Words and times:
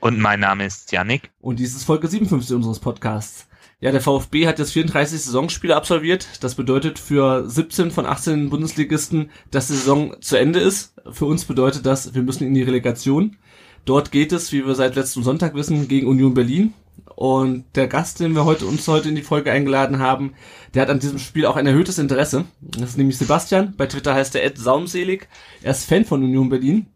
Und 0.00 0.18
mein 0.18 0.40
Name 0.40 0.64
ist 0.64 0.92
Yannick. 0.92 1.30
Und 1.40 1.58
dies 1.58 1.76
ist 1.76 1.84
Folge 1.84 2.08
57 2.08 2.56
unseres 2.56 2.78
Podcasts. 2.78 3.46
Ja, 3.80 3.92
der 3.92 4.00
VfB 4.00 4.46
hat 4.46 4.58
jetzt 4.58 4.72
34 4.72 5.20
Saisonspiele 5.20 5.76
absolviert. 5.76 6.26
Das 6.40 6.54
bedeutet 6.54 6.98
für 6.98 7.48
17 7.48 7.90
von 7.90 8.06
18 8.06 8.48
Bundesligisten, 8.48 9.30
dass 9.50 9.68
die 9.68 9.74
Saison 9.74 10.16
zu 10.20 10.36
Ende 10.36 10.60
ist. 10.60 10.94
Für 11.10 11.26
uns 11.26 11.44
bedeutet 11.44 11.84
das, 11.84 12.14
wir 12.14 12.22
müssen 12.22 12.46
in 12.46 12.54
die 12.54 12.62
Relegation. 12.62 13.36
Dort 13.84 14.10
geht 14.10 14.32
es, 14.32 14.52
wie 14.52 14.66
wir 14.66 14.74
seit 14.74 14.96
letztem 14.96 15.22
Sonntag 15.22 15.54
wissen, 15.54 15.86
gegen 15.88 16.06
Union 16.06 16.34
Berlin. 16.34 16.72
Und 17.14 17.64
der 17.74 17.86
Gast, 17.86 18.20
den 18.20 18.34
wir 18.34 18.46
heute 18.46 18.64
uns 18.64 18.88
heute 18.88 19.10
in 19.10 19.16
die 19.16 19.22
Folge 19.22 19.52
eingeladen 19.52 19.98
haben, 19.98 20.32
der 20.72 20.82
hat 20.82 20.90
an 20.90 21.00
diesem 21.00 21.18
Spiel 21.18 21.44
auch 21.44 21.56
ein 21.56 21.66
erhöhtes 21.66 21.98
Interesse. 21.98 22.46
Das 22.60 22.90
ist 22.90 22.98
nämlich 22.98 23.18
Sebastian. 23.18 23.74
Bei 23.76 23.86
Twitter 23.86 24.14
heißt 24.14 24.34
er 24.34 24.44
Ed 24.44 24.56
Saumselig. 24.56 25.28
Er 25.62 25.72
ist 25.72 25.84
Fan 25.84 26.06
von 26.06 26.22
Union 26.22 26.48
Berlin 26.48 26.86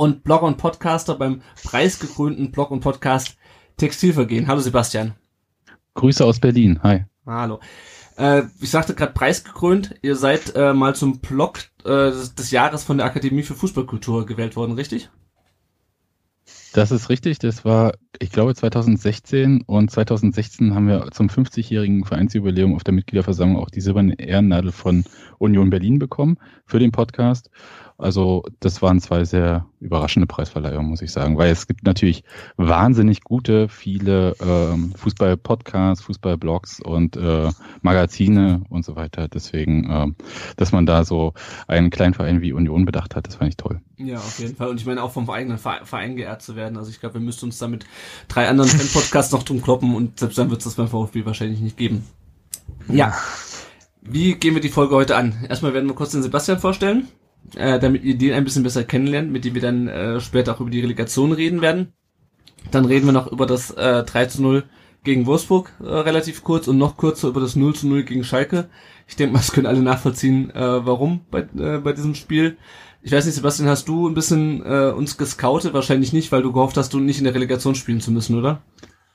und 0.00 0.24
Blogger 0.24 0.44
und 0.44 0.56
Podcaster 0.56 1.14
beim 1.14 1.42
preisgekrönten 1.62 2.50
Blog 2.52 2.70
und 2.70 2.80
Podcast 2.80 3.36
Textilvergehen. 3.76 4.46
Hallo 4.46 4.60
Sebastian. 4.60 5.12
Grüße 5.92 6.24
aus 6.24 6.40
Berlin. 6.40 6.82
Hi. 6.82 7.04
Hallo. 7.26 7.60
Äh, 8.16 8.44
ich 8.62 8.70
sagte 8.70 8.94
gerade 8.94 9.12
preisgekrönt. 9.12 9.96
Ihr 10.00 10.16
seid 10.16 10.56
äh, 10.56 10.72
mal 10.72 10.94
zum 10.94 11.18
Blog 11.18 11.58
äh, 11.84 12.12
des 12.12 12.50
Jahres 12.50 12.82
von 12.82 12.96
der 12.96 13.04
Akademie 13.04 13.42
für 13.42 13.52
Fußballkultur 13.52 14.24
gewählt 14.24 14.56
worden, 14.56 14.72
richtig? 14.72 15.10
Das 16.72 16.92
ist 16.92 17.10
richtig. 17.10 17.38
Das 17.38 17.66
war, 17.66 17.92
ich 18.20 18.30
glaube, 18.30 18.54
2016 18.54 19.64
und 19.66 19.90
2016 19.90 20.74
haben 20.74 20.86
wir 20.86 21.10
zum 21.10 21.26
50-jährigen 21.26 22.04
Vereinsjubiläum 22.04 22.74
auf 22.74 22.84
der 22.84 22.94
Mitgliederversammlung 22.94 23.60
auch 23.60 23.70
die 23.70 23.80
silberne 23.80 24.18
Ehrennadel 24.18 24.72
von 24.72 25.04
Union 25.38 25.68
Berlin 25.68 25.98
bekommen 25.98 26.38
für 26.64 26.78
den 26.78 26.92
Podcast. 26.92 27.50
Also 28.00 28.44
das 28.60 28.80
waren 28.80 28.98
zwei 29.00 29.24
sehr 29.24 29.66
überraschende 29.78 30.26
Preisverleihungen, 30.26 30.88
muss 30.88 31.02
ich 31.02 31.12
sagen, 31.12 31.36
weil 31.36 31.52
es 31.52 31.66
gibt 31.66 31.84
natürlich 31.84 32.24
wahnsinnig 32.56 33.22
gute, 33.22 33.68
viele 33.68 34.34
ähm, 34.40 34.94
Fußball-Podcasts, 34.96 36.04
Fußball-Blogs 36.04 36.80
und 36.80 37.16
äh, 37.16 37.50
Magazine 37.82 38.62
und 38.70 38.86
so 38.86 38.96
weiter. 38.96 39.28
Deswegen, 39.28 39.86
ähm, 39.90 40.16
dass 40.56 40.72
man 40.72 40.86
da 40.86 41.04
so 41.04 41.34
einen 41.68 41.90
kleinen 41.90 42.14
Verein 42.14 42.40
wie 42.40 42.54
Union 42.54 42.86
bedacht 42.86 43.16
hat, 43.16 43.26
das 43.26 43.36
fand 43.36 43.50
ich 43.50 43.56
toll. 43.58 43.80
Ja, 43.98 44.16
auf 44.16 44.38
jeden 44.38 44.56
Fall. 44.56 44.68
Und 44.68 44.80
ich 44.80 44.86
meine 44.86 45.02
auch 45.02 45.12
vom 45.12 45.28
eigenen 45.28 45.58
Verein 45.58 46.16
geehrt 46.16 46.40
zu 46.40 46.56
werden. 46.56 46.78
Also 46.78 46.90
ich 46.90 47.00
glaube, 47.00 47.16
wir 47.16 47.20
müssten 47.20 47.46
uns 47.46 47.58
da 47.58 47.68
mit 47.68 47.84
drei 48.28 48.48
anderen 48.48 48.70
Fan-Podcasts 48.70 49.32
noch 49.32 49.42
drum 49.42 49.60
kloppen 49.60 49.94
und 49.94 50.18
selbst 50.18 50.38
dann 50.38 50.48
wird 50.48 50.60
es 50.60 50.64
das 50.64 50.74
beim 50.74 50.88
VfB 50.88 51.26
wahrscheinlich 51.26 51.60
nicht 51.60 51.76
geben. 51.76 52.06
Ja. 52.88 53.12
Wie 54.00 54.36
gehen 54.36 54.54
wir 54.54 54.62
die 54.62 54.70
Folge 54.70 54.94
heute 54.94 55.16
an? 55.16 55.44
Erstmal 55.46 55.74
werden 55.74 55.86
wir 55.86 55.94
kurz 55.94 56.12
den 56.12 56.22
Sebastian 56.22 56.58
vorstellen 56.58 57.06
äh, 57.56 57.78
damit 57.78 58.04
ihr 58.04 58.16
den 58.16 58.32
ein 58.32 58.44
bisschen 58.44 58.62
besser 58.62 58.84
kennenlernt, 58.84 59.30
mit 59.30 59.44
dem 59.44 59.54
wir 59.54 59.62
dann 59.62 59.88
äh, 59.88 60.20
später 60.20 60.54
auch 60.54 60.60
über 60.60 60.70
die 60.70 60.80
Relegation 60.80 61.32
reden 61.32 61.60
werden. 61.60 61.92
Dann 62.70 62.84
reden 62.84 63.06
wir 63.06 63.12
noch 63.12 63.30
über 63.30 63.46
das 63.46 63.70
äh, 63.70 64.02
3 64.04 64.26
zu 64.26 64.42
0 64.42 64.64
gegen 65.02 65.26
Wolfsburg 65.26 65.72
äh, 65.80 65.86
relativ 65.86 66.44
kurz 66.44 66.68
und 66.68 66.78
noch 66.78 66.96
kürzer 66.96 67.28
über 67.28 67.40
das 67.40 67.56
0 67.56 67.74
zu 67.74 67.88
0 67.88 68.04
gegen 68.04 68.24
Schalke. 68.24 68.68
Ich 69.08 69.16
denke 69.16 69.32
mal, 69.32 69.38
das 69.38 69.52
können 69.52 69.66
alle 69.66 69.82
nachvollziehen, 69.82 70.50
äh, 70.50 70.86
warum 70.86 71.22
bei, 71.30 71.40
äh, 71.58 71.78
bei 71.78 71.92
diesem 71.92 72.14
Spiel. 72.14 72.56
Ich 73.02 73.12
weiß 73.12 73.24
nicht, 73.24 73.34
Sebastian, 73.34 73.68
hast 73.68 73.88
du 73.88 74.06
ein 74.08 74.14
bisschen 74.14 74.62
äh, 74.64 74.90
uns 74.90 75.16
gescoutet? 75.16 75.72
Wahrscheinlich 75.72 76.12
nicht, 76.12 76.32
weil 76.32 76.42
du 76.42 76.52
gehofft 76.52 76.76
hast, 76.76 76.92
du 76.92 77.00
nicht 77.00 77.18
in 77.18 77.24
der 77.24 77.34
Relegation 77.34 77.74
spielen 77.74 78.00
zu 78.00 78.12
müssen, 78.12 78.36
oder? 78.36 78.62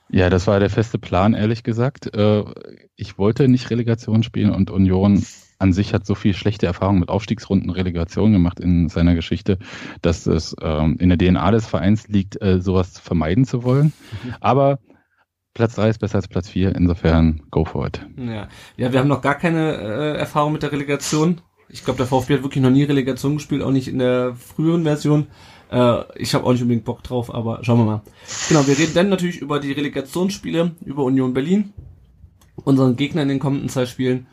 Ja, 0.10 0.30
das 0.30 0.48
war 0.48 0.60
der 0.60 0.70
feste 0.70 0.98
Plan, 0.98 1.34
ehrlich 1.34 1.64
gesagt. 1.64 2.14
Äh, 2.16 2.44
ich 2.96 3.18
wollte 3.18 3.48
nicht 3.48 3.70
Relegation 3.70 4.24
spielen 4.24 4.52
und 4.52 4.72
Union 4.72 5.24
an 5.58 5.74
sich 5.74 5.94
hat 5.94 6.06
so 6.06 6.16
viel 6.16 6.34
schlechte 6.34 6.66
Erfahrungen 6.66 7.00
mit 7.00 7.10
Aufstiegsrunden, 7.10 7.70
Relegation 7.70 8.34
gemacht 8.34 8.60
in 8.60 8.90
seiner 8.90 9.16
Geschichte, 9.16 9.58
dass 10.02 10.28
es 10.28 10.56
ähm, 10.62 10.98
in 11.00 11.10
der 11.10 11.18
DNA 11.18 11.52
des 11.52 11.66
Vereins 11.66 12.08
liegt, 12.08 12.42
äh, 12.42 12.60
sowas 12.62 13.00
vermeiden 13.00 13.46
zu 13.46 13.64
wollen. 13.64 13.94
Mhm. 14.24 14.34
Aber 14.40 14.80
Platz 15.54 15.76
3 15.76 15.90
ist 15.90 16.00
besser 16.00 16.18
als 16.18 16.28
Platz 16.28 16.50
4, 16.50 16.76
insofern 16.76 17.42
go 17.50 17.64
for 17.64 17.88
it. 17.88 18.06
Ja, 18.18 18.50
ja 18.76 18.92
wir 18.92 19.00
haben 19.00 19.08
noch 19.08 19.22
gar 19.22 19.36
keine 19.36 19.76
äh, 19.76 20.18
Erfahrung 20.18 20.52
mit 20.52 20.64
der 20.64 20.72
Relegation. 20.72 21.42
Ich 21.70 21.84
glaube, 21.84 21.98
der 21.98 22.06
VfB 22.06 22.36
hat 22.36 22.44
wirklich 22.44 22.64
noch 22.64 22.70
nie 22.70 22.84
Relegation 22.84 23.36
gespielt, 23.36 23.64
auch 23.64 23.72
nicht 23.72 23.88
in 23.88 24.00
der 24.00 24.36
früheren 24.36 24.84
Version. 24.84 25.28
Äh, 25.72 26.04
ich 26.16 26.34
habe 26.34 26.46
auch 26.46 26.52
nicht 26.52 26.62
unbedingt 26.62 26.84
Bock 26.86 27.04
drauf, 27.04 27.34
aber 27.34 27.60
schauen 27.64 27.80
wir 27.80 27.86
mal. 27.86 28.02
Genau, 28.50 28.68
wir 28.68 28.78
reden 28.78 28.94
dann 28.94 29.10
natürlich 29.10 29.40
über 29.40 29.60
die 29.62 29.72
Relegationsspiele, 29.72 30.76
über 30.86 31.04
Union 31.04 31.34
Berlin, 31.34 31.74
unseren 32.56 32.98
Gegner 32.98 33.22
in 33.22 33.30
den 33.30 33.40
kommenden 33.40 33.70
zwei 33.70 33.86
Spielen 33.86 34.28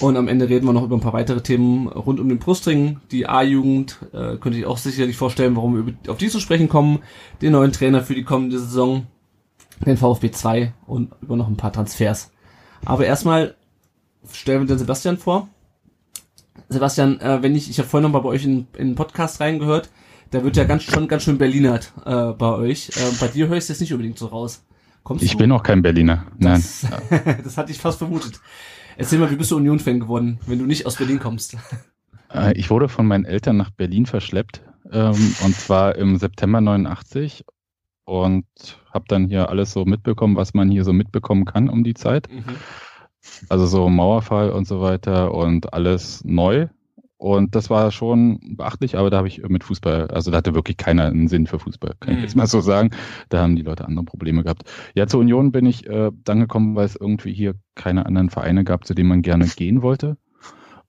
und 0.00 0.16
am 0.16 0.28
Ende 0.28 0.48
reden 0.48 0.66
wir 0.66 0.72
noch 0.72 0.84
über 0.84 0.96
ein 0.96 1.00
paar 1.00 1.12
weitere 1.12 1.42
Themen 1.42 1.88
rund 1.88 2.20
um 2.20 2.28
den 2.28 2.38
Brustring. 2.38 3.00
Die 3.10 3.26
A-Jugend 3.26 3.98
äh, 4.12 4.36
könnte 4.36 4.58
ich 4.58 4.66
auch 4.66 4.78
sicherlich 4.78 5.16
vorstellen, 5.16 5.56
warum 5.56 5.86
wir 5.86 6.12
auf 6.12 6.18
die 6.18 6.28
zu 6.28 6.40
sprechen 6.40 6.68
kommen. 6.68 7.00
Den 7.42 7.52
neuen 7.52 7.72
Trainer 7.72 8.02
für 8.02 8.14
die 8.14 8.22
kommende 8.22 8.58
Saison, 8.58 9.06
den 9.84 9.96
VfB 9.96 10.30
2 10.30 10.72
und 10.86 11.12
über 11.22 11.36
noch 11.36 11.48
ein 11.48 11.56
paar 11.56 11.72
Transfers. 11.72 12.30
Aber 12.84 13.06
erstmal 13.06 13.56
stellen 14.32 14.62
wir 14.62 14.66
den 14.66 14.78
Sebastian 14.78 15.18
vor. 15.18 15.48
Sebastian, 16.68 17.20
äh, 17.20 17.42
wenn 17.42 17.56
ich, 17.56 17.68
ich 17.68 17.78
habe 17.78 17.88
vorhin 17.88 18.04
noch 18.04 18.12
mal 18.12 18.26
bei 18.26 18.28
euch 18.28 18.44
in, 18.44 18.68
in 18.76 18.88
den 18.88 18.94
Podcast 18.94 19.40
reingehört, 19.40 19.90
da 20.30 20.42
wird 20.44 20.56
ja 20.56 20.64
ganz 20.64 20.84
schon 20.84 21.08
ganz 21.08 21.24
schön 21.24 21.38
Berlinert 21.38 21.92
äh, 22.04 22.32
bei 22.32 22.52
euch. 22.52 22.90
Äh, 22.96 23.12
bei 23.20 23.28
dir 23.28 23.48
höre 23.48 23.56
ich 23.56 23.64
es 23.64 23.68
jetzt 23.68 23.80
nicht 23.80 23.92
unbedingt 23.92 24.18
so 24.18 24.26
raus. 24.26 24.62
Kommst 25.02 25.22
ich 25.22 25.32
du? 25.32 25.38
bin 25.38 25.52
auch 25.52 25.62
kein 25.62 25.82
Berliner. 25.82 26.26
Nein. 26.38 26.62
Das, 26.62 26.86
das 27.44 27.56
hatte 27.56 27.72
ich 27.72 27.78
fast 27.78 27.98
vermutet. 27.98 28.40
Erzähl 28.96 29.18
mal, 29.18 29.30
wie 29.30 29.36
bist 29.36 29.50
du 29.50 29.56
Union-Fan 29.56 30.00
geworden, 30.00 30.38
wenn 30.46 30.58
du 30.58 30.66
nicht 30.66 30.86
aus 30.86 30.96
Berlin 30.96 31.18
kommst? 31.18 31.56
Äh, 32.32 32.52
ich 32.58 32.70
wurde 32.70 32.88
von 32.88 33.06
meinen 33.06 33.24
Eltern 33.24 33.56
nach 33.56 33.70
Berlin 33.70 34.06
verschleppt 34.06 34.62
ähm, 34.90 35.34
und 35.44 35.54
zwar 35.54 35.96
im 35.96 36.16
September 36.16 36.60
89 36.60 37.44
und 38.04 38.46
habe 38.92 39.04
dann 39.08 39.28
hier 39.28 39.48
alles 39.48 39.72
so 39.72 39.84
mitbekommen, 39.84 40.36
was 40.36 40.54
man 40.54 40.70
hier 40.70 40.84
so 40.84 40.92
mitbekommen 40.92 41.44
kann 41.44 41.68
um 41.68 41.84
die 41.84 41.94
Zeit. 41.94 42.28
Mhm. 42.30 42.56
Also 43.48 43.66
so 43.66 43.88
Mauerfall 43.88 44.50
und 44.50 44.66
so 44.66 44.80
weiter 44.80 45.32
und 45.32 45.72
alles 45.72 46.22
neu. 46.24 46.68
Und 47.16 47.54
das 47.54 47.70
war 47.70 47.90
schon 47.92 48.40
beachtlich, 48.56 48.96
aber 48.96 49.08
da 49.08 49.18
habe 49.18 49.28
ich 49.28 49.42
mit 49.48 49.64
Fußball, 49.64 50.08
also 50.08 50.30
da 50.30 50.38
hatte 50.38 50.54
wirklich 50.54 50.76
keiner 50.76 51.06
einen 51.06 51.28
Sinn 51.28 51.46
für 51.46 51.58
Fußball, 51.58 51.94
kann 52.00 52.16
ich 52.16 52.22
jetzt 52.22 52.34
mhm. 52.34 52.40
mal 52.40 52.46
so 52.46 52.60
sagen. 52.60 52.90
Da 53.28 53.40
haben 53.40 53.56
die 53.56 53.62
Leute 53.62 53.84
andere 53.84 54.04
Probleme 54.04 54.42
gehabt. 54.42 54.64
Ja, 54.94 55.06
zur 55.06 55.20
Union 55.20 55.52
bin 55.52 55.64
ich 55.64 55.86
äh, 55.86 56.10
dann 56.24 56.40
gekommen, 56.40 56.74
weil 56.74 56.86
es 56.86 56.96
irgendwie 56.96 57.32
hier 57.32 57.54
keine 57.76 58.06
anderen 58.06 58.30
Vereine 58.30 58.64
gab, 58.64 58.84
zu 58.84 58.94
denen 58.94 59.08
man 59.08 59.22
gerne 59.22 59.46
gehen 59.46 59.82
wollte. 59.82 60.16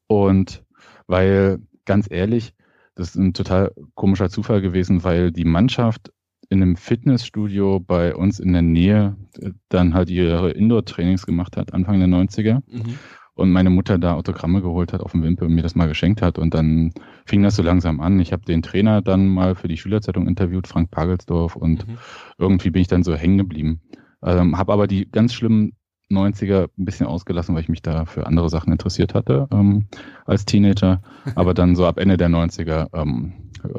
Und 0.07 0.63
weil, 1.07 1.59
ganz 1.85 2.07
ehrlich, 2.09 2.53
das 2.95 3.09
ist 3.09 3.15
ein 3.15 3.33
total 3.33 3.71
komischer 3.93 4.29
Zufall 4.29 4.61
gewesen, 4.61 5.03
weil 5.03 5.31
die 5.31 5.45
Mannschaft 5.45 6.11
in 6.49 6.61
einem 6.61 6.75
Fitnessstudio 6.75 7.79
bei 7.79 8.15
uns 8.15 8.39
in 8.39 8.53
der 8.53 8.61
Nähe 8.61 9.15
äh, 9.39 9.51
dann 9.69 9.93
halt 9.93 10.09
ihre 10.09 10.51
Indoor-Trainings 10.51 11.25
gemacht 11.25 11.55
hat, 11.55 11.73
Anfang 11.73 11.99
der 11.99 12.09
90er. 12.09 12.61
Mhm 12.67 12.95
und 13.35 13.51
meine 13.51 13.69
Mutter 13.69 13.97
da 13.97 14.13
Autogramme 14.13 14.61
geholt 14.61 14.93
hat 14.93 15.01
auf 15.01 15.11
dem 15.11 15.23
Wimpel 15.23 15.47
und 15.47 15.53
mir 15.53 15.61
das 15.61 15.75
mal 15.75 15.87
geschenkt 15.87 16.21
hat. 16.21 16.39
Und 16.39 16.53
dann 16.53 16.93
fing 17.25 17.43
das 17.43 17.57
so 17.57 17.63
langsam 17.63 17.99
an. 17.99 18.19
Ich 18.19 18.31
habe 18.31 18.45
den 18.45 18.61
Trainer 18.61 19.01
dann 19.01 19.27
mal 19.27 19.55
für 19.55 19.67
die 19.67 19.77
Schülerzeitung 19.77 20.27
interviewt, 20.27 20.67
Frank 20.67 20.89
Pagelsdorf, 20.89 21.55
und 21.55 21.87
mhm. 21.87 21.97
irgendwie 22.37 22.69
bin 22.69 22.81
ich 22.81 22.87
dann 22.87 23.03
so 23.03 23.13
hängen 23.13 23.37
geblieben. 23.37 23.81
Ähm, 24.23 24.57
habe 24.57 24.73
aber 24.73 24.87
die 24.87 25.09
ganz 25.11 25.33
schlimmen 25.33 25.73
90er 26.09 26.69
ein 26.77 26.85
bisschen 26.85 27.07
ausgelassen, 27.07 27.55
weil 27.55 27.61
ich 27.61 27.69
mich 27.69 27.81
da 27.81 28.05
für 28.05 28.25
andere 28.27 28.49
Sachen 28.49 28.71
interessiert 28.71 29.13
hatte 29.13 29.47
ähm, 29.51 29.85
als 30.25 30.45
Teenager. 30.45 31.01
Aber 31.35 31.53
dann 31.53 31.75
so 31.75 31.85
ab 31.85 31.97
Ende 31.97 32.15
der 32.15 32.29
90er 32.29 32.89
ähm, 32.93 33.33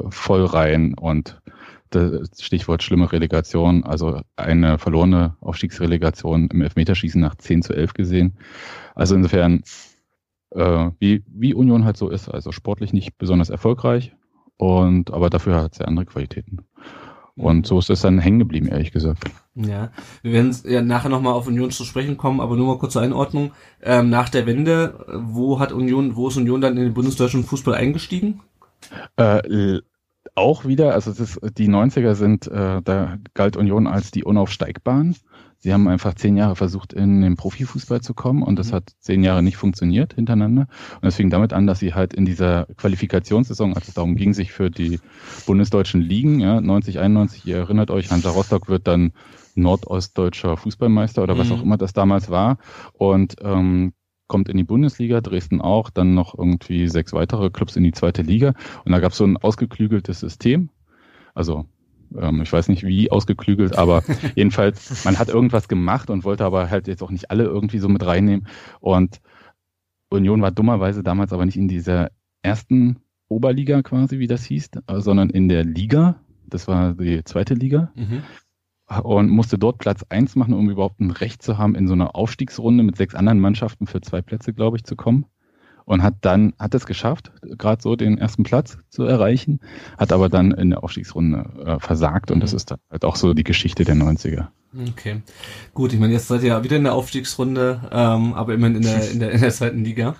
voll 0.09 0.43
rein 0.45 0.93
und 0.93 1.41
das 1.89 2.41
Stichwort 2.41 2.83
schlimme 2.83 3.11
Relegation, 3.11 3.83
also 3.83 4.21
eine 4.35 4.77
verlorene 4.77 5.35
Aufstiegsrelegation 5.41 6.49
im 6.49 6.61
Elfmeterschießen 6.61 7.19
nach 7.19 7.35
10 7.35 7.61
zu 7.61 7.73
11 7.73 7.93
gesehen. 7.93 8.37
Also 8.95 9.15
insofern, 9.15 9.63
äh, 10.51 10.91
wie, 10.99 11.23
wie 11.27 11.53
Union 11.53 11.85
halt 11.85 11.97
so 11.97 12.09
ist, 12.09 12.29
also 12.29 12.51
sportlich 12.51 12.93
nicht 12.93 13.17
besonders 13.17 13.49
erfolgreich, 13.49 14.15
und 14.57 15.13
aber 15.13 15.29
dafür 15.29 15.55
hat 15.55 15.73
es 15.73 15.79
ja 15.79 15.85
andere 15.85 16.05
Qualitäten. 16.05 16.65
Und 17.35 17.67
so 17.67 17.77
ist 17.77 17.91
es 17.91 18.01
dann 18.01 18.17
hängen 18.17 18.39
geblieben, 18.39 18.67
ehrlich 18.67 18.91
gesagt. 18.91 19.29
Ja, 19.53 19.91
wir 20.23 20.33
werden 20.33 20.55
ja 20.65 20.81
nachher 20.81 21.09
nochmal 21.09 21.33
auf 21.33 21.45
Union 21.45 21.69
zu 21.69 21.83
sprechen 21.83 22.17
kommen, 22.17 22.41
aber 22.41 22.55
nur 22.55 22.65
mal 22.65 22.79
kurz 22.79 22.93
zur 22.93 23.03
Einordnung. 23.03 23.51
Ähm, 23.83 24.09
nach 24.09 24.29
der 24.29 24.47
Wende, 24.47 25.05
wo 25.07 25.59
hat 25.59 25.71
Union, 25.71 26.15
wo 26.15 26.29
ist 26.29 26.37
Union 26.37 26.61
dann 26.61 26.77
in 26.77 26.83
den 26.83 26.93
bundesdeutschen 26.95 27.43
Fußball 27.43 27.75
eingestiegen? 27.75 28.41
Äh, 29.17 29.81
auch 30.37 30.65
wieder, 30.65 30.93
also 30.93 31.09
es 31.09 31.19
ist, 31.19 31.39
die 31.57 31.67
90er 31.67 32.13
sind, 32.13 32.47
äh, 32.47 32.81
da 32.83 33.17
galt 33.33 33.57
Union 33.57 33.87
als 33.87 34.11
die 34.11 34.23
Unaufsteigbaren. 34.23 35.15
Sie 35.57 35.73
haben 35.73 35.87
einfach 35.87 36.13
zehn 36.13 36.37
Jahre 36.37 36.55
versucht, 36.55 36.93
in 36.93 37.21
den 37.21 37.35
Profifußball 37.35 38.01
zu 38.01 38.13
kommen 38.13 38.43
und 38.43 38.59
das 38.59 38.69
mhm. 38.69 38.75
hat 38.75 38.91
zehn 38.99 39.23
Jahre 39.23 39.41
nicht 39.41 39.57
funktioniert 39.57 40.13
hintereinander. 40.13 40.67
Und 41.01 41.07
es 41.07 41.15
fing 41.15 41.31
damit 41.31 41.53
an, 41.53 41.65
dass 41.65 41.79
sie 41.79 41.95
halt 41.95 42.13
in 42.13 42.25
dieser 42.25 42.67
Qualifikationssaison, 42.77 43.73
als 43.73 43.87
es 43.87 43.95
darum 43.95 44.15
ging, 44.15 44.35
sich 44.35 44.51
für 44.51 44.69
die 44.69 44.99
bundesdeutschen 45.47 46.01
Ligen, 46.01 46.39
ja, 46.39 46.61
90, 46.61 46.99
91, 46.99 47.47
ihr 47.47 47.57
erinnert 47.57 47.89
euch, 47.89 48.11
Hansa 48.11 48.29
Rostock 48.29 48.69
wird 48.69 48.87
dann 48.87 49.13
nordostdeutscher 49.55 50.55
Fußballmeister 50.55 51.23
oder 51.23 51.39
was 51.39 51.49
mhm. 51.49 51.53
auch 51.53 51.63
immer 51.63 51.77
das 51.77 51.93
damals 51.93 52.29
war. 52.29 52.59
Und 52.93 53.37
ähm, 53.41 53.93
kommt 54.27 54.49
in 54.49 54.57
die 54.57 54.63
Bundesliga, 54.63 55.21
Dresden 55.21 55.61
auch, 55.61 55.89
dann 55.89 56.13
noch 56.13 56.37
irgendwie 56.37 56.87
sechs 56.87 57.13
weitere 57.13 57.49
Clubs 57.49 57.75
in 57.75 57.83
die 57.83 57.91
zweite 57.91 58.21
Liga. 58.21 58.53
Und 58.85 58.91
da 58.91 58.99
gab 58.99 59.11
es 59.11 59.17
so 59.17 59.25
ein 59.25 59.37
ausgeklügeltes 59.37 60.19
System. 60.19 60.69
Also 61.33 61.65
ähm, 62.15 62.41
ich 62.41 62.51
weiß 62.51 62.67
nicht 62.69 62.83
wie 62.83 63.11
ausgeklügelt, 63.11 63.77
aber 63.77 64.03
jedenfalls, 64.35 65.05
man 65.05 65.17
hat 65.17 65.29
irgendwas 65.29 65.67
gemacht 65.67 66.09
und 66.09 66.23
wollte 66.23 66.45
aber 66.45 66.69
halt 66.69 66.87
jetzt 66.87 67.03
auch 67.03 67.11
nicht 67.11 67.31
alle 67.31 67.43
irgendwie 67.43 67.79
so 67.79 67.89
mit 67.89 68.05
reinnehmen. 68.05 68.47
Und 68.79 69.21
Union 70.09 70.41
war 70.41 70.51
dummerweise 70.51 71.03
damals 71.03 71.33
aber 71.33 71.45
nicht 71.45 71.57
in 71.57 71.67
dieser 71.67 72.11
ersten 72.41 72.99
Oberliga 73.29 73.81
quasi, 73.81 74.19
wie 74.19 74.27
das 74.27 74.45
hieß, 74.45 74.71
sondern 74.97 75.29
in 75.29 75.49
der 75.49 75.63
Liga. 75.63 76.21
Das 76.45 76.67
war 76.67 76.93
die 76.93 77.23
zweite 77.25 77.55
Liga. 77.55 77.91
Mhm 77.95 78.23
und 79.03 79.29
musste 79.29 79.57
dort 79.57 79.79
Platz 79.79 80.05
eins 80.09 80.35
machen, 80.35 80.53
um 80.53 80.69
überhaupt 80.69 80.99
ein 80.99 81.11
Recht 81.11 81.41
zu 81.41 81.57
haben, 81.57 81.75
in 81.75 81.87
so 81.87 81.93
einer 81.93 82.15
Aufstiegsrunde 82.15 82.83
mit 82.83 82.95
sechs 82.95 83.15
anderen 83.15 83.39
Mannschaften 83.39 83.87
für 83.87 84.01
zwei 84.01 84.21
Plätze, 84.21 84.53
glaube 84.53 84.77
ich, 84.77 84.83
zu 84.83 84.95
kommen. 84.95 85.25
Und 85.85 86.03
hat 86.03 86.15
dann, 86.21 86.53
hat 86.59 86.75
es 86.75 86.85
geschafft, 86.85 87.31
gerade 87.41 87.81
so 87.81 87.95
den 87.95 88.17
ersten 88.17 88.43
Platz 88.43 88.77
zu 88.89 89.03
erreichen, 89.03 89.61
hat 89.97 90.11
aber 90.11 90.27
dann 90.27 90.51
in 90.51 90.69
der 90.69 90.83
Aufstiegsrunde 90.83 91.49
äh, 91.65 91.79
versagt 91.79 92.29
und 92.29 92.41
das 92.41 92.51
mhm. 92.51 92.57
ist 92.57 92.71
dann 92.71 92.79
halt 92.91 93.05
auch 93.05 93.15
so 93.15 93.33
die 93.33 93.45
Geschichte 93.45 93.85
der 93.85 93.95
90er. 93.95 94.47
Okay. 94.89 95.21
Gut, 95.73 95.93
ich 95.93 95.99
meine, 95.99 96.11
jetzt 96.11 96.27
seid 96.27 96.41
ihr 96.41 96.49
ja 96.49 96.63
wieder 96.63 96.75
in 96.75 96.83
der 96.83 96.93
Aufstiegsrunde, 96.93 97.89
ähm, 97.89 98.33
aber 98.33 98.53
immerhin 98.53 98.75
in 98.75 98.81
der, 98.81 99.11
in 99.11 99.19
der, 99.21 99.31
in 99.31 99.39
der 99.39 99.51
zweiten 99.51 99.85
Liga. 99.85 100.17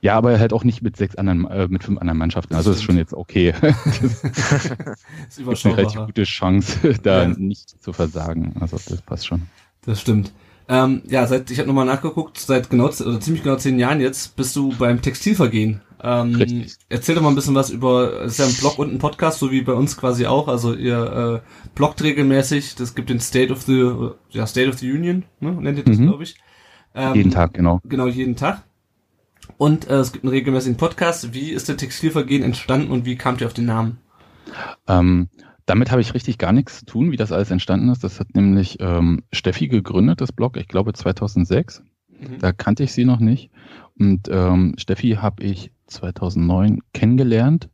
Ja, 0.00 0.16
aber 0.16 0.38
halt 0.38 0.52
auch 0.52 0.64
nicht 0.64 0.82
mit 0.82 0.96
sechs 0.96 1.16
anderen, 1.16 1.46
äh, 1.46 1.68
mit 1.68 1.84
fünf 1.84 2.00
anderen 2.00 2.18
Mannschaften. 2.18 2.54
Also 2.54 2.70
das 2.70 2.78
ist 2.78 2.84
schon 2.84 2.96
jetzt 2.96 3.14
okay. 3.14 3.54
das 3.60 3.78
ist, 5.38 5.38
ist 5.38 5.66
eine 5.66 5.76
relativ 5.76 6.06
gute 6.06 6.24
Chance, 6.24 6.94
da 7.02 7.24
ja. 7.24 7.28
nicht 7.28 7.82
zu 7.82 7.92
versagen. 7.92 8.54
Also 8.60 8.78
das 8.88 9.02
passt 9.02 9.26
schon. 9.26 9.42
Das 9.84 10.00
stimmt. 10.00 10.32
Ähm, 10.68 11.02
ja, 11.06 11.26
seit 11.26 11.50
ich 11.50 11.58
habe 11.58 11.68
nochmal 11.68 11.86
nachgeguckt, 11.86 12.38
seit 12.38 12.70
genau 12.70 12.86
oder 12.86 13.20
ziemlich 13.20 13.44
genau 13.44 13.56
zehn 13.56 13.78
Jahren 13.78 14.00
jetzt 14.00 14.34
bist 14.34 14.56
du 14.56 14.74
beim 14.76 15.00
Textilvergehen. 15.00 15.80
Ähm, 16.02 16.34
Richtig. 16.34 16.74
Erzähl 16.88 17.14
doch 17.14 17.22
mal 17.22 17.28
ein 17.28 17.36
bisschen 17.36 17.54
was 17.54 17.70
über, 17.70 18.22
es 18.22 18.32
ist 18.32 18.38
ja 18.38 18.46
ein 18.46 18.54
Blog 18.54 18.78
und 18.78 18.92
ein 18.92 18.98
Podcast, 18.98 19.38
so 19.38 19.50
wie 19.50 19.62
bei 19.62 19.72
uns 19.72 19.96
quasi 19.96 20.26
auch. 20.26 20.48
Also 20.48 20.74
ihr 20.74 21.42
äh, 21.44 21.68
bloggt 21.74 22.02
regelmäßig, 22.02 22.74
das 22.74 22.94
gibt 22.94 23.10
den 23.10 23.20
State 23.20 23.52
of 23.52 23.62
the, 23.62 24.10
ja, 24.30 24.46
State 24.46 24.68
of 24.68 24.78
the 24.78 24.90
Union, 24.90 25.24
ne, 25.40 25.52
nennt 25.52 25.78
ihr 25.78 25.84
das, 25.84 25.98
mhm. 25.98 26.08
glaube 26.08 26.24
ich. 26.24 26.36
Ähm, 26.94 27.14
jeden 27.14 27.30
Tag, 27.30 27.54
genau. 27.54 27.80
Genau, 27.84 28.06
jeden 28.06 28.36
Tag. 28.36 28.64
Und 29.58 29.88
äh, 29.88 29.96
es 29.96 30.12
gibt 30.12 30.24
einen 30.24 30.32
regelmäßigen 30.32 30.76
Podcast. 30.76 31.32
Wie 31.32 31.50
ist 31.50 31.68
der 31.68 31.76
Textilvergehen 31.76 32.42
entstanden 32.42 32.90
und 32.90 33.04
wie 33.04 33.16
kamt 33.16 33.40
ihr 33.40 33.46
auf 33.46 33.54
den 33.54 33.66
Namen? 33.66 33.98
Ähm, 34.86 35.28
damit 35.66 35.90
habe 35.90 36.00
ich 36.00 36.14
richtig 36.14 36.38
gar 36.38 36.52
nichts 36.52 36.80
zu 36.80 36.86
tun, 36.86 37.10
wie 37.10 37.16
das 37.16 37.32
alles 37.32 37.50
entstanden 37.50 37.88
ist. 37.88 38.04
Das 38.04 38.20
hat 38.20 38.34
nämlich 38.34 38.78
ähm, 38.80 39.24
Steffi 39.32 39.68
gegründet, 39.68 40.20
das 40.20 40.32
Blog, 40.32 40.56
ich 40.56 40.68
glaube 40.68 40.92
2006. 40.92 41.82
Mhm. 42.08 42.38
Da 42.38 42.52
kannte 42.52 42.84
ich 42.84 42.92
sie 42.92 43.04
noch 43.04 43.20
nicht. 43.20 43.50
Und 43.98 44.28
ähm, 44.30 44.74
Steffi 44.78 45.18
habe 45.20 45.42
ich 45.42 45.72
2009 45.88 46.80
kennengelernt 46.92 47.68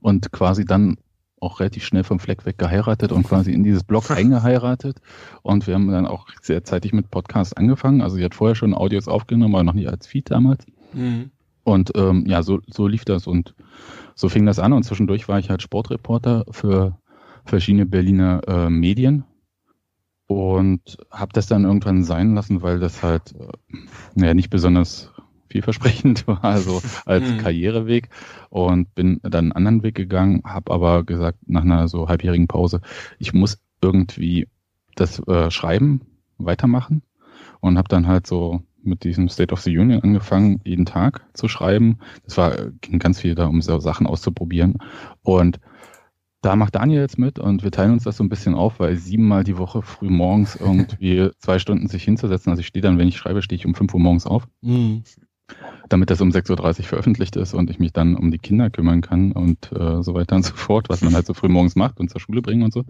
und 0.00 0.32
quasi 0.32 0.64
dann 0.64 0.96
auch 1.40 1.60
relativ 1.60 1.84
schnell 1.84 2.02
vom 2.02 2.18
Fleck 2.18 2.46
weg 2.46 2.58
geheiratet 2.58 3.12
und 3.12 3.22
quasi 3.22 3.52
in 3.52 3.62
dieses 3.62 3.84
Blog 3.84 4.10
eingeheiratet. 4.10 5.00
Und 5.42 5.66
wir 5.66 5.74
haben 5.74 5.88
dann 5.88 6.06
auch 6.06 6.26
sehr 6.42 6.64
zeitig 6.64 6.92
mit 6.92 7.10
Podcasts 7.10 7.52
angefangen. 7.52 8.00
Also 8.02 8.16
sie 8.16 8.24
hat 8.24 8.34
vorher 8.34 8.56
schon 8.56 8.74
Audios 8.74 9.06
aufgenommen, 9.06 9.54
aber 9.54 9.64
noch 9.64 9.74
nicht 9.74 9.88
als 9.88 10.06
Feed 10.06 10.30
damals. 10.30 10.66
Mhm. 10.92 11.30
Und 11.64 11.92
ähm, 11.96 12.24
ja, 12.26 12.42
so, 12.42 12.60
so 12.66 12.86
lief 12.86 13.04
das 13.04 13.26
und 13.26 13.54
so 14.14 14.28
fing 14.28 14.46
das 14.46 14.58
an. 14.58 14.72
Und 14.72 14.84
zwischendurch 14.84 15.28
war 15.28 15.38
ich 15.38 15.50
halt 15.50 15.62
Sportreporter 15.62 16.44
für 16.50 16.98
verschiedene 17.44 17.86
Berliner 17.86 18.40
äh, 18.46 18.70
Medien 18.70 19.24
und 20.26 20.98
habe 21.10 21.32
das 21.32 21.46
dann 21.46 21.64
irgendwann 21.64 22.04
sein 22.04 22.34
lassen, 22.34 22.62
weil 22.62 22.78
das 22.78 23.02
halt 23.02 23.34
äh, 23.38 23.76
naja, 24.14 24.34
nicht 24.34 24.50
besonders 24.50 25.12
vielversprechend 25.48 26.26
war, 26.26 26.44
also 26.44 26.82
als 27.06 27.28
mhm. 27.28 27.38
Karriereweg 27.38 28.10
und 28.50 28.94
bin 28.94 29.20
dann 29.22 29.46
einen 29.46 29.52
anderen 29.52 29.82
Weg 29.82 29.94
gegangen, 29.94 30.42
habe 30.44 30.72
aber 30.72 31.04
gesagt, 31.04 31.38
nach 31.46 31.62
einer 31.62 31.88
so 31.88 32.08
halbjährigen 32.08 32.48
Pause, 32.48 32.80
ich 33.18 33.32
muss 33.32 33.58
irgendwie 33.80 34.48
das 34.94 35.20
äh, 35.26 35.50
Schreiben 35.50 36.02
weitermachen 36.36 37.02
und 37.60 37.78
habe 37.78 37.88
dann 37.88 38.06
halt 38.06 38.26
so 38.26 38.62
mit 38.82 39.04
diesem 39.04 39.28
State 39.28 39.52
of 39.52 39.60
the 39.60 39.76
Union 39.76 40.02
angefangen, 40.02 40.60
jeden 40.64 40.86
Tag 40.86 41.24
zu 41.34 41.48
schreiben. 41.48 41.98
Das 42.24 42.36
war, 42.36 42.56
ging 42.80 42.98
ganz 42.98 43.20
viel 43.20 43.34
da, 43.34 43.46
um 43.46 43.60
so 43.60 43.78
Sachen 43.80 44.06
auszuprobieren. 44.06 44.78
Und 45.22 45.60
da 46.40 46.54
macht 46.54 46.76
Daniel 46.76 47.00
jetzt 47.00 47.18
mit 47.18 47.38
und 47.38 47.64
wir 47.64 47.72
teilen 47.72 47.92
uns 47.92 48.04
das 48.04 48.16
so 48.16 48.24
ein 48.24 48.28
bisschen 48.28 48.54
auf, 48.54 48.78
weil 48.78 48.96
siebenmal 48.96 49.42
die 49.42 49.58
Woche 49.58 49.82
früh 49.82 50.08
morgens 50.08 50.54
irgendwie 50.56 51.30
zwei 51.38 51.58
Stunden 51.58 51.88
sich 51.88 52.04
hinzusetzen. 52.04 52.50
Also 52.50 52.60
ich 52.60 52.66
stehe 52.66 52.82
dann, 52.82 52.98
wenn 52.98 53.08
ich 53.08 53.16
schreibe, 53.16 53.42
stehe 53.42 53.56
ich 53.56 53.66
um 53.66 53.74
fünf 53.74 53.92
Uhr 53.92 54.00
morgens 54.00 54.26
auf. 54.26 54.46
Mhm. 54.60 55.02
Damit 55.88 56.10
das 56.10 56.20
um 56.20 56.28
6.30 56.28 56.80
Uhr 56.80 56.84
veröffentlicht 56.84 57.34
ist 57.36 57.54
und 57.54 57.70
ich 57.70 57.78
mich 57.78 57.92
dann 57.92 58.16
um 58.16 58.30
die 58.30 58.38
Kinder 58.38 58.68
kümmern 58.68 59.00
kann 59.00 59.32
und 59.32 59.72
äh, 59.72 60.02
so 60.02 60.12
weiter 60.14 60.36
und 60.36 60.44
so 60.44 60.54
fort, 60.54 60.90
was 60.90 61.00
man 61.00 61.14
halt 61.14 61.26
so 61.26 61.32
früh 61.32 61.48
morgens 61.48 61.74
macht 61.74 61.98
und 61.98 62.10
zur 62.10 62.20
Schule 62.20 62.42
bringen 62.42 62.62
und 62.62 62.72
so. 62.72 62.84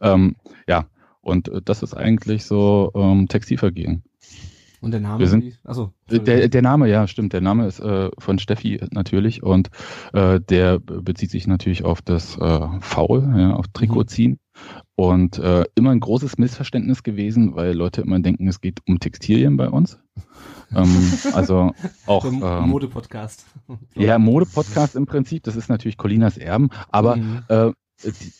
Ähm, 0.00 0.34
ja, 0.66 0.86
und 1.20 1.48
äh, 1.48 1.62
das 1.64 1.82
ist 1.82 1.94
eigentlich 1.94 2.44
so 2.44 2.90
ähm, 2.94 3.28
Textilvergehen. 3.28 4.02
Und 4.82 4.90
der 4.90 5.00
Name? 5.00 5.20
Wir 5.20 5.28
sind, 5.28 5.60
also 5.62 5.92
der, 6.10 6.48
der 6.48 6.62
Name, 6.62 6.88
ja, 6.88 7.06
stimmt. 7.06 7.32
Der 7.32 7.40
Name 7.40 7.68
ist 7.68 7.78
äh, 7.78 8.10
von 8.18 8.40
Steffi 8.40 8.80
natürlich 8.90 9.44
und 9.44 9.70
äh, 10.12 10.40
der 10.40 10.80
bezieht 10.80 11.30
sich 11.30 11.46
natürlich 11.46 11.84
auf 11.84 12.02
das 12.02 12.36
äh, 12.36 12.68
Foul, 12.80 13.32
ja, 13.36 13.54
auf 13.54 13.66
Trikotziehen. 13.72 14.32
Mhm. 14.32 14.38
Und 14.96 15.38
äh, 15.38 15.64
immer 15.76 15.90
ein 15.90 16.00
großes 16.00 16.36
Missverständnis 16.36 17.04
gewesen, 17.04 17.54
weil 17.54 17.74
Leute 17.74 18.02
immer 18.02 18.18
denken, 18.18 18.48
es 18.48 18.60
geht 18.60 18.80
um 18.88 18.98
Textilien 18.98 19.56
bei 19.56 19.68
uns. 19.68 20.00
ähm, 20.74 21.12
also 21.32 21.72
auch 22.06 22.24
ähm, 22.24 22.40
Mode-Podcast. 22.68 23.46
Ja, 23.94 24.18
Mode-Podcast 24.18 24.96
im 24.96 25.06
Prinzip. 25.06 25.44
Das 25.44 25.54
ist 25.54 25.68
natürlich 25.68 25.96
Colinas 25.96 26.38
Erben, 26.38 26.70
aber 26.90 27.16
mhm. 27.16 27.42
äh, 27.48 27.70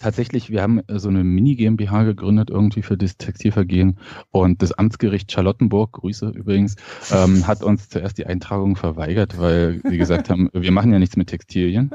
tatsächlich, 0.01 0.51
wir 0.51 0.63
haben 0.63 0.83
so 0.89 1.09
eine 1.09 1.25
Mini-GmbH 1.25 2.05
gegründet, 2.05 2.51
irgendwie 2.51 2.83
für 2.83 2.97
das 2.97 3.17
Textilvergehen. 3.17 3.99
Und 4.31 4.63
das 4.63 4.73
Amtsgericht 4.73 5.31
Charlottenburg, 5.31 5.93
Grüße 5.93 6.29
übrigens, 6.31 6.77
ähm, 7.11 7.47
hat 7.47 7.63
uns 7.63 7.89
zuerst 7.89 8.19
die 8.19 8.27
Eintragung 8.27 8.77
verweigert, 8.77 9.39
weil 9.39 9.81
sie 9.89 9.99
gesagt 9.99 10.31
haben, 10.31 10.51
wir 10.53 10.73
machen 10.73 10.93
ja 10.93 10.99
nichts 10.99 11.17
mit 11.17 11.29
Textilien. 11.29 11.91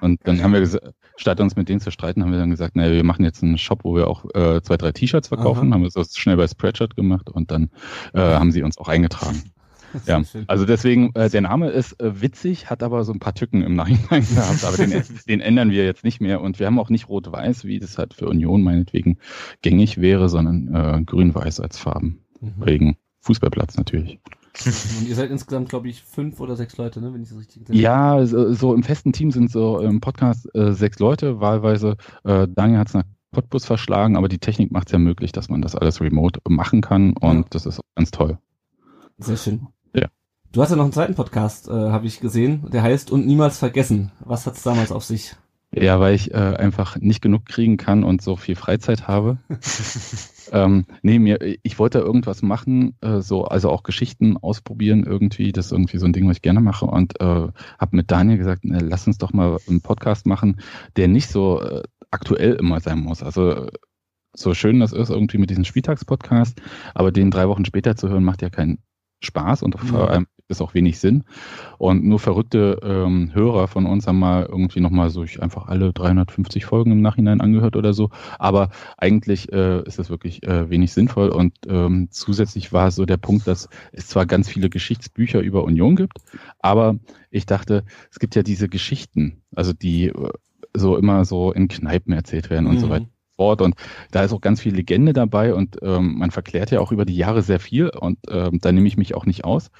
Und 0.00 0.20
dann 0.24 0.42
haben 0.42 0.52
wir 0.52 0.60
gesagt, 0.60 0.94
statt 1.16 1.40
uns 1.40 1.56
mit 1.56 1.68
denen 1.68 1.80
zu 1.80 1.90
streiten, 1.90 2.22
haben 2.22 2.32
wir 2.32 2.38
dann 2.38 2.50
gesagt, 2.50 2.76
naja, 2.76 2.92
wir 2.92 3.04
machen 3.04 3.24
jetzt 3.24 3.42
einen 3.42 3.58
Shop, 3.58 3.84
wo 3.84 3.94
wir 3.94 4.08
auch 4.08 4.24
äh, 4.34 4.60
zwei, 4.62 4.76
drei 4.76 4.92
T-Shirts 4.92 5.28
verkaufen, 5.28 5.68
Aha. 5.68 5.74
haben 5.74 5.82
wir 5.82 5.90
das 5.90 6.16
schnell 6.16 6.36
bei 6.36 6.46
Spreadshirt 6.46 6.96
gemacht 6.96 7.30
und 7.30 7.50
dann 7.50 7.70
äh, 8.14 8.20
haben 8.20 8.52
sie 8.52 8.62
uns 8.62 8.78
auch 8.78 8.88
eingetragen. 8.88 9.51
Ja, 10.06 10.22
also 10.46 10.64
deswegen, 10.64 11.14
äh, 11.14 11.28
der 11.28 11.40
Name 11.42 11.70
ist 11.70 12.00
äh, 12.00 12.20
witzig, 12.20 12.70
hat 12.70 12.82
aber 12.82 13.04
so 13.04 13.12
ein 13.12 13.18
paar 13.18 13.34
Tücken 13.34 13.62
im 13.62 13.74
Nachhinein 13.74 14.26
gehabt, 14.34 14.64
aber 14.64 14.76
den, 14.76 15.02
den 15.28 15.40
ändern 15.40 15.70
wir 15.70 15.84
jetzt 15.84 16.04
nicht 16.04 16.20
mehr 16.20 16.40
und 16.40 16.58
wir 16.58 16.66
haben 16.66 16.78
auch 16.78 16.90
nicht 16.90 17.08
rot-weiß, 17.08 17.64
wie 17.64 17.78
das 17.78 17.98
halt 17.98 18.14
für 18.14 18.28
Union 18.28 18.62
meinetwegen 18.62 19.18
gängig 19.62 20.00
wäre, 20.00 20.28
sondern 20.28 20.74
äh, 20.74 21.02
grün-weiß 21.04 21.60
als 21.60 21.78
Farben. 21.78 22.20
Mhm. 22.40 22.52
Wegen 22.64 22.96
Fußballplatz 23.20 23.76
natürlich. 23.76 24.18
Und 24.66 25.08
ihr 25.08 25.14
seid 25.14 25.30
insgesamt, 25.30 25.70
glaube 25.70 25.88
ich, 25.88 26.02
fünf 26.02 26.38
oder 26.38 26.56
sechs 26.56 26.76
Leute, 26.76 27.00
ne, 27.00 27.14
wenn 27.14 27.22
ich 27.22 27.30
das 27.30 27.38
richtig 27.38 27.64
gesehen 27.64 27.74
habe. 27.74 27.82
Ja, 27.82 28.26
so, 28.26 28.52
so, 28.52 28.74
im 28.74 28.82
festen 28.82 29.12
Team 29.12 29.30
sind 29.30 29.50
so 29.50 29.80
im 29.80 30.00
Podcast 30.00 30.46
äh, 30.54 30.72
sechs 30.72 30.98
Leute, 30.98 31.40
wahlweise. 31.40 31.96
Äh, 32.24 32.48
Daniel 32.48 32.78
hat 32.78 32.88
es 32.88 32.94
nach 32.94 33.04
Cottbus 33.34 33.64
verschlagen, 33.64 34.16
aber 34.16 34.28
die 34.28 34.38
Technik 34.38 34.70
macht 34.70 34.88
es 34.88 34.92
ja 34.92 34.98
möglich, 34.98 35.32
dass 35.32 35.48
man 35.48 35.62
das 35.62 35.74
alles 35.74 36.00
remote 36.00 36.40
machen 36.48 36.82
kann 36.82 37.14
und 37.14 37.38
ja. 37.38 37.44
das 37.50 37.64
ist 37.64 37.80
ganz 37.94 38.10
toll. 38.10 38.38
Sehr 39.18 39.36
schön. 39.36 39.68
Du 40.52 40.60
hast 40.60 40.68
ja 40.68 40.76
noch 40.76 40.84
einen 40.84 40.92
zweiten 40.92 41.14
Podcast, 41.14 41.68
äh, 41.68 41.72
habe 41.72 42.06
ich 42.06 42.20
gesehen, 42.20 42.68
der 42.70 42.82
heißt 42.82 43.10
Und 43.10 43.26
niemals 43.26 43.56
vergessen. 43.58 44.12
Was 44.20 44.44
hat 44.44 44.54
es 44.54 44.62
damals 44.62 44.92
auf 44.92 45.02
sich? 45.02 45.34
Ja, 45.74 45.98
weil 45.98 46.14
ich 46.14 46.34
äh, 46.34 46.36
einfach 46.36 46.98
nicht 46.98 47.22
genug 47.22 47.46
kriegen 47.46 47.78
kann 47.78 48.04
und 48.04 48.20
so 48.20 48.36
viel 48.36 48.54
Freizeit 48.54 49.08
habe. 49.08 49.38
ähm, 50.52 50.84
nee, 51.00 51.18
mir, 51.18 51.38
ich 51.62 51.78
wollte 51.78 52.00
irgendwas 52.00 52.42
machen, 52.42 52.94
äh, 53.00 53.20
so, 53.20 53.46
also 53.46 53.70
auch 53.70 53.82
Geschichten 53.82 54.36
ausprobieren 54.36 55.04
irgendwie. 55.04 55.52
Das 55.52 55.66
ist 55.66 55.72
irgendwie 55.72 55.96
so 55.96 56.04
ein 56.04 56.12
Ding, 56.12 56.28
was 56.28 56.36
ich 56.36 56.42
gerne 56.42 56.60
mache. 56.60 56.84
Und 56.84 57.18
äh, 57.18 57.24
habe 57.24 57.96
mit 57.96 58.10
Daniel 58.10 58.36
gesagt, 58.36 58.66
ne, 58.66 58.80
lass 58.80 59.06
uns 59.06 59.16
doch 59.16 59.32
mal 59.32 59.56
einen 59.66 59.80
Podcast 59.80 60.26
machen, 60.26 60.60
der 60.96 61.08
nicht 61.08 61.30
so 61.30 61.62
äh, 61.62 61.82
aktuell 62.10 62.52
immer 62.56 62.80
sein 62.80 62.98
muss. 62.98 63.22
Also 63.22 63.68
so 64.36 64.52
schön 64.52 64.80
das 64.80 64.92
ist 64.92 65.08
irgendwie 65.08 65.38
mit 65.38 65.48
diesem 65.48 65.64
Spieltagspodcast, 65.64 66.60
aber 66.94 67.10
den 67.10 67.30
drei 67.30 67.48
Wochen 67.48 67.64
später 67.64 67.96
zu 67.96 68.10
hören, 68.10 68.24
macht 68.24 68.42
ja 68.42 68.50
keinen 68.50 68.82
Spaß 69.24 69.62
und 69.62 69.78
vor 69.78 70.10
allem 70.10 70.26
es 70.52 70.60
auch 70.60 70.74
wenig 70.74 71.00
Sinn. 71.00 71.24
Und 71.78 72.04
nur 72.04 72.18
verrückte 72.18 72.78
ähm, 72.82 73.30
Hörer 73.32 73.68
von 73.68 73.86
uns 73.86 74.06
haben 74.06 74.18
mal 74.18 74.46
irgendwie 74.48 74.80
nochmal 74.80 75.10
so 75.10 75.24
ich 75.24 75.42
einfach 75.42 75.66
alle 75.66 75.92
350 75.92 76.64
Folgen 76.64 76.92
im 76.92 77.02
Nachhinein 77.02 77.40
angehört 77.40 77.76
oder 77.76 77.92
so. 77.92 78.10
Aber 78.38 78.70
eigentlich 78.96 79.52
äh, 79.52 79.82
ist 79.82 79.98
das 79.98 80.10
wirklich 80.10 80.42
äh, 80.44 80.70
wenig 80.70 80.92
sinnvoll. 80.92 81.30
Und 81.30 81.54
ähm, 81.66 82.08
zusätzlich 82.10 82.72
war 82.72 82.90
so 82.90 83.04
der 83.04 83.16
Punkt, 83.16 83.46
dass 83.46 83.68
es 83.92 84.08
zwar 84.08 84.26
ganz 84.26 84.48
viele 84.48 84.70
Geschichtsbücher 84.70 85.40
über 85.40 85.64
Union 85.64 85.96
gibt, 85.96 86.18
aber 86.60 86.96
ich 87.30 87.46
dachte, 87.46 87.84
es 88.10 88.18
gibt 88.18 88.34
ja 88.34 88.42
diese 88.42 88.68
Geschichten, 88.68 89.42
also 89.54 89.72
die 89.72 90.06
äh, 90.06 90.30
so 90.74 90.96
immer 90.96 91.24
so 91.24 91.52
in 91.52 91.68
Kneipen 91.68 92.12
erzählt 92.12 92.50
werden 92.50 92.66
und 92.66 92.76
mhm. 92.76 92.80
so 92.80 92.88
weiter 92.90 93.06
fort. 93.36 93.62
Und 93.62 93.74
da 94.10 94.22
ist 94.22 94.32
auch 94.32 94.40
ganz 94.40 94.60
viel 94.60 94.74
Legende 94.74 95.12
dabei 95.12 95.54
und 95.54 95.78
ähm, 95.82 96.18
man 96.18 96.30
verklärt 96.30 96.70
ja 96.70 96.80
auch 96.80 96.92
über 96.92 97.04
die 97.04 97.16
Jahre 97.16 97.42
sehr 97.42 97.60
viel 97.60 97.88
und 97.88 98.18
ähm, 98.30 98.58
da 98.60 98.72
nehme 98.72 98.86
ich 98.86 98.96
mich 98.96 99.14
auch 99.14 99.26
nicht 99.26 99.44
aus. 99.44 99.70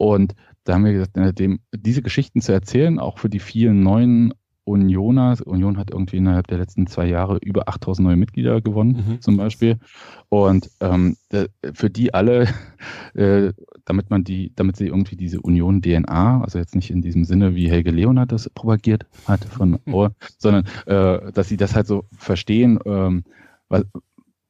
Und 0.00 0.34
da 0.64 0.74
haben 0.74 0.86
wir 0.86 0.94
gesagt, 0.94 1.38
dem, 1.38 1.60
diese 1.76 2.00
Geschichten 2.00 2.40
zu 2.40 2.52
erzählen, 2.52 2.98
auch 2.98 3.18
für 3.18 3.28
die 3.28 3.38
vielen 3.38 3.82
neuen 3.82 4.32
Unioner, 4.64 5.36
Union 5.44 5.76
hat 5.76 5.90
irgendwie 5.90 6.16
innerhalb 6.16 6.46
der 6.46 6.56
letzten 6.56 6.86
zwei 6.86 7.06
Jahre 7.06 7.36
über 7.42 7.68
8000 7.68 8.06
neue 8.06 8.16
Mitglieder 8.16 8.62
gewonnen, 8.62 9.04
mhm. 9.06 9.20
zum 9.20 9.36
Beispiel. 9.36 9.78
Und 10.30 10.70
ähm, 10.80 11.18
für 11.74 11.90
die 11.90 12.14
alle, 12.14 12.48
äh, 13.14 13.52
damit 13.84 14.08
man 14.08 14.24
die, 14.24 14.54
damit 14.56 14.76
sie 14.76 14.86
irgendwie 14.86 15.16
diese 15.16 15.42
Union-DNA, 15.42 16.44
also 16.44 16.58
jetzt 16.58 16.74
nicht 16.74 16.90
in 16.90 17.02
diesem 17.02 17.24
Sinne, 17.24 17.54
wie 17.54 17.68
Helge 17.68 17.90
Leonard 17.90 18.32
das 18.32 18.48
propagiert 18.48 19.04
hat 19.26 19.44
von 19.44 19.80
Ohr, 19.92 20.14
sondern 20.38 20.64
äh, 20.86 21.30
dass 21.32 21.48
sie 21.48 21.58
das 21.58 21.74
halt 21.74 21.86
so 21.86 22.04
verstehen, 22.16 22.78
ähm, 22.86 23.24
was, 23.68 23.84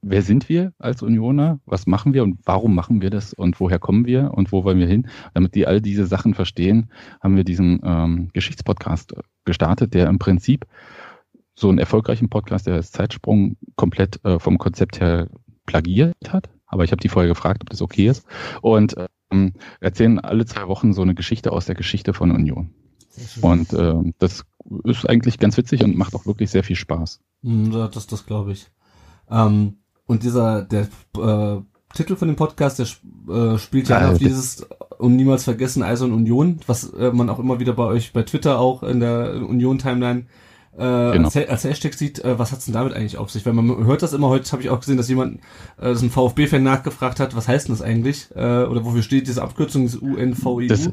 wer 0.02 0.22
sind 0.22 0.48
wir 0.48 0.72
als 0.78 1.02
Unioner, 1.02 1.60
was 1.66 1.86
machen 1.86 2.14
wir 2.14 2.22
und 2.22 2.38
warum 2.44 2.74
machen 2.74 3.02
wir 3.02 3.10
das 3.10 3.32
und 3.32 3.60
woher 3.60 3.78
kommen 3.78 4.06
wir 4.06 4.32
und 4.34 4.52
wo 4.52 4.64
wollen 4.64 4.78
wir 4.78 4.86
hin. 4.86 5.08
Damit 5.34 5.54
die 5.54 5.66
all 5.66 5.80
diese 5.80 6.06
Sachen 6.06 6.34
verstehen, 6.34 6.90
haben 7.22 7.36
wir 7.36 7.44
diesen 7.44 7.80
ähm, 7.84 8.30
Geschichtspodcast 8.32 9.14
gestartet, 9.44 9.94
der 9.94 10.08
im 10.08 10.18
Prinzip 10.18 10.66
so 11.54 11.68
einen 11.68 11.78
erfolgreichen 11.78 12.30
Podcast, 12.30 12.66
der 12.66 12.78
ist 12.78 12.94
Zeitsprung 12.94 13.56
komplett 13.76 14.24
äh, 14.24 14.38
vom 14.38 14.58
Konzept 14.58 15.00
her 15.00 15.28
plagiert 15.66 16.14
hat. 16.28 16.48
Aber 16.66 16.84
ich 16.84 16.92
habe 16.92 17.00
die 17.00 17.08
vorher 17.08 17.28
gefragt, 17.28 17.62
ob 17.62 17.70
das 17.70 17.82
okay 17.82 18.06
ist. 18.06 18.24
Und 18.62 18.94
ähm, 19.30 19.52
erzählen 19.80 20.18
alle 20.20 20.46
zwei 20.46 20.68
Wochen 20.68 20.92
so 20.92 21.02
eine 21.02 21.14
Geschichte 21.14 21.52
aus 21.52 21.66
der 21.66 21.74
Geschichte 21.74 22.14
von 22.14 22.30
Union. 22.30 22.70
Und 23.42 23.72
äh, 23.72 23.94
das 24.18 24.44
ist 24.84 25.08
eigentlich 25.08 25.38
ganz 25.38 25.56
witzig 25.56 25.82
und 25.82 25.96
macht 25.96 26.14
auch 26.14 26.26
wirklich 26.26 26.50
sehr 26.50 26.64
viel 26.64 26.76
Spaß. 26.76 27.20
Hm, 27.42 27.72
das, 27.72 28.06
das 28.06 28.24
glaube 28.24 28.52
ich. 28.52 28.70
Ähm, 29.28 29.79
und 30.10 30.24
dieser, 30.24 30.62
der 30.62 30.88
äh, 31.18 31.60
Titel 31.94 32.16
von 32.16 32.26
dem 32.26 32.36
Podcast, 32.36 32.80
der 32.80 32.86
äh, 33.32 33.58
spielt 33.58 33.88
ja 33.88 33.98
ah, 33.98 34.10
auf 34.10 34.18
dieses 34.18 34.66
und 34.98 35.14
niemals 35.14 35.44
vergessen 35.44 35.84
Eisern 35.84 36.12
Union, 36.12 36.58
was 36.66 36.92
äh, 36.94 37.12
man 37.12 37.30
auch 37.30 37.38
immer 37.38 37.60
wieder 37.60 37.74
bei 37.74 37.84
euch 37.84 38.12
bei 38.12 38.24
Twitter 38.24 38.58
auch 38.58 38.82
in 38.82 38.98
der 38.98 39.36
Union-Timeline 39.36 40.26
äh, 40.72 41.12
genau. 41.12 41.26
als, 41.26 41.36
als 41.36 41.62
Hashtag 41.62 41.94
sieht, 41.94 42.24
äh, 42.24 42.40
was 42.40 42.50
hat's 42.50 42.64
denn 42.64 42.74
damit 42.74 42.92
eigentlich 42.92 43.18
auf 43.18 43.30
sich? 43.30 43.46
Weil 43.46 43.52
man 43.52 43.86
hört 43.86 44.02
das 44.02 44.12
immer, 44.12 44.28
heute 44.28 44.50
habe 44.50 44.62
ich 44.62 44.70
auch 44.70 44.80
gesehen, 44.80 44.96
dass 44.96 45.08
jemand, 45.08 45.36
äh, 45.78 45.90
das 45.90 46.02
ein 46.02 46.10
VfB-Fan 46.10 46.62
nachgefragt 46.62 47.20
hat, 47.20 47.36
was 47.36 47.46
heißt 47.46 47.68
denn 47.68 47.76
das 47.76 47.82
eigentlich? 47.82 48.30
Äh, 48.34 48.64
oder 48.64 48.84
wofür 48.84 49.02
steht 49.02 49.28
diese 49.28 49.42
Abkürzung, 49.42 49.82
diese 49.82 50.00
UNVIU? 50.00 50.66
Das, 50.66 50.90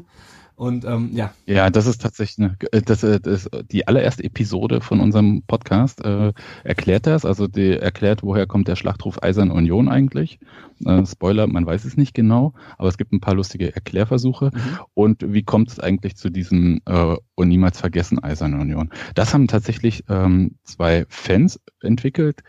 und 0.58 0.84
ähm, 0.84 1.10
ja. 1.12 1.32
Ja, 1.46 1.70
das 1.70 1.86
ist 1.86 2.02
tatsächlich 2.02 2.44
eine, 2.44 2.56
äh, 2.72 2.82
das, 2.82 3.04
äh, 3.04 3.20
das, 3.20 3.48
die 3.70 3.86
allererste 3.86 4.24
Episode 4.24 4.80
von 4.80 4.98
unserem 4.98 5.44
Podcast 5.46 6.04
äh, 6.04 6.32
erklärt 6.64 7.06
das. 7.06 7.24
Also 7.24 7.46
die 7.46 7.74
erklärt, 7.74 8.24
woher 8.24 8.48
kommt 8.48 8.66
der 8.66 8.74
Schlachtruf 8.74 9.22
Eisern 9.22 9.52
Union 9.52 9.88
eigentlich. 9.88 10.40
Äh, 10.84 11.06
Spoiler, 11.06 11.46
man 11.46 11.64
weiß 11.64 11.84
es 11.84 11.96
nicht 11.96 12.12
genau, 12.12 12.54
aber 12.76 12.88
es 12.88 12.98
gibt 12.98 13.12
ein 13.12 13.20
paar 13.20 13.34
lustige 13.34 13.72
Erklärversuche. 13.72 14.50
Mhm. 14.52 14.78
Und 14.94 15.32
wie 15.32 15.44
kommt 15.44 15.70
es 15.70 15.78
eigentlich 15.78 16.16
zu 16.16 16.28
diesem 16.28 16.80
äh, 16.86 17.14
und 17.36 17.48
niemals 17.48 17.78
vergessen 17.78 18.18
Eisern 18.18 18.60
Union? 18.60 18.90
Das 19.14 19.34
haben 19.34 19.46
tatsächlich 19.46 20.06
ähm, 20.08 20.56
zwei 20.64 21.06
Fans 21.08 21.60
entwickelt 21.82 22.42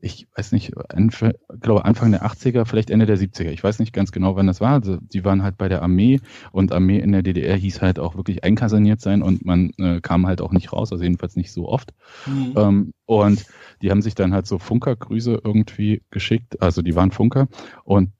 ich 0.00 0.28
weiß 0.36 0.52
nicht, 0.52 0.72
ich 0.72 1.60
glaube 1.60 1.84
Anfang 1.84 2.12
der 2.12 2.24
80er, 2.24 2.66
vielleicht 2.66 2.90
Ende 2.90 3.06
der 3.06 3.18
70er. 3.18 3.50
Ich 3.50 3.64
weiß 3.64 3.78
nicht 3.78 3.92
ganz 3.92 4.12
genau, 4.12 4.36
wann 4.36 4.46
das 4.46 4.60
war. 4.60 4.72
Also, 4.72 4.98
die 5.00 5.24
waren 5.24 5.42
halt 5.42 5.56
bei 5.56 5.68
der 5.68 5.82
Armee 5.82 6.20
und 6.52 6.72
Armee 6.72 6.98
in 6.98 7.12
der 7.12 7.22
DDR 7.22 7.56
hieß 7.56 7.80
halt 7.80 7.98
auch 7.98 8.16
wirklich 8.16 8.44
einkaserniert 8.44 9.00
sein 9.00 9.22
und 9.22 9.44
man 9.44 9.70
äh, 9.78 10.00
kam 10.00 10.26
halt 10.26 10.40
auch 10.40 10.52
nicht 10.52 10.72
raus, 10.72 10.92
also 10.92 11.02
jedenfalls 11.02 11.36
nicht 11.36 11.52
so 11.52 11.68
oft. 11.68 11.94
Mhm. 12.26 12.54
Ähm, 12.56 12.92
und 13.06 13.46
die 13.82 13.90
haben 13.90 14.02
sich 14.02 14.14
dann 14.14 14.34
halt 14.34 14.46
so 14.46 14.58
Funkergrüße 14.58 15.40
irgendwie 15.42 16.02
geschickt, 16.10 16.60
also 16.60 16.82
die 16.82 16.94
waren 16.94 17.10
Funker 17.10 17.48
und 17.84 18.10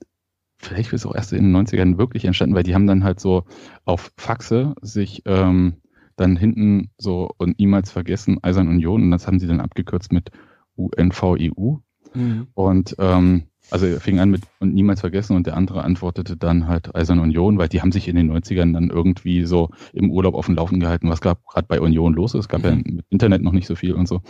vielleicht 0.59 0.93
ist 0.93 1.03
es 1.03 1.07
auch 1.07 1.15
erst 1.15 1.33
in 1.33 1.53
den 1.53 1.67
90ern 1.67 1.99
wirklich 1.99 2.25
entstanden, 2.25 2.55
weil 2.55 2.63
die 2.63 2.75
haben 2.75 2.87
dann 2.87 3.05
halt 3.05 3.21
so 3.21 3.45
auf 3.85 4.13
Faxe 4.17 4.75
sich 4.81 5.23
ähm, 5.27 5.75
dann 6.17 6.37
hinten 6.37 6.91
so 6.97 7.31
und 7.37 7.59
niemals 7.59 7.91
vergessen 7.91 8.43
Eisern 8.43 8.69
Union 8.69 9.03
und 9.03 9.11
das 9.11 9.27
haben 9.27 9.39
sie 9.39 9.47
dann 9.47 9.61
abgekürzt 9.61 10.13
mit 10.13 10.31
UNVEU. 10.77 11.79
Mhm. 12.15 12.47
Und 12.55 12.97
ähm, 12.99 13.45
also 13.71 13.87
er 13.87 14.01
fing 14.01 14.21
an 14.21 14.31
mit 14.31 14.43
und 14.61 14.75
niemals 14.75 15.01
vergessen 15.01 15.37
und 15.37 15.47
der 15.47 15.57
andere 15.57 15.83
antwortete 15.83 16.37
dann 16.37 16.69
halt 16.69 16.95
Eisern 16.95 17.19
Union, 17.19 17.59
weil 17.59 17.69
die 17.69 17.83
haben 17.83 17.93
sich 17.93 18.07
in 18.07 18.17
den 18.17 18.31
90ern 18.31 18.73
dann 18.73 18.91
irgendwie 18.91 19.45
so 19.45 19.71
im 19.93 20.11
Urlaub 20.11 20.35
auf 20.35 20.47
dem 20.47 20.55
Laufen 20.55 20.79
gehalten, 20.79 21.11
was 21.11 21.21
gerade 21.21 21.41
bei 21.67 21.81
Union 21.81 22.15
los 22.15 22.35
ist. 22.35 22.41
Es 22.41 22.49
gab 22.49 22.61
mhm. 22.61 22.67
ja 22.67 22.73
im 22.73 23.03
Internet 23.11 23.43
noch 23.43 23.53
nicht 23.53 23.67
so 23.67 23.75
viel 23.75 23.95
und 23.95 24.07
so. 24.07 24.21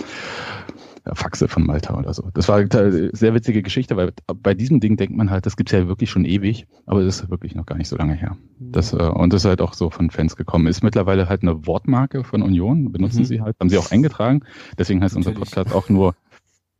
Faxe 1.14 1.46
von 1.48 1.64
Malta 1.64 1.96
oder 1.96 2.12
so. 2.12 2.30
Das 2.34 2.48
war 2.48 2.56
eine 2.56 3.10
sehr 3.12 3.34
witzige 3.34 3.62
Geschichte, 3.62 3.96
weil 3.96 4.12
bei 4.34 4.54
diesem 4.54 4.80
Ding 4.80 4.96
denkt 4.96 5.16
man 5.16 5.30
halt, 5.30 5.46
das 5.46 5.56
gibt's 5.56 5.72
ja 5.72 5.86
wirklich 5.86 6.10
schon 6.10 6.24
ewig, 6.24 6.66
aber 6.86 7.00
es 7.00 7.20
ist 7.20 7.30
wirklich 7.30 7.54
noch 7.54 7.66
gar 7.66 7.76
nicht 7.76 7.88
so 7.88 7.96
lange 7.96 8.14
her. 8.14 8.36
Das, 8.58 8.92
äh, 8.92 8.96
und 8.96 9.32
das 9.32 9.42
ist 9.42 9.48
halt 9.48 9.60
auch 9.60 9.74
so 9.74 9.90
von 9.90 10.10
Fans 10.10 10.36
gekommen. 10.36 10.66
Ist 10.66 10.82
mittlerweile 10.82 11.28
halt 11.28 11.42
eine 11.42 11.66
Wortmarke 11.66 12.24
von 12.24 12.42
Union, 12.42 12.90
benutzen 12.90 13.20
mhm. 13.20 13.24
sie 13.24 13.40
halt, 13.40 13.56
haben 13.60 13.68
sie 13.68 13.78
auch 13.78 13.92
eingetragen. 13.92 14.42
Deswegen 14.78 15.02
heißt 15.02 15.14
Natürlich. 15.14 15.38
unser 15.38 15.60
Podcast 15.60 15.76
auch 15.76 15.88
nur 15.88 16.14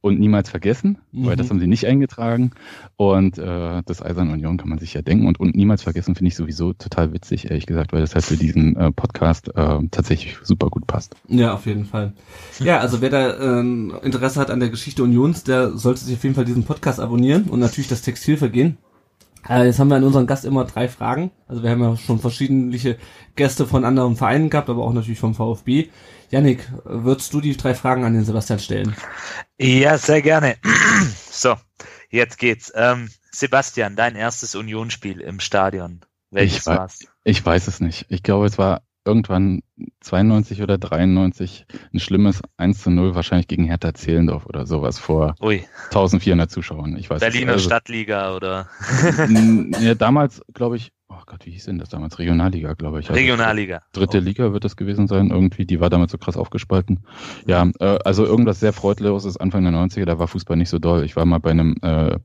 und 0.00 0.21
niemals 0.21 0.50
vergessen, 0.50 0.99
mhm. 1.12 1.26
weil 1.26 1.37
das 1.37 1.50
haben 1.50 1.59
sie 1.59 1.67
nicht 1.67 1.87
eingetragen. 1.87 2.53
Und 2.97 3.38
äh, 3.38 3.83
das 3.85 4.03
Eisern 4.03 4.31
Union 4.31 4.57
kann 4.57 4.69
man 4.69 4.79
sich 4.79 4.95
ja 4.95 5.03
denken. 5.03 5.26
Und, 5.26 5.41
und 5.41 5.57
niemals 5.57 5.83
vergessen 5.83 6.15
finde 6.15 6.29
ich 6.29 6.37
sowieso 6.37 6.73
total 6.73 7.12
witzig, 7.12 7.50
ehrlich 7.50 7.67
gesagt, 7.67 7.93
weil 7.93 8.00
das 8.00 8.15
halt 8.15 8.25
für 8.25 8.37
diesen 8.37 8.76
äh, 8.76 8.93
Podcast 8.93 9.49
äh, 9.49 9.79
tatsächlich 9.91 10.37
super 10.43 10.69
gut 10.69 10.87
passt. 10.87 11.17
Ja, 11.29 11.55
auf 11.55 11.67
jeden 11.67 11.85
Fall. 11.85 12.12
Ja, 12.61 12.79
also 12.79 13.00
wer 13.00 13.11
da 13.11 13.31
äh, 13.31 13.61
Interesse 13.61 14.41
hat 14.41 14.50
an 14.50 14.61
der 14.61 14.71
Geschichte 14.71 15.03
Unions, 15.03 15.45
der 15.45 15.76
sollte 15.76 16.05
sich 16.05 16.17
auf 16.17 16.23
jeden 16.23 16.35
Fall 16.35 16.45
diesen 16.45 16.65
Podcast 16.65 17.00
abonnieren 17.00 17.45
und 17.45 17.61
natürlich 17.61 17.88
das 17.88 18.03
Textil 18.03 18.37
vergehen. 18.37 18.79
Äh, 19.49 19.67
jetzt 19.67 19.79
haben 19.79 19.88
wir 19.88 19.97
an 19.97 20.05
unseren 20.05 20.26
Gast 20.26 20.45
immer 20.45 20.65
drei 20.65 20.88
Fragen. 20.88 21.31
Also 21.49 21.62
wir 21.62 21.71
haben 21.71 21.83
ja 21.83 21.97
schon 21.97 22.19
verschiedene 22.19 22.76
Gäste 23.37 23.67
von 23.67 23.85
anderen 23.85 24.17
Vereinen 24.17 24.50
gehabt, 24.50 24.71
aber 24.71 24.85
auch 24.85 24.93
natürlich 24.93 25.21
vom 25.21 25.35
VfB. 25.35 25.88
Yannick, 26.37 26.71
würdest 26.85 27.33
du 27.33 27.40
die 27.40 27.57
drei 27.57 27.75
Fragen 27.75 28.05
an 28.05 28.12
den 28.12 28.26
Sebastian 28.26 28.59
stellen? 28.59 28.95
Ja, 29.59 29.97
sehr 29.97 30.21
gerne. 30.21 30.59
so, 31.31 31.57
jetzt 32.11 32.37
geht's. 32.37 32.71
Ähm, 32.75 33.09
Sebastian, 33.33 33.97
dein 33.97 34.16
erstes 34.16 34.55
Unionsspiel 34.55 35.23
im 35.23 35.40
Stadion. 35.40 36.02
Welches 36.31 36.59
ich 36.59 36.66
war's? 36.66 37.07
Ich 37.25 37.45
weiß 37.45 37.69
es 37.69 37.81
nicht. 37.81 38.05
Ich 38.11 38.23
glaube, 38.23 38.45
es 38.45 38.59
war 38.59 38.83
irgendwann 39.07 39.63
92 40.01 40.63
oder 40.63 40.79
93 40.79 41.67
ein 41.93 42.01
schlimmes 42.01 42.43
1 42.57 42.83
zu 42.83 42.91
0 42.91 43.15
wahrscheinlich 43.15 43.49
gegen 43.49 43.65
Hertha 43.65 43.95
Zehlendorf 43.95 44.47
oder 44.47 44.67
sowas 44.67 44.99
vor 44.99 45.35
Ui. 45.41 45.65
1400 45.87 46.51
Zuschauern. 46.51 46.97
Ich 46.97 47.11
weiß 47.11 47.21
Berliner 47.21 47.53
also, 47.53 47.65
Stadtliga 47.65 48.35
oder? 48.35 48.69
ja, 49.81 49.95
damals, 49.95 50.43
glaube 50.53 50.77
ich, 50.77 50.93
oh 51.09 51.23
Gott, 51.27 51.47
wie 51.47 51.51
hieß 51.51 51.67
denn 51.67 51.79
das 51.79 51.89
damals? 51.89 52.19
Regionalliga, 52.19 52.75
glaube 52.75 53.01
ich. 53.01 53.09
Also 53.09 53.19
Regionalliga. 53.19 53.83
Dritte 53.93 54.19
oh. 54.19 54.21
Liga 54.21 54.53
wird 54.53 54.65
das 54.65 54.77
gewesen 54.77 55.07
sein, 55.07 55.31
irgendwie. 55.31 55.67
Die 55.67 55.81
war 55.81 55.91
damals 55.91 56.13
so 56.13 56.19
krass 56.19 56.37
aufgespalten. 56.37 57.01
Ja, 57.47 57.71
äh, 57.81 57.99
also 58.05 58.25
irgendwas 58.25 58.61
sehr 58.61 58.73
freudloses 58.73 59.37
Anfang 59.37 59.65
der 59.65 59.73
90er, 59.73 60.05
da 60.05 60.19
war 60.19 60.29
Fußball 60.29 60.57
nicht 60.57 60.71
so 60.71 60.79
doll. 60.79 61.05
Ich 61.05 61.17
war 61.17 61.25
mal 61.25 61.39
bei 61.39 61.51
einem 61.51 61.77
äh, 61.83 62.19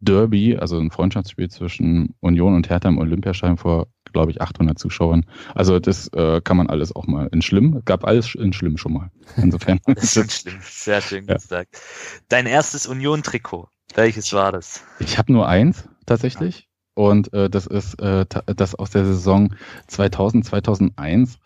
Derby, 0.00 0.56
also 0.56 0.78
ein 0.78 0.90
Freundschaftsspiel 0.90 1.48
zwischen 1.48 2.14
Union 2.20 2.54
und 2.54 2.68
Hertha 2.68 2.88
im 2.88 2.98
Olympiaschein 2.98 3.56
vor, 3.56 3.88
glaube 4.16 4.30
ich, 4.30 4.40
800 4.40 4.78
Zuschauern. 4.78 5.26
Also 5.54 5.78
das 5.78 6.08
äh, 6.14 6.40
kann 6.40 6.56
man 6.56 6.70
alles 6.70 6.96
auch 6.96 7.06
mal 7.06 7.28
in 7.32 7.42
schlimm. 7.42 7.82
Gab 7.84 8.06
alles 8.06 8.34
in 8.34 8.54
schlimm 8.54 8.78
schon 8.78 8.94
mal. 8.94 9.10
Insofern. 9.36 9.78
das 9.86 10.16
ist 10.16 10.40
schlimm. 10.40 10.58
Sehr 10.62 11.02
schön 11.02 11.26
ja. 11.28 11.34
gesagt. 11.34 11.78
Dein 12.30 12.46
erstes 12.46 12.86
Union-Trikot. 12.86 13.68
Welches 13.94 14.32
war 14.32 14.52
das? 14.52 14.82
Ich 15.00 15.18
habe 15.18 15.30
nur 15.30 15.46
eins 15.46 15.86
tatsächlich. 16.06 16.66
Und 16.94 17.30
äh, 17.34 17.50
das 17.50 17.66
ist 17.66 18.00
äh, 18.00 18.24
das 18.56 18.74
aus 18.74 18.88
der 18.88 19.04
Saison 19.04 19.54
2000, 19.86 20.46
2001. 20.46 21.38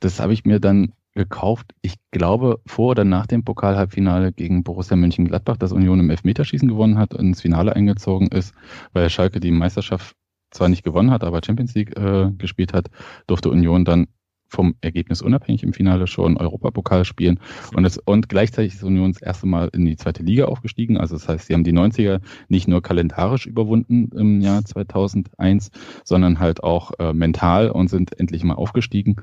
Das 0.00 0.18
habe 0.18 0.32
ich 0.32 0.46
mir 0.46 0.60
dann 0.60 0.94
gekauft. 1.14 1.74
Ich 1.82 1.96
glaube, 2.10 2.58
vor 2.66 2.92
oder 2.92 3.04
nach 3.04 3.26
dem 3.26 3.44
Pokalhalbfinale 3.44 4.32
gegen 4.32 4.64
Borussia 4.64 4.96
Mönchengladbach, 4.96 5.58
das 5.58 5.72
Union 5.72 6.00
im 6.00 6.08
Elfmeterschießen 6.08 6.68
gewonnen 6.68 6.96
hat, 6.96 7.12
ins 7.12 7.42
Finale 7.42 7.76
eingezogen 7.76 8.28
ist, 8.28 8.54
weil 8.94 9.10
Schalke 9.10 9.40
die 9.40 9.52
Meisterschaft 9.52 10.16
zwar 10.54 10.68
nicht 10.68 10.84
gewonnen 10.84 11.10
hat, 11.10 11.24
aber 11.24 11.40
Champions 11.44 11.74
League 11.74 11.96
äh, 11.98 12.30
gespielt 12.38 12.72
hat, 12.72 12.88
durfte 13.26 13.50
Union 13.50 13.84
dann 13.84 14.06
vom 14.54 14.76
Ergebnis 14.80 15.20
unabhängig 15.20 15.64
im 15.64 15.72
Finale 15.72 16.06
schon 16.06 16.36
Europapokal 16.36 17.04
spielen 17.04 17.40
und, 17.74 17.84
es, 17.84 17.98
und 17.98 18.28
gleichzeitig 18.28 18.74
ist 18.74 18.84
Union 18.84 19.12
das 19.12 19.20
erste 19.20 19.46
Mal 19.46 19.68
in 19.72 19.84
die 19.84 19.96
zweite 19.96 20.22
Liga 20.22 20.44
aufgestiegen. 20.44 20.96
Also 20.96 21.16
das 21.16 21.28
heißt, 21.28 21.46
sie 21.46 21.54
haben 21.54 21.64
die 21.64 21.72
90er 21.72 22.20
nicht 22.48 22.68
nur 22.68 22.80
kalendarisch 22.80 23.46
überwunden 23.46 24.10
im 24.16 24.40
Jahr 24.40 24.64
2001, 24.64 25.70
sondern 26.04 26.38
halt 26.38 26.62
auch 26.62 26.92
äh, 26.98 27.12
mental 27.12 27.70
und 27.70 27.88
sind 27.88 28.18
endlich 28.18 28.44
mal 28.44 28.54
aufgestiegen 28.54 29.16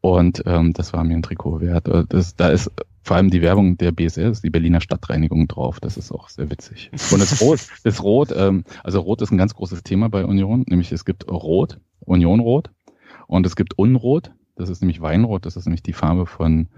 und 0.00 0.42
ähm, 0.46 0.72
das 0.72 0.92
war 0.92 1.04
mir 1.04 1.14
ein 1.14 1.22
Trikot 1.22 1.60
wert. 1.60 1.88
Äh, 1.88 2.04
das, 2.08 2.34
da 2.34 2.48
ist 2.48 2.70
vor 3.08 3.16
allem 3.16 3.30
die 3.30 3.40
Werbung 3.40 3.78
der 3.78 3.90
BSR, 3.90 4.30
ist 4.30 4.44
die 4.44 4.50
Berliner 4.50 4.82
Stadtreinigung 4.82 5.48
drauf. 5.48 5.80
Das 5.80 5.96
ist 5.96 6.12
auch 6.12 6.28
sehr 6.28 6.50
witzig. 6.50 6.90
Und 7.10 7.20
das 7.20 7.40
Rot, 7.40 7.60
das 7.82 8.02
Rot, 8.02 8.34
ähm, 8.36 8.64
also 8.84 9.00
Rot 9.00 9.22
ist 9.22 9.30
ein 9.30 9.38
ganz 9.38 9.54
großes 9.54 9.82
Thema 9.82 10.10
bei 10.10 10.26
Union, 10.26 10.66
nämlich 10.68 10.92
es 10.92 11.06
gibt 11.06 11.26
Rot, 11.26 11.80
Unionrot 12.00 12.70
und 13.26 13.46
es 13.46 13.56
gibt 13.56 13.78
Unrot, 13.78 14.32
das 14.56 14.68
ist 14.68 14.82
nämlich 14.82 15.00
Weinrot, 15.00 15.46
das 15.46 15.56
ist 15.56 15.64
nämlich 15.64 15.82
die 15.82 15.94
Farbe 15.94 16.26
von 16.26 16.68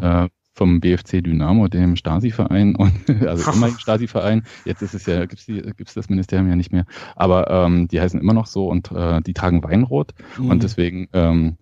äh, 0.00 0.28
vom 0.54 0.78
BFC 0.78 1.20
Dynamo, 1.20 1.66
dem 1.66 1.96
Stasi-Verein 1.96 2.76
und 2.76 2.92
also 3.26 3.50
immer 3.52 3.66
im 3.66 3.78
Stasi-Verein. 3.78 4.44
Jetzt 4.64 4.82
ist 4.82 4.94
es 4.94 5.06
ja 5.06 5.26
gibt's 5.26 5.46
die 5.46 5.62
gibt's 5.76 5.94
das 5.94 6.08
Ministerium 6.08 6.48
ja 6.48 6.54
nicht 6.54 6.70
mehr, 6.70 6.86
aber 7.16 7.50
ähm, 7.50 7.88
die 7.88 8.00
heißen 8.00 8.20
immer 8.20 8.34
noch 8.34 8.46
so 8.46 8.68
und 8.68 8.92
äh, 8.92 9.20
die 9.20 9.34
tragen 9.34 9.64
Weinrot 9.64 10.14
mhm. 10.38 10.48
und 10.48 10.62
deswegen 10.62 11.08
ähm, 11.12 11.56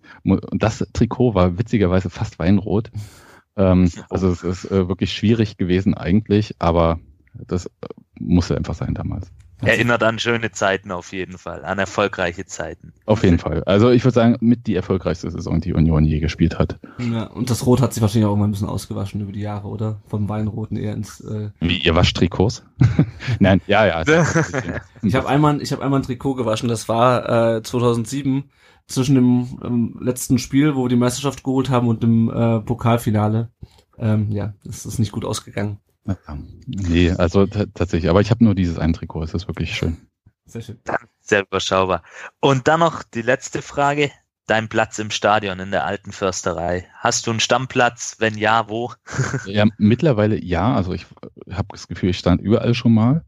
das 0.51 0.87
Trikot 0.93 1.33
war 1.33 1.57
witzigerweise 1.57 2.11
fast 2.11 2.37
Weinrot. 2.37 2.91
Ähm, 3.57 3.89
also 4.09 4.29
es 4.29 4.43
ist 4.43 4.65
äh, 4.65 4.87
wirklich 4.87 5.13
schwierig 5.13 5.57
gewesen 5.57 5.93
eigentlich, 5.93 6.55
aber 6.59 6.99
das 7.33 7.65
äh, 7.65 7.69
musste 8.19 8.57
einfach 8.57 8.75
sein 8.75 8.93
damals. 8.93 9.31
Erinnert 9.63 10.01
an 10.01 10.17
schöne 10.17 10.51
Zeiten 10.51 10.91
auf 10.91 11.13
jeden 11.13 11.37
Fall, 11.37 11.63
an 11.63 11.77
erfolgreiche 11.77 12.45
Zeiten. 12.45 12.93
Auf 13.05 13.23
jeden 13.23 13.37
Fall. 13.37 13.63
Also 13.65 13.91
ich 13.91 14.03
würde 14.03 14.15
sagen, 14.15 14.37
mit 14.39 14.65
die 14.65 14.75
erfolgreichste 14.75 15.29
Saison, 15.29 15.61
die 15.61 15.73
Union 15.73 16.03
je 16.03 16.19
gespielt 16.19 16.57
hat. 16.57 16.79
Ja, 16.97 17.25
und 17.25 17.49
das 17.51 17.65
Rot 17.65 17.79
hat 17.79 17.93
sich 17.93 18.01
wahrscheinlich 18.01 18.27
auch 18.27 18.35
mal 18.35 18.45
ein 18.45 18.51
bisschen 18.51 18.67
ausgewaschen 18.67 19.21
über 19.21 19.31
die 19.31 19.41
Jahre, 19.41 19.67
oder? 19.67 20.01
Vom 20.07 20.27
Weinroten 20.29 20.77
eher 20.77 20.93
ins. 20.93 21.21
Äh 21.21 21.51
Wie 21.59 21.77
ihr 21.77 21.93
wascht 21.95 22.17
Trikots? 22.17 22.63
Nein, 23.39 23.61
ja, 23.67 23.85
ja. 23.85 24.03
ich 25.03 25.13
habe 25.13 25.29
einmal, 25.29 25.61
ich 25.61 25.71
habe 25.71 25.83
einmal 25.83 25.99
ein 25.99 26.03
Trikot 26.03 26.33
gewaschen. 26.35 26.67
Das 26.67 26.89
war 26.89 27.57
äh, 27.57 27.61
2007 27.61 28.45
zwischen 28.87 29.15
dem 29.15 29.59
ähm, 29.63 29.97
letzten 30.01 30.37
Spiel, 30.37 30.75
wo 30.75 30.83
wir 30.83 30.89
die 30.89 30.95
Meisterschaft 30.95 31.43
geholt 31.43 31.69
haben, 31.69 31.87
und 31.87 32.03
dem 32.03 32.29
äh, 32.29 32.59
Pokalfinale. 32.59 33.49
Ähm, 33.97 34.31
ja, 34.31 34.53
das 34.63 34.85
ist 34.85 34.99
nicht 34.99 35.11
gut 35.11 35.25
ausgegangen. 35.25 35.79
Nee, 36.65 37.11
also 37.11 37.45
tatsächlich. 37.45 38.09
Aber 38.09 38.21
ich 38.21 38.31
habe 38.31 38.43
nur 38.43 38.55
dieses 38.55 38.79
ein 38.79 38.93
Trikot. 38.93 39.23
Es 39.23 39.33
ist 39.33 39.47
wirklich 39.47 39.75
schön. 39.75 39.97
Sehr 40.45 40.61
schön. 40.61 40.79
Sehr 41.21 41.43
überschaubar. 41.43 42.03
Und 42.39 42.67
dann 42.67 42.79
noch 42.79 43.03
die 43.03 43.21
letzte 43.21 43.61
Frage. 43.61 44.11
Dein 44.47 44.67
Platz 44.67 44.99
im 44.99 45.11
Stadion 45.11 45.59
in 45.59 45.71
der 45.71 45.85
alten 45.85 46.11
Försterei. 46.11 46.87
Hast 46.97 47.25
du 47.25 47.31
einen 47.31 47.39
Stammplatz? 47.39 48.15
Wenn 48.19 48.37
ja, 48.37 48.67
wo? 48.67 48.91
ja, 49.45 49.65
mittlerweile 49.77 50.43
ja. 50.43 50.73
Also 50.73 50.93
ich 50.93 51.05
habe 51.51 51.67
das 51.71 51.87
Gefühl, 51.87 52.09
ich 52.09 52.17
stand 52.17 52.41
überall 52.41 52.73
schon 52.73 52.93
mal 52.93 53.23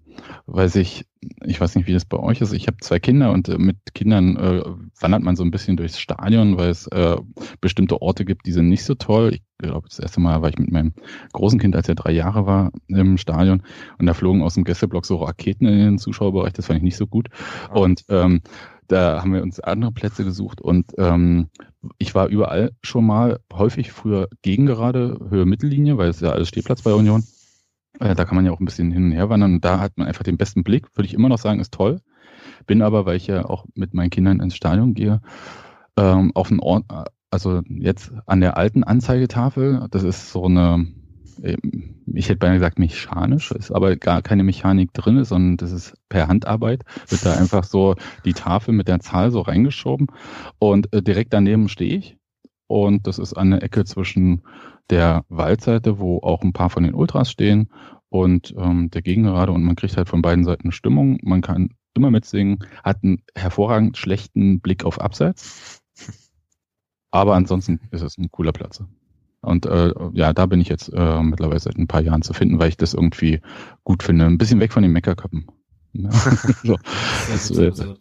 weil 0.45 0.69
sich, 0.69 1.05
ich 1.43 1.59
weiß 1.59 1.75
nicht, 1.75 1.87
wie 1.87 1.93
das 1.93 2.05
bei 2.05 2.17
euch 2.17 2.41
ist, 2.41 2.53
ich 2.53 2.67
habe 2.67 2.77
zwei 2.77 2.99
Kinder 2.99 3.31
und 3.31 3.49
äh, 3.49 3.57
mit 3.57 3.77
Kindern 3.93 4.37
äh, 4.37 4.63
wandert 4.99 5.23
man 5.23 5.35
so 5.35 5.43
ein 5.43 5.51
bisschen 5.51 5.77
durchs 5.77 5.99
Stadion, 5.99 6.57
weil 6.57 6.69
es 6.69 6.87
äh, 6.87 7.17
bestimmte 7.61 8.01
Orte 8.01 8.25
gibt, 8.25 8.45
die 8.45 8.51
sind 8.51 8.69
nicht 8.69 8.83
so 8.83 8.95
toll. 8.95 9.31
Ich 9.33 9.41
glaube, 9.57 9.87
das 9.87 9.99
erste 9.99 10.19
Mal 10.19 10.41
war 10.41 10.49
ich 10.49 10.57
mit 10.57 10.71
meinem 10.71 10.93
großen 11.33 11.59
Kind, 11.59 11.75
als 11.75 11.87
er 11.87 11.95
drei 11.95 12.11
Jahre 12.11 12.45
war, 12.45 12.71
im 12.87 13.17
Stadion 13.17 13.63
und 13.99 14.05
da 14.05 14.13
flogen 14.13 14.41
aus 14.41 14.55
dem 14.55 14.63
Gästeblock 14.63 15.05
so 15.05 15.17
Raketen 15.17 15.65
in 15.67 15.79
den 15.79 15.97
Zuschauerbereich, 15.97 16.53
das 16.53 16.67
fand 16.67 16.77
ich 16.77 16.83
nicht 16.83 16.97
so 16.97 17.07
gut. 17.07 17.29
Und 17.73 18.03
ähm, 18.09 18.41
da 18.87 19.21
haben 19.21 19.33
wir 19.33 19.41
uns 19.41 19.59
andere 19.59 19.91
Plätze 19.91 20.23
gesucht 20.23 20.61
und 20.61 20.91
ähm, 20.97 21.49
ich 21.97 22.15
war 22.15 22.27
überall 22.27 22.71
schon 22.81 23.05
mal, 23.05 23.39
häufig 23.51 23.91
früher 23.91 24.27
gegen 24.41 24.65
gerade 24.65 25.19
Höhe 25.29 25.45
Mittellinie, 25.45 25.97
weil 25.97 26.09
es 26.09 26.19
ja 26.19 26.31
alles 26.31 26.47
Stehplatz 26.47 26.81
bei 26.81 26.93
Union. 26.93 27.23
Äh, 27.99 28.15
da 28.15 28.25
kann 28.25 28.35
man 28.35 28.45
ja 28.45 28.51
auch 28.51 28.59
ein 28.59 28.65
bisschen 28.65 28.91
hin 28.91 29.05
und 29.05 29.11
her 29.11 29.29
wandern 29.29 29.55
und 29.55 29.65
da 29.65 29.79
hat 29.79 29.97
man 29.97 30.07
einfach 30.07 30.23
den 30.23 30.37
besten 30.37 30.63
Blick, 30.63 30.87
würde 30.95 31.07
ich 31.07 31.13
immer 31.13 31.29
noch 31.29 31.37
sagen, 31.37 31.59
ist 31.59 31.73
toll. 31.73 32.01
Bin 32.65 32.81
aber, 32.81 33.05
weil 33.05 33.17
ich 33.17 33.27
ja 33.27 33.45
auch 33.45 33.65
mit 33.75 33.93
meinen 33.93 34.09
Kindern 34.09 34.39
ins 34.39 34.55
Stadion 34.55 34.93
gehe, 34.93 35.21
ähm, 35.97 36.31
auf 36.33 36.49
einen 36.49 36.59
Ort, 36.59 36.85
also 37.29 37.61
jetzt 37.67 38.11
an 38.25 38.41
der 38.41 38.57
alten 38.57 38.83
Anzeigetafel, 38.83 39.87
das 39.91 40.03
ist 40.03 40.31
so 40.31 40.45
eine, 40.45 40.87
ähm, 41.41 42.01
ich 42.13 42.29
hätte 42.29 42.39
beinahe 42.39 42.57
gesagt 42.57 42.79
mechanisch, 42.79 43.51
ist 43.51 43.71
aber 43.71 43.95
gar 43.95 44.21
keine 44.21 44.43
Mechanik 44.43 44.93
drin, 44.93 45.23
sondern 45.23 45.57
das 45.57 45.71
ist 45.71 45.95
per 46.09 46.27
Handarbeit, 46.27 46.83
wird 47.07 47.25
da 47.25 47.33
einfach 47.35 47.63
so 47.63 47.95
die 48.25 48.33
Tafel 48.33 48.73
mit 48.73 48.87
der 48.87 48.99
Zahl 48.99 49.31
so 49.31 49.41
reingeschoben 49.41 50.07
und 50.59 50.93
äh, 50.93 51.01
direkt 51.01 51.33
daneben 51.33 51.69
stehe 51.69 51.95
ich 51.95 52.17
und 52.67 53.07
das 53.07 53.19
ist 53.19 53.35
der 53.35 53.63
Ecke 53.63 53.85
zwischen 53.85 54.41
der 54.89 55.25
Waldseite, 55.29 55.99
wo 55.99 56.19
auch 56.19 56.41
ein 56.41 56.53
paar 56.53 56.69
von 56.69 56.83
den 56.83 56.93
Ultras 56.93 57.31
stehen 57.31 57.69
und 58.09 58.53
ähm, 58.57 58.91
der 58.91 59.01
Gegengerade 59.01 59.51
und 59.51 59.63
man 59.63 59.75
kriegt 59.75 59.97
halt 59.97 60.09
von 60.09 60.21
beiden 60.21 60.43
Seiten 60.43 60.71
Stimmung. 60.71 61.17
Man 61.23 61.41
kann 61.41 61.69
immer 61.95 62.11
mitsingen, 62.11 62.59
hat 62.83 63.03
einen 63.03 63.23
hervorragend 63.35 63.97
schlechten 63.97 64.59
Blick 64.59 64.83
auf 64.83 64.99
Abseits. 64.99 65.81
Aber 67.11 67.35
ansonsten 67.35 67.79
ist 67.91 68.01
es 68.01 68.17
ein 68.17 68.31
cooler 68.31 68.51
Platz. 68.51 68.83
Und 69.41 69.65
äh, 69.65 69.93
ja, 70.13 70.33
da 70.33 70.45
bin 70.45 70.61
ich 70.61 70.69
jetzt 70.69 70.89
äh, 70.93 71.21
mittlerweile 71.21 71.59
seit 71.59 71.77
ein 71.77 71.87
paar 71.87 72.01
Jahren 72.01 72.21
zu 72.21 72.33
finden, 72.33 72.59
weil 72.59 72.69
ich 72.69 72.77
das 72.77 72.93
irgendwie 72.93 73.41
gut 73.83 74.01
finde. 74.01 74.25
Ein 74.25 74.37
bisschen 74.37 74.59
weg 74.59 74.71
von 74.71 74.83
den 74.83 74.91
Meckerköppen. 74.91 75.47
Ja. 75.91 76.11
so. 76.63 76.77
das, 77.29 77.51
äh, 77.51 77.95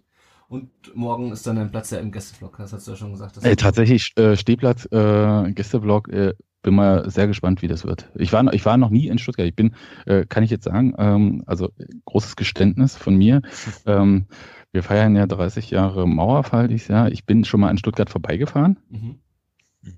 und 0.48 0.70
morgen 0.94 1.32
ist 1.32 1.46
dann 1.46 1.58
ein 1.58 1.70
Platz 1.70 1.90
ja 1.90 1.98
im 1.98 2.12
Gästeblock, 2.12 2.58
das 2.58 2.74
hast 2.74 2.86
du 2.86 2.92
ja 2.92 2.96
schon 2.96 3.12
gesagt. 3.12 3.42
Äh, 3.42 3.56
tatsächlich, 3.56 4.12
äh, 4.16 4.36
Stehplatz, 4.36 4.86
äh, 4.92 5.50
Gästeblock, 5.52 6.08
äh, 6.08 6.34
bin 6.62 6.74
mal 6.74 7.10
sehr 7.10 7.26
gespannt, 7.26 7.62
wie 7.62 7.68
das 7.68 7.84
wird. 7.84 8.08
Ich 8.14 8.32
war, 8.32 8.52
ich 8.54 8.64
war 8.64 8.76
noch 8.76 8.90
nie 8.90 9.08
in 9.08 9.18
Stuttgart. 9.18 9.46
Ich 9.46 9.56
bin, 9.56 9.74
äh, 10.06 10.24
kann 10.26 10.44
ich 10.44 10.50
jetzt 10.50 10.64
sagen, 10.64 10.94
ähm, 10.96 11.42
also 11.46 11.70
großes 12.04 12.36
Geständnis 12.36 12.96
von 12.96 13.16
mir. 13.16 13.42
Ähm, 13.84 14.26
wir 14.70 14.82
feiern 14.82 15.16
ja 15.16 15.26
30 15.26 15.70
Jahre 15.70 16.06
Mauerfall 16.06 16.68
dieses 16.68 16.88
Jahr. 16.88 17.10
Ich 17.10 17.26
bin 17.26 17.44
schon 17.44 17.60
mal 17.60 17.70
in 17.70 17.78
Stuttgart 17.78 18.08
vorbeigefahren, 18.08 18.78
mhm. 18.90 19.16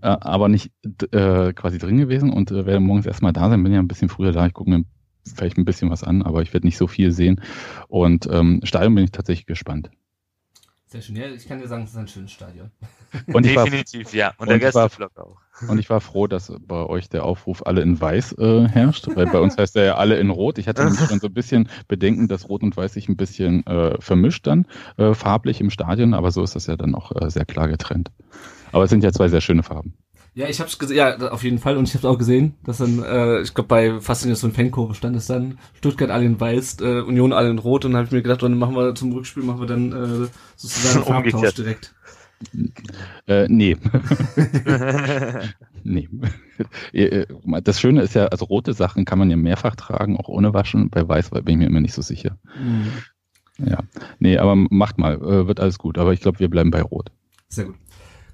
äh, 0.00 0.06
aber 0.06 0.48
nicht 0.48 0.72
äh, 1.12 1.52
quasi 1.52 1.78
drin 1.78 1.98
gewesen 1.98 2.30
und 2.30 2.50
äh, 2.50 2.66
werde 2.66 2.80
morgens 2.80 3.06
erstmal 3.06 3.32
da 3.32 3.48
sein. 3.50 3.62
Bin 3.62 3.72
ja 3.72 3.78
ein 3.78 3.88
bisschen 3.88 4.08
früher 4.08 4.32
da. 4.32 4.46
Ich 4.46 4.54
gucke 4.54 4.70
mir 4.70 4.84
vielleicht 5.34 5.58
ein 5.58 5.64
bisschen 5.64 5.90
was 5.90 6.02
an, 6.02 6.22
aber 6.22 6.42
ich 6.42 6.52
werde 6.54 6.66
nicht 6.66 6.78
so 6.78 6.86
viel 6.86 7.12
sehen. 7.12 7.40
Und 7.88 8.28
ähm, 8.30 8.60
Stadion 8.64 8.94
bin 8.94 9.04
ich 9.04 9.12
tatsächlich 9.12 9.46
gespannt. 9.46 9.90
Sehr 10.94 11.02
schön. 11.02 11.16
Ja, 11.16 11.26
ich 11.26 11.48
kann 11.48 11.58
dir 11.58 11.66
sagen, 11.66 11.82
es 11.82 11.90
ist 11.90 11.96
ein 11.96 12.06
schönes 12.06 12.30
Stadion. 12.30 12.70
Und 13.32 13.44
Definitiv, 13.44 14.06
war, 14.06 14.14
ja. 14.14 14.28
Und, 14.38 14.42
und 14.42 14.48
der 14.50 14.60
Gästeflock 14.60 15.18
auch. 15.18 15.38
Und 15.68 15.80
ich 15.80 15.90
war 15.90 16.00
froh, 16.00 16.28
dass 16.28 16.52
bei 16.68 16.86
euch 16.86 17.08
der 17.08 17.24
Aufruf 17.24 17.66
alle 17.66 17.82
in 17.82 18.00
Weiß 18.00 18.38
äh, 18.38 18.68
herrscht, 18.68 19.08
weil 19.12 19.26
bei 19.26 19.40
uns 19.40 19.58
heißt 19.58 19.74
er 19.74 19.84
ja 19.84 19.94
alle 19.96 20.18
in 20.18 20.30
Rot. 20.30 20.58
Ich 20.58 20.68
hatte 20.68 20.84
nämlich 20.84 21.00
schon 21.00 21.18
so 21.18 21.26
ein 21.26 21.34
bisschen 21.34 21.68
Bedenken, 21.88 22.28
dass 22.28 22.48
Rot 22.48 22.62
und 22.62 22.76
Weiß 22.76 22.92
sich 22.92 23.08
ein 23.08 23.16
bisschen 23.16 23.66
äh, 23.66 24.00
vermischt 24.00 24.46
dann, 24.46 24.66
äh, 24.96 25.14
farblich 25.14 25.60
im 25.60 25.70
Stadion, 25.70 26.14
aber 26.14 26.30
so 26.30 26.44
ist 26.44 26.54
das 26.54 26.68
ja 26.68 26.76
dann 26.76 26.94
auch 26.94 27.10
äh, 27.20 27.28
sehr 27.28 27.44
klar 27.44 27.66
getrennt. 27.66 28.12
Aber 28.70 28.84
es 28.84 28.90
sind 28.90 29.02
ja 29.02 29.10
zwei 29.10 29.26
sehr 29.26 29.40
schöne 29.40 29.64
Farben. 29.64 29.94
Ja, 30.36 30.48
ich 30.48 30.60
hab's 30.60 30.78
gesehen, 30.78 30.96
ja, 30.96 31.16
auf 31.30 31.44
jeden 31.44 31.58
Fall. 31.58 31.76
Und 31.76 31.88
ich 31.88 31.94
hab's 31.94 32.04
auch 32.04 32.18
gesehen, 32.18 32.54
dass 32.64 32.78
dann, 32.78 33.02
äh, 33.02 33.40
ich 33.42 33.54
glaube, 33.54 33.68
bei 33.68 34.00
Faszination 34.00 34.52
Fankurve 34.52 34.94
stand 34.94 35.16
es 35.16 35.26
dann, 35.26 35.58
Stuttgart 35.74 36.10
alle 36.10 36.24
in 36.24 36.40
weiß, 36.40 36.78
äh, 36.80 37.00
Union 37.02 37.32
alle 37.32 37.50
in 37.50 37.58
rot. 37.58 37.84
Und 37.84 37.92
dann 37.92 37.98
habe 37.98 38.06
ich 38.06 38.12
mir 38.12 38.22
gedacht, 38.22 38.42
dann 38.42 38.58
machen 38.58 38.74
wir 38.74 38.94
zum 38.96 39.12
Rückspiel, 39.12 39.44
machen 39.44 39.60
wir 39.60 39.68
dann 39.68 39.92
äh, 39.92 40.28
sozusagen 40.56 41.04
Farbtausch 41.06 41.54
direkt. 41.54 41.94
Äh, 43.26 43.46
nee. 43.48 43.76
nee. 45.84 46.08
Äh, 46.92 47.26
das 47.64 47.80
Schöne 47.80 48.02
ist 48.02 48.14
ja, 48.14 48.26
also 48.26 48.44
rote 48.44 48.74
Sachen 48.74 49.04
kann 49.04 49.18
man 49.18 49.28
ja 49.28 49.36
mehrfach 49.36 49.74
tragen, 49.74 50.16
auch 50.16 50.28
ohne 50.28 50.54
Waschen. 50.54 50.88
Bei 50.88 51.08
weiß 51.08 51.30
bin 51.30 51.48
ich 51.48 51.56
mir 51.56 51.66
immer 51.66 51.80
nicht 51.80 51.94
so 51.94 52.02
sicher. 52.02 52.38
Mhm. 52.56 52.92
Ja. 53.58 53.78
Nee, 54.20 54.38
aber 54.38 54.54
macht 54.54 54.98
mal, 54.98 55.14
äh, 55.14 55.48
wird 55.48 55.58
alles 55.58 55.78
gut. 55.78 55.98
Aber 55.98 56.12
ich 56.12 56.20
glaube, 56.20 56.38
wir 56.38 56.48
bleiben 56.48 56.70
bei 56.70 56.80
Rot. 56.80 57.10
Sehr 57.48 57.64
gut. 57.64 57.74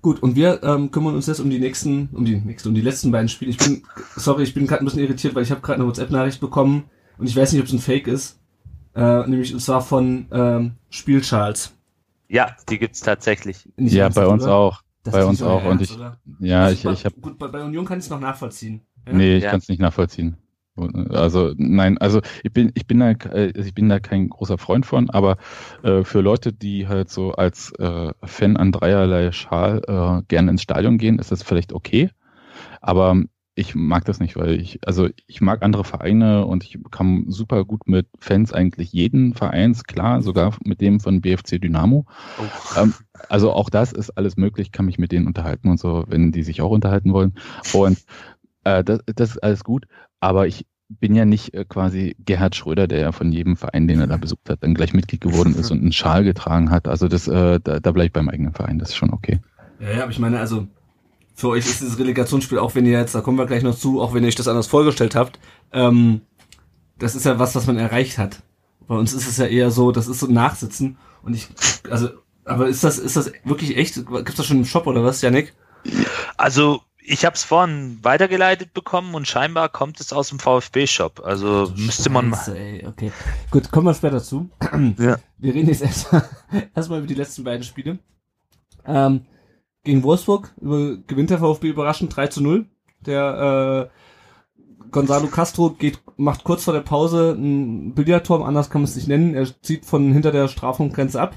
Gut, 0.02 0.22
und 0.22 0.34
wir 0.34 0.62
ähm, 0.62 0.90
kümmern 0.90 1.14
uns 1.14 1.26
jetzt 1.26 1.40
um 1.40 1.50
die 1.50 1.58
nächsten, 1.58 2.08
um 2.12 2.24
die 2.24 2.36
nächsten, 2.36 2.68
um 2.68 2.74
die 2.74 2.80
letzten 2.80 3.10
beiden 3.10 3.28
Spiele. 3.28 3.50
Ich 3.50 3.58
bin, 3.58 3.82
sorry, 4.16 4.44
ich 4.44 4.54
bin 4.54 4.66
gerade 4.66 4.82
ein 4.82 4.86
bisschen 4.86 5.02
irritiert, 5.02 5.34
weil 5.34 5.42
ich 5.42 5.50
habe 5.50 5.60
gerade 5.60 5.80
eine 5.80 5.86
WhatsApp-Nachricht 5.86 6.40
bekommen 6.40 6.84
und 7.18 7.28
ich 7.28 7.36
weiß 7.36 7.52
nicht, 7.52 7.60
ob 7.60 7.66
es 7.66 7.72
ein 7.72 7.80
Fake 7.80 8.06
ist. 8.06 8.38
Äh, 8.94 9.26
nämlich 9.28 9.52
und 9.52 9.60
zwar 9.60 9.82
von 9.82 10.26
ähm, 10.32 10.72
Spiel 10.88 11.20
Charles. 11.20 11.74
Ja, 12.28 12.56
die 12.68 12.78
gibt's 12.78 13.00
tatsächlich. 13.00 13.68
Nicht 13.76 13.92
ja, 13.92 14.08
bei 14.08 14.26
uns 14.26 14.44
oder? 14.44 14.54
auch. 14.54 14.82
Das 15.02 15.12
bei 15.12 15.24
uns 15.24 15.42
auch. 15.42 15.62
Ernst, 15.62 15.70
und 15.70 15.82
ich, 15.82 15.96
oder? 15.96 16.18
ja, 16.40 16.64
also 16.64 16.74
ich, 16.74 16.82
bei, 16.82 16.92
ich 16.92 17.04
habe. 17.04 17.20
Gut, 17.20 17.38
bei, 17.38 17.48
bei 17.48 17.62
Union 17.62 17.84
kann 17.84 17.98
ich 17.98 18.04
es 18.04 18.10
noch 18.10 18.20
nachvollziehen. 18.20 18.82
Ja? 19.06 19.12
Nee, 19.12 19.36
ich 19.36 19.44
ja. 19.44 19.50
kann 19.50 19.60
es 19.60 19.68
nicht 19.68 19.80
nachvollziehen. 19.80 20.36
Also 20.76 21.52
nein, 21.56 21.98
also 21.98 22.20
ich 22.42 22.52
bin 22.52 22.70
ich 22.74 22.86
bin 22.86 23.00
da 23.00 23.10
äh, 23.10 23.52
ich 23.54 23.74
bin 23.74 23.88
da 23.88 24.00
kein 24.00 24.28
großer 24.28 24.56
Freund 24.56 24.86
von, 24.86 25.10
aber 25.10 25.36
äh, 25.82 26.04
für 26.04 26.20
Leute, 26.20 26.52
die 26.52 26.88
halt 26.88 27.10
so 27.10 27.32
als 27.32 27.72
äh, 27.78 28.12
Fan 28.22 28.56
an 28.56 28.72
dreierlei 28.72 29.32
Schal 29.32 29.82
äh, 29.86 30.22
gerne 30.28 30.52
ins 30.52 30.62
Stadion 30.62 30.96
gehen, 30.98 31.18
ist 31.18 31.32
das 31.32 31.42
vielleicht 31.42 31.72
okay. 31.72 32.10
Aber 32.80 33.16
ich 33.54 33.74
mag 33.74 34.04
das 34.04 34.20
nicht, 34.20 34.36
weil 34.36 34.60
ich, 34.60 34.78
also 34.86 35.08
ich 35.26 35.40
mag 35.40 35.62
andere 35.62 35.84
Vereine 35.84 36.46
und 36.46 36.64
ich 36.64 36.78
kann 36.90 37.26
super 37.28 37.64
gut 37.64 37.86
mit 37.86 38.06
Fans 38.18 38.52
eigentlich 38.52 38.92
jeden 38.92 39.34
Vereins, 39.34 39.84
klar, 39.84 40.22
sogar 40.22 40.56
mit 40.64 40.80
dem 40.80 41.00
von 41.00 41.20
BFC 41.20 41.60
Dynamo. 41.60 42.06
Oh. 42.38 42.80
Ähm, 42.80 42.94
also 43.28 43.52
auch 43.52 43.68
das 43.68 43.92
ist 43.92 44.10
alles 44.10 44.36
möglich, 44.36 44.72
kann 44.72 44.86
mich 44.86 44.98
mit 44.98 45.12
denen 45.12 45.26
unterhalten 45.26 45.68
und 45.68 45.78
so, 45.78 46.04
wenn 46.08 46.32
die 46.32 46.42
sich 46.42 46.62
auch 46.62 46.70
unterhalten 46.70 47.12
wollen. 47.12 47.34
Und 47.74 47.98
äh, 48.64 48.82
das, 48.82 49.00
das 49.14 49.30
ist 49.32 49.42
alles 49.42 49.64
gut, 49.64 49.86
aber 50.20 50.46
ich 50.46 50.66
bin 50.88 51.14
ja 51.14 51.24
nicht 51.24 51.54
äh, 51.54 51.64
quasi 51.64 52.16
Gerhard 52.18 52.56
Schröder, 52.56 52.88
der 52.88 53.00
ja 53.00 53.12
von 53.12 53.30
jedem 53.32 53.56
Verein, 53.56 53.86
den 53.86 54.00
er 54.00 54.06
da 54.06 54.16
besucht 54.16 54.48
hat, 54.48 54.62
dann 54.62 54.74
gleich 54.74 54.92
Mitglied 54.92 55.20
geworden 55.20 55.54
ist 55.54 55.70
und 55.72 55.80
einen 55.80 55.92
Schal 55.92 56.24
getragen 56.24 56.70
hat. 56.70 56.88
Also 56.88 57.08
das, 57.08 57.28
äh, 57.28 57.60
da, 57.60 57.80
da 57.80 57.92
bleibe 57.92 58.06
ich 58.06 58.12
beim 58.12 58.28
eigenen 58.28 58.52
Verein, 58.52 58.78
das 58.78 58.90
ist 58.90 58.96
schon 58.96 59.12
okay. 59.12 59.40
Ja, 59.78 59.90
ja, 59.90 60.02
aber 60.02 60.12
ich 60.12 60.18
meine, 60.18 60.40
also 60.40 60.66
für 61.34 61.48
euch 61.48 61.66
ist 61.66 61.80
dieses 61.80 61.98
Relegationsspiel, 61.98 62.58
auch 62.58 62.74
wenn 62.74 62.86
ihr 62.86 62.98
jetzt, 62.98 63.14
da 63.14 63.20
kommen 63.20 63.38
wir 63.38 63.46
gleich 63.46 63.62
noch 63.62 63.76
zu, 63.76 64.00
auch 64.00 64.12
wenn 64.12 64.24
ihr 64.24 64.28
euch 64.28 64.34
das 64.34 64.48
anders 64.48 64.66
vorgestellt 64.66 65.14
habt, 65.14 65.38
ähm, 65.72 66.22
das 66.98 67.14
ist 67.14 67.24
ja 67.24 67.38
was, 67.38 67.54
was 67.54 67.66
man 67.66 67.78
erreicht 67.78 68.18
hat. 68.18 68.42
Bei 68.86 68.96
uns 68.96 69.12
ist 69.12 69.26
es 69.26 69.36
ja 69.36 69.46
eher 69.46 69.70
so, 69.70 69.92
das 69.92 70.08
ist 70.08 70.20
so 70.20 70.26
ein 70.26 70.34
Nachsitzen 70.34 70.98
und 71.22 71.34
ich, 71.34 71.48
also, 71.88 72.08
aber 72.44 72.68
ist 72.68 72.82
das, 72.82 72.98
ist 72.98 73.16
das 73.16 73.32
wirklich 73.44 73.76
echt? 73.76 73.94
Gibt's 73.94 74.34
das 74.34 74.46
schon 74.46 74.58
im 74.58 74.64
Shop 74.64 74.86
oder 74.86 75.04
was, 75.04 75.22
Janik? 75.22 75.54
Also, 76.36 76.82
ich 77.02 77.24
habe 77.24 77.34
es 77.34 77.44
vorhin 77.44 77.98
weitergeleitet 78.02 78.74
bekommen 78.74 79.14
und 79.14 79.26
scheinbar 79.26 79.68
kommt 79.68 80.00
es 80.00 80.12
aus 80.12 80.28
dem 80.28 80.38
VfB-Shop. 80.38 81.20
Also 81.24 81.66
Scheiße, 81.66 81.80
müsste 81.80 82.10
man 82.10 82.28
mal. 82.28 82.48
Ey, 82.54 82.86
okay. 82.86 83.12
Gut, 83.50 83.70
kommen 83.70 83.86
wir 83.86 83.94
später 83.94 84.22
zu. 84.22 84.50
ja. 84.98 85.16
Wir 85.38 85.54
reden 85.54 85.68
jetzt 85.68 85.82
erstmal 85.82 86.28
erstmal 86.74 86.98
über 86.98 87.08
die 87.08 87.14
letzten 87.14 87.44
beiden 87.44 87.64
Spiele. 87.64 87.98
Ähm, 88.86 89.26
gegen 89.84 90.02
Wolfsburg 90.02 90.54
über, 90.60 90.96
gewinnt 91.06 91.30
der 91.30 91.38
VfB 91.38 91.68
überraschend 91.68 92.14
3 92.14 92.26
zu 92.28 92.42
0. 92.42 92.66
Der 93.06 93.90
äh, 93.90 94.90
Gonzalo 94.90 95.28
Castro 95.28 95.70
geht, 95.70 96.00
macht 96.16 96.44
kurz 96.44 96.64
vor 96.64 96.74
der 96.74 96.80
Pause 96.80 97.36
ein 97.38 97.94
Billardturm, 97.94 98.42
anders 98.42 98.70
kann 98.70 98.82
man 98.82 98.88
es 98.88 98.96
nicht 98.96 99.08
nennen. 99.08 99.34
Er 99.34 99.46
zieht 99.62 99.86
von 99.86 100.12
hinter 100.12 100.32
der 100.32 100.48
Strafraumgrenze 100.48 101.20
ab 101.20 101.34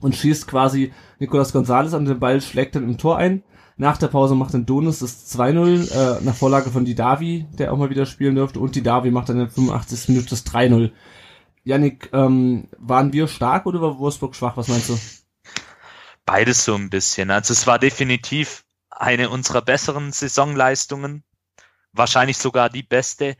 und 0.00 0.16
schießt 0.16 0.48
quasi 0.48 0.92
Nicolas 1.18 1.52
Gonzalez 1.52 1.94
an 1.94 2.04
den 2.04 2.18
Ball, 2.18 2.40
schlägt 2.40 2.74
dann 2.74 2.84
im 2.84 2.98
Tor 2.98 3.18
ein. 3.18 3.42
Nach 3.76 3.96
der 3.96 4.08
Pause 4.08 4.34
macht 4.34 4.54
dann 4.54 4.66
Donis 4.66 4.98
das 5.00 5.34
2-0, 5.36 5.90
äh, 5.90 6.20
nach 6.22 6.34
Vorlage 6.34 6.70
von 6.70 6.84
Didavi, 6.84 7.46
der 7.58 7.72
auch 7.72 7.78
mal 7.78 7.90
wieder 7.90 8.06
spielen 8.06 8.34
dürfte. 8.34 8.60
Und 8.60 8.76
Didavi 8.76 9.10
macht 9.10 9.28
dann 9.28 9.36
in 9.36 9.46
der 9.46 9.50
85. 9.50 10.08
Minute 10.08 10.30
das 10.30 10.44
3-0. 10.46 10.90
Yannick, 11.64 12.10
ähm, 12.12 12.68
waren 12.78 13.12
wir 13.12 13.28
stark 13.28 13.66
oder 13.66 13.80
war 13.80 13.98
Wolfsburg 13.98 14.34
schwach? 14.34 14.56
Was 14.56 14.68
meinst 14.68 14.88
du? 14.88 14.98
beides 16.24 16.64
so 16.64 16.74
ein 16.74 16.90
bisschen. 16.90 17.30
Also 17.30 17.52
es 17.52 17.66
war 17.66 17.78
definitiv 17.78 18.64
eine 18.90 19.30
unserer 19.30 19.62
besseren 19.62 20.12
Saisonleistungen, 20.12 21.24
wahrscheinlich 21.92 22.38
sogar 22.38 22.70
die 22.70 22.82
beste. 22.82 23.36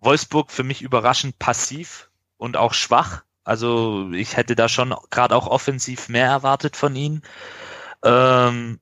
Wolfsburg 0.00 0.50
für 0.50 0.64
mich 0.64 0.82
überraschend 0.82 1.38
passiv 1.38 2.10
und 2.36 2.56
auch 2.56 2.74
schwach. 2.74 3.22
Also 3.44 4.10
ich 4.12 4.36
hätte 4.36 4.54
da 4.54 4.68
schon 4.68 4.94
gerade 5.10 5.34
auch 5.34 5.46
offensiv 5.46 6.08
mehr 6.08 6.26
erwartet 6.26 6.76
von 6.76 6.94
ihnen. 6.96 7.22
Ähm, 8.04 8.80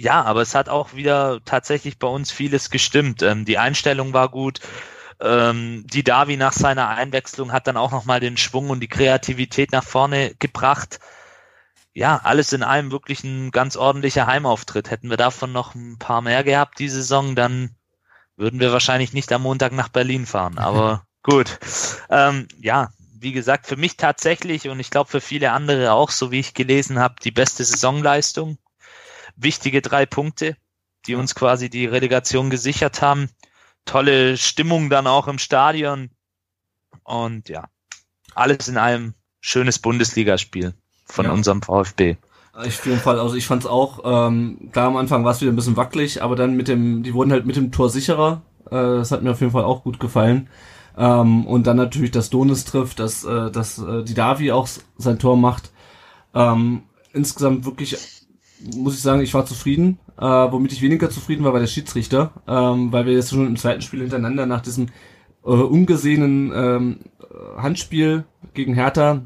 ja, 0.00 0.22
aber 0.22 0.42
es 0.42 0.54
hat 0.54 0.68
auch 0.68 0.94
wieder 0.94 1.40
tatsächlich 1.44 1.98
bei 1.98 2.08
uns 2.08 2.30
vieles 2.30 2.70
gestimmt. 2.70 3.22
Ähm, 3.22 3.44
die 3.44 3.58
Einstellung 3.58 4.12
war 4.12 4.28
gut. 4.28 4.60
Ähm, 5.20 5.84
die 5.86 6.02
Davi 6.04 6.36
nach 6.36 6.52
seiner 6.52 6.88
Einwechslung 6.88 7.52
hat 7.52 7.66
dann 7.66 7.76
auch 7.76 7.90
nochmal 7.90 8.20
den 8.20 8.36
Schwung 8.36 8.70
und 8.70 8.80
die 8.80 8.88
Kreativität 8.88 9.72
nach 9.72 9.84
vorne 9.84 10.34
gebracht 10.38 11.00
ja, 11.92 12.20
alles 12.22 12.52
in 12.52 12.62
allem 12.62 12.92
wirklich 12.92 13.24
ein 13.24 13.50
ganz 13.50 13.76
ordentlicher 13.76 14.26
Heimauftritt. 14.26 14.90
Hätten 14.90 15.10
wir 15.10 15.16
davon 15.16 15.52
noch 15.52 15.74
ein 15.74 15.98
paar 15.98 16.22
mehr 16.22 16.44
gehabt 16.44 16.78
die 16.78 16.88
Saison, 16.88 17.34
dann 17.34 17.74
würden 18.36 18.60
wir 18.60 18.72
wahrscheinlich 18.72 19.12
nicht 19.12 19.32
am 19.32 19.42
Montag 19.42 19.72
nach 19.72 19.88
Berlin 19.88 20.26
fahren. 20.26 20.58
Aber 20.58 21.04
gut. 21.22 21.58
Ähm, 22.08 22.48
ja, 22.60 22.90
wie 23.18 23.32
gesagt, 23.32 23.66
für 23.66 23.76
mich 23.76 23.96
tatsächlich 23.96 24.68
und 24.68 24.80
ich 24.80 24.90
glaube 24.90 25.10
für 25.10 25.20
viele 25.20 25.52
andere 25.52 25.92
auch, 25.92 26.10
so 26.10 26.30
wie 26.30 26.40
ich 26.40 26.54
gelesen 26.54 26.98
habe, 26.98 27.16
die 27.22 27.32
beste 27.32 27.64
Saisonleistung. 27.64 28.56
Wichtige 29.42 29.82
drei 29.82 30.06
Punkte, 30.06 30.56
die 31.06 31.14
uns 31.14 31.34
quasi 31.34 31.70
die 31.70 31.86
Relegation 31.86 32.50
gesichert 32.50 33.02
haben. 33.02 33.28
Tolle 33.84 34.36
Stimmung 34.36 34.90
dann 34.90 35.06
auch 35.06 35.28
im 35.28 35.38
Stadion. 35.38 36.10
Und 37.04 37.48
ja, 37.48 37.68
alles 38.34 38.68
in 38.68 38.76
allem 38.76 39.14
schönes 39.40 39.78
Bundesligaspiel 39.78 40.74
von 41.06 41.24
ja. 41.24 41.32
unserem 41.32 41.62
VfB. 41.62 42.16
Ich 42.64 42.78
auf 42.78 42.86
jeden 42.86 42.98
Fall, 42.98 43.18
also 43.18 43.36
ich 43.36 43.46
fand 43.46 43.62
es 43.62 43.68
auch, 43.68 44.00
ähm, 44.04 44.70
klar 44.72 44.88
am 44.88 44.96
Anfang 44.96 45.24
war 45.24 45.32
es 45.32 45.40
wieder 45.40 45.52
ein 45.52 45.56
bisschen 45.56 45.76
wackelig, 45.76 46.22
aber 46.22 46.36
dann 46.36 46.56
mit 46.56 46.68
dem, 46.68 47.02
die 47.02 47.14
wurden 47.14 47.32
halt 47.32 47.46
mit 47.46 47.56
dem 47.56 47.72
Tor 47.72 47.88
sicherer. 47.88 48.42
Äh, 48.66 48.70
das 48.70 49.12
hat 49.12 49.22
mir 49.22 49.30
auf 49.30 49.40
jeden 49.40 49.52
Fall 49.52 49.64
auch 49.64 49.82
gut 49.82 50.00
gefallen. 50.00 50.48
Ähm, 50.96 51.46
und 51.46 51.66
dann 51.66 51.76
natürlich, 51.76 52.10
dass 52.10 52.30
Donis 52.30 52.64
trifft, 52.64 52.98
dass, 52.98 53.24
äh, 53.24 53.50
dass 53.50 53.78
äh, 53.78 54.02
die 54.02 54.14
Davi 54.14 54.52
auch 54.52 54.68
sein 54.98 55.18
Tor 55.18 55.36
macht. 55.36 55.72
Ähm, 56.34 56.82
insgesamt 57.12 57.64
wirklich, 57.64 57.96
muss 58.76 58.94
ich 58.94 59.02
sagen, 59.02 59.22
ich 59.22 59.34
war 59.34 59.46
zufrieden. 59.46 59.98
Äh, 60.18 60.24
womit 60.24 60.72
ich 60.72 60.82
weniger 60.82 61.10
zufrieden 61.10 61.44
war, 61.44 61.52
war 61.52 61.60
der 61.60 61.66
Schiedsrichter, 61.66 62.32
ähm, 62.46 62.92
weil 62.92 63.06
wir 63.06 63.14
jetzt 63.14 63.30
schon 63.30 63.46
im 63.46 63.56
zweiten 63.56 63.82
Spiel 63.82 64.00
hintereinander 64.00 64.46
nach 64.46 64.60
diesem 64.60 64.86
äh, 65.44 65.50
ungesehenen 65.50 66.52
ähm, 66.54 66.98
Handspiel 67.56 68.24
gegen 68.52 68.74
Hertha 68.74 69.22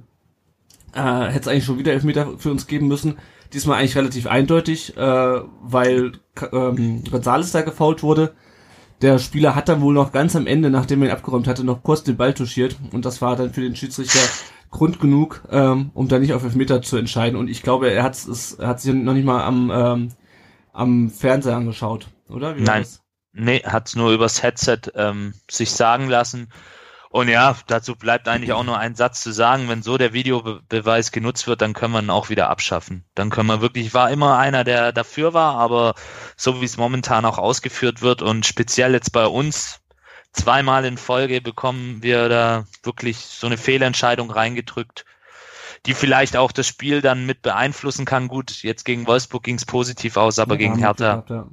äh, 0.94 1.26
hätte 1.26 1.40
es 1.40 1.48
eigentlich 1.48 1.64
schon 1.64 1.78
wieder 1.78 1.92
Elfmeter 1.92 2.38
für 2.38 2.50
uns 2.50 2.66
geben 2.66 2.88
müssen. 2.88 3.18
Diesmal 3.52 3.78
eigentlich 3.78 3.96
relativ 3.96 4.26
eindeutig, 4.26 4.96
äh, 4.96 5.40
weil 5.62 6.12
ähm, 6.52 7.04
Gonzales 7.10 7.52
da 7.52 7.62
gefault 7.62 8.02
wurde. 8.02 8.34
Der 9.02 9.18
Spieler 9.18 9.54
hat 9.54 9.68
dann 9.68 9.80
wohl 9.80 9.92
noch 9.92 10.12
ganz 10.12 10.34
am 10.34 10.46
Ende, 10.46 10.70
nachdem 10.70 11.02
er 11.02 11.08
ihn 11.08 11.14
abgeräumt 11.14 11.46
hatte, 11.46 11.64
noch 11.64 11.82
kurz 11.82 12.04
den 12.04 12.16
Ball 12.16 12.32
touchiert. 12.32 12.76
Und 12.92 13.04
das 13.04 13.20
war 13.20 13.36
dann 13.36 13.52
für 13.52 13.60
den 13.60 13.76
Schiedsrichter 13.76 14.20
Grund 14.74 14.98
genug, 14.98 15.42
ähm, 15.50 15.92
um 15.94 16.08
da 16.08 16.18
nicht 16.18 16.34
auf 16.34 16.42
Elfmeter 16.42 16.82
zu 16.82 16.96
entscheiden. 16.96 17.38
Und 17.38 17.48
ich 17.48 17.62
glaube, 17.62 17.90
er, 17.90 18.02
hat's, 18.02 18.54
er 18.54 18.66
hat 18.66 18.80
sich 18.80 18.92
noch 18.92 19.14
nicht 19.14 19.24
mal 19.24 19.44
am, 19.44 19.70
ähm, 19.72 20.08
am 20.72 21.10
Fernseher 21.10 21.56
angeschaut, 21.56 22.08
oder? 22.28 22.56
Wie 22.56 22.62
Nein, 22.62 22.84
nee, 23.32 23.62
hat's 23.64 23.94
nur 23.94 24.10
übers 24.10 24.42
Headset 24.42 24.80
ähm, 24.96 25.32
sich 25.48 25.70
sagen 25.70 26.08
lassen. 26.08 26.48
Und 27.08 27.28
ja, 27.28 27.56
dazu 27.68 27.94
bleibt 27.94 28.26
eigentlich 28.26 28.52
auch 28.52 28.64
nur 28.64 28.76
ein 28.76 28.96
Satz 28.96 29.20
zu 29.20 29.32
sagen, 29.32 29.68
wenn 29.68 29.84
so 29.84 29.96
der 29.96 30.12
Videobeweis 30.12 31.12
genutzt 31.12 31.46
wird, 31.46 31.62
dann 31.62 31.72
können 31.72 31.92
wir 31.92 32.02
ihn 32.02 32.10
auch 32.10 32.28
wieder 32.28 32.50
abschaffen. 32.50 33.04
Dann 33.14 33.30
können 33.30 33.46
wir 33.46 33.60
wirklich, 33.60 33.86
ich 33.86 33.94
war 33.94 34.10
immer 34.10 34.38
einer, 34.38 34.64
der 34.64 34.90
dafür 34.90 35.32
war, 35.32 35.54
aber 35.54 35.94
so 36.36 36.60
wie 36.60 36.64
es 36.64 36.76
momentan 36.76 37.24
auch 37.24 37.38
ausgeführt 37.38 38.02
wird 38.02 38.22
und 38.22 38.44
speziell 38.44 38.92
jetzt 38.92 39.12
bei 39.12 39.28
uns, 39.28 39.83
zweimal 40.34 40.84
in 40.84 40.98
Folge 40.98 41.40
bekommen 41.40 42.02
wir 42.02 42.28
da 42.28 42.66
wirklich 42.82 43.18
so 43.18 43.46
eine 43.46 43.56
Fehlentscheidung 43.56 44.30
reingedrückt, 44.30 45.04
die 45.86 45.94
vielleicht 45.94 46.36
auch 46.36 46.52
das 46.52 46.66
Spiel 46.66 47.00
dann 47.00 47.24
mit 47.24 47.42
beeinflussen 47.42 48.04
kann. 48.04 48.28
Gut, 48.28 48.62
jetzt 48.62 48.84
gegen 48.84 49.06
Wolfsburg 49.06 49.44
ging 49.44 49.56
es 49.56 49.64
positiv 49.64 50.16
aus, 50.16 50.38
aber 50.38 50.54
ja, 50.54 50.58
gegen 50.58 50.78
Hertha, 50.78 51.22
gehabt, 51.26 51.30
ja. 51.30 51.46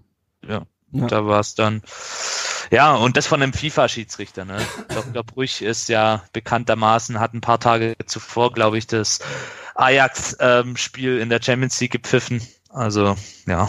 ja. 0.47 0.65
Da 0.93 1.25
war 1.25 1.39
es 1.39 1.55
dann. 1.55 1.81
Ja, 2.69 2.95
und 2.95 3.17
das 3.17 3.27
von 3.27 3.41
einem 3.41 3.53
FIFA-Schiedsrichter. 3.53 4.45
Ne? 4.45 4.57
Dr. 4.89 5.23
Brüch 5.23 5.61
ist 5.61 5.89
ja 5.89 6.23
bekanntermaßen, 6.33 7.19
hat 7.19 7.33
ein 7.33 7.41
paar 7.41 7.59
Tage 7.59 7.95
zuvor, 8.05 8.51
glaube 8.51 8.77
ich, 8.77 8.87
das 8.87 9.19
Ajax-Spiel 9.75 11.15
ähm, 11.15 11.21
in 11.21 11.29
der 11.29 11.41
Champions 11.41 11.79
League 11.79 11.91
gepfiffen. 11.91 12.41
Also, 12.69 13.15
ja. 13.45 13.67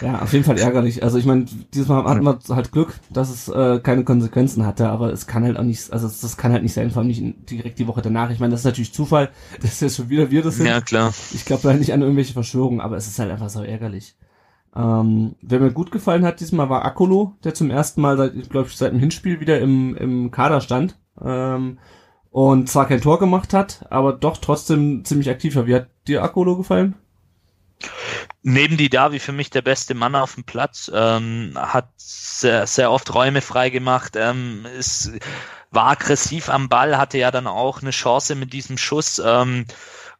Ja, 0.00 0.20
auf 0.20 0.32
jeden 0.32 0.44
Fall 0.44 0.58
ärgerlich. 0.58 1.02
Also 1.02 1.18
ich 1.18 1.24
meine, 1.24 1.46
dieses 1.74 1.88
Mal 1.88 2.04
hatten 2.04 2.24
wir 2.24 2.38
halt 2.50 2.72
Glück, 2.72 2.94
dass 3.10 3.30
es 3.30 3.48
äh, 3.48 3.80
keine 3.80 4.04
Konsequenzen 4.04 4.64
hatte, 4.66 4.88
aber 4.88 5.12
es 5.12 5.26
kann 5.26 5.44
halt 5.44 5.56
auch 5.56 5.64
nicht, 5.64 5.92
also 5.92 6.08
das 6.08 6.36
kann 6.36 6.52
halt 6.52 6.62
nicht 6.62 6.74
sein, 6.74 6.90
vor 6.90 7.00
allem 7.00 7.08
nicht 7.08 7.50
direkt 7.50 7.78
die 7.78 7.86
Woche 7.86 8.02
danach. 8.02 8.30
Ich 8.30 8.40
meine, 8.40 8.52
das 8.52 8.60
ist 8.60 8.66
natürlich 8.66 8.92
Zufall, 8.92 9.30
dass 9.62 9.80
jetzt 9.80 9.96
schon 9.96 10.08
wieder 10.08 10.30
wir 10.30 10.42
das 10.42 10.56
sind. 10.56 10.66
Ja, 10.66 10.80
klar. 10.80 11.12
Ich 11.32 11.44
glaube 11.44 11.68
halt 11.68 11.80
nicht 11.80 11.92
an 11.92 12.02
irgendwelche 12.02 12.32
Verschwörungen, 12.32 12.80
aber 12.80 12.96
es 12.96 13.06
ist 13.06 13.18
halt 13.18 13.30
einfach 13.30 13.50
so 13.50 13.62
ärgerlich. 13.62 14.16
Ähm, 14.76 15.34
wer 15.40 15.60
mir 15.60 15.72
gut 15.72 15.90
gefallen 15.90 16.24
hat 16.24 16.40
diesmal 16.40 16.68
war 16.68 16.84
Akolo, 16.84 17.34
der 17.42 17.54
zum 17.54 17.70
ersten 17.70 18.00
Mal, 18.00 18.16
seit, 18.16 18.50
glaube 18.50 18.68
ich, 18.68 18.76
seit 18.76 18.92
dem 18.92 19.00
Hinspiel 19.00 19.40
wieder 19.40 19.58
im, 19.60 19.96
im 19.96 20.30
Kader 20.30 20.60
stand. 20.60 20.98
Ähm, 21.20 21.78
und 22.30 22.68
zwar 22.68 22.86
kein 22.86 23.00
Tor 23.00 23.18
gemacht 23.18 23.54
hat, 23.54 23.86
aber 23.90 24.12
doch 24.12 24.36
trotzdem 24.36 25.04
ziemlich 25.04 25.30
aktiv 25.30 25.56
war. 25.56 25.66
Wie 25.66 25.74
hat 25.74 25.88
dir 26.06 26.22
Akolo 26.22 26.56
gefallen? 26.56 26.94
Neben 28.50 28.78
die 28.78 28.88
Davi 28.88 29.18
für 29.18 29.32
mich 29.32 29.50
der 29.50 29.60
beste 29.60 29.92
Mann 29.92 30.14
auf 30.14 30.34
dem 30.34 30.44
Platz, 30.44 30.90
ähm, 30.94 31.52
hat 31.54 31.90
sehr, 31.98 32.66
sehr 32.66 32.90
oft 32.90 33.12
Räume 33.14 33.42
freigemacht, 33.42 34.16
ähm, 34.16 34.64
ist, 34.78 35.12
war 35.70 35.88
aggressiv 35.88 36.48
am 36.48 36.70
Ball, 36.70 36.96
hatte 36.96 37.18
ja 37.18 37.30
dann 37.30 37.46
auch 37.46 37.82
eine 37.82 37.90
Chance 37.90 38.36
mit 38.36 38.54
diesem 38.54 38.78
Schuss. 38.78 39.20
Ähm, 39.22 39.66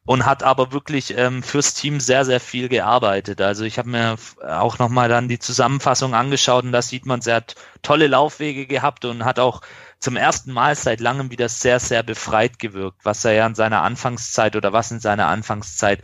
und 0.05 0.25
hat 0.25 0.43
aber 0.43 0.71
wirklich 0.71 1.15
ähm, 1.17 1.43
fürs 1.43 1.73
Team 1.73 1.99
sehr, 1.99 2.25
sehr 2.25 2.39
viel 2.39 2.67
gearbeitet. 2.67 3.41
Also 3.41 3.63
ich 3.63 3.77
habe 3.77 3.89
mir 3.89 4.15
auch 4.41 4.79
nochmal 4.79 5.07
dann 5.07 5.27
die 5.27 5.37
Zusammenfassung 5.37 6.15
angeschaut 6.15 6.63
und 6.63 6.71
da 6.71 6.81
sieht 6.81 7.05
man, 7.05 7.21
sie 7.21 7.33
hat 7.33 7.55
tolle 7.83 8.07
Laufwege 8.07 8.65
gehabt 8.65 9.05
und 9.05 9.25
hat 9.25 9.39
auch 9.39 9.61
zum 9.99 10.15
ersten 10.15 10.51
Mal 10.51 10.75
seit 10.75 10.99
langem 10.99 11.29
wieder 11.29 11.49
sehr, 11.49 11.79
sehr 11.79 12.01
befreit 12.01 12.57
gewirkt, 12.57 12.99
was 13.03 13.23
er 13.25 13.33
ja 13.33 13.45
in 13.45 13.53
seiner 13.53 13.83
Anfangszeit 13.83 14.55
oder 14.55 14.73
was 14.73 14.89
in 14.89 14.99
seiner 14.99 15.27
Anfangszeit 15.27 16.01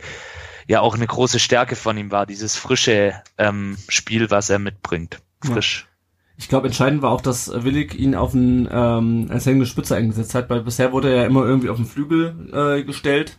ja 0.68 0.80
auch 0.80 0.94
eine 0.94 1.06
große 1.06 1.38
Stärke 1.38 1.76
von 1.76 1.96
ihm 1.96 2.10
war, 2.10 2.26
dieses 2.26 2.56
frische 2.56 3.14
ähm, 3.38 3.76
Spiel, 3.88 4.30
was 4.30 4.50
er 4.50 4.58
mitbringt. 4.58 5.20
frisch. 5.42 5.86
Ich 6.38 6.48
glaube, 6.48 6.66
entscheidend 6.66 7.00
war 7.00 7.12
auch, 7.12 7.22
dass 7.22 7.50
Willig 7.64 7.94
ihn 7.94 8.14
auf 8.14 8.34
einen, 8.34 8.68
ähm, 8.70 9.28
als 9.30 9.46
hängende 9.46 9.66
Spitze 9.66 9.96
eingesetzt 9.96 10.34
hat, 10.34 10.50
weil 10.50 10.62
bisher 10.62 10.92
wurde 10.92 11.08
er 11.10 11.22
ja 11.22 11.26
immer 11.26 11.44
irgendwie 11.44 11.70
auf 11.70 11.78
den 11.78 11.86
Flügel 11.86 12.50
äh, 12.52 12.84
gestellt, 12.84 13.38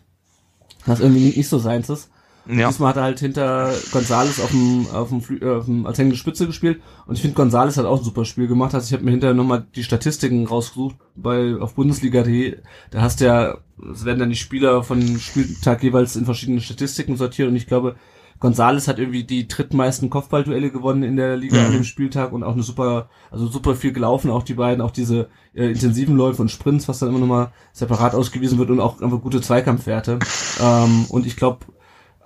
was 0.86 1.00
irgendwie 1.00 1.38
nicht 1.38 1.48
so 1.48 1.60
seins 1.60 1.90
ist. 1.90 2.10
Ja. 2.50 2.68
Diesmal 2.68 2.90
hat 2.90 2.98
er 2.98 3.04
halt 3.04 3.20
hinter 3.20 3.72
Gonzales 3.92 4.40
auf 4.40 4.52
dem, 4.52 4.88
auf 4.94 5.10
dem, 5.10 5.22
Flü 5.22 5.38
äh, 5.42 5.58
auf 5.58 5.66
dem 5.66 5.86
als 5.86 5.98
hängende 5.98 6.18
Spitze 6.18 6.48
gespielt 6.48 6.82
und 7.06 7.16
ich 7.16 7.22
finde 7.22 7.36
Gonzales 7.36 7.78
hat 7.78 7.86
auch 7.86 8.00
ein 8.00 8.04
super 8.06 8.26
Spiel 8.26 8.48
gemacht. 8.48 8.74
Also 8.74 8.88
ich 8.88 8.94
habe 8.94 9.04
mir 9.04 9.12
hinterher 9.12 9.34
nochmal 9.36 9.66
die 9.76 9.84
Statistiken 9.84 10.48
rausgesucht 10.48 10.96
bei 11.16 11.56
auf 11.60 11.76
Bundesliga.de. 11.76 12.58
Da 12.92 13.02
hast 13.02 13.20
du 13.22 13.26
ja, 13.26 13.58
es 13.92 14.06
werden 14.06 14.20
dann 14.20 14.30
die 14.30 14.36
Spieler 14.36 14.84
von 14.84 15.20
Spieltag 15.20 15.84
jeweils 15.84 16.16
in 16.16 16.26
verschiedenen 16.26 16.62
Statistiken 16.62 17.18
sortiert 17.18 17.50
und 17.50 17.56
ich 17.56 17.68
glaube, 17.68 17.96
Gonzales 18.40 18.88
hat 18.88 19.00
irgendwie 19.00 19.24
die 19.24 19.48
drittmeisten 19.48 20.12
Kopfballduelle 20.12 20.70
gewonnen 20.70 21.02
in 21.02 21.16
der 21.16 21.38
Liga 21.38 21.58
an 21.66 21.70
Mhm. 21.72 21.78
dem 21.78 21.84
Spieltag 21.84 22.32
und 22.34 22.44
auch 22.44 22.54
eine 22.54 22.62
super, 22.62 23.10
also 23.32 23.48
super 23.48 23.76
viel 23.76 23.94
gelaufen, 23.94 24.30
auch 24.30 24.44
die 24.44 24.54
beiden, 24.54 24.82
auch 24.82 24.92
diese 24.92 25.28
äh, 25.56 25.72
intensiven 25.72 26.16
Läufe 26.16 26.44
und 26.44 26.52
Sprints, 26.52 26.88
was 26.88 27.00
dann 27.00 27.10
immer 27.10 27.18
nochmal 27.18 27.52
separat 27.74 28.14
ausgewiesen 28.14 28.60
wird 28.60 28.70
und 28.70 28.80
auch 28.80 29.02
einfach 29.02 29.22
gute 29.22 29.42
Zweikampfwerte. 29.42 30.20
Ähm, 30.62 31.06
und 31.10 31.26
ich 31.26 31.36
glaube, 31.36 31.66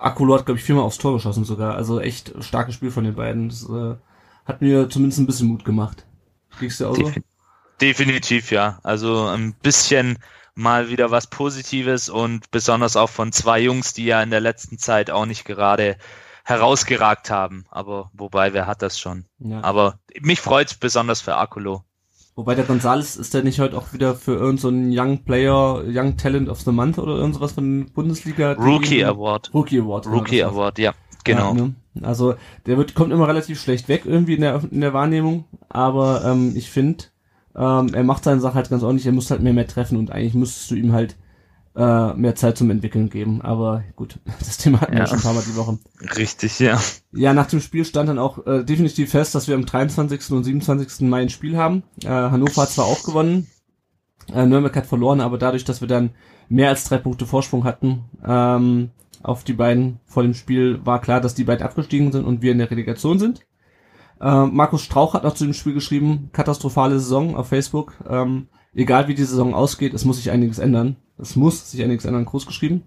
Akolo 0.04 0.34
hat, 0.36 0.46
glaube 0.46 0.58
ich, 0.58 0.64
viermal 0.64 0.84
aufs 0.84 0.98
Tor 0.98 1.14
geschossen 1.14 1.44
sogar. 1.44 1.74
Also 1.74 2.00
echt 2.00 2.32
starkes 2.40 2.74
Spiel 2.74 2.90
von 2.90 3.04
den 3.04 3.14
beiden. 3.14 3.48
Das 3.48 3.68
äh, 3.68 3.94
hat 4.44 4.60
mir 4.60 4.88
zumindest 4.88 5.20
ein 5.20 5.26
bisschen 5.26 5.48
Mut 5.48 5.64
gemacht. 5.64 6.04
Kriegst 6.58 6.80
du 6.80 6.86
auch 6.88 6.96
so? 6.96 7.02
Defin- 7.02 7.24
Definitiv, 7.80 8.50
ja. 8.52 8.78
Also 8.82 9.26
ein 9.26 9.54
bisschen 9.54 10.18
mal 10.54 10.88
wieder 10.90 11.10
was 11.10 11.26
Positives 11.28 12.08
und 12.08 12.50
besonders 12.50 12.96
auch 12.96 13.08
von 13.08 13.32
zwei 13.32 13.60
Jungs, 13.60 13.94
die 13.94 14.04
ja 14.04 14.22
in 14.22 14.30
der 14.30 14.40
letzten 14.40 14.78
Zeit 14.78 15.10
auch 15.10 15.26
nicht 15.26 15.44
gerade 15.44 15.96
herausgeragt 16.44 17.30
haben. 17.30 17.64
Aber 17.70 18.10
wobei, 18.12 18.52
wer 18.52 18.66
hat 18.66 18.82
das 18.82 18.98
schon? 18.98 19.26
Ja. 19.38 19.62
Aber 19.62 19.98
mich 20.20 20.40
freut's 20.40 20.74
besonders 20.74 21.20
für 21.20 21.36
Akolo. 21.36 21.84
Wobei 22.34 22.54
der 22.54 22.64
Gonzales 22.64 23.16
ist 23.16 23.34
der 23.34 23.42
nicht 23.42 23.60
heute 23.60 23.76
auch 23.76 23.92
wieder 23.92 24.14
für 24.14 24.32
irgendeinen 24.32 24.92
so 24.92 25.00
Young 25.02 25.18
Player, 25.24 25.82
Young 25.86 26.16
Talent 26.16 26.48
of 26.48 26.62
the 26.62 26.72
Month 26.72 26.98
oder 26.98 27.16
irgend 27.16 27.34
sowas 27.34 27.52
von 27.52 27.86
Bundesliga? 27.92 28.52
Rookie 28.52 29.04
Award. 29.04 29.50
Rookie 29.52 29.80
Award. 29.80 30.04
genau, 30.04 30.16
Rookie 30.16 30.42
war's. 30.42 30.52
Award, 30.52 30.78
ja. 30.78 30.94
Genau. 31.24 31.54
Ja, 31.54 31.60
ne? 31.60 31.74
Also 32.00 32.34
der 32.66 32.78
wird 32.78 32.94
kommt 32.94 33.12
immer 33.12 33.28
relativ 33.28 33.60
schlecht 33.60 33.88
weg 33.88 34.02
irgendwie 34.06 34.34
in 34.34 34.40
der 34.40 34.62
in 34.70 34.80
der 34.80 34.94
Wahrnehmung, 34.94 35.44
aber 35.68 36.24
ähm, 36.24 36.54
ich 36.56 36.70
finde, 36.70 37.04
ähm, 37.54 37.92
er 37.92 38.02
macht 38.02 38.24
seine 38.24 38.40
Sache 38.40 38.54
halt 38.54 38.70
ganz 38.70 38.82
ordentlich. 38.82 39.06
Er 39.06 39.12
muss 39.12 39.30
halt 39.30 39.42
mehr 39.42 39.52
mehr 39.52 39.68
treffen 39.68 39.98
und 39.98 40.10
eigentlich 40.10 40.34
müsstest 40.34 40.70
du 40.70 40.74
ihm 40.74 40.92
halt 40.92 41.16
äh, 41.76 42.12
mehr 42.14 42.34
Zeit 42.34 42.58
zum 42.58 42.70
Entwickeln 42.70 43.08
geben. 43.10 43.40
Aber 43.42 43.82
gut, 43.96 44.18
das 44.38 44.58
Thema 44.58 44.80
hatten 44.80 44.92
wir 44.92 45.00
Ja. 45.00 45.06
schon 45.06 45.18
ein 45.18 45.22
paar 45.22 45.34
Mal 45.34 45.42
die 45.46 45.56
Woche. 45.56 45.78
Richtig, 46.16 46.58
ja. 46.58 46.80
Ja, 47.12 47.32
nach 47.34 47.46
dem 47.46 47.60
Spiel 47.60 47.84
stand 47.84 48.08
dann 48.08 48.18
auch 48.18 48.46
äh, 48.46 48.64
definitiv 48.64 49.10
fest, 49.10 49.34
dass 49.34 49.48
wir 49.48 49.54
am 49.54 49.64
23. 49.66 50.30
und 50.32 50.44
27. 50.44 51.08
Mai 51.08 51.22
ein 51.22 51.28
Spiel 51.30 51.56
haben. 51.56 51.82
Äh, 52.04 52.08
Hannover 52.08 52.62
hat 52.62 52.70
zwar 52.70 52.84
auch 52.86 53.02
gewonnen, 53.04 53.46
äh, 54.32 54.46
Nürnberg 54.46 54.76
hat 54.76 54.86
verloren, 54.86 55.20
aber 55.20 55.38
dadurch, 55.38 55.64
dass 55.64 55.80
wir 55.80 55.88
dann 55.88 56.10
mehr 56.48 56.68
als 56.68 56.84
drei 56.84 56.98
Punkte 56.98 57.26
Vorsprung 57.26 57.64
hatten 57.64 58.04
ähm, 58.24 58.90
auf 59.22 59.42
die 59.44 59.52
beiden 59.54 60.00
vor 60.04 60.22
dem 60.22 60.34
Spiel, 60.34 60.84
war 60.84 61.00
klar, 61.00 61.20
dass 61.20 61.34
die 61.34 61.44
beiden 61.44 61.64
abgestiegen 61.64 62.12
sind 62.12 62.24
und 62.24 62.42
wir 62.42 62.52
in 62.52 62.58
der 62.58 62.70
Relegation 62.70 63.18
sind. 63.18 63.46
Äh, 64.20 64.46
Markus 64.46 64.82
Strauch 64.82 65.14
hat 65.14 65.24
noch 65.24 65.34
zu 65.34 65.44
dem 65.44 65.54
Spiel 65.54 65.74
geschrieben, 65.74 66.28
katastrophale 66.32 66.98
Saison 66.98 67.34
auf 67.36 67.48
Facebook. 67.48 67.94
Ähm, 68.08 68.48
egal 68.74 69.08
wie 69.08 69.14
die 69.14 69.24
Saison 69.24 69.54
ausgeht, 69.54 69.94
es 69.94 70.04
muss 70.04 70.16
sich 70.16 70.30
einiges 70.30 70.58
ändern. 70.58 70.96
Es 71.18 71.36
muss 71.36 71.70
sich 71.70 71.82
einiges 71.82 72.04
ändern, 72.04 72.24
groß 72.24 72.46
geschrieben. 72.46 72.82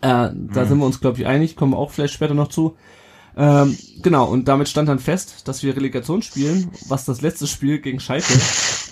Äh, 0.00 0.30
da 0.32 0.64
sind 0.66 0.78
wir 0.78 0.86
uns, 0.86 1.00
glaube 1.00 1.18
ich, 1.18 1.26
einig, 1.26 1.56
kommen 1.56 1.72
wir 1.72 1.78
auch 1.78 1.90
vielleicht 1.90 2.14
später 2.14 2.34
noch 2.34 2.48
zu. 2.48 2.76
Ähm, 3.36 3.76
genau, 4.02 4.26
und 4.26 4.48
damit 4.48 4.68
stand 4.68 4.88
dann 4.88 4.98
fest, 4.98 5.46
dass 5.46 5.62
wir 5.62 5.76
Relegation 5.76 6.22
spielen, 6.22 6.70
was 6.88 7.04
das 7.04 7.20
letzte 7.20 7.46
Spiel 7.46 7.78
gegen 7.80 8.00
Schalke 8.00 8.32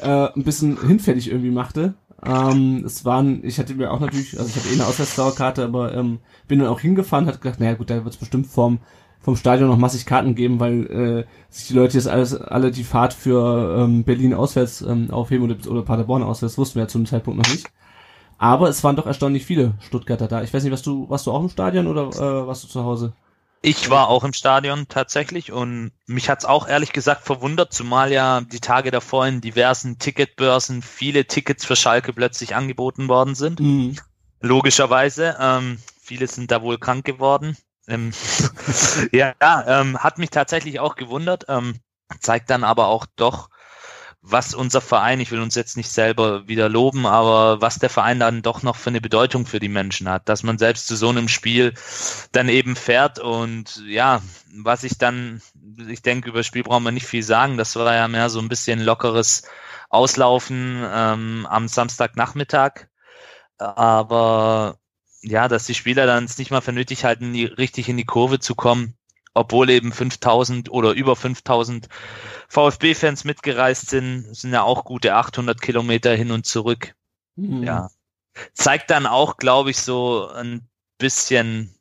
äh, 0.00 0.28
ein 0.34 0.44
bisschen 0.44 0.78
hinfällig 0.86 1.28
irgendwie 1.28 1.50
machte. 1.50 1.94
Ähm, 2.24 2.84
es 2.84 3.04
waren, 3.04 3.44
ich 3.44 3.58
hatte 3.58 3.74
mir 3.74 3.90
auch 3.90 4.00
natürlich, 4.00 4.38
also 4.38 4.48
ich 4.48 4.56
hatte 4.56 4.68
eh 4.68 4.74
eine 4.74 4.86
Auswärtsdauerkarte, 4.86 5.64
aber 5.64 5.94
ähm, 5.94 6.20
bin 6.48 6.60
dann 6.60 6.68
auch 6.68 6.80
hingefahren, 6.80 7.26
hat 7.26 7.40
gedacht, 7.40 7.60
naja 7.60 7.74
gut, 7.74 7.90
da 7.90 8.04
wird 8.04 8.14
es 8.14 8.20
bestimmt 8.20 8.46
vom, 8.46 8.78
vom 9.20 9.36
Stadion 9.36 9.68
noch 9.68 9.76
massig 9.76 10.06
Karten 10.06 10.34
geben, 10.34 10.60
weil 10.60 10.86
äh, 10.86 11.24
sich 11.50 11.68
die 11.68 11.74
Leute 11.74 11.96
jetzt 11.96 12.08
alles, 12.08 12.34
alle 12.34 12.70
die 12.70 12.84
Fahrt 12.84 13.12
für 13.12 13.82
ähm, 13.82 14.04
Berlin 14.04 14.34
auswärts 14.34 14.82
ähm, 14.82 15.10
aufheben 15.10 15.50
oder, 15.50 15.70
oder 15.70 15.82
Paderborn 15.82 16.22
auswärts, 16.22 16.58
wussten 16.58 16.76
wir 16.76 16.82
ja 16.82 16.88
zu 16.88 16.98
dem 16.98 17.06
Zeitpunkt 17.06 17.38
noch 17.38 17.52
nicht. 17.52 17.66
Aber 18.38 18.68
es 18.68 18.84
waren 18.84 18.96
doch 18.96 19.06
erstaunlich 19.06 19.46
viele 19.46 19.74
Stuttgarter 19.80 20.28
da. 20.28 20.42
Ich 20.42 20.52
weiß 20.52 20.62
nicht, 20.62 20.72
was 20.72 20.82
du, 20.82 21.08
warst 21.08 21.26
du 21.26 21.32
auch 21.32 21.40
im 21.40 21.48
Stadion 21.48 21.86
oder 21.86 22.08
äh, 22.08 22.46
warst 22.46 22.64
du 22.64 22.68
zu 22.68 22.84
Hause? 22.84 23.14
Ich 23.62 23.90
war 23.90 24.08
auch 24.08 24.22
im 24.22 24.32
Stadion 24.32 24.86
tatsächlich 24.88 25.50
und 25.50 25.90
mich 26.06 26.28
hat's 26.28 26.44
auch 26.44 26.68
ehrlich 26.68 26.92
gesagt 26.92 27.24
verwundert, 27.24 27.72
zumal 27.72 28.12
ja 28.12 28.42
die 28.42 28.60
Tage 28.60 28.90
davor 28.90 29.26
in 29.26 29.40
diversen 29.40 29.98
Ticketbörsen 29.98 30.82
viele 30.82 31.24
Tickets 31.24 31.64
für 31.64 31.74
Schalke 31.74 32.12
plötzlich 32.12 32.54
angeboten 32.54 33.08
worden 33.08 33.34
sind. 33.34 33.58
Mhm. 33.58 33.96
Logischerweise. 34.40 35.36
Ähm, 35.40 35.78
viele 36.00 36.28
sind 36.28 36.50
da 36.50 36.62
wohl 36.62 36.78
krank 36.78 37.04
geworden. 37.04 37.56
Ähm, 37.88 38.12
ja, 39.12 39.34
ähm, 39.40 39.98
hat 39.98 40.18
mich 40.18 40.30
tatsächlich 40.30 40.80
auch 40.80 40.96
gewundert. 40.96 41.46
Ähm, 41.48 41.80
zeigt 42.20 42.50
dann 42.50 42.64
aber 42.64 42.86
auch 42.86 43.06
doch, 43.16 43.48
was 44.28 44.54
unser 44.54 44.80
Verein, 44.80 45.20
ich 45.20 45.30
will 45.30 45.40
uns 45.40 45.54
jetzt 45.54 45.76
nicht 45.76 45.88
selber 45.88 46.48
wieder 46.48 46.68
loben, 46.68 47.06
aber 47.06 47.60
was 47.60 47.78
der 47.78 47.90
Verein 47.90 48.18
dann 48.18 48.42
doch 48.42 48.62
noch 48.64 48.74
für 48.74 48.90
eine 48.90 49.00
Bedeutung 49.00 49.46
für 49.46 49.60
die 49.60 49.68
Menschen 49.68 50.08
hat, 50.08 50.28
dass 50.28 50.42
man 50.42 50.58
selbst 50.58 50.88
zu 50.88 50.96
so 50.96 51.08
einem 51.08 51.28
Spiel 51.28 51.74
dann 52.32 52.48
eben 52.48 52.74
fährt 52.74 53.20
und 53.20 53.82
ja, 53.86 54.20
was 54.52 54.82
ich 54.82 54.98
dann, 54.98 55.42
ich 55.88 56.02
denke, 56.02 56.30
über 56.30 56.38
das 56.38 56.46
Spiel 56.46 56.64
brauchen 56.64 56.82
wir 56.82 56.90
nicht 56.90 57.06
viel 57.06 57.22
sagen, 57.22 57.56
das 57.56 57.76
war 57.76 57.94
ja 57.94 58.08
mehr 58.08 58.28
so 58.28 58.40
ein 58.40 58.48
bisschen 58.48 58.80
lockeres 58.80 59.44
Auslaufen 59.90 60.84
ähm, 60.84 61.46
am 61.48 61.68
Samstagnachmittag, 61.68 62.88
aber 63.58 64.78
ja, 65.26 65.48
dass 65.48 65.66
die 65.66 65.74
Spieler 65.74 66.06
dann 66.06 66.24
es 66.24 66.38
nicht 66.38 66.50
mal 66.50 66.60
für 66.60 66.72
nötig 66.72 67.04
halten, 67.04 67.32
die, 67.32 67.44
richtig 67.44 67.88
in 67.88 67.96
die 67.96 68.04
Kurve 68.04 68.38
zu 68.38 68.54
kommen, 68.54 68.94
obwohl 69.34 69.70
eben 69.70 69.92
5000 69.92 70.70
oder 70.70 70.92
über 70.92 71.16
5000 71.16 71.88
VfB-Fans 72.48 73.24
mitgereist 73.24 73.90
sind, 73.90 74.34
sind 74.34 74.52
ja 74.52 74.62
auch 74.62 74.84
gute 74.84 75.14
800 75.14 75.60
Kilometer 75.60 76.14
hin 76.14 76.30
und 76.30 76.46
zurück. 76.46 76.94
Mhm. 77.34 77.64
Ja. 77.64 77.90
Zeigt 78.54 78.90
dann 78.90 79.06
auch, 79.06 79.36
glaube 79.36 79.70
ich, 79.70 79.78
so 79.78 80.28
ein 80.28 80.68
bisschen 80.98 81.74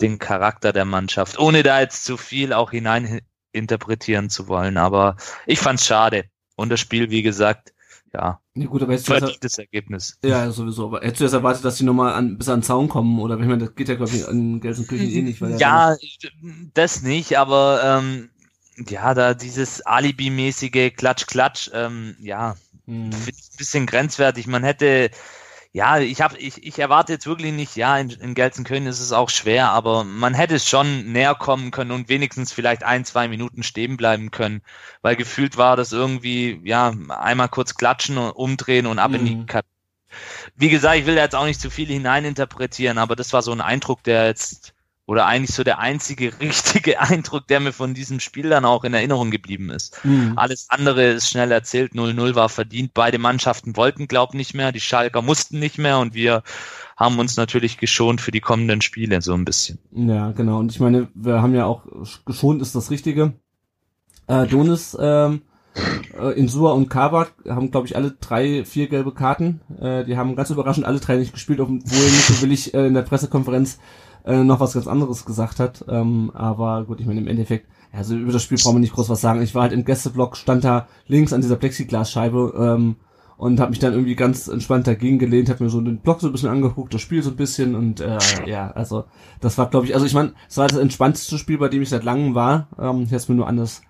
den 0.00 0.18
Charakter 0.18 0.72
der 0.72 0.84
Mannschaft, 0.84 1.38
ohne 1.38 1.62
da 1.62 1.80
jetzt 1.80 2.04
zu 2.04 2.16
viel 2.16 2.52
auch 2.52 2.70
hinein 2.70 3.20
interpretieren 3.52 4.30
zu 4.30 4.48
wollen. 4.48 4.78
Aber 4.78 5.16
ich 5.46 5.58
fand's 5.58 5.86
schade. 5.86 6.24
Und 6.56 6.70
das 6.70 6.80
Spiel, 6.80 7.10
wie 7.10 7.22
gesagt, 7.22 7.72
ja, 8.12 8.40
Ja 8.54 8.66
gut, 8.66 8.82
aber 8.82 8.92
das, 8.92 9.04
verdientes 9.04 9.58
Ergebnis. 9.58 10.18
ja, 10.22 10.50
sowieso, 10.50 10.86
aber 10.86 11.00
hättest 11.00 11.20
du 11.20 11.24
das 11.24 11.32
erwartet, 11.32 11.64
dass 11.64 11.76
die 11.76 11.84
nochmal 11.84 12.14
an, 12.14 12.38
bis 12.38 12.48
an 12.48 12.60
den 12.60 12.64
Zaun 12.64 12.88
kommen? 12.88 13.20
Oder 13.20 13.38
ich 13.38 13.46
meine, 13.46 13.58
das 13.66 13.74
geht 13.74 13.88
ja, 13.88 13.94
glaube 13.94 14.16
ich, 14.16 14.26
in 14.26 14.60
Gelsenkirchen 14.60 15.10
eh 15.10 15.22
nicht, 15.22 15.40
weil 15.40 15.58
Ja, 15.58 15.96
das 16.74 17.02
nicht, 17.02 17.38
aber 17.38 17.80
ähm, 17.84 18.30
ja, 18.88 19.14
da 19.14 19.34
dieses 19.34 19.82
Alibi-mäßige 19.86 20.92
Klatsch-Klatsch, 20.96 21.70
ähm, 21.72 22.16
ja, 22.20 22.56
finde 22.86 23.16
ich 23.30 23.50
ein 23.52 23.56
bisschen 23.56 23.86
grenzwertig. 23.86 24.46
Man 24.46 24.64
hätte, 24.64 25.10
ja, 25.72 25.98
ich 26.00 26.20
habe, 26.22 26.38
ich, 26.38 26.64
ich 26.64 26.78
erwarte 26.78 27.12
jetzt 27.12 27.26
wirklich 27.26 27.52
nicht, 27.52 27.76
ja, 27.76 27.98
in, 27.98 28.10
in 28.10 28.34
Gelsenkirchen 28.34 28.86
ist 28.86 29.00
es 29.00 29.12
auch 29.12 29.28
schwer, 29.30 29.70
aber 29.70 30.04
man 30.04 30.34
hätte 30.34 30.54
es 30.56 30.68
schon 30.68 31.12
näher 31.12 31.34
kommen 31.34 31.70
können 31.70 31.90
und 31.90 32.08
wenigstens 32.08 32.52
vielleicht 32.52 32.82
ein, 32.84 33.04
zwei 33.04 33.28
Minuten 33.28 33.62
stehen 33.62 33.96
bleiben 33.96 34.30
können, 34.30 34.62
weil 35.02 35.16
gefühlt 35.16 35.56
war 35.56 35.76
das 35.76 35.92
irgendwie, 35.92 36.60
ja, 36.64 36.92
einmal 37.10 37.48
kurz 37.48 37.74
klatschen 37.74 38.18
und 38.18 38.30
umdrehen 38.30 38.86
und 38.86 38.98
ab 38.98 39.14
in 39.14 39.24
die 39.24 39.36
Mhm. 39.36 39.46
Kat 39.46 39.66
Wie 40.56 40.68
gesagt, 40.70 40.96
ich 40.98 41.06
will 41.06 41.16
da 41.16 41.22
jetzt 41.22 41.34
auch 41.36 41.44
nicht 41.46 41.60
zu 41.60 41.70
viel 41.70 41.88
hineininterpretieren, 41.88 42.98
aber 42.98 43.16
das 43.16 43.32
war 43.32 43.42
so 43.42 43.52
ein 43.52 43.60
Eindruck, 43.60 44.02
der 44.04 44.26
jetzt 44.26 44.74
oder 45.08 45.24
eigentlich 45.24 45.56
so 45.56 45.64
der 45.64 45.78
einzige 45.78 46.32
richtige 46.40 47.00
Eindruck, 47.00 47.46
der 47.48 47.60
mir 47.60 47.72
von 47.72 47.94
diesem 47.94 48.20
Spiel 48.20 48.50
dann 48.50 48.66
auch 48.66 48.84
in 48.84 48.92
Erinnerung 48.92 49.30
geblieben 49.30 49.70
ist. 49.70 49.98
Mhm. 50.04 50.34
Alles 50.36 50.66
andere 50.68 51.12
ist 51.12 51.30
schnell 51.30 51.50
erzählt. 51.50 51.94
0-0 51.94 52.34
war 52.34 52.50
verdient. 52.50 52.92
Beide 52.92 53.18
Mannschaften 53.18 53.74
wollten, 53.76 54.06
glaub 54.06 54.34
nicht 54.34 54.52
mehr. 54.52 54.70
Die 54.70 54.80
Schalker 54.80 55.22
mussten 55.22 55.58
nicht 55.58 55.78
mehr 55.78 55.98
und 55.98 56.12
wir 56.12 56.42
haben 56.94 57.18
uns 57.18 57.38
natürlich 57.38 57.78
geschont 57.78 58.20
für 58.20 58.32
die 58.32 58.40
kommenden 58.40 58.82
Spiele 58.82 59.22
so 59.22 59.32
ein 59.32 59.46
bisschen. 59.46 59.78
Ja, 59.92 60.32
genau. 60.32 60.58
Und 60.58 60.72
ich 60.72 60.80
meine, 60.80 61.08
wir 61.14 61.40
haben 61.40 61.54
ja 61.54 61.64
auch 61.64 61.84
geschont 62.26 62.60
ist 62.60 62.74
das 62.74 62.90
Richtige. 62.90 63.32
Äh, 64.26 64.46
Donis, 64.46 64.94
ähm, 65.00 65.40
äh, 66.20 66.38
Insua 66.38 66.72
und 66.72 66.90
Kabak 66.90 67.32
haben, 67.48 67.70
glaube 67.70 67.86
ich, 67.86 67.96
alle 67.96 68.10
drei, 68.10 68.62
vier 68.66 68.88
gelbe 68.88 69.14
Karten. 69.14 69.60
Äh, 69.80 70.04
die 70.04 70.18
haben 70.18 70.36
ganz 70.36 70.50
überraschend 70.50 70.84
alle 70.84 71.00
drei 71.00 71.16
nicht 71.16 71.32
gespielt, 71.32 71.60
obwohl 71.60 71.78
Nico 71.78 72.42
Willig 72.42 72.74
äh, 72.74 72.86
in 72.86 72.92
der 72.92 73.02
Pressekonferenz 73.02 73.78
äh, 74.24 74.44
noch 74.44 74.60
was 74.60 74.74
ganz 74.74 74.86
anderes 74.86 75.24
gesagt 75.24 75.60
hat. 75.60 75.84
Ähm, 75.88 76.30
aber 76.34 76.84
gut, 76.84 77.00
ich 77.00 77.06
meine, 77.06 77.20
im 77.20 77.28
Endeffekt, 77.28 77.66
also 77.92 78.16
über 78.16 78.32
das 78.32 78.42
Spiel 78.42 78.58
brauchen 78.58 78.76
wir 78.76 78.80
nicht 78.80 78.94
groß 78.94 79.08
was 79.08 79.20
sagen. 79.20 79.42
Ich 79.42 79.54
war 79.54 79.62
halt 79.62 79.72
im 79.72 79.84
Gästeblock, 79.84 80.36
stand 80.36 80.64
da 80.64 80.88
links 81.06 81.32
an 81.32 81.40
dieser 81.40 81.56
Plexiglasscheibe 81.56 82.54
ähm, 82.58 82.96
und 83.36 83.60
habe 83.60 83.70
mich 83.70 83.78
dann 83.78 83.92
irgendwie 83.92 84.16
ganz 84.16 84.48
entspannt 84.48 84.86
dagegen 84.86 85.18
gelehnt, 85.18 85.48
habe 85.48 85.64
mir 85.64 85.70
so 85.70 85.80
den 85.80 85.98
Block 85.98 86.20
so 86.20 86.26
ein 86.26 86.32
bisschen 86.32 86.50
angeguckt, 86.50 86.92
das 86.92 87.00
Spiel 87.00 87.22
so 87.22 87.30
ein 87.30 87.36
bisschen 87.36 87.74
und 87.74 88.00
äh, 88.00 88.18
ja, 88.46 88.70
also 88.72 89.04
das 89.40 89.56
war, 89.58 89.70
glaube 89.70 89.86
ich, 89.86 89.94
also 89.94 90.04
ich 90.06 90.14
meine, 90.14 90.32
es 90.48 90.56
war 90.56 90.66
das 90.66 90.78
entspannteste 90.78 91.38
Spiel, 91.38 91.58
bei 91.58 91.68
dem 91.68 91.82
ich 91.82 91.88
seit 91.88 92.04
langem 92.04 92.34
war. 92.34 92.68
Ähm, 92.78 93.02
ich 93.02 93.06
hätte 93.06 93.16
es 93.16 93.28
mir 93.28 93.36
nur 93.36 93.46
anders 93.46 93.82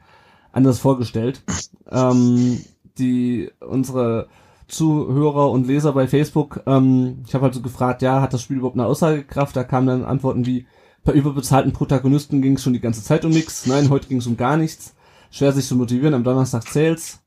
anders 0.52 0.78
vorgestellt. 0.78 1.42
Ähm, 1.90 2.60
die 2.98 3.50
unsere 3.60 4.28
Zuhörer 4.68 5.50
und 5.50 5.66
Leser 5.66 5.92
bei 5.92 6.06
Facebook, 6.06 6.62
ähm, 6.66 7.22
ich 7.26 7.34
habe 7.34 7.44
halt 7.44 7.54
so 7.54 7.62
gefragt, 7.62 8.02
ja, 8.02 8.20
hat 8.20 8.32
das 8.34 8.42
Spiel 8.42 8.58
überhaupt 8.58 8.76
eine 8.76 8.86
Aussagekraft? 8.86 9.56
Da 9.56 9.64
kamen 9.64 9.86
dann 9.86 10.04
Antworten 10.04 10.46
wie, 10.46 10.66
bei 11.04 11.12
überbezahlten 11.12 11.72
Protagonisten 11.72 12.42
ging 12.42 12.54
es 12.54 12.62
schon 12.62 12.74
die 12.74 12.80
ganze 12.80 13.02
Zeit 13.02 13.24
um 13.24 13.30
nichts. 13.30 13.66
Nein, 13.66 13.88
heute 13.88 14.08
ging 14.08 14.18
es 14.18 14.26
um 14.26 14.36
gar 14.36 14.56
nichts. 14.56 14.94
Schwer 15.30 15.52
sich 15.52 15.66
zu 15.66 15.74
motivieren, 15.74 16.14
am 16.14 16.24
Donnerstag 16.24 16.68
zählt's. 16.68 17.20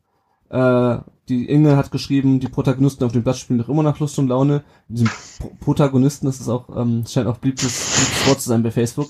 Äh, 0.50 0.98
die 1.30 1.50
Inge 1.50 1.78
hat 1.78 1.92
geschrieben, 1.92 2.40
die 2.40 2.50
Protagonisten 2.50 3.06
auf 3.06 3.12
dem 3.12 3.24
Platz 3.24 3.40
spielen 3.40 3.60
doch 3.60 3.70
immer 3.70 3.84
nach 3.84 4.00
Lust 4.00 4.20
und 4.20 4.28
Laune. 4.28 4.64
Diesen 4.88 5.10
Pro 5.40 5.52
Protagonisten, 5.60 6.28
ist 6.28 6.48
auch, 6.48 6.70
ähm, 6.76 7.06
scheint 7.08 7.28
auch 7.28 7.38
beliebtes, 7.38 7.96
beliebtes 7.96 8.28
Wort 8.28 8.42
zu 8.42 8.50
sein 8.50 8.62
bei 8.62 8.72
Facebook. 8.72 9.08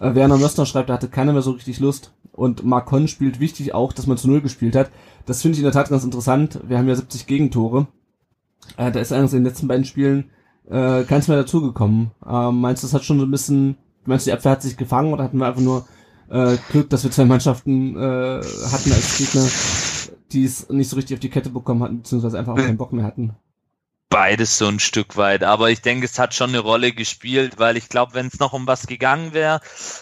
Äh, 0.00 0.14
Werner 0.14 0.38
Möstner 0.38 0.66
schreibt, 0.66 0.88
da 0.88 0.94
hatte 0.94 1.08
keiner 1.08 1.32
mehr 1.32 1.42
so 1.42 1.52
richtig 1.52 1.80
Lust. 1.80 2.12
Und 2.32 2.64
Marcon 2.64 3.08
spielt 3.08 3.40
wichtig 3.40 3.74
auch, 3.74 3.92
dass 3.92 4.06
man 4.06 4.16
zu 4.16 4.28
Null 4.28 4.40
gespielt 4.40 4.76
hat. 4.76 4.90
Das 5.26 5.42
finde 5.42 5.54
ich 5.54 5.58
in 5.60 5.64
der 5.64 5.72
Tat 5.72 5.90
ganz 5.90 6.04
interessant. 6.04 6.60
Wir 6.66 6.78
haben 6.78 6.88
ja 6.88 6.94
70 6.94 7.26
Gegentore. 7.26 7.86
Äh, 8.76 8.92
da 8.92 9.00
ist 9.00 9.12
eigentlich 9.12 9.32
in 9.32 9.38
den 9.38 9.44
letzten 9.44 9.68
beiden 9.68 9.84
Spielen 9.84 10.30
äh, 10.68 11.02
keins 11.04 11.28
mehr 11.28 11.36
dazugekommen. 11.36 12.12
Ähm, 12.26 12.60
meinst 12.60 12.82
du, 12.82 12.86
das 12.86 12.94
hat 12.94 13.04
schon 13.04 13.18
so 13.18 13.24
ein 13.24 13.30
bisschen, 13.30 13.76
meinst 14.04 14.26
du, 14.26 14.30
die 14.30 14.34
Abwehr 14.36 14.52
hat 14.52 14.62
sich 14.62 14.76
gefangen 14.76 15.12
oder 15.12 15.24
hatten 15.24 15.38
wir 15.38 15.46
einfach 15.46 15.60
nur 15.60 15.86
äh, 16.30 16.56
Glück, 16.70 16.88
dass 16.90 17.04
wir 17.04 17.10
zwei 17.10 17.24
Mannschaften 17.24 17.96
äh, 17.96 18.40
hatten 18.40 18.92
als 18.92 19.18
Gegner, 19.18 19.46
die 20.32 20.44
es 20.44 20.68
nicht 20.68 20.88
so 20.88 20.96
richtig 20.96 21.16
auf 21.16 21.20
die 21.20 21.30
Kette 21.30 21.50
bekommen 21.50 21.82
hatten, 21.82 21.98
beziehungsweise 21.98 22.38
einfach 22.38 22.52
auch 22.52 22.58
keinen 22.58 22.78
Bock 22.78 22.92
mehr 22.92 23.04
hatten? 23.04 23.34
Beides 24.10 24.58
so 24.58 24.66
ein 24.66 24.80
Stück 24.80 25.16
weit. 25.16 25.44
Aber 25.44 25.70
ich 25.70 25.80
denke, 25.80 26.04
es 26.04 26.18
hat 26.18 26.34
schon 26.34 26.50
eine 26.50 26.58
Rolle 26.58 26.92
gespielt, 26.92 27.58
weil 27.58 27.76
ich 27.76 27.88
glaube, 27.88 28.14
wenn 28.14 28.26
es 28.26 28.38
noch 28.40 28.52
um 28.52 28.66
was 28.66 28.86
gegangen 28.86 29.32
wäre, 29.32 29.60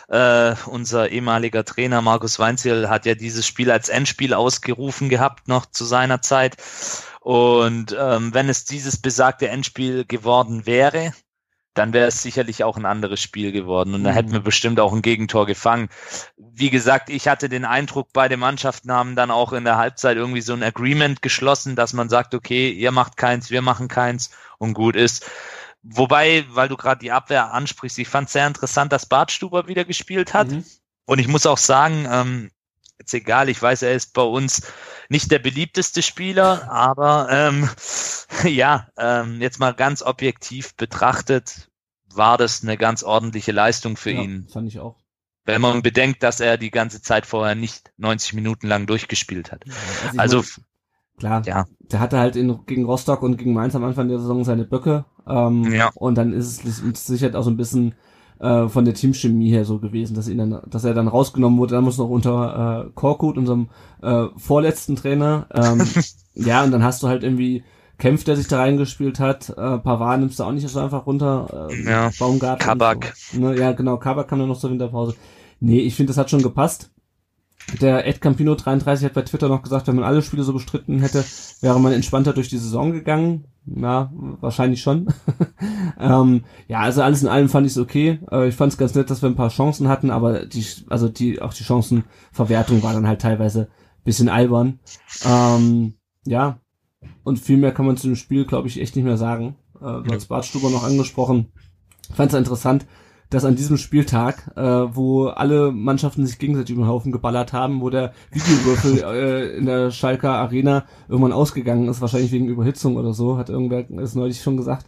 äh, 0.09 0.55
unser 0.67 1.11
ehemaliger 1.11 1.65
Trainer 1.65 2.03
Markus 2.03 2.39
Weinziel 2.39 2.89
hat 2.89 3.07
ja 3.07 3.15
dieses 3.15 3.47
Spiel 3.47 3.71
als 3.71 3.89
Endspiel 3.89 4.35
ausgerufen 4.35 5.09
gehabt, 5.09 5.47
noch 5.47 5.67
zu 5.67 5.85
seiner 5.85 6.23
Zeit. 6.23 6.57
Und 7.21 7.95
ähm, 7.99 8.33
wenn 8.35 8.49
es 8.49 8.65
dieses 8.65 8.97
besagte 8.97 9.49
Endspiel 9.49 10.05
geworden 10.07 10.65
wäre, 10.67 11.13
dann 11.79 11.93
wäre 11.93 12.09
es 12.09 12.23
sicherlich 12.23 12.65
auch 12.65 12.77
ein 12.77 12.85
anderes 12.85 13.21
Spiel 13.21 13.53
geworden 13.53 13.95
und 13.95 14.05
da 14.05 14.11
hätten 14.11 14.33
wir 14.33 14.41
bestimmt 14.41 14.81
auch 14.81 14.93
ein 14.93 15.03
Gegentor 15.03 15.47
gefangen. 15.47 15.89
Wie 16.37 16.71
gesagt, 16.71 17.09
ich 17.09 17.29
hatte 17.29 17.49
den 17.49 17.65
Eindruck, 17.65 18.09
beide 18.13 18.37
Mannschaften 18.37 18.93
haben 18.93 19.17
dann 19.17 19.31
auch 19.31 19.53
in 19.53 19.65
der 19.65 19.79
Halbzeit 19.79 20.17
irgendwie 20.17 20.41
so 20.41 20.53
ein 20.53 20.63
Agreement 20.63 21.23
geschlossen, 21.23 21.77
dass 21.77 21.93
man 21.93 22.09
sagt, 22.09 22.35
okay, 22.35 22.71
ihr 22.71 22.91
macht 22.91 23.17
keins, 23.17 23.51
wir 23.51 23.63
machen 23.63 23.89
keins 23.89 24.31
und 24.59 24.75
gut 24.75 24.97
ist. 24.97 25.25
Wobei, 25.83 26.45
weil 26.51 26.69
du 26.69 26.77
gerade 26.77 27.01
die 27.01 27.13
Abwehr 27.13 27.53
ansprichst, 27.53 27.99
ich 27.99 28.09
fand 28.09 28.29
sehr 28.29 28.47
interessant, 28.47 28.93
dass 28.93 29.07
Bartstuber 29.07 29.69
wieder 29.69 29.85
gespielt 29.85 30.35
hat. 30.35 30.49
Mhm. 30.49 30.65
Und 31.07 31.21
ich 31.21 31.29
muss 31.29 31.47
auch 31.47 31.59
sagen, 31.59 32.07
ähm, 32.11 32.51
jetzt 32.99 33.15
egal, 33.15 33.49
ich 33.49 33.61
weiß, 33.61 33.83
er 33.83 33.93
ist 33.93 34.13
bei 34.13 34.23
uns 34.23 34.63
nicht 35.09 35.31
der 35.31 35.39
beliebteste 35.39 36.03
Spieler, 36.03 36.71
aber 36.71 37.29
ähm, 37.31 37.71
ja, 38.45 38.89
ähm, 38.99 39.41
jetzt 39.41 39.59
mal 39.59 39.73
ganz 39.73 40.03
objektiv 40.03 40.75
betrachtet, 40.75 41.68
war 42.19 42.37
das 42.37 42.63
eine 42.63 42.77
ganz 42.77 43.03
ordentliche 43.03 43.53
Leistung 43.53 43.97
für 43.97 44.11
ja, 44.11 44.23
ihn. 44.23 44.49
Fand 44.53 44.69
ich 44.69 44.81
auch. 44.81 44.97
Wenn 45.45 45.63
man 45.63 45.81
bedenkt, 45.81 46.23
dass 46.23 46.41
er 46.41 46.59
die 46.59 46.71
ganze 46.71 47.01
Zeit 47.01 47.25
vorher 47.25 47.55
nicht 47.55 47.91
90 47.97 48.35
Minuten 48.35 48.67
lang 48.67 48.87
durchgespielt 48.87 49.51
hat. 49.51 49.65
Also, 50.17 50.39
also 50.39 50.45
klar, 51.17 51.43
ja. 51.47 51.67
der 51.81 52.01
hatte 52.01 52.19
halt 52.19 52.37
in, 52.37 52.67
gegen 52.67 52.85
Rostock 52.85 53.23
und 53.23 53.39
gegen 53.39 53.55
Mainz 53.55 53.75
am 53.75 53.85
Anfang 53.85 54.09
der 54.09 54.19
Saison 54.19 54.45
seine 54.45 54.67
Böcke. 54.67 55.07
Ähm, 55.27 55.73
ja. 55.73 55.91
Und 55.95 56.17
dann 56.17 56.35
ist 56.35 56.67
es 56.67 57.07
sicher 57.07 57.35
auch 57.35 57.43
so 57.43 57.51
ein 57.51 57.57
bisschen 57.57 57.95
äh, 58.41 58.69
von 58.69 58.85
der 58.85 58.95
Teamchemie 58.95 59.51
her 59.51 59.65
so 59.65 59.79
gewesen, 59.79 60.15
dass, 60.15 60.29
ihn 60.29 60.39
dann, 60.39 60.61
dass 60.67 60.85
er 60.85 60.95
dann 60.95 61.09
rausgenommen 61.09 61.59
wurde. 61.59 61.75
Dann 61.75 61.85
muss 61.85 61.99
noch 61.99 62.11
unter 62.11 62.87
äh, 62.87 62.91
Korkut, 62.95 63.39
unserem 63.39 63.71
äh, 64.03 64.27
vorletzten 64.37 64.97
Trainer. 64.97 65.47
Ähm, 65.55 65.83
ja, 66.35 66.63
und 66.63 66.73
dann 66.73 66.83
hast 66.83 67.03
du 67.03 67.09
halt 67.09 67.23
irgendwie 67.23 67.65
Kempf, 67.99 68.25
der 68.25 68.37
sich 68.37 68.47
da 68.49 68.59
reingespielt 68.59 69.19
hat. 69.21 69.51
Äh, 69.51 69.79
Pavard 69.79 70.21
nimmst 70.21 70.39
du 70.39 70.45
auch 70.45 70.53
nicht 70.53 70.69
so 70.69 70.81
einfach 70.81 71.07
runter. 71.07 71.69
Äh, 71.71 71.85
ja, 71.85 72.11
Baumgarten. 72.19 72.65
Kabak. 72.65 73.13
So. 73.17 73.41
Ne, 73.41 73.59
ja, 73.59 73.73
genau, 73.73 73.97
Kabak 73.97 74.29
kam 74.29 74.39
dann 74.39 74.49
noch 74.49 74.59
zur 74.59 74.71
Winterpause. 74.71 75.17
Nee, 75.61 75.81
ich 75.81 75.95
finde, 75.95 76.11
das 76.11 76.19
hat 76.19 76.31
schon 76.31 76.43
gepasst. 76.43 76.91
Der 77.81 78.07
Ed 78.07 78.21
Campino 78.21 78.55
33 78.55 79.05
hat 79.05 79.15
bei 79.15 79.23
Twitter 79.23 79.49
noch 79.49 79.63
gesagt, 79.63 79.89
wenn 79.89 79.97
man 79.97 80.05
alle 80.05 80.23
Spiele 80.23 80.43
so 80.43 80.53
bestritten 80.55 81.01
hätte, 81.01 81.25
wäre 81.61 81.79
man 81.81 81.93
entspannter 81.93 82.33
durch 82.33 82.49
die 82.49 82.57
Saison 82.57 82.93
gegangen. 82.93 83.45
Ja, 83.67 84.11
wahrscheinlich 84.41 84.81
schon. 84.81 85.09
ähm, 86.01 86.45
ja, 86.69 86.81
also 86.81 87.03
alles 87.03 87.23
in 87.23 87.29
allem 87.29 87.51
fand 87.51 87.67
ich 87.67 87.73
es 87.73 87.79
okay. 87.79 88.21
Äh, 88.31 88.49
ich 88.49 88.55
fand 88.55 88.73
es 88.73 88.79
ganz 88.79 88.95
nett, 88.95 89.11
dass 89.11 89.21
wir 89.21 89.29
ein 89.29 89.35
paar 89.37 89.51
Chancen 89.51 89.89
hatten, 89.89 90.11
aber 90.11 90.47
die, 90.47 90.65
also 90.89 91.09
die, 91.09 91.43
auch 91.43 91.53
die 91.53 91.65
Chancenverwertung 91.65 92.83
war 92.83 92.95
dann 92.95 93.07
halt 93.07 93.21
teilweise 93.21 93.69
bisschen 94.05 94.31
albern. 94.31 94.79
Ähm, 95.27 95.95
ja, 96.25 96.61
und 97.29 97.39
viel 97.39 97.59
mehr 97.59 97.73
kann 97.73 97.87
man 97.87 97.97
zu 97.97 98.07
dem 98.07 98.17
Spiel, 98.17 98.47
glaube 98.47 98.69
ich, 98.69 98.81
echt 98.81 98.97
nicht 98.97 99.05
mehr 99.05 99.19
sagen. 99.19 99.55
Äh, 99.77 100.03
du 100.03 100.07
hast 100.11 100.27
Bart 100.27 100.47
Stuber 100.47 100.71
noch 100.71 100.83
angesprochen. 100.83 101.49
Fand 102.15 102.33
es 102.33 102.39
interessant, 102.39 102.87
dass 103.29 103.45
an 103.45 103.55
diesem 103.55 103.77
Spieltag, 103.77 104.51
äh, 104.57 104.63
wo 104.63 105.27
alle 105.27 105.71
Mannschaften 105.71 106.27
sich 106.27 106.39
gegenseitig 106.39 106.75
über 106.75 106.87
den 106.87 106.91
Haufen 106.91 107.13
geballert 107.13 107.53
haben, 107.53 107.83
wo 107.83 107.91
der 107.91 108.15
Videowürfel 108.33 109.03
äh, 109.05 109.57
in 109.59 109.67
der 109.67 109.91
Schalker 109.91 110.33
Arena 110.33 110.87
irgendwann 111.07 111.33
ausgegangen 111.33 111.87
ist, 111.89 112.01
wahrscheinlich 112.01 112.33
wegen 112.33 112.49
Überhitzung 112.49 112.97
oder 112.97 113.13
so, 113.13 113.37
hat 113.37 113.51
irgendwer 113.51 113.85
es 114.01 114.15
neulich 114.15 114.41
schon 114.41 114.57
gesagt, 114.57 114.87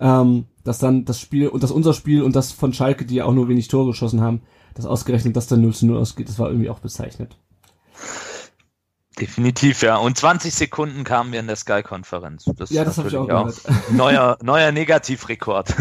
ähm, 0.00 0.44
dass 0.62 0.78
dann 0.78 1.04
das 1.04 1.18
Spiel 1.18 1.48
und 1.48 1.64
das 1.64 1.72
unser 1.72 1.94
Spiel 1.94 2.22
und 2.22 2.36
das 2.36 2.52
von 2.52 2.72
Schalke, 2.72 3.04
die 3.04 3.16
ja 3.16 3.24
auch 3.24 3.34
nur 3.34 3.48
wenig 3.48 3.66
Tore 3.66 3.88
geschossen 3.88 4.20
haben, 4.20 4.42
das 4.74 4.86
ausgerechnet, 4.86 5.36
dass 5.36 5.48
dann 5.48 5.60
0 5.60 5.74
zu 5.74 5.86
0 5.86 5.98
ausgeht, 5.98 6.28
das 6.28 6.38
war 6.38 6.48
irgendwie 6.48 6.70
auch 6.70 6.78
bezeichnet. 6.78 7.36
Definitiv, 9.18 9.82
ja. 9.82 9.96
Und 9.96 10.16
20 10.16 10.54
Sekunden 10.54 11.04
kamen 11.04 11.32
wir 11.32 11.40
in 11.40 11.46
der 11.46 11.56
Sky-Konferenz. 11.56 12.46
ja, 12.70 12.84
das 12.84 12.98
habe 12.98 13.08
ich 13.08 13.16
auch 13.16 13.26
gehört. 13.26 13.60
Neuer, 13.90 14.38
neuer 14.42 14.72
Negativrekord. 14.72 15.74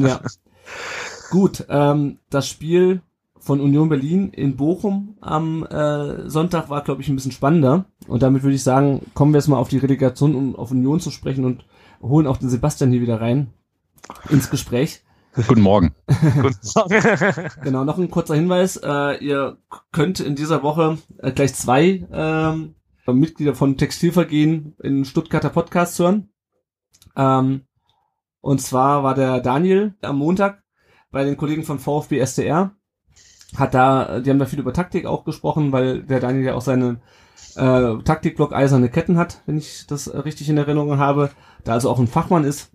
ja. 0.00 0.20
Gut, 1.30 1.64
ähm, 1.68 2.18
das 2.30 2.48
Spiel 2.48 3.02
von 3.38 3.60
Union 3.60 3.88
Berlin 3.88 4.30
in 4.30 4.56
Bochum 4.56 5.16
am 5.20 5.64
äh, 5.66 6.28
Sonntag 6.28 6.70
war, 6.70 6.82
glaube 6.82 7.02
ich, 7.02 7.08
ein 7.08 7.14
bisschen 7.14 7.32
spannender. 7.32 7.84
Und 8.08 8.22
damit 8.22 8.42
würde 8.42 8.56
ich 8.56 8.62
sagen, 8.62 9.02
kommen 9.14 9.32
wir 9.32 9.38
jetzt 9.38 9.48
mal 9.48 9.58
auf 9.58 9.68
die 9.68 9.78
Relegation, 9.78 10.34
um 10.34 10.56
auf 10.56 10.70
Union 10.70 10.98
zu 11.00 11.10
sprechen 11.10 11.44
und 11.44 11.66
holen 12.00 12.26
auch 12.26 12.38
den 12.38 12.48
Sebastian 12.48 12.90
hier 12.90 13.02
wieder 13.02 13.20
rein 13.20 13.52
ins 14.30 14.50
Gespräch. 14.50 15.02
Guten 15.34 15.62
Morgen. 15.62 15.94
Guten 16.06 16.68
Morgen. 16.76 17.50
genau, 17.64 17.82
noch 17.82 17.98
ein 17.98 18.10
kurzer 18.10 18.36
Hinweis. 18.36 18.76
Äh, 18.76 19.16
ihr 19.24 19.58
könnt 19.90 20.20
in 20.20 20.36
dieser 20.36 20.62
Woche 20.62 20.98
äh, 21.18 21.32
gleich 21.32 21.54
zwei 21.54 22.06
ähm, 22.12 22.76
Mitglieder 23.06 23.56
von 23.56 23.76
Textilvergehen 23.76 24.76
in 24.80 25.04
Stuttgarter 25.04 25.50
Podcast 25.50 25.98
hören. 25.98 26.28
Ähm, 27.16 27.62
und 28.40 28.60
zwar 28.60 29.02
war 29.02 29.16
der 29.16 29.40
Daniel 29.40 29.94
am 30.02 30.18
Montag 30.18 30.62
bei 31.10 31.24
den 31.24 31.36
Kollegen 31.36 31.64
von 31.64 31.80
VfB 31.80 32.20
SDR. 32.20 32.70
Hat 33.56 33.74
da, 33.74 34.20
die 34.20 34.30
haben 34.30 34.38
da 34.38 34.46
viel 34.46 34.60
über 34.60 34.72
Taktik 34.72 35.04
auch 35.04 35.24
gesprochen, 35.24 35.72
weil 35.72 36.04
der 36.04 36.20
Daniel 36.20 36.44
ja 36.44 36.54
auch 36.54 36.60
seine 36.60 37.00
äh, 37.56 37.96
Taktikblock 38.04 38.52
Eiserne 38.52 38.88
Ketten 38.88 39.18
hat, 39.18 39.42
wenn 39.46 39.58
ich 39.58 39.88
das 39.88 40.12
richtig 40.12 40.48
in 40.48 40.58
Erinnerung 40.58 40.98
habe, 40.98 41.30
da 41.64 41.72
also 41.72 41.90
auch 41.90 41.98
ein 41.98 42.06
Fachmann 42.06 42.44
ist. 42.44 42.70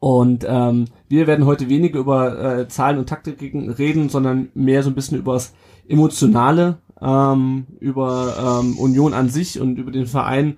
Und 0.00 0.44
ähm, 0.48 0.86
wir 1.08 1.26
werden 1.26 1.46
heute 1.46 1.68
weniger 1.68 1.98
über 1.98 2.58
äh, 2.58 2.68
Zahlen 2.68 2.98
und 2.98 3.08
Taktiken 3.08 3.70
reden, 3.70 4.08
sondern 4.08 4.48
mehr 4.54 4.82
so 4.82 4.90
ein 4.90 4.94
bisschen 4.94 5.18
über 5.18 5.34
das 5.34 5.54
Emotionale, 5.88 6.78
ähm, 7.00 7.66
über 7.80 8.60
ähm, 8.62 8.78
Union 8.78 9.14
an 9.14 9.28
sich 9.28 9.60
und 9.60 9.78
über 9.78 9.90
den 9.90 10.06
Verein 10.06 10.56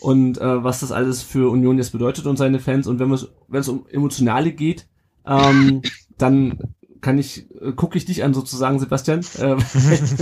und 0.00 0.38
äh, 0.38 0.64
was 0.64 0.80
das 0.80 0.92
alles 0.92 1.22
für 1.22 1.50
Union 1.50 1.78
jetzt 1.78 1.92
bedeutet 1.92 2.26
und 2.26 2.36
seine 2.36 2.58
Fans. 2.58 2.86
Und 2.86 2.98
wenn 2.98 3.12
es 3.60 3.68
um 3.68 3.86
Emotionale 3.90 4.52
geht, 4.52 4.86
ähm, 5.26 5.82
dann 6.18 6.58
kann 7.00 7.18
ich, 7.18 7.46
äh, 7.60 7.72
gucke 7.72 7.98
ich 7.98 8.04
dich 8.04 8.24
an 8.24 8.34
sozusagen, 8.34 8.78
Sebastian. 8.78 9.20
Äh, 9.38 9.56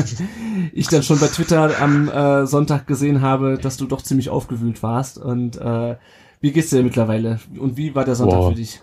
ich 0.73 0.89
dann 0.89 1.03
schon 1.03 1.19
bei 1.19 1.29
Twitter 1.29 1.81
am 1.81 2.09
äh, 2.09 2.47
Sonntag 2.47 2.87
gesehen 2.87 3.21
habe, 3.21 3.59
dass 3.59 3.77
du 3.77 3.87
doch 3.87 4.03
ziemlich 4.03 4.31
aufgewühlt 4.31 4.83
warst. 4.83 5.19
Und 5.19 5.57
äh, 5.57 5.97
wie 6.41 6.53
geht's 6.53 6.71
dir 6.71 6.83
mittlerweile? 6.83 7.41
Und 7.59 7.77
wie 7.77 7.95
war 7.95 8.05
der 8.05 8.15
Sonntag 8.15 8.39
Boah. 8.39 8.51
für 8.51 8.57
dich? 8.57 8.83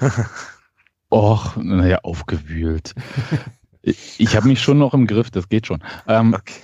Och, 1.12 1.56
naja, 1.56 1.98
aufgewühlt. 2.02 2.94
ich 3.82 4.18
ich 4.18 4.36
habe 4.36 4.48
mich 4.48 4.60
schon 4.62 4.78
noch 4.78 4.94
im 4.94 5.06
Griff, 5.06 5.30
das 5.30 5.48
geht 5.48 5.66
schon. 5.66 5.82
Ähm, 6.06 6.34
okay. 6.34 6.54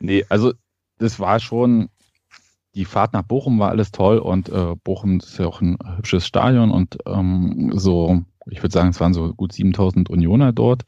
Nee, 0.00 0.24
also 0.28 0.52
das 0.98 1.18
war 1.18 1.40
schon, 1.40 1.88
die 2.74 2.84
Fahrt 2.84 3.12
nach 3.12 3.22
Bochum 3.22 3.58
war 3.58 3.70
alles 3.70 3.90
toll 3.90 4.18
und 4.18 4.48
äh, 4.48 4.74
Bochum 4.84 5.18
ist 5.18 5.38
ja 5.38 5.46
auch 5.46 5.60
ein 5.60 5.78
hübsches 5.96 6.26
Stadion 6.26 6.70
und 6.70 6.98
ähm, 7.06 7.72
so 7.74 8.24
ich 8.50 8.62
würde 8.62 8.72
sagen, 8.72 8.90
es 8.90 9.00
waren 9.00 9.14
so 9.14 9.34
gut 9.34 9.52
7000 9.52 10.10
Unioner 10.10 10.52
dort. 10.52 10.84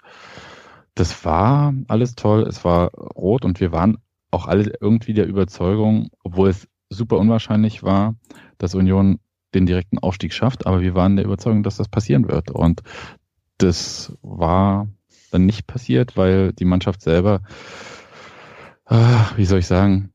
Das 0.94 1.24
war 1.24 1.74
alles 1.88 2.14
toll. 2.14 2.42
Es 2.42 2.64
war 2.64 2.92
rot 2.92 3.44
und 3.44 3.60
wir 3.60 3.72
waren 3.72 3.98
auch 4.30 4.46
alle 4.46 4.72
irgendwie 4.80 5.14
der 5.14 5.26
Überzeugung, 5.26 6.10
obwohl 6.22 6.50
es 6.50 6.68
super 6.90 7.18
unwahrscheinlich 7.18 7.82
war, 7.82 8.14
dass 8.58 8.74
Union 8.74 9.20
den 9.54 9.66
direkten 9.66 9.98
Aufstieg 9.98 10.32
schafft, 10.32 10.66
aber 10.66 10.80
wir 10.80 10.94
waren 10.94 11.16
der 11.16 11.24
Überzeugung, 11.24 11.62
dass 11.62 11.76
das 11.76 11.88
passieren 11.88 12.28
wird. 12.28 12.50
Und 12.50 12.82
das 13.58 14.16
war 14.22 14.88
dann 15.30 15.46
nicht 15.46 15.66
passiert, 15.66 16.16
weil 16.16 16.52
die 16.52 16.64
Mannschaft 16.64 17.02
selber 17.02 17.40
ah, 18.90 19.30
wie 19.36 19.46
soll 19.46 19.60
ich 19.60 19.66
sagen, 19.66 20.12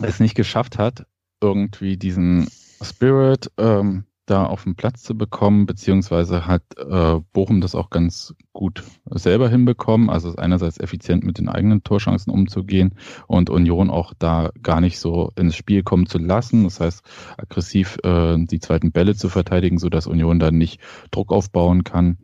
es 0.00 0.20
nicht 0.20 0.34
geschafft 0.34 0.78
hat, 0.78 1.06
irgendwie 1.40 1.96
diesen 1.96 2.48
Spirit 2.82 3.50
ähm, 3.56 4.04
da 4.30 4.46
auf 4.46 4.64
den 4.64 4.76
Platz 4.76 5.02
zu 5.02 5.16
bekommen, 5.16 5.66
beziehungsweise 5.66 6.46
hat 6.46 6.62
äh, 6.78 7.20
Bochum 7.32 7.60
das 7.60 7.74
auch 7.74 7.90
ganz 7.90 8.34
gut 8.52 8.84
selber 9.10 9.48
hinbekommen. 9.48 10.08
Also 10.08 10.34
einerseits 10.36 10.78
effizient 10.78 11.24
mit 11.24 11.38
den 11.38 11.48
eigenen 11.48 11.82
Torchancen 11.82 12.32
umzugehen 12.32 12.94
und 13.26 13.50
Union 13.50 13.90
auch 13.90 14.14
da 14.18 14.50
gar 14.62 14.80
nicht 14.80 14.98
so 14.98 15.32
ins 15.36 15.56
Spiel 15.56 15.82
kommen 15.82 16.06
zu 16.06 16.18
lassen. 16.18 16.64
Das 16.64 16.80
heißt, 16.80 17.02
aggressiv 17.36 17.98
äh, 18.04 18.36
die 18.38 18.60
zweiten 18.60 18.92
Bälle 18.92 19.14
zu 19.14 19.28
verteidigen, 19.28 19.78
so 19.78 19.88
dass 19.88 20.06
Union 20.06 20.38
dann 20.38 20.56
nicht 20.56 20.80
Druck 21.10 21.32
aufbauen 21.32 21.84
kann. 21.84 22.18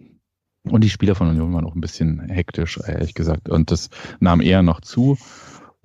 Und 0.68 0.82
die 0.82 0.90
Spieler 0.90 1.14
von 1.14 1.28
Union 1.28 1.52
waren 1.52 1.64
auch 1.64 1.74
ein 1.74 1.80
bisschen 1.80 2.20
hektisch, 2.28 2.80
ehrlich 2.84 3.14
gesagt. 3.14 3.48
Und 3.48 3.70
das 3.70 3.90
nahm 4.18 4.40
eher 4.40 4.62
noch 4.62 4.80
zu. 4.80 5.16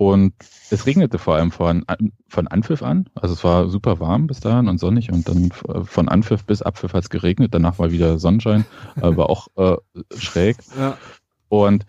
Und 0.01 0.33
es 0.71 0.87
regnete 0.87 1.19
vor 1.19 1.35
allem 1.35 1.51
von, 1.51 1.85
von 2.27 2.47
Anpfiff 2.47 2.81
an. 2.81 3.07
Also 3.13 3.35
es 3.35 3.43
war 3.43 3.69
super 3.69 3.99
warm 3.99 4.25
bis 4.25 4.39
dahin 4.39 4.67
und 4.67 4.79
sonnig 4.79 5.11
und 5.11 5.29
dann 5.29 5.51
von 5.51 6.09
Anpfiff 6.09 6.43
bis 6.43 6.63
Abpfiff 6.63 6.93
hat 6.93 7.03
es 7.03 7.11
geregnet. 7.11 7.53
Danach 7.53 7.77
war 7.77 7.91
wieder 7.91 8.17
Sonnenschein, 8.17 8.65
aber 8.99 9.29
auch 9.29 9.49
äh, 9.57 9.77
schräg. 10.17 10.57
Ja. 10.75 10.97
Und 11.49 11.85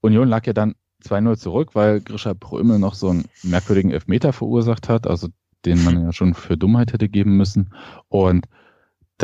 Union 0.00 0.28
lag 0.28 0.46
ja 0.46 0.52
dann 0.52 0.76
2-0 1.04 1.36
zurück, 1.36 1.70
weil 1.74 2.00
Grisha 2.02 2.34
Prömel 2.34 2.78
noch 2.78 2.94
so 2.94 3.08
einen 3.08 3.24
merkwürdigen 3.42 3.90
Elfmeter 3.90 4.32
verursacht 4.32 4.88
hat, 4.88 5.08
also 5.08 5.26
den 5.64 5.82
man 5.82 6.00
ja 6.04 6.12
schon 6.12 6.34
für 6.34 6.56
Dummheit 6.56 6.92
hätte 6.92 7.08
geben 7.08 7.36
müssen. 7.36 7.74
Und 8.06 8.46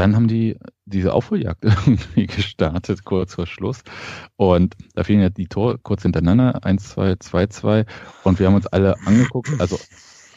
dann 0.01 0.17
haben 0.17 0.29
die 0.29 0.59
diese 0.87 1.13
Aufholjagd 1.13 1.65
irgendwie 1.65 2.27
gestartet, 2.27 3.05
kurz 3.05 3.35
vor 3.35 3.47
Schluss. 3.47 3.83
Und 4.37 4.75
da 4.95 5.05
fielen 5.05 5.21
ja 5.21 5.29
die 5.29 5.47
Tore 5.47 5.79
kurz 5.79 6.03
hintereinander, 6.03 6.65
1, 6.65 6.89
2, 6.89 7.17
2, 7.17 7.47
2. 7.47 7.85
Und 8.25 8.39
wir 8.39 8.47
haben 8.47 8.55
uns 8.55 8.67
alle 8.67 8.97
angeguckt, 9.07 9.51
also 9.61 9.79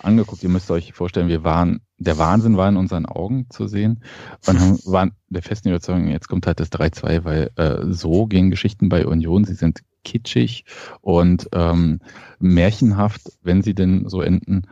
angeguckt, 0.02 0.44
ihr 0.44 0.50
müsst 0.50 0.70
euch 0.70 0.92
vorstellen, 0.92 1.30
wir 1.30 1.46
waren, 1.46 1.80
der 1.98 2.18
Wahnsinn 2.18 2.58
war 2.58 2.68
in 2.68 2.76
unseren 2.76 3.06
Augen 3.06 3.48
zu 3.50 3.68
sehen 3.68 4.04
und 4.46 4.60
haben, 4.60 4.80
waren 4.84 5.12
der 5.30 5.42
festen 5.42 5.70
Überzeugung, 5.70 6.10
jetzt 6.10 6.28
kommt 6.28 6.46
halt 6.46 6.60
das 6.60 6.70
3-2, 6.70 7.24
weil 7.24 7.52
äh, 7.56 7.86
so 7.94 8.28
gehen 8.28 8.52
Geschichten 8.52 8.90
bei 8.90 9.08
Union, 9.08 9.46
sie 9.46 9.56
sind 9.56 9.80
kitschig 10.04 10.66
und 11.02 11.50
ähm, 11.54 12.00
märchenhaft, 12.40 13.22
wenn 13.42 13.62
sie 13.62 13.74
denn 13.74 14.08
so 14.10 14.22
enden. 14.22 14.64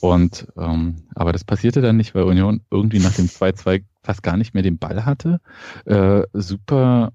Und 0.00 0.48
ähm, 0.56 1.04
aber 1.14 1.32
das 1.32 1.44
passierte 1.44 1.80
dann 1.80 1.96
nicht, 1.96 2.14
weil 2.14 2.24
Union 2.24 2.62
irgendwie 2.70 2.98
nach 2.98 3.14
dem 3.14 3.26
2-2 3.26 3.84
fast 4.02 4.22
gar 4.22 4.36
nicht 4.36 4.54
mehr 4.54 4.62
den 4.62 4.78
Ball 4.78 5.04
hatte, 5.04 5.40
äh, 5.84 6.22
super 6.32 7.12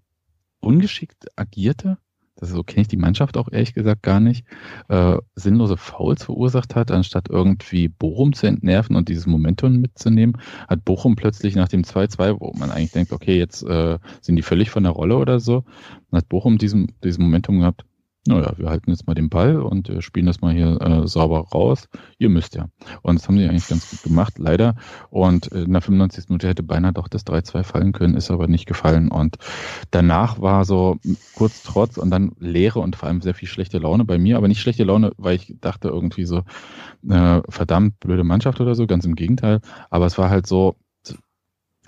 ungeschickt 0.59 1.28
agierte. 1.36 1.97
Das 2.38 2.49
so 2.49 2.63
kenne 2.63 2.81
ich 2.81 2.88
die 2.89 2.97
Mannschaft 2.97 3.38
auch 3.38 3.49
ehrlich 3.49 3.73
gesagt 3.73 4.03
gar 4.03 4.19
nicht. 4.19 4.45
Äh, 4.89 5.17
sinnlose 5.36 5.77
Fouls 5.77 6.23
verursacht 6.23 6.75
hat, 6.75 6.91
anstatt 6.91 7.29
irgendwie 7.29 7.88
Bochum 7.88 8.33
zu 8.33 8.47
entnerven 8.47 8.95
und 8.95 9.07
dieses 9.07 9.25
Momentum 9.25 9.77
mitzunehmen, 9.77 10.38
hat 10.67 10.83
Bochum 10.83 11.15
plötzlich 11.15 11.55
nach 11.55 11.69
dem 11.69 11.83
2-2, 11.83 12.39
wo 12.39 12.51
man 12.57 12.71
eigentlich 12.71 12.91
denkt, 12.91 13.13
okay, 13.13 13.38
jetzt 13.38 13.63
äh, 13.63 13.99
sind 14.21 14.36
die 14.36 14.41
völlig 14.41 14.69
von 14.69 14.83
der 14.83 14.91
Rolle 14.91 15.15
oder 15.17 15.39
so, 15.39 15.63
hat 16.11 16.27
Bochum 16.27 16.57
diesen, 16.57 16.93
diesen 17.03 17.23
Momentum 17.23 17.59
gehabt, 17.59 17.86
naja, 18.28 18.53
wir 18.57 18.69
halten 18.69 18.89
jetzt 18.89 19.05
mal 19.05 19.13
den 19.13 19.30
Ball 19.30 19.61
und 19.61 19.88
äh, 19.89 20.01
spielen 20.01 20.26
das 20.26 20.41
mal 20.41 20.53
hier 20.53 20.82
äh, 20.82 21.07
sauber 21.07 21.41
raus. 21.53 21.88
Ihr 22.17 22.30
müsst 22.30 22.55
ja. 22.55 22.67
Und 23.03 23.19
das 23.19 23.28
haben 23.28 23.38
sie 23.38 23.47
eigentlich 23.47 23.67
ganz 23.67 23.89
gut 23.89 24.01
gemacht, 24.03 24.39
leider. 24.39 24.76
Und 25.11 25.47
in 25.47 25.71
der 25.71 25.82
95. 25.82 26.30
Minute 26.30 26.47
hätte 26.47 26.63
beinahe 26.63 26.93
doch 26.93 27.07
das 27.07 27.26
3-2 27.26 27.63
fallen 27.63 27.91
können, 27.93 28.15
ist 28.15 28.32
aber 28.32 28.47
nicht 28.47 28.65
gefallen. 28.65 29.11
Und 29.11 29.38
danach 29.91 30.41
war 30.41 30.65
so 30.65 30.97
kurz 31.36 31.61
Trotz 31.61 31.97
und 31.97 32.09
dann 32.09 32.32
Leere 32.39 32.80
und 32.80 32.95
vor 32.95 33.07
allem 33.07 33.21
sehr 33.21 33.36
viel 33.36 33.47
schlechte 33.47 33.78
Laune 33.78 34.05
bei 34.05 34.17
mir. 34.17 34.38
Aber 34.38 34.47
nicht 34.47 34.61
schlechte 34.61 34.84
Laune, 34.84 35.11
weil 35.17 35.36
ich 35.36 35.55
dachte 35.61 35.89
irgendwie 35.89 36.26
so, 36.26 36.43
äh, 37.07 37.41
verdammt 37.47 37.99
blöde 37.99 38.23
Mannschaft 38.23 38.59
oder 38.59 38.73
so, 38.73 38.88
ganz 38.88 39.05
im 39.05 39.15
Gegenteil. 39.15 39.61
Aber 39.91 40.07
es 40.07 40.17
war 40.17 40.32
halt 40.32 40.47
so, 40.47 40.76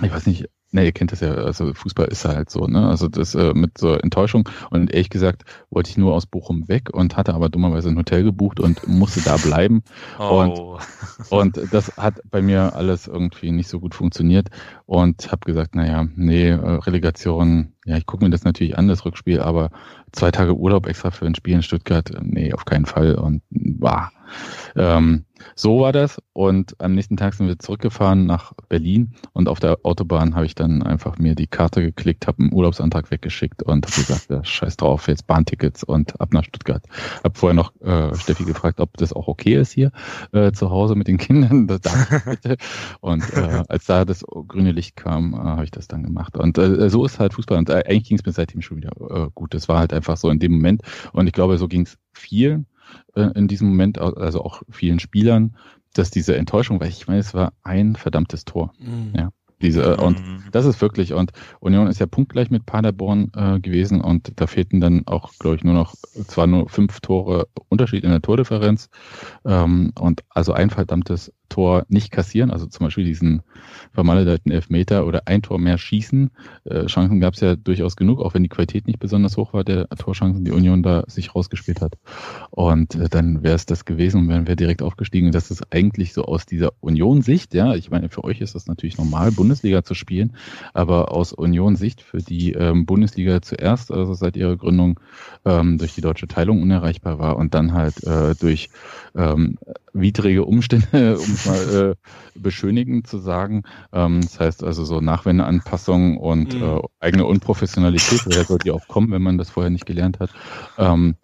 ich 0.03 0.11
weiß 0.11 0.27
nicht, 0.27 0.49
Ne, 0.71 0.83
ihr 0.83 0.91
kennt 0.91 1.13
das 1.13 1.21
ja, 1.21 1.33
also 1.33 1.73
Fußball 1.73 2.07
ist 2.07 2.25
halt 2.25 2.49
so, 2.49 2.67
ne? 2.67 2.89
Also 2.89 3.07
das 3.07 3.35
äh, 3.35 3.53
mit 3.53 3.77
so 3.77 3.93
Enttäuschung. 3.93 4.49
Und 4.69 4.91
ehrlich 4.91 5.09
gesagt 5.09 5.43
wollte 5.69 5.89
ich 5.89 5.97
nur 5.97 6.13
aus 6.13 6.25
Bochum 6.25 6.67
weg 6.67 6.89
und 6.91 7.15
hatte 7.15 7.33
aber 7.33 7.47
dummerweise 7.47 7.87
ein 7.87 7.97
Hotel 7.97 8.23
gebucht 8.23 8.59
und 8.59 8.85
musste 8.87 9.21
da 9.21 9.37
bleiben. 9.37 9.83
Oh. 10.19 10.79
Und, 11.29 11.57
und 11.57 11.73
das 11.73 11.95
hat 11.97 12.21
bei 12.29 12.41
mir 12.41 12.75
alles 12.75 13.07
irgendwie 13.07 13.51
nicht 13.51 13.69
so 13.69 13.79
gut 13.79 13.93
funktioniert 13.93 14.49
und 14.85 15.31
habe 15.31 15.45
gesagt, 15.45 15.75
naja, 15.75 16.07
nee, 16.15 16.49
äh, 16.49 16.55
Relegation, 16.55 17.73
ja, 17.85 17.97
ich 17.97 18.05
gucke 18.05 18.23
mir 18.23 18.31
das 18.31 18.43
natürlich 18.43 18.77
an, 18.77 18.87
das 18.87 19.05
Rückspiel, 19.05 19.39
aber 19.39 19.69
zwei 20.11 20.31
Tage 20.31 20.55
Urlaub 20.55 20.87
extra 20.87 21.11
für 21.11 21.25
ein 21.25 21.35
Spiel 21.35 21.55
in 21.55 21.63
Stuttgart, 21.63 22.11
nee, 22.21 22.53
auf 22.53 22.65
keinen 22.65 22.85
Fall. 22.85 23.15
Und 23.15 23.41
war. 23.49 24.11
Ähm, 24.75 25.25
so 25.55 25.81
war 25.81 25.91
das. 25.91 26.21
Und 26.33 26.75
am 26.79 26.93
nächsten 26.93 27.17
Tag 27.17 27.33
sind 27.33 27.47
wir 27.47 27.59
zurückgefahren 27.59 28.25
nach 28.25 28.53
Berlin 28.69 29.13
und 29.33 29.49
auf 29.49 29.59
der 29.59 29.79
Autobahn 29.83 30.35
habe 30.35 30.45
ich 30.45 30.55
dann 30.55 30.83
einfach 30.83 31.17
mir 31.17 31.35
die 31.35 31.47
Karte 31.47 31.81
geklickt, 31.81 32.27
habe 32.27 32.43
einen 32.43 32.53
Urlaubsantrag 32.53 33.09
weggeschickt 33.11 33.63
und 33.63 33.85
habe 33.85 33.95
gesagt, 33.95 34.29
ja, 34.29 34.43
scheiß 34.43 34.77
drauf, 34.77 35.07
jetzt 35.07 35.27
Bahntickets 35.27 35.83
und 35.83 36.19
ab 36.21 36.33
nach 36.33 36.43
Stuttgart. 36.43 36.83
Habe 37.23 37.37
vorher 37.37 37.55
noch 37.55 37.73
äh, 37.81 38.15
Steffi 38.15 38.45
gefragt, 38.45 38.79
ob 38.79 38.97
das 38.97 39.13
auch 39.13 39.27
okay 39.27 39.55
ist 39.55 39.71
hier 39.71 39.91
äh, 40.31 40.51
zu 40.51 40.69
Hause 40.69 40.95
mit 40.95 41.07
den 41.07 41.17
Kindern. 41.17 41.67
Und 43.01 43.33
äh, 43.33 43.63
als 43.67 43.85
da 43.85 44.05
das 44.05 44.23
grüne 44.47 44.71
Licht 44.71 44.95
kam, 44.95 45.33
äh, 45.33 45.37
habe 45.37 45.63
ich 45.63 45.71
das 45.71 45.87
dann 45.87 46.03
gemacht. 46.03 46.37
Und 46.37 46.57
äh, 46.57 46.89
so 46.89 47.05
ist 47.05 47.19
halt 47.19 47.33
Fußball. 47.33 47.57
Und 47.57 47.69
äh, 47.69 47.83
eigentlich 47.85 48.05
ging 48.05 48.17
es 48.17 48.25
mir 48.25 48.31
seitdem 48.31 48.61
schon 48.61 48.77
wieder 48.77 48.91
äh, 49.09 49.29
gut. 49.33 49.53
Das 49.53 49.67
war 49.67 49.79
halt 49.79 49.93
einfach 49.93 50.17
so 50.17 50.29
in 50.29 50.39
dem 50.39 50.53
Moment. 50.53 50.81
Und 51.13 51.27
ich 51.27 51.33
glaube, 51.33 51.57
so 51.57 51.67
ging 51.67 51.83
es 51.83 51.97
vielen 52.13 52.65
äh, 53.15 53.29
in 53.35 53.47
diesem 53.47 53.69
Moment, 53.69 53.99
also 53.99 54.43
auch 54.43 54.63
vielen 54.69 54.99
Spielern, 54.99 55.55
dass 55.93 56.11
diese 56.11 56.35
Enttäuschung, 56.35 56.79
weil 56.79 56.89
ich 56.89 57.07
meine, 57.07 57.19
es 57.19 57.33
war 57.33 57.53
ein 57.63 57.95
verdammtes 57.95 58.45
Tor. 58.45 58.73
Mhm. 58.79 59.13
Ja. 59.15 59.29
Diese, 59.61 59.81
äh, 59.81 60.01
und 60.01 60.19
mhm. 60.19 60.43
das 60.51 60.65
ist 60.65 60.81
wirklich, 60.81 61.13
und 61.13 61.31
Union 61.59 61.87
ist 61.87 61.99
ja 61.99 62.05
punktgleich 62.05 62.51
mit 62.51 62.65
Paderborn 62.65 63.31
äh, 63.35 63.59
gewesen 63.59 64.01
und 64.01 64.39
da 64.39 64.45
fehlten 64.45 64.79
dann 64.79 65.07
auch, 65.07 65.31
glaube 65.39 65.55
ich, 65.55 65.63
nur 65.63 65.73
noch, 65.73 65.95
zwar 66.27 66.45
nur 66.45 66.69
fünf 66.69 66.99
Tore 66.99 67.47
Unterschied 67.69 68.03
in 68.03 68.11
der 68.11 68.21
Tordifferenz 68.21 68.89
ähm, 69.45 69.91
und 69.99 70.23
also 70.29 70.53
ein 70.53 70.69
verdammtes 70.69 71.33
Tor 71.49 71.85
nicht 71.89 72.11
kassieren, 72.11 72.51
also 72.51 72.65
zum 72.65 72.85
Beispiel 72.85 73.03
diesen 73.03 73.41
vermaledeiten 73.93 74.51
Elfmeter 74.51 75.05
oder 75.05 75.23
ein 75.25 75.41
Tor 75.41 75.59
mehr 75.59 75.77
schießen. 75.77 76.29
Äh, 76.65 76.85
Chancen 76.85 77.19
gab 77.19 77.33
es 77.33 77.39
ja 77.41 77.55
durchaus 77.55 77.95
genug, 77.95 78.19
auch 78.19 78.33
wenn 78.33 78.43
die 78.43 78.49
Qualität 78.49 78.87
nicht 78.87 78.99
besonders 78.99 79.37
hoch 79.37 79.53
war, 79.53 79.63
der 79.63 79.87
Torchancen, 79.89 80.45
die 80.45 80.51
Union 80.51 80.83
da 80.83 81.03
sich 81.07 81.35
rausgespielt 81.35 81.81
hat. 81.81 81.93
Und 82.51 82.95
äh, 82.95 83.09
dann 83.09 83.43
wäre 83.43 83.55
es 83.55 83.65
das 83.65 83.85
gewesen 83.85 84.21
und 84.21 84.29
wären 84.29 84.47
wir 84.47 84.55
direkt 84.55 84.81
aufgestiegen. 84.81 85.31
Das 85.31 85.51
ist 85.51 85.73
eigentlich 85.73 86.13
so 86.13 86.25
aus 86.25 86.45
dieser 86.45 86.73
Union-Sicht, 86.79 87.53
ja, 87.53 87.75
ich 87.75 87.89
meine, 87.89 88.09
für 88.09 88.23
euch 88.23 88.41
ist 88.41 88.55
das 88.55 88.67
natürlich 88.67 88.97
normal, 88.97 89.31
Bundesliga 89.31 89.83
zu 89.83 89.93
spielen, 89.93 90.33
aber 90.73 91.11
aus 91.11 91.33
Union-Sicht 91.33 92.01
für 92.01 92.19
die 92.19 92.53
ähm, 92.53 92.85
Bundesliga 92.85 93.41
zuerst, 93.41 93.91
also 93.91 94.13
seit 94.13 94.35
ihrer 94.37 94.57
Gründung 94.57 94.99
ähm, 95.45 95.77
durch 95.77 95.95
die 95.95 96.01
deutsche 96.01 96.27
Teilung 96.27 96.61
unerreichbar 96.61 97.19
war 97.19 97.37
und 97.37 97.53
dann 97.53 97.73
halt 97.73 98.03
äh, 98.03 98.35
durch 98.35 98.69
ähm, 99.15 99.57
widrige 99.93 100.45
Umstände, 100.45 101.17
um 101.19 101.36
es 101.37 101.45
mal 101.45 101.91
äh, 101.91 101.95
beschönigend 102.35 103.07
zu 103.07 103.17
sagen. 103.17 103.63
Ähm, 103.93 104.21
das 104.21 104.39
heißt 104.39 104.63
also 104.63 104.85
so 104.85 105.01
Nachwendeanpassung 105.01 106.17
und 106.17 106.53
mhm. 106.53 106.63
äh, 106.63 106.81
eigene 106.99 107.25
Unprofessionalität, 107.25 108.25
woher 108.25 108.43
soll 108.43 108.59
die 108.59 108.71
auch 108.71 108.87
kommen, 108.87 109.11
wenn 109.11 109.21
man 109.21 109.37
das 109.37 109.49
vorher 109.49 109.69
nicht 109.69 109.85
gelernt 109.85 110.19
hat 110.19 110.31
ähm, 110.77 111.15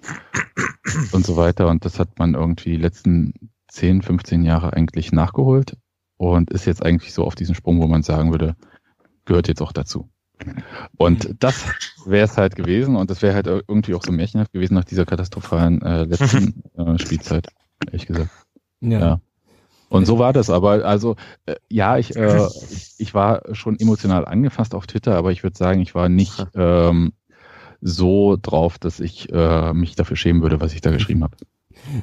und 1.11 1.25
so 1.25 1.35
weiter. 1.37 1.67
Und 1.67 1.85
das 1.85 1.99
hat 1.99 2.19
man 2.19 2.33
irgendwie 2.33 2.71
die 2.71 2.81
letzten 2.81 3.33
10, 3.69 4.01
15 4.01 4.43
Jahre 4.43 4.73
eigentlich 4.73 5.11
nachgeholt 5.11 5.77
und 6.17 6.51
ist 6.51 6.65
jetzt 6.65 6.85
eigentlich 6.85 7.13
so 7.13 7.25
auf 7.25 7.35
diesen 7.35 7.55
Sprung, 7.55 7.81
wo 7.81 7.87
man 7.87 8.03
sagen 8.03 8.31
würde, 8.31 8.55
gehört 9.25 9.47
jetzt 9.47 9.61
auch 9.61 9.71
dazu. 9.71 10.09
Und 10.97 11.27
mhm. 11.27 11.35
das 11.39 11.65
wäre 12.05 12.25
es 12.25 12.37
halt 12.37 12.55
gewesen 12.55 12.95
und 12.95 13.09
das 13.09 13.21
wäre 13.21 13.33
halt 13.33 13.47
irgendwie 13.47 13.93
auch 13.93 14.03
so 14.03 14.11
märchenhaft 14.11 14.51
gewesen 14.51 14.75
nach 14.75 14.83
dieser 14.83 15.05
katastrophalen 15.05 15.81
äh, 15.81 16.03
letzten 16.03 16.63
äh, 16.77 16.99
Spielzeit, 16.99 17.47
ehrlich 17.87 18.05
gesagt. 18.05 18.29
Ja. 18.81 18.99
ja. 18.99 19.21
Und 19.93 20.05
so 20.05 20.17
war 20.17 20.33
das 20.33 20.49
aber. 20.49 20.85
Also 20.85 21.15
äh, 21.45 21.55
ja, 21.69 21.97
ich, 21.97 22.15
äh, 22.15 22.47
ich, 22.47 22.95
ich 22.97 23.13
war 23.13 23.43
schon 23.53 23.79
emotional 23.79 24.25
angefasst 24.25 24.73
auf 24.73 24.87
Twitter, 24.87 25.15
aber 25.15 25.31
ich 25.31 25.43
würde 25.43 25.57
sagen, 25.57 25.81
ich 25.81 25.93
war 25.93 26.09
nicht 26.09 26.45
ähm, 26.55 27.13
so 27.79 28.37
drauf, 28.41 28.79
dass 28.79 28.99
ich 28.99 29.31
äh, 29.31 29.73
mich 29.73 29.95
dafür 29.95 30.17
schämen 30.17 30.41
würde, 30.41 30.61
was 30.61 30.73
ich 30.73 30.81
da 30.81 30.89
geschrieben 30.89 31.23
habe. 31.23 31.37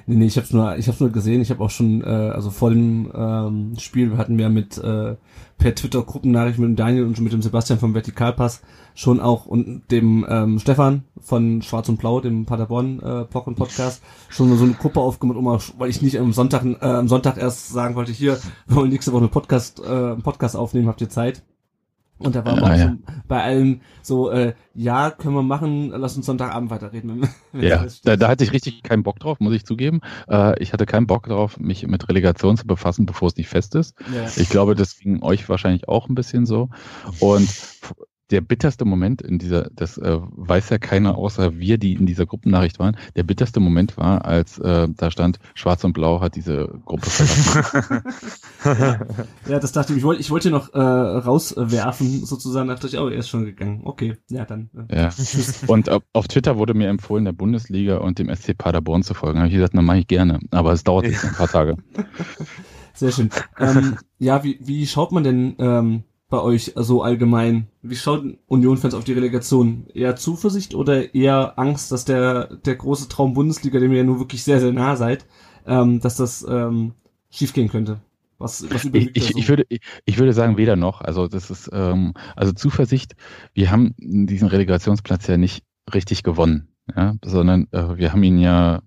Nee, 0.07 0.16
nee, 0.16 0.26
ich 0.26 0.37
habe 0.37 0.47
nur, 0.51 0.76
ich 0.76 0.89
hab's 0.89 1.01
nur 1.01 1.11
gesehen. 1.11 1.41
Ich 1.41 1.51
habe 1.51 1.62
auch 1.62 1.70
schon, 1.70 2.03
äh, 2.03 2.07
also 2.07 2.51
vor 2.51 2.70
dem 2.70 3.11
ähm, 3.14 3.74
Spiel 3.78 4.16
hatten 4.16 4.39
wir 4.39 4.49
mit 4.49 4.78
äh, 4.78 5.16
per 5.59 5.74
Twitter 5.74 6.03
Gruppennachrichten 6.03 6.62
mit 6.62 6.70
dem 6.70 6.76
Daniel 6.76 7.05
und 7.05 7.20
mit 7.20 7.33
dem 7.33 7.43
Sebastian 7.43 7.78
vom 7.78 7.95
Vertikalpass 7.95 8.62
schon 8.95 9.20
auch 9.20 9.47
und 9.47 9.83
dem 9.91 10.26
ähm, 10.28 10.59
Stefan 10.59 11.05
von 11.20 11.62
Schwarz 11.62 11.89
und 11.89 11.99
Blau, 11.99 12.20
dem 12.20 12.47
Paderborn 12.47 12.99
äh, 12.99 13.24
Blog 13.31 13.47
und 13.47 13.57
Podcast, 13.57 14.03
schon 14.28 14.57
so 14.57 14.64
eine 14.64 14.74
Gruppe 14.74 15.01
aufgemacht, 15.01 15.39
um 15.39 15.49
auch, 15.49 15.62
weil 15.78 15.91
ich 15.91 16.03
nicht 16.03 16.18
am 16.18 16.33
Sonntag, 16.33 16.64
äh, 16.64 16.76
am 16.81 17.09
Sonntag 17.09 17.39
erst 17.39 17.70
sagen 17.70 17.95
wollte, 17.95 18.12
hier, 18.12 18.39
wir 18.66 18.76
wollen 18.76 18.91
nächste 18.91 19.12
Woche 19.12 19.20
eine 19.20 19.28
Podcast, 19.28 19.81
äh, 19.81 19.89
einen 19.89 20.22
Podcast 20.22 20.57
aufnehmen, 20.57 20.89
habt 20.89 21.01
ihr 21.01 21.09
Zeit? 21.09 21.43
Und 22.20 22.34
da 22.34 22.44
war 22.44 22.58
Ah, 22.62 22.74
auch 22.74 22.76
ja. 22.78 22.96
bei 23.28 23.42
allen 23.42 23.80
so, 24.02 24.30
äh, 24.30 24.54
ja, 24.74 25.10
können 25.10 25.34
wir 25.34 25.42
machen, 25.42 25.90
lass 25.90 26.16
uns 26.16 26.26
Sonntagabend 26.26 26.70
weiterreden. 26.70 27.26
Ja, 27.52 27.84
da, 28.04 28.16
da 28.16 28.28
hatte 28.28 28.44
ich 28.44 28.52
richtig 28.52 28.82
keinen 28.84 29.02
Bock 29.02 29.18
drauf, 29.18 29.40
muss 29.40 29.52
ich 29.54 29.64
zugeben. 29.66 30.00
Äh, 30.28 30.62
ich 30.62 30.72
hatte 30.72 30.86
keinen 30.86 31.06
Bock 31.08 31.26
drauf, 31.26 31.58
mich 31.58 31.86
mit 31.86 32.08
Relegation 32.08 32.56
zu 32.56 32.66
befassen, 32.66 33.06
bevor 33.06 33.28
es 33.28 33.36
nicht 33.36 33.48
fest 33.48 33.74
ist. 33.74 33.94
ja. 34.14 34.26
Ich 34.36 34.48
glaube, 34.50 34.74
das 34.76 34.96
ging 34.98 35.22
euch 35.22 35.48
wahrscheinlich 35.48 35.88
auch 35.88 36.08
ein 36.08 36.14
bisschen 36.14 36.46
so. 36.46 36.68
Und 37.18 37.48
der 38.31 38.41
bitterste 38.41 38.85
Moment 38.85 39.22
in 39.22 39.39
dieser, 39.39 39.70
das 39.74 39.99
äh, 39.99 40.18
weiß 40.20 40.70
ja 40.70 40.78
keiner 40.78 41.16
außer 41.16 41.59
wir, 41.59 41.78
die 41.78 41.95
in 41.95 42.07
dieser 42.07 42.26
Gruppennachricht 42.26 42.78
waren, 42.78 42.97
der 43.16 43.22
bitterste 43.22 43.61
Moment 43.61 43.97
war, 43.97 44.24
als 44.24 44.59
äh, 44.59 44.89
da 44.97 45.11
stand, 45.11 45.39
Schwarz 45.55 45.85
und 45.85 45.93
Blau 45.93 46.20
hat 46.20 46.37
diese 46.37 46.68
Gruppe 46.85 47.11
verlassen. 47.11 48.03
ja, 49.49 49.59
das 49.59 49.72
dachte 49.72 49.93
ich, 49.93 49.99
ich 49.99 50.05
wollte, 50.05 50.20
ich 50.20 50.31
wollte 50.31 50.51
noch 50.51 50.72
äh, 50.72 50.78
rauswerfen, 50.78 52.24
sozusagen, 52.24 52.68
dachte 52.68 52.87
ich, 52.87 52.99
oh, 52.99 53.09
er 53.09 53.18
ist 53.18 53.28
schon 53.28 53.45
gegangen. 53.45 53.83
Okay, 53.85 54.16
ja, 54.28 54.45
dann. 54.45 54.70
Äh, 54.89 55.03
ja. 55.03 55.11
Und 55.66 55.91
auf, 55.91 56.03
auf 56.12 56.28
Twitter 56.28 56.57
wurde 56.57 56.74
mir 56.74 56.89
empfohlen, 56.89 57.24
der 57.24 57.33
Bundesliga 57.33 57.99
und 57.99 58.18
dem 58.18 58.35
SC 58.35 58.57
Paderborn 58.57 59.03
zu 59.03 59.14
folgen. 59.14 59.37
Da 59.37 59.41
habe 59.41 59.49
ich 59.49 59.55
gesagt, 59.55 59.74
na 59.74 59.83
mache 59.83 59.99
ich 59.99 60.07
gerne. 60.07 60.41
Aber 60.51 60.72
es 60.72 60.85
dauert 60.85 61.07
jetzt 61.07 61.24
ein 61.24 61.35
paar 61.35 61.49
Tage. 61.49 61.76
Sehr 62.95 63.12
schön. 63.12 63.31
ähm, 63.59 63.97
ja, 64.18 64.45
wie, 64.45 64.59
wie 64.61 64.87
schaut 64.87 65.12
man 65.12 65.24
denn 65.24 65.55
ähm, 65.59 66.05
bei 66.31 66.41
euch 66.41 66.72
so 66.76 67.03
allgemein? 67.03 67.66
Wie 67.83 67.97
schaut 67.97 68.24
Union-Fans 68.47 68.95
auf 68.95 69.05
die 69.05 69.12
Relegation? 69.12 69.87
Eher 69.93 70.16
Zuversicht 70.16 70.74
oder 70.74 71.14
eher 71.14 71.59
Angst, 71.59 71.93
dass 71.93 72.05
der, 72.05 72.57
der 72.64 72.76
große 72.76 73.09
Traum 73.09 73.35
Bundesliga, 73.35 73.81
dem 73.81 73.91
ihr 73.93 73.99
ja 73.99 74.05
nur 74.05 74.20
wirklich 74.20 74.45
sehr, 74.45 74.61
sehr 74.61 74.72
nah 74.72 74.97
seid, 74.97 75.26
ähm, 75.66 76.01
dass 76.01 76.16
das 76.16 76.47
ähm, 76.49 76.93
schiefgehen 77.31 77.68
könnte? 77.68 78.01
Was, 78.39 78.64
was 78.70 78.87
Ich, 78.87 79.11
ich, 79.14 79.28
so? 79.28 79.39
ich, 79.39 79.49
würde, 79.49 79.66
ich, 79.68 79.81
ich 80.07 80.18
würde 80.18 80.33
sagen, 80.33 80.57
weder 80.57 80.76
noch. 80.76 81.03
Also 81.03 81.28
das 81.28 81.51
ist, 81.51 81.68
ähm, 81.72 82.14
also 82.37 82.53
Zuversicht, 82.53 83.14
wir 83.53 83.70
haben 83.70 83.95
diesen 83.99 84.49
Relegationsplatz 84.49 85.26
ja 85.26 85.37
nicht 85.37 85.62
richtig 85.93 86.22
gewonnen, 86.22 86.68
ja, 86.97 87.16
sondern 87.22 87.66
äh, 87.72 87.99
wir 87.99 88.12
haben 88.12 88.22
ihn 88.22 88.39
ja 88.39 88.81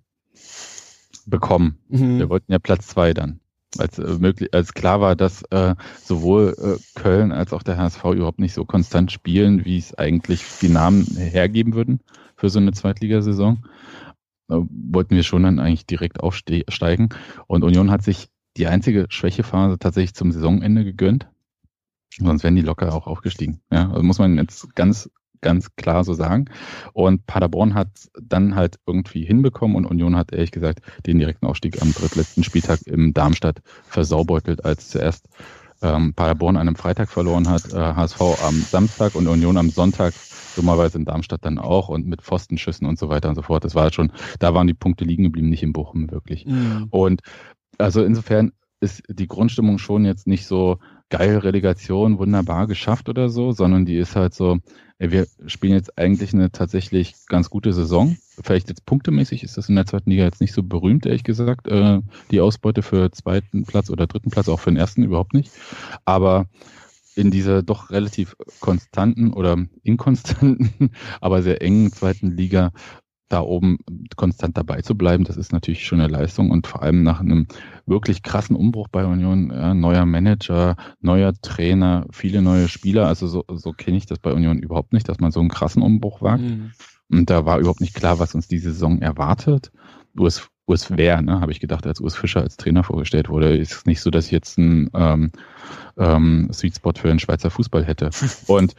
bekommen. 1.26 1.78
Mhm. 1.90 2.20
Wir 2.20 2.30
wollten 2.30 2.52
ja 2.52 2.60
Platz 2.60 2.88
zwei 2.88 3.14
dann. 3.14 3.42
Als, 3.78 4.00
äh, 4.00 4.18
möglich, 4.20 4.54
als 4.54 4.74
klar 4.74 5.02
war, 5.02 5.16
dass 5.16 5.44
äh, 5.52 5.76
sowohl 6.04 6.56
äh, 6.58 7.00
Köln 7.00 7.32
als 7.32 7.54
auch 7.54 7.64
der 7.64 7.78
HSV 7.78 8.04
überhaupt 8.06 8.40
nicht 8.40 8.54
so 8.54 8.66
konstant 8.66 9.12
spielen, 9.12 9.66
wie 9.66 9.78
es 9.78 9.94
eigentlich 9.96 10.44
die 10.62 10.70
Namen 10.70 11.06
hergeben 11.06 11.74
würden 11.74 12.02
für 12.36 12.50
so 12.50 12.60
eine 12.60 12.72
Zweitligasaison, 12.72 13.66
äh, 14.50 14.56
wollten 14.70 15.16
wir 15.16 15.24
schon 15.24 15.44
dann 15.44 15.60
eigentlich 15.60 15.86
direkt 15.86 16.20
aufsteigen. 16.20 17.10
Und 17.48 17.64
Union 17.64 17.92
hat 17.92 18.04
sich 18.04 18.30
die 18.58 18.68
einzige 18.68 19.08
Schwächephase 19.10 19.80
tatsächlich 19.80 20.14
zum 20.14 20.32
Saisonende 20.32 20.84
gegönnt. 20.84 21.28
Sonst 22.20 22.44
wären 22.44 22.56
die 22.56 22.62
locker 22.62 22.94
auch 22.94 23.08
aufgestiegen. 23.08 23.62
Ja, 23.72 23.90
also 23.90 24.04
muss 24.04 24.20
man 24.20 24.38
jetzt 24.38 24.76
ganz, 24.76 25.10
ganz 25.44 25.76
klar 25.76 26.04
so 26.04 26.14
sagen. 26.14 26.46
Und 26.94 27.28
Paderborn 27.28 27.76
hat 27.76 27.90
dann 28.20 28.56
halt 28.56 28.78
irgendwie 28.88 29.24
hinbekommen 29.24 29.78
und 29.78 29.86
Union 29.86 30.16
hat 30.16 30.34
ehrlich 30.34 30.52
gesagt 30.52 30.80
den 31.06 31.20
direkten 31.20 31.46
Aufstieg 31.46 31.80
am 31.82 31.94
drittletzten 31.94 32.44
Spieltag 32.44 32.82
im 32.88 33.14
Darmstadt 33.14 33.62
versaubeutelt, 33.84 34.66
als 34.66 34.90
zuerst 34.90 35.28
ähm, 35.84 36.14
Paderborn 36.16 36.56
an 36.56 36.68
einem 36.68 36.76
Freitag 36.76 37.10
verloren 37.10 37.50
hat, 37.50 37.72
äh, 37.72 37.78
HSV 37.78 38.22
am 38.44 38.56
Samstag 38.56 39.16
und 39.16 39.28
Union 39.28 39.58
am 39.58 39.70
Sonntag 39.70 40.14
dummerweise 40.56 40.98
in 40.98 41.06
Darmstadt 41.06 41.46
dann 41.46 41.60
auch 41.60 41.90
und 41.90 42.08
mit 42.08 42.22
Pfostenschüssen 42.22 42.88
und 42.88 42.98
so 42.98 43.10
weiter 43.10 43.30
und 43.30 43.36
so 43.36 43.42
fort. 43.42 43.64
Das 43.64 43.76
war 43.76 43.84
halt 43.84 43.96
schon, 43.96 44.12
da 44.40 44.54
waren 44.54 44.68
die 44.68 44.74
Punkte 44.74 45.04
liegen 45.04 45.24
geblieben, 45.24 45.50
nicht 45.50 45.64
in 45.64 45.74
Bochum 45.74 46.10
wirklich. 46.10 46.46
Mhm. 46.46 46.88
Und 46.90 47.22
also 47.78 48.04
insofern 48.04 48.52
ist 48.80 49.04
die 49.08 49.28
Grundstimmung 49.28 49.78
schon 49.78 50.06
jetzt 50.06 50.28
nicht 50.28 50.46
so 50.46 50.78
geil 51.14 51.38
Relegation, 51.38 52.18
wunderbar 52.18 52.66
geschafft 52.66 53.08
oder 53.08 53.30
so, 53.30 53.52
sondern 53.52 53.86
die 53.86 53.98
ist 53.98 54.16
halt 54.16 54.34
so, 54.34 54.58
ey, 54.98 55.12
wir 55.12 55.28
spielen 55.46 55.74
jetzt 55.74 55.96
eigentlich 55.96 56.34
eine 56.34 56.52
tatsächlich 56.52 57.14
ganz 57.28 57.52
gute 57.52 57.72
Saison. 57.72 58.18
Vielleicht 58.42 58.70
jetzt 58.70 58.88
punktemäßig 58.88 59.44
ist 59.44 59.56
das 59.56 59.70
in 59.70 59.76
der 59.76 59.86
zweiten 59.86 60.10
Liga 60.10 60.24
jetzt 60.24 60.42
nicht 60.42 60.54
so 60.54 60.64
berühmt, 60.64 61.06
ehrlich 61.06 61.24
gesagt, 61.24 61.68
äh, 61.68 62.00
die 62.32 62.42
Ausbeute 62.42 62.82
für 62.82 63.12
zweiten 63.12 63.64
Platz 63.64 63.92
oder 63.92 64.08
dritten 64.08 64.32
Platz, 64.32 64.50
auch 64.50 64.60
für 64.60 64.72
den 64.72 64.78
ersten 64.78 65.04
überhaupt 65.04 65.36
nicht. 65.36 65.52
Aber 66.04 66.48
in 67.16 67.30
dieser 67.30 67.62
doch 67.62 67.92
relativ 67.92 68.36
konstanten 68.60 69.34
oder 69.34 69.58
inkonstanten, 69.84 70.90
aber 71.22 71.44
sehr 71.44 71.62
engen 71.62 71.92
zweiten 71.92 72.32
Liga 72.32 72.72
da 73.30 73.42
oben 73.42 73.80
konstant 74.16 74.58
dabei 74.58 74.82
zu 74.82 74.96
bleiben, 74.96 75.24
das 75.24 75.38
ist 75.38 75.54
natürlich 75.54 75.86
schon 75.86 76.00
eine 76.00 76.12
Leistung 76.12 76.52
und 76.52 76.68
vor 76.68 76.84
allem 76.84 77.04
nach 77.04 77.20
einem 77.20 77.48
wirklich 77.86 78.22
krassen 78.22 78.56
Umbruch 78.56 78.88
bei 78.90 79.06
Union, 79.06 79.52
ja, 79.52 79.74
neuer 79.74 80.06
Manager, 80.06 80.76
neuer 81.02 81.34
Trainer, 81.42 82.06
viele 82.12 82.42
neue 82.42 82.68
Spieler, 82.68 83.08
also 83.08 83.28
so, 83.28 83.44
so 83.52 83.72
kenne 83.72 83.98
ich 83.98 84.06
das 84.06 84.20
bei 84.20 84.32
Union 84.32 84.60
überhaupt 84.60 84.94
nicht, 84.94 85.10
dass 85.10 85.20
man 85.20 85.32
so 85.32 85.40
einen 85.40 85.50
krassen 85.50 85.82
Umbruch 85.82 86.22
wagt. 86.22 86.44
Mhm. 86.44 86.72
Und 87.12 87.30
da 87.30 87.46
war 87.46 87.60
überhaupt 87.60 87.82
nicht 87.82 87.96
klar, 87.96 88.20
was 88.20 88.36
uns 88.36 88.48
diese 88.48 88.72
Saison 88.72 89.02
erwartet. 89.02 89.72
Urs, 90.18 90.50
Urs 90.66 90.96
Wehr, 90.96 91.22
ne, 91.22 91.42
habe 91.42 91.52
ich 91.52 91.60
gedacht, 91.60 91.86
als 91.86 92.00
Urs 92.00 92.16
Fischer 92.16 92.42
als 92.42 92.58
Trainer 92.58 92.84
vorgestellt 92.84 93.30
wurde. 93.30 93.56
Ist 93.58 93.74
es 93.74 93.86
nicht 93.86 94.02
so, 94.02 94.10
dass 94.10 94.26
ich 94.26 94.32
jetzt 94.32 94.58
einen 94.58 94.90
ähm, 94.94 95.32
ähm, 95.98 96.50
Sweet 96.52 96.76
Spot 96.76 96.94
für 96.96 97.10
den 97.10 97.20
Schweizer 97.20 97.50
Fußball 97.50 97.84
hätte. 97.86 98.10
Und 98.48 98.76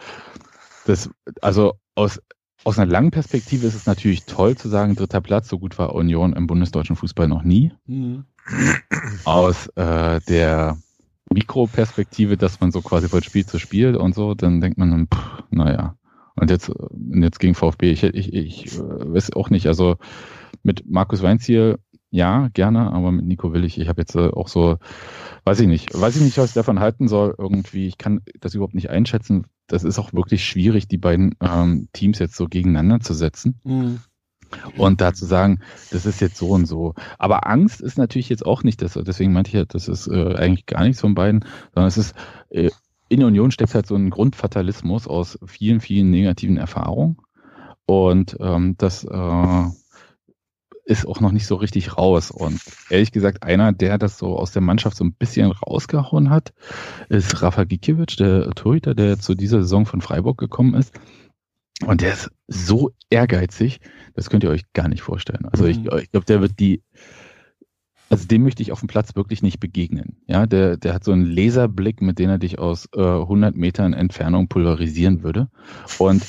das, 0.86 1.10
also 1.40 1.74
aus, 1.94 2.20
aus 2.64 2.78
einer 2.78 2.90
langen 2.90 3.10
Perspektive 3.10 3.66
ist 3.66 3.74
es 3.74 3.86
natürlich 3.86 4.24
toll 4.24 4.56
zu 4.56 4.68
sagen, 4.68 4.96
dritter 4.96 5.20
Platz, 5.20 5.48
so 5.48 5.58
gut 5.58 5.78
war 5.78 5.94
Union 5.94 6.32
im 6.32 6.46
bundesdeutschen 6.46 6.96
Fußball 6.96 7.28
noch 7.28 7.42
nie. 7.42 7.72
Mhm. 7.86 8.24
Aus 9.24 9.68
äh, 9.76 10.20
der 10.28 10.78
Mikroperspektive, 11.32 12.36
dass 12.36 12.60
man 12.60 12.72
so 12.72 12.80
quasi 12.82 13.08
von 13.08 13.22
Spiel 13.22 13.46
zu 13.46 13.58
Spiel 13.58 13.96
und 13.96 14.14
so, 14.14 14.34
dann 14.34 14.60
denkt 14.60 14.78
man, 14.78 14.90
dann, 14.90 15.08
pff, 15.08 15.44
naja. 15.50 15.96
Und 16.36 16.50
jetzt, 16.50 16.68
äh, 16.68 17.20
jetzt 17.20 17.38
gegen 17.38 17.54
VfB, 17.54 17.90
ich, 17.90 18.02
ich, 18.02 18.32
ich 18.32 18.78
äh, 18.78 18.80
weiß 18.80 19.34
auch 19.34 19.50
nicht, 19.50 19.66
also 19.66 19.96
mit 20.62 20.90
Markus 20.90 21.22
Weinziel, 21.22 21.78
ja, 22.10 22.48
gerne, 22.54 22.92
aber 22.92 23.10
mit 23.10 23.26
Nico 23.26 23.52
Willig, 23.52 23.78
ich 23.78 23.88
habe 23.88 24.00
jetzt 24.00 24.14
äh, 24.14 24.28
auch 24.28 24.48
so, 24.48 24.78
weiß 25.44 25.60
ich 25.60 25.66
nicht, 25.66 25.98
weiß 25.98 26.16
ich 26.16 26.22
nicht, 26.22 26.38
was 26.38 26.50
ich 26.50 26.54
davon 26.54 26.80
halten 26.80 27.08
soll, 27.08 27.34
irgendwie, 27.36 27.88
ich 27.88 27.98
kann 27.98 28.22
das 28.40 28.54
überhaupt 28.54 28.74
nicht 28.74 28.90
einschätzen. 28.90 29.46
Das 29.66 29.84
ist 29.84 29.98
auch 29.98 30.12
wirklich 30.12 30.44
schwierig, 30.44 30.88
die 30.88 30.98
beiden 30.98 31.34
ähm, 31.40 31.88
Teams 31.92 32.18
jetzt 32.18 32.36
so 32.36 32.46
gegeneinander 32.46 33.00
zu 33.00 33.14
setzen 33.14 33.60
Mhm. 33.64 34.00
und 34.76 35.00
da 35.00 35.12
zu 35.14 35.24
sagen, 35.26 35.60
das 35.90 36.06
ist 36.06 36.20
jetzt 36.20 36.36
so 36.36 36.50
und 36.50 36.66
so. 36.66 36.94
Aber 37.18 37.46
Angst 37.46 37.80
ist 37.80 37.98
natürlich 37.98 38.28
jetzt 38.28 38.44
auch 38.46 38.62
nicht 38.62 38.82
das. 38.82 38.94
Deswegen 38.94 39.32
meinte 39.32 39.48
ich 39.48 39.54
ja, 39.54 39.64
das 39.64 39.88
ist 39.88 40.06
äh, 40.08 40.34
eigentlich 40.36 40.66
gar 40.66 40.82
nichts 40.84 41.00
von 41.00 41.14
beiden, 41.14 41.44
sondern 41.74 41.88
es 41.88 41.98
ist, 41.98 42.14
äh, 42.50 42.70
in 43.08 43.22
Union 43.22 43.50
steckt 43.50 43.74
halt 43.74 43.86
so 43.86 43.94
ein 43.96 44.10
Grundfatalismus 44.10 45.06
aus 45.08 45.38
vielen, 45.46 45.80
vielen 45.80 46.10
negativen 46.10 46.56
Erfahrungen. 46.56 47.16
Und 47.86 48.36
ähm, 48.40 48.76
das 48.78 49.04
äh, 49.04 49.64
ist 50.84 51.06
auch 51.06 51.20
noch 51.20 51.32
nicht 51.32 51.46
so 51.46 51.56
richtig 51.56 51.96
raus. 51.96 52.30
Und 52.30 52.60
ehrlich 52.90 53.10
gesagt, 53.12 53.42
einer, 53.42 53.72
der 53.72 53.98
das 53.98 54.18
so 54.18 54.36
aus 54.36 54.52
der 54.52 54.62
Mannschaft 54.62 54.96
so 54.96 55.04
ein 55.04 55.14
bisschen 55.14 55.50
rausgehauen 55.50 56.30
hat, 56.30 56.52
ist 57.08 57.42
Rafa 57.42 57.64
Gikiewicz, 57.64 58.16
der 58.16 58.50
Torhüter, 58.50 58.94
der 58.94 59.18
zu 59.18 59.34
dieser 59.34 59.62
Saison 59.62 59.86
von 59.86 60.00
Freiburg 60.00 60.38
gekommen 60.38 60.74
ist. 60.74 60.92
Und 61.86 62.02
der 62.02 62.12
ist 62.12 62.30
so 62.46 62.92
ehrgeizig, 63.10 63.80
das 64.14 64.30
könnt 64.30 64.44
ihr 64.44 64.50
euch 64.50 64.62
gar 64.74 64.88
nicht 64.88 65.02
vorstellen. 65.02 65.46
Also 65.50 65.64
ich, 65.66 65.78
Mhm. 65.78 65.90
ich 66.00 66.10
glaube, 66.10 66.26
der 66.26 66.40
wird 66.40 66.60
die, 66.60 66.82
also 68.10 68.26
dem 68.28 68.42
möchte 68.42 68.62
ich 68.62 68.70
auf 68.70 68.80
dem 68.80 68.86
Platz 68.86 69.16
wirklich 69.16 69.42
nicht 69.42 69.58
begegnen. 69.58 70.18
Ja, 70.26 70.46
der, 70.46 70.76
der 70.76 70.94
hat 70.94 71.04
so 71.04 71.12
einen 71.12 71.24
Laserblick, 71.26 72.00
mit 72.00 72.18
dem 72.18 72.30
er 72.30 72.38
dich 72.38 72.58
aus 72.58 72.88
äh, 72.94 73.00
100 73.00 73.56
Metern 73.56 73.92
Entfernung 73.92 74.48
pulverisieren 74.48 75.22
würde. 75.24 75.48
Und 75.98 76.22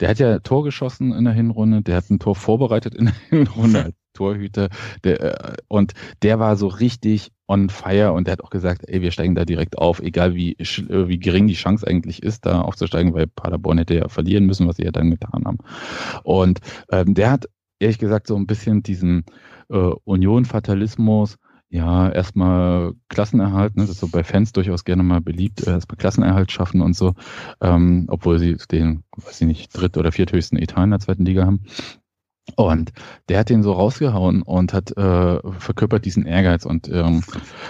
der 0.00 0.10
hat 0.10 0.18
ja 0.18 0.38
Tor 0.40 0.64
geschossen 0.64 1.12
in 1.12 1.24
der 1.24 1.34
Hinrunde, 1.34 1.82
der 1.82 1.96
hat 1.96 2.10
ein 2.10 2.18
Tor 2.18 2.36
vorbereitet 2.36 2.94
in 2.94 3.06
der 3.06 3.14
Hinrunde 3.30 3.84
als 3.84 3.96
Torhüter. 4.14 4.68
Der, 5.04 5.20
äh, 5.20 5.56
und 5.68 5.92
der 6.22 6.38
war 6.38 6.56
so 6.56 6.66
richtig 6.66 7.30
on 7.46 7.70
fire 7.70 8.12
und 8.12 8.26
der 8.26 8.32
hat 8.32 8.44
auch 8.44 8.50
gesagt, 8.50 8.82
ey, 8.86 9.00
wir 9.00 9.10
steigen 9.10 9.34
da 9.34 9.44
direkt 9.44 9.78
auf, 9.78 10.00
egal 10.00 10.34
wie, 10.34 10.52
äh, 10.52 11.08
wie 11.08 11.18
gering 11.18 11.46
die 11.46 11.54
Chance 11.54 11.86
eigentlich 11.86 12.22
ist, 12.22 12.44
da 12.46 12.60
aufzusteigen, 12.60 13.14
weil 13.14 13.26
Paderborn 13.26 13.78
hätte 13.78 13.94
ja 13.94 14.08
verlieren 14.08 14.44
müssen, 14.44 14.68
was 14.68 14.76
sie 14.76 14.84
ja 14.84 14.90
dann 14.90 15.10
getan 15.10 15.44
haben. 15.44 15.58
Und 16.24 16.60
ähm, 16.90 17.14
der 17.14 17.30
hat 17.30 17.48
ehrlich 17.80 17.98
gesagt 17.98 18.26
so 18.26 18.36
ein 18.36 18.46
bisschen 18.46 18.82
diesen 18.82 19.24
äh, 19.70 19.76
Union-Fatalismus, 19.76 21.36
ja, 21.70 22.10
erstmal 22.10 22.94
Klassenerhalt, 23.08 23.76
ne, 23.76 23.82
das 23.82 23.90
ist 23.90 24.00
so 24.00 24.08
bei 24.08 24.24
Fans 24.24 24.52
durchaus 24.52 24.84
gerne 24.84 25.02
mal 25.02 25.20
beliebt, 25.20 25.66
äh, 25.66 25.70
erstmal 25.72 25.96
Klassenerhalt 25.96 26.50
schaffen 26.50 26.80
und 26.80 26.96
so, 26.96 27.14
ähm, 27.60 28.06
obwohl 28.08 28.38
sie 28.38 28.56
den, 28.70 29.02
weiß 29.16 29.42
ich 29.42 29.46
nicht, 29.46 29.76
dritt- 29.76 29.98
oder 29.98 30.12
vierthöchsten 30.12 30.58
Etat 30.58 30.84
in 30.84 30.90
der 30.90 31.00
zweiten 31.00 31.24
Liga 31.24 31.44
haben. 31.44 31.60
Und 32.56 32.92
der 33.28 33.40
hat 33.40 33.50
den 33.50 33.62
so 33.62 33.72
rausgehauen 33.72 34.40
und 34.40 34.72
hat 34.72 34.96
äh, 34.96 35.40
verkörpert 35.58 36.06
diesen 36.06 36.24
Ehrgeiz 36.24 36.64
und 36.64 36.88
ähm, 36.88 37.22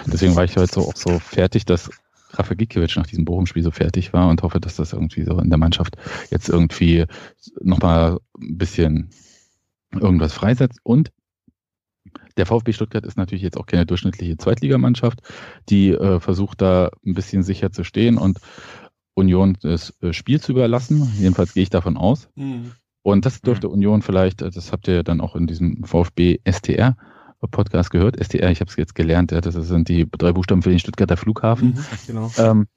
deswegen 0.07 0.37
war 0.37 0.45
ich 0.45 0.55
heute 0.55 0.73
so 0.73 0.87
auch 0.87 0.95
so 0.95 1.19
fertig, 1.19 1.65
dass 1.65 1.89
Rafa 2.31 2.53
Gikiewicz 2.53 2.95
nach 2.95 3.07
diesem 3.07 3.25
Bochum-Spiel 3.25 3.63
so 3.63 3.71
fertig 3.71 4.13
war 4.13 4.29
und 4.29 4.43
hoffe, 4.43 4.61
dass 4.61 4.75
das 4.75 4.93
irgendwie 4.93 5.23
so 5.23 5.37
in 5.39 5.49
der 5.49 5.57
Mannschaft 5.57 5.97
jetzt 6.29 6.47
irgendwie 6.47 7.05
nochmal 7.61 8.19
ein 8.39 8.57
bisschen 8.57 9.09
irgendwas 9.93 10.33
freisetzt. 10.33 10.79
Und 10.83 11.11
der 12.39 12.45
VfB 12.45 12.73
Stuttgart 12.73 13.05
ist 13.05 13.17
natürlich 13.17 13.43
jetzt 13.43 13.57
auch 13.57 13.65
keine 13.65 13.85
durchschnittliche 13.85 14.37
Zweitligamannschaft, 14.37 15.19
die 15.69 15.89
äh, 15.89 16.19
versucht 16.19 16.61
da 16.61 16.89
ein 17.05 17.13
bisschen 17.13 17.43
sicher 17.43 17.71
zu 17.71 17.83
stehen 17.83 18.17
und 18.17 18.39
Union 19.13 19.57
das 19.61 19.93
äh, 20.01 20.13
Spiel 20.13 20.39
zu 20.39 20.53
überlassen. 20.53 21.11
Jedenfalls 21.19 21.53
gehe 21.53 21.63
ich 21.63 21.69
davon 21.69 21.97
aus. 21.97 22.29
Mhm. 22.35 22.71
Und 23.01 23.25
das 23.25 23.41
dürfte 23.41 23.69
Union 23.69 24.01
vielleicht, 24.01 24.41
äh, 24.41 24.49
das 24.49 24.71
habt 24.71 24.87
ihr 24.87 25.03
dann 25.03 25.21
auch 25.21 25.35
in 25.35 25.47
diesem 25.47 25.83
VfB 25.83 26.39
STR 26.49 26.95
Podcast 27.51 27.91
gehört. 27.91 28.21
STR, 28.21 28.51
ich 28.51 28.61
habe 28.61 28.69
es 28.69 28.77
jetzt 28.77 28.95
gelernt, 28.95 29.31
ja, 29.31 29.41
das 29.41 29.55
sind 29.55 29.87
die 29.87 30.09
drei 30.09 30.33
Buchstaben 30.33 30.61
für 30.61 30.69
den 30.69 30.79
Stuttgarter 30.79 31.17
Flughafen. 31.17 31.69
Mhm, 31.69 31.85
genau. 32.07 32.31
Ähm, 32.37 32.67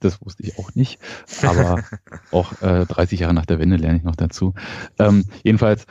das 0.00 0.20
wusste 0.20 0.42
ich 0.42 0.58
auch 0.58 0.74
nicht, 0.74 0.98
aber 1.42 1.82
auch 2.30 2.60
äh, 2.60 2.84
30 2.84 3.20
Jahre 3.20 3.34
nach 3.34 3.46
der 3.46 3.58
Wende 3.58 3.76
lerne 3.76 3.98
ich 3.98 4.04
noch 4.04 4.16
dazu. 4.16 4.54
Ähm, 4.98 5.24
jedenfalls, 5.42 5.86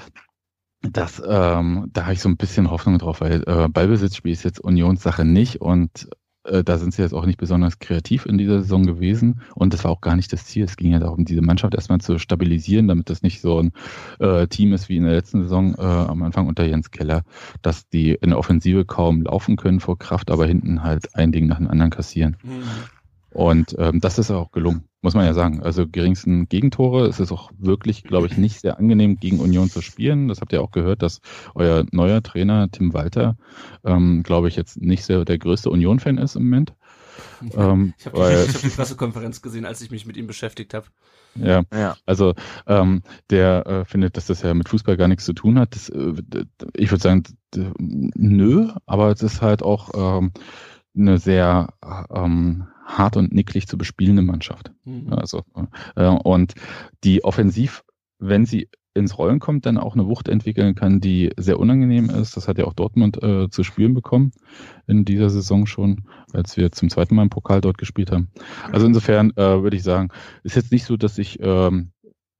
das, 0.81 1.21
ähm, 1.25 1.89
da 1.91 2.03
habe 2.03 2.13
ich 2.13 2.21
so 2.21 2.29
ein 2.29 2.37
bisschen 2.37 2.69
Hoffnung 2.69 2.97
drauf, 2.97 3.21
weil 3.21 3.43
äh, 3.47 3.67
Ballbesitzspiel 3.67 4.31
ist 4.31 4.43
jetzt 4.43 4.59
Unionssache 4.59 5.25
nicht 5.25 5.59
und 5.61 6.07
äh, 6.43 6.63
da 6.63 6.77
sind 6.77 6.93
sie 6.93 7.01
jetzt 7.01 7.13
auch 7.13 7.25
nicht 7.25 7.39
besonders 7.39 7.79
kreativ 7.79 8.25
in 8.25 8.37
dieser 8.37 8.61
Saison 8.61 8.85
gewesen 8.85 9.41
und 9.55 9.73
das 9.73 9.83
war 9.83 9.91
auch 9.91 10.01
gar 10.01 10.15
nicht 10.15 10.31
das 10.31 10.45
Ziel. 10.45 10.63
Es 10.63 10.77
ging 10.77 10.91
ja 10.91 10.99
darum, 10.99 11.25
diese 11.25 11.41
Mannschaft 11.41 11.73
erstmal 11.73 11.99
zu 11.99 12.19
stabilisieren, 12.19 12.87
damit 12.87 13.09
das 13.09 13.21
nicht 13.21 13.41
so 13.41 13.59
ein 13.59 13.71
äh, 14.19 14.47
Team 14.47 14.73
ist 14.73 14.87
wie 14.87 14.97
in 14.97 15.03
der 15.03 15.13
letzten 15.13 15.43
Saison 15.43 15.75
äh, 15.75 15.81
am 15.81 16.23
Anfang 16.23 16.47
unter 16.47 16.63
Jens 16.63 16.91
Keller, 16.91 17.23
dass 17.61 17.89
die 17.89 18.11
in 18.11 18.29
der 18.29 18.39
Offensive 18.39 18.85
kaum 18.85 19.23
laufen 19.23 19.55
können 19.55 19.79
vor 19.79 19.97
Kraft, 19.97 20.31
aber 20.31 20.45
hinten 20.45 20.83
halt 20.83 21.15
ein 21.15 21.31
Ding 21.31 21.47
nach 21.47 21.57
dem 21.57 21.67
anderen 21.67 21.91
kassieren. 21.91 22.37
Mhm. 22.43 22.63
Und 23.31 23.75
ähm, 23.77 23.99
das 23.99 24.17
ist 24.17 24.31
auch 24.31 24.51
gelungen, 24.51 24.86
muss 25.01 25.13
man 25.13 25.25
ja 25.25 25.33
sagen. 25.33 25.61
Also 25.61 25.87
geringsten 25.87 26.49
Gegentore. 26.49 27.07
Es 27.07 27.19
ist 27.19 27.31
auch 27.31 27.51
wirklich, 27.57 28.03
glaube 28.03 28.27
ich, 28.27 28.37
nicht 28.37 28.61
sehr 28.61 28.77
angenehm, 28.77 29.17
gegen 29.19 29.39
Union 29.39 29.69
zu 29.69 29.81
spielen. 29.81 30.27
Das 30.27 30.41
habt 30.41 30.53
ihr 30.53 30.61
auch 30.61 30.71
gehört, 30.71 31.01
dass 31.01 31.21
euer 31.55 31.85
neuer 31.91 32.23
Trainer 32.23 32.69
Tim 32.71 32.93
Walter, 32.93 33.37
ähm, 33.85 34.23
glaube 34.23 34.47
ich, 34.47 34.55
jetzt 34.55 34.81
nicht 34.81 35.05
sehr 35.05 35.23
der 35.25 35.37
größte 35.37 35.69
Union-Fan 35.69 36.17
ist 36.17 36.35
im 36.35 36.43
Moment. 36.43 36.73
Ähm, 37.55 37.93
Ich 37.99 38.05
habe 38.07 38.17
die, 38.17 38.53
hab 38.53 38.61
die 38.61 38.69
Pressekonferenz 38.69 39.41
gesehen, 39.43 39.65
als 39.65 39.81
ich 39.81 39.91
mich 39.91 40.05
mit 40.07 40.17
ihm 40.17 40.25
beschäftigt 40.27 40.73
habe. 40.73 40.87
Ja, 41.35 41.61
Ja. 41.71 41.95
also 42.05 42.33
ähm, 42.65 43.03
der 43.29 43.65
äh, 43.67 43.85
findet, 43.85 44.17
dass 44.17 44.25
das 44.25 44.41
ja 44.41 44.53
mit 44.55 44.69
Fußball 44.69 44.97
gar 44.97 45.07
nichts 45.07 45.25
zu 45.25 45.33
tun 45.33 45.59
hat. 45.59 45.75
Das, 45.75 45.89
äh, 45.89 46.13
ich 46.75 46.89
würde 46.91 47.01
sagen, 47.03 47.23
nö, 47.77 48.69
aber 48.87 49.11
es 49.11 49.21
ist 49.21 49.41
halt 49.41 49.61
auch 49.61 50.17
ähm, 50.17 50.31
eine 50.97 51.19
sehr 51.19 51.73
ähm, 52.11 52.67
hart 52.87 53.17
und 53.17 53.33
nicklig 53.33 53.67
zu 53.67 53.77
bespielende 53.77 54.21
Mannschaft. 54.21 54.71
Mhm. 54.85 55.13
Also, 55.13 55.43
äh, 55.95 56.07
und 56.07 56.53
die 57.03 57.23
offensiv, 57.23 57.83
wenn 58.17 58.45
sie 58.45 58.69
ins 58.93 59.17
Rollen 59.17 59.39
kommt, 59.39 59.65
dann 59.65 59.77
auch 59.77 59.93
eine 59.93 60.07
Wucht 60.07 60.27
entwickeln 60.27 60.73
kann, 60.73 60.99
die 60.99 61.31
sehr 61.37 61.59
unangenehm 61.59 62.09
ist. 62.09 62.35
Das 62.35 62.47
hat 62.47 62.57
ja 62.57 62.65
auch 62.65 62.73
Dortmund 62.73 63.21
äh, 63.21 63.49
zu 63.49 63.63
spüren 63.63 63.93
bekommen 63.93 64.31
in 64.87 65.05
dieser 65.05 65.29
Saison 65.29 65.67
schon, 65.67 66.05
als 66.33 66.57
wir 66.57 66.71
zum 66.71 66.89
zweiten 66.89 67.13
Mal 67.13 67.23
im 67.23 67.29
Pokal 67.29 67.61
dort 67.61 67.77
gespielt 67.77 68.11
haben. 68.11 68.29
Also 68.71 68.87
insofern 68.87 69.31
äh, 69.31 69.61
würde 69.61 69.77
ich 69.77 69.83
sagen, 69.83 70.09
ist 70.43 70.55
jetzt 70.55 70.71
nicht 70.71 70.85
so, 70.85 70.97
dass 70.97 71.17
ich 71.19 71.37
ähm, 71.41 71.91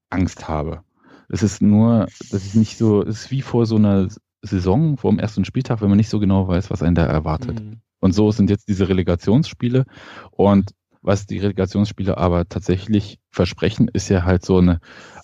Angst 0.10 0.48
habe. 0.48 0.82
Es 1.30 1.43
ist 1.43 1.62
nur, 1.62 2.08
dass 2.32 2.45
ich 2.45 2.56
nicht 2.56 2.78
so, 2.78 3.04
es 3.04 3.26
ist 3.26 3.32
wie 3.32 3.41
vor 3.41 3.66
so 3.66 3.76
einer 3.76 4.08
Saison, 4.41 4.98
vor 4.98 5.12
dem 5.12 5.20
ersten 5.20 5.45
Spieltag, 5.45 5.82
wenn 5.82 5.89
man 5.89 5.98
nicht 5.98 6.10
so 6.10 6.20
genau 6.20 6.48
weiß, 6.48 6.70
was 6.72 6.82
einen 6.82 6.95
da 6.95 7.06
erwartet. 7.06 7.60
Mhm. 7.60 7.82
Und 8.00 8.14
so 8.14 8.32
sind 8.32 8.50
jetzt 8.50 8.68
diese 8.68 8.89
Relegationsspiele. 8.89 9.86
Und 10.32 10.72
was 11.02 11.26
die 11.26 11.39
Relegationsspiele 11.39 12.18
aber 12.18 12.48
tatsächlich 12.48 13.20
versprechen, 13.30 13.88
ist 13.88 14.10
ja 14.10 14.24
halt 14.24 14.45
so 14.45 14.58
eine 14.58 14.80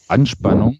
Anspannung. 0.07 0.77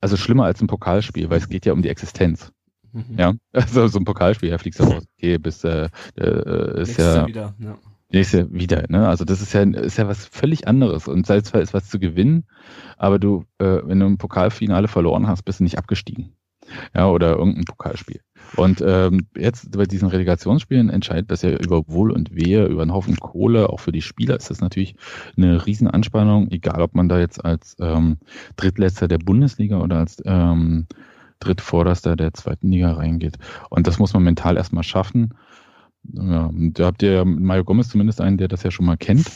Also 0.00 0.16
schlimmer 0.16 0.44
als 0.44 0.60
ein 0.60 0.66
Pokalspiel, 0.66 1.30
weil 1.30 1.38
es 1.38 1.48
geht 1.48 1.66
ja 1.66 1.72
um 1.72 1.82
die 1.82 1.88
Existenz. 1.88 2.52
Mhm. 2.92 3.18
Ja, 3.18 3.34
also 3.52 3.88
so 3.88 3.98
ein 3.98 4.04
Pokalspiel, 4.04 4.50
da 4.50 4.58
fliegst 4.58 4.80
du 4.80 4.84
raus. 4.84 5.04
Okay, 5.16 5.38
bis 5.38 5.64
äh, 5.64 5.88
äh, 6.16 6.82
ist 6.82 6.88
Nächstes 6.88 7.16
ja 7.16 7.26
wieder. 7.26 7.54
Ja. 7.58 7.78
nächste 8.10 8.52
wieder. 8.52 8.84
Ne? 8.88 9.08
Also 9.08 9.24
das 9.24 9.40
ist 9.40 9.52
ja 9.52 9.62
ist 9.62 9.98
ja 9.98 10.08
was 10.08 10.26
völlig 10.26 10.68
anderes. 10.68 11.08
Und 11.08 11.26
sei 11.26 11.40
zwar 11.40 11.60
ist 11.60 11.74
was 11.74 11.88
zu 11.88 11.98
gewinnen, 11.98 12.44
aber 12.96 13.18
du, 13.18 13.44
äh, 13.58 13.80
wenn 13.84 14.00
du 14.00 14.06
im 14.06 14.18
Pokalfinale 14.18 14.88
verloren 14.88 15.26
hast, 15.26 15.42
bist 15.44 15.60
du 15.60 15.64
nicht 15.64 15.78
abgestiegen. 15.78 16.34
Ja, 16.94 17.08
oder 17.08 17.36
irgendein 17.36 17.64
Pokalspiel. 17.64 18.20
Und 18.56 18.82
ähm, 18.84 19.26
jetzt 19.36 19.76
bei 19.76 19.84
diesen 19.84 20.08
Relegationsspielen 20.08 20.90
entscheidet 20.90 21.30
das 21.30 21.42
ja 21.42 21.50
über 21.50 21.86
Wohl 21.88 22.10
und 22.10 22.34
Wehe, 22.34 22.66
über 22.66 22.82
einen 22.82 22.92
Haufen 22.92 23.16
Kohle. 23.16 23.68
Auch 23.70 23.80
für 23.80 23.92
die 23.92 24.02
Spieler 24.02 24.36
ist 24.36 24.50
das 24.50 24.60
natürlich 24.60 24.94
eine 25.36 25.66
Riesenanspannung, 25.66 26.50
egal 26.50 26.80
ob 26.80 26.94
man 26.94 27.08
da 27.08 27.18
jetzt 27.18 27.44
als 27.44 27.76
ähm, 27.80 28.18
Drittletzter 28.56 29.08
der 29.08 29.18
Bundesliga 29.18 29.80
oder 29.80 29.98
als 29.98 30.22
ähm, 30.24 30.86
Drittvorderster 31.40 32.16
der 32.16 32.34
zweiten 32.34 32.70
Liga 32.70 32.92
reingeht. 32.92 33.36
Und 33.70 33.86
das 33.86 33.98
muss 33.98 34.14
man 34.14 34.22
mental 34.22 34.56
erstmal 34.56 34.84
schaffen. 34.84 35.34
Ja, 36.04 36.50
da 36.52 36.86
habt 36.86 37.02
ihr 37.02 37.12
ja 37.12 37.24
Mario 37.24 37.64
Gomez 37.64 37.88
zumindest 37.88 38.20
einen, 38.20 38.38
der 38.38 38.48
das 38.48 38.62
ja 38.62 38.70
schon 38.70 38.86
mal 38.86 38.96
kennt. 38.96 39.30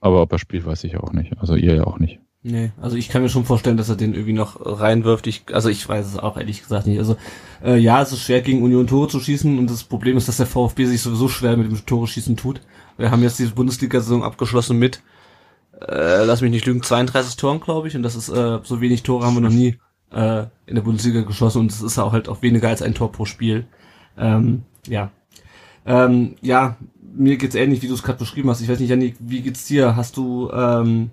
Aber 0.00 0.22
ob 0.22 0.32
er 0.32 0.38
spielt, 0.38 0.64
weiß 0.64 0.84
ich 0.84 0.96
auch 0.96 1.12
nicht. 1.12 1.36
Also 1.38 1.56
ihr 1.56 1.74
ja 1.74 1.84
auch 1.84 1.98
nicht. 1.98 2.20
Nee, 2.42 2.70
also 2.80 2.96
ich 2.96 3.08
kann 3.08 3.22
mir 3.22 3.28
schon 3.28 3.44
vorstellen, 3.44 3.76
dass 3.76 3.88
er 3.88 3.96
den 3.96 4.14
irgendwie 4.14 4.32
noch 4.32 4.60
reinwirft. 4.60 5.26
Ich, 5.26 5.44
also 5.52 5.68
ich 5.68 5.88
weiß 5.88 6.06
es 6.06 6.18
auch 6.18 6.36
ehrlich 6.36 6.62
gesagt 6.62 6.86
nicht. 6.86 6.98
Also 6.98 7.16
äh, 7.64 7.76
ja, 7.76 8.00
es 8.00 8.12
ist 8.12 8.22
schwer 8.22 8.42
gegen 8.42 8.62
Union 8.62 8.86
Tore 8.86 9.08
zu 9.08 9.18
schießen 9.18 9.58
und 9.58 9.68
das 9.68 9.82
Problem 9.82 10.16
ist, 10.16 10.28
dass 10.28 10.36
der 10.36 10.46
VfB 10.46 10.84
sich 10.86 11.02
sowieso 11.02 11.28
schwer 11.28 11.56
mit 11.56 11.68
dem 11.68 11.84
Tore 11.84 12.06
schießen 12.06 12.36
tut. 12.36 12.60
Wir 12.96 13.10
haben 13.10 13.22
jetzt 13.22 13.40
diese 13.40 13.54
Bundesliga-Saison 13.54 14.22
abgeschlossen 14.22 14.78
mit, 14.78 15.02
äh, 15.80 16.24
lass 16.24 16.40
mich 16.40 16.52
nicht 16.52 16.66
lügen, 16.66 16.82
32 16.82 17.36
Toren, 17.36 17.60
glaube 17.60 17.88
ich. 17.88 17.96
Und 17.96 18.04
das 18.04 18.14
ist 18.14 18.28
äh, 18.28 18.60
so 18.62 18.80
wenig 18.80 19.02
Tore 19.02 19.26
haben 19.26 19.34
wir 19.34 19.40
noch 19.40 19.50
nie 19.50 19.76
äh, 20.12 20.44
in 20.66 20.76
der 20.76 20.82
Bundesliga 20.82 21.22
geschossen 21.22 21.60
und 21.60 21.72
es 21.72 21.82
ist 21.82 21.98
auch 21.98 22.12
halt 22.12 22.28
auch 22.28 22.42
weniger 22.42 22.68
als 22.68 22.82
ein 22.82 22.94
Tor 22.94 23.10
pro 23.10 23.24
Spiel. 23.24 23.66
Ähm, 24.16 24.62
ja. 24.86 25.10
Ähm, 25.84 26.36
ja, 26.40 26.76
mir 27.14 27.36
geht's 27.36 27.56
ähnlich, 27.56 27.82
wie 27.82 27.88
du 27.88 27.94
es 27.94 28.02
gerade 28.04 28.18
beschrieben 28.18 28.48
hast. 28.48 28.60
Ich 28.60 28.68
weiß 28.68 28.78
nicht, 28.78 28.90
Janik, 28.90 29.16
wie 29.18 29.42
geht's 29.42 29.66
dir? 29.66 29.96
Hast 29.96 30.16
du 30.16 30.50
ähm, 30.52 31.10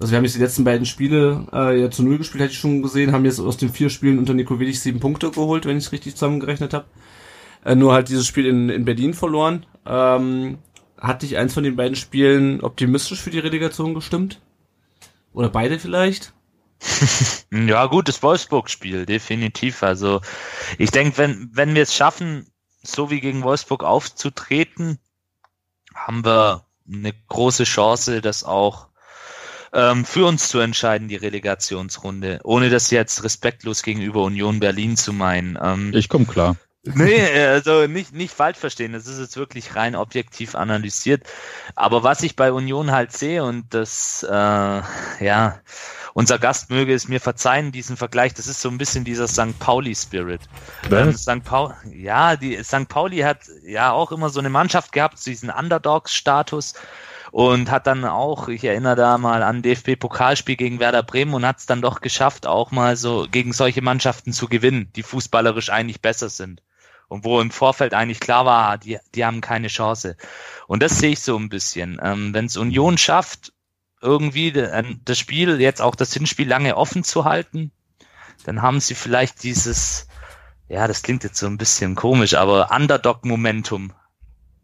also 0.00 0.12
wir 0.12 0.16
haben 0.16 0.24
jetzt 0.24 0.34
die 0.36 0.40
letzten 0.40 0.64
beiden 0.64 0.86
Spiele 0.86 1.46
äh, 1.52 1.78
ja 1.78 1.90
zu 1.90 2.02
null 2.02 2.16
gespielt, 2.16 2.42
hätte 2.42 2.52
ich 2.52 2.58
schon 2.58 2.82
gesehen, 2.82 3.12
haben 3.12 3.26
jetzt 3.26 3.38
aus 3.38 3.58
den 3.58 3.70
vier 3.70 3.90
Spielen 3.90 4.18
unter 4.18 4.32
Nico 4.32 4.58
Willig 4.58 4.80
sieben 4.80 4.98
Punkte 4.98 5.30
geholt, 5.30 5.66
wenn 5.66 5.76
ich 5.76 5.84
es 5.84 5.92
richtig 5.92 6.14
zusammengerechnet 6.14 6.72
habe. 6.72 6.86
Äh, 7.64 7.74
nur 7.74 7.92
halt 7.92 8.08
dieses 8.08 8.26
Spiel 8.26 8.46
in, 8.46 8.70
in 8.70 8.86
Berlin 8.86 9.12
verloren. 9.12 9.66
Ähm, 9.84 10.58
hat 10.98 11.22
dich 11.22 11.36
eins 11.36 11.52
von 11.52 11.64
den 11.64 11.76
beiden 11.76 11.96
Spielen 11.96 12.62
optimistisch 12.62 13.20
für 13.20 13.30
die 13.30 13.38
Relegation 13.38 13.94
gestimmt? 13.94 14.40
Oder 15.32 15.50
beide 15.50 15.78
vielleicht? 15.78 16.32
Ja, 17.52 17.86
gut, 17.86 18.06
das 18.06 18.22
Wolfsburg-Spiel, 18.22 19.06
definitiv. 19.06 19.82
Also 19.82 20.20
ich 20.78 20.92
denke, 20.92 21.18
wenn, 21.18 21.50
wenn 21.52 21.74
wir 21.74 21.82
es 21.82 21.92
schaffen, 21.92 22.46
so 22.80 23.10
wie 23.10 23.20
gegen 23.20 23.42
Wolfsburg 23.42 23.82
aufzutreten, 23.82 25.00
haben 25.92 26.24
wir 26.24 26.64
eine 26.86 27.12
große 27.28 27.64
Chance, 27.64 28.20
das 28.20 28.44
auch 28.44 28.89
ähm, 29.72 30.04
für 30.04 30.26
uns 30.26 30.48
zu 30.48 30.58
entscheiden, 30.58 31.08
die 31.08 31.16
Relegationsrunde. 31.16 32.40
Ohne 32.44 32.70
das 32.70 32.90
jetzt 32.90 33.24
respektlos 33.24 33.82
gegenüber 33.82 34.22
Union 34.22 34.60
Berlin 34.60 34.96
zu 34.96 35.12
meinen. 35.12 35.58
Ähm, 35.60 35.92
Ich 35.94 36.08
komme 36.08 36.26
klar. 36.26 36.56
Nee, 36.82 37.20
also 37.44 37.86
nicht, 37.86 38.14
nicht 38.14 38.32
falsch 38.32 38.56
verstehen. 38.56 38.94
Das 38.94 39.06
ist 39.06 39.20
jetzt 39.20 39.36
wirklich 39.36 39.76
rein 39.76 39.94
objektiv 39.94 40.54
analysiert. 40.54 41.24
Aber 41.74 42.02
was 42.02 42.22
ich 42.22 42.36
bei 42.36 42.52
Union 42.52 42.90
halt 42.90 43.12
sehe 43.12 43.44
und 43.44 43.66
das, 43.74 44.22
äh, 44.22 44.32
ja, 44.32 45.60
unser 46.14 46.38
Gast 46.38 46.70
möge 46.70 46.94
es 46.94 47.06
mir 47.06 47.20
verzeihen, 47.20 47.70
diesen 47.70 47.98
Vergleich, 47.98 48.32
das 48.32 48.46
ist 48.46 48.62
so 48.62 48.70
ein 48.70 48.78
bisschen 48.78 49.04
dieser 49.04 49.28
St. 49.28 49.58
Pauli-Spirit. 49.58 50.40
Ähm, 50.90 51.12
St. 51.12 51.44
Paul, 51.44 51.74
ja, 51.92 52.36
die 52.36 52.62
St. 52.64 52.88
Pauli 52.88 53.18
hat 53.18 53.40
ja 53.62 53.92
auch 53.92 54.10
immer 54.10 54.30
so 54.30 54.40
eine 54.40 54.50
Mannschaft 54.50 54.92
gehabt, 54.92 55.24
diesen 55.24 55.50
Underdogs-Status 55.50 56.74
und 57.32 57.70
hat 57.70 57.86
dann 57.86 58.04
auch, 58.04 58.48
ich 58.48 58.64
erinnere 58.64 58.96
da 58.96 59.18
mal 59.18 59.42
an 59.42 59.62
DFB-Pokalspiel 59.62 60.56
gegen 60.56 60.80
Werder 60.80 61.02
Bremen 61.02 61.34
und 61.34 61.46
hat 61.46 61.58
es 61.58 61.66
dann 61.66 61.82
doch 61.82 62.00
geschafft, 62.00 62.46
auch 62.46 62.70
mal 62.70 62.96
so 62.96 63.26
gegen 63.30 63.52
solche 63.52 63.82
Mannschaften 63.82 64.32
zu 64.32 64.48
gewinnen, 64.48 64.90
die 64.96 65.02
fußballerisch 65.02 65.70
eigentlich 65.70 66.00
besser 66.00 66.28
sind. 66.28 66.62
Und 67.08 67.24
wo 67.24 67.40
im 67.40 67.50
Vorfeld 67.50 67.92
eigentlich 67.92 68.20
klar 68.20 68.46
war, 68.46 68.78
die, 68.78 68.98
die 69.14 69.24
haben 69.24 69.40
keine 69.40 69.66
Chance. 69.68 70.16
Und 70.68 70.82
das 70.82 70.98
sehe 70.98 71.10
ich 71.10 71.20
so 71.20 71.36
ein 71.36 71.48
bisschen. 71.48 72.00
Ähm, 72.02 72.32
Wenn 72.32 72.46
es 72.46 72.56
Union 72.56 72.98
schafft, 72.98 73.52
irgendwie 74.00 74.52
de- 74.52 74.96
das 75.04 75.18
Spiel, 75.18 75.60
jetzt 75.60 75.82
auch 75.82 75.94
das 75.96 76.12
Hinspiel 76.12 76.48
lange 76.48 76.76
offen 76.76 77.02
zu 77.02 77.24
halten, 77.24 77.72
dann 78.44 78.62
haben 78.62 78.80
sie 78.80 78.94
vielleicht 78.94 79.42
dieses, 79.42 80.06
ja, 80.68 80.86
das 80.86 81.02
klingt 81.02 81.24
jetzt 81.24 81.38
so 81.38 81.46
ein 81.46 81.58
bisschen 81.58 81.96
komisch, 81.96 82.34
aber 82.34 82.70
Underdog-Momentum 82.70 83.92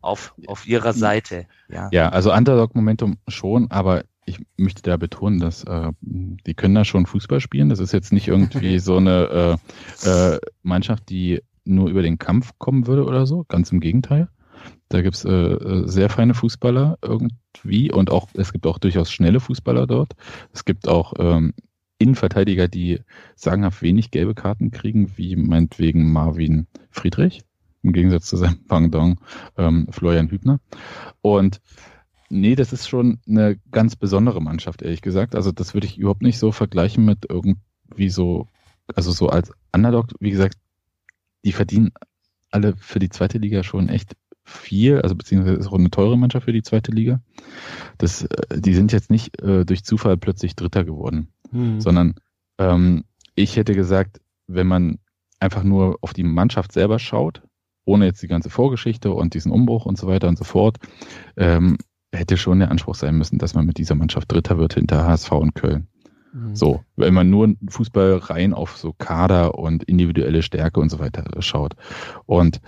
auf, 0.07 0.35
auf 0.47 0.67
ihrer 0.67 0.93
Seite. 0.93 1.47
Ja. 1.69 1.89
Ja, 1.93 2.09
also 2.09 2.33
Underdog-Momentum 2.33 3.19
schon, 3.29 3.71
aber 3.71 4.05
ich 4.27 4.41
möchte 4.57 4.83
da 4.83 4.97
betonen, 4.97 5.39
dass 5.39 5.65
äh, 5.65 5.93
die 6.01 6.55
können 6.55 6.75
da 6.75 6.85
schon 6.85 7.07
Fußball 7.07 7.41
spielen. 7.41 7.69
Das 7.69 7.79
ist 7.79 7.93
jetzt 7.93 8.13
nicht 8.13 8.29
irgendwie 8.29 8.79
so 8.81 8.97
eine 8.97 9.59
äh, 10.05 10.09
äh, 10.09 10.39
Mannschaft, 10.63 11.09
die 11.09 11.43
nur 11.65 11.89
über 11.89 12.03
den 12.03 12.19
Kampf 12.19 12.53
kommen 12.59 12.87
würde 12.87 13.05
oder 13.05 13.27
so. 13.27 13.45
Ganz 13.49 13.71
im 13.73 13.81
Gegenteil. 13.81 14.29
Da 14.89 15.03
gibt's 15.03 15.25
äh, 15.25 15.31
äh, 15.31 15.87
sehr 15.87 16.09
feine 16.09 16.35
Fußballer 16.35 16.99
irgendwie 17.03 17.91
und 17.91 18.11
auch 18.11 18.29
es 18.35 18.53
gibt 18.53 18.67
auch 18.67 18.79
durchaus 18.79 19.11
schnelle 19.11 19.41
Fußballer 19.41 19.87
dort. 19.87 20.15
Es 20.53 20.65
gibt 20.65 20.89
auch 20.89 21.15
ähm, 21.19 21.55
Innenverteidiger, 21.99 22.69
die 22.69 23.01
sagenhaft 23.35 23.83
wenig 23.83 24.11
gelbe 24.11 24.35
Karten 24.35 24.71
kriegen, 24.71 25.17
wie 25.17 25.35
meinetwegen 25.35 26.13
Marvin 26.13 26.67
Friedrich, 26.91 27.43
im 27.87 27.93
Gegensatz 27.93 28.27
zu 28.27 28.37
seinem 28.37 28.65
Pendant 28.67 29.19
ähm, 29.57 29.87
Florian 29.91 30.31
Hübner. 30.31 30.61
Und 31.23 31.61
nee, 32.29 32.55
das 32.55 32.73
ist 32.73 32.89
schon 32.89 33.21
eine 33.27 33.57
ganz 33.71 33.97
besondere 33.97 34.43
Mannschaft, 34.43 34.83
ehrlich 34.83 35.03
gesagt. 35.03 35.35
Also 35.35 35.53
das 35.53 35.75
würde 35.75 35.87
ich 35.87 35.99
überhaupt 35.99 36.23
nicht 36.23 36.39
so 36.39 36.53
vergleichen 36.53 37.05
mit 37.05 37.27
irgendwie 37.29 38.11
so, 38.11 38.49
also 38.95 39.13
so 39.13 39.29
als 39.29 39.53
Underdog, 39.73 40.09
wie 40.21 40.31
gesagt, 40.31 40.59
die 41.45 41.53
verdienen 41.53 41.93
alle 42.51 42.75
für 42.77 42.99
die 42.99 43.09
zweite 43.09 43.39
Liga 43.39 43.63
schon 43.63 43.89
echt 43.89 44.17
viel, 44.45 45.01
also 45.01 45.15
beziehungsweise 45.15 45.57
ist 45.57 45.67
auch 45.67 45.79
eine 45.79 45.91
teure 45.91 46.17
Mannschaft 46.17 46.45
für 46.45 46.53
die 46.53 46.63
zweite 46.63 46.93
Liga. 46.93 47.21
Das, 47.99 48.23
äh, 48.23 48.61
die 48.61 48.75
sind 48.75 48.93
jetzt 48.93 49.11
nicht 49.11 49.41
äh, 49.43 49.65
durch 49.65 49.85
Zufall 49.85 50.17
plötzlich 50.17 50.55
Dritter 50.55 50.85
geworden, 50.85 51.29
hm. 51.51 51.81
sondern 51.81 52.15
ähm, 52.59 53.05
ich 53.35 53.57
hätte 53.57 53.75
gesagt, 53.75 54.21
wenn 54.47 54.67
man 54.67 54.99
einfach 55.41 55.65
nur 55.65 55.99
auf 56.01 56.13
die 56.13 56.23
Mannschaft 56.23 56.73
selber 56.73 56.99
schaut, 56.99 57.43
ohne 57.87 58.05
jetzt 58.05 58.23
die 58.23 58.29
ganze 58.29 58.51
Vorgeschichte 58.51 59.13
und 59.13 59.33
diesen 59.33 59.51
Umbruch 59.51 59.87
und 59.87 59.97
so 59.97 60.07
weiter 60.07 60.29
und 60.29 60.37
so 60.37 60.45
fort, 60.45 60.77
ähm, 61.37 61.79
hätte 62.13 62.37
schon 62.37 62.59
der 62.59 62.71
Anspruch 62.71 62.95
sein 62.95 63.17
müssen, 63.17 63.39
dass 63.39 63.55
man 63.55 63.65
mit 63.65 63.79
dieser 63.79 63.95
Mannschaft 63.95 64.31
Dritter 64.31 64.59
wird 64.59 64.75
hinter 64.75 65.07
HSV 65.07 65.33
und 65.33 65.55
Köln. 65.55 65.87
Mhm. 66.33 66.55
So, 66.55 66.85
wenn 66.97 67.15
man 67.15 67.31
nur 67.31 67.55
Fußball 67.69 68.19
rein 68.19 68.53
auf 68.53 68.77
so 68.77 68.93
Kader 68.93 69.59
und 69.59 69.85
individuelle 69.85 70.43
Stärke 70.43 70.81
und 70.81 70.91
so 70.91 70.99
weiter 70.99 71.25
schaut. 71.41 71.75
Und 72.27 72.61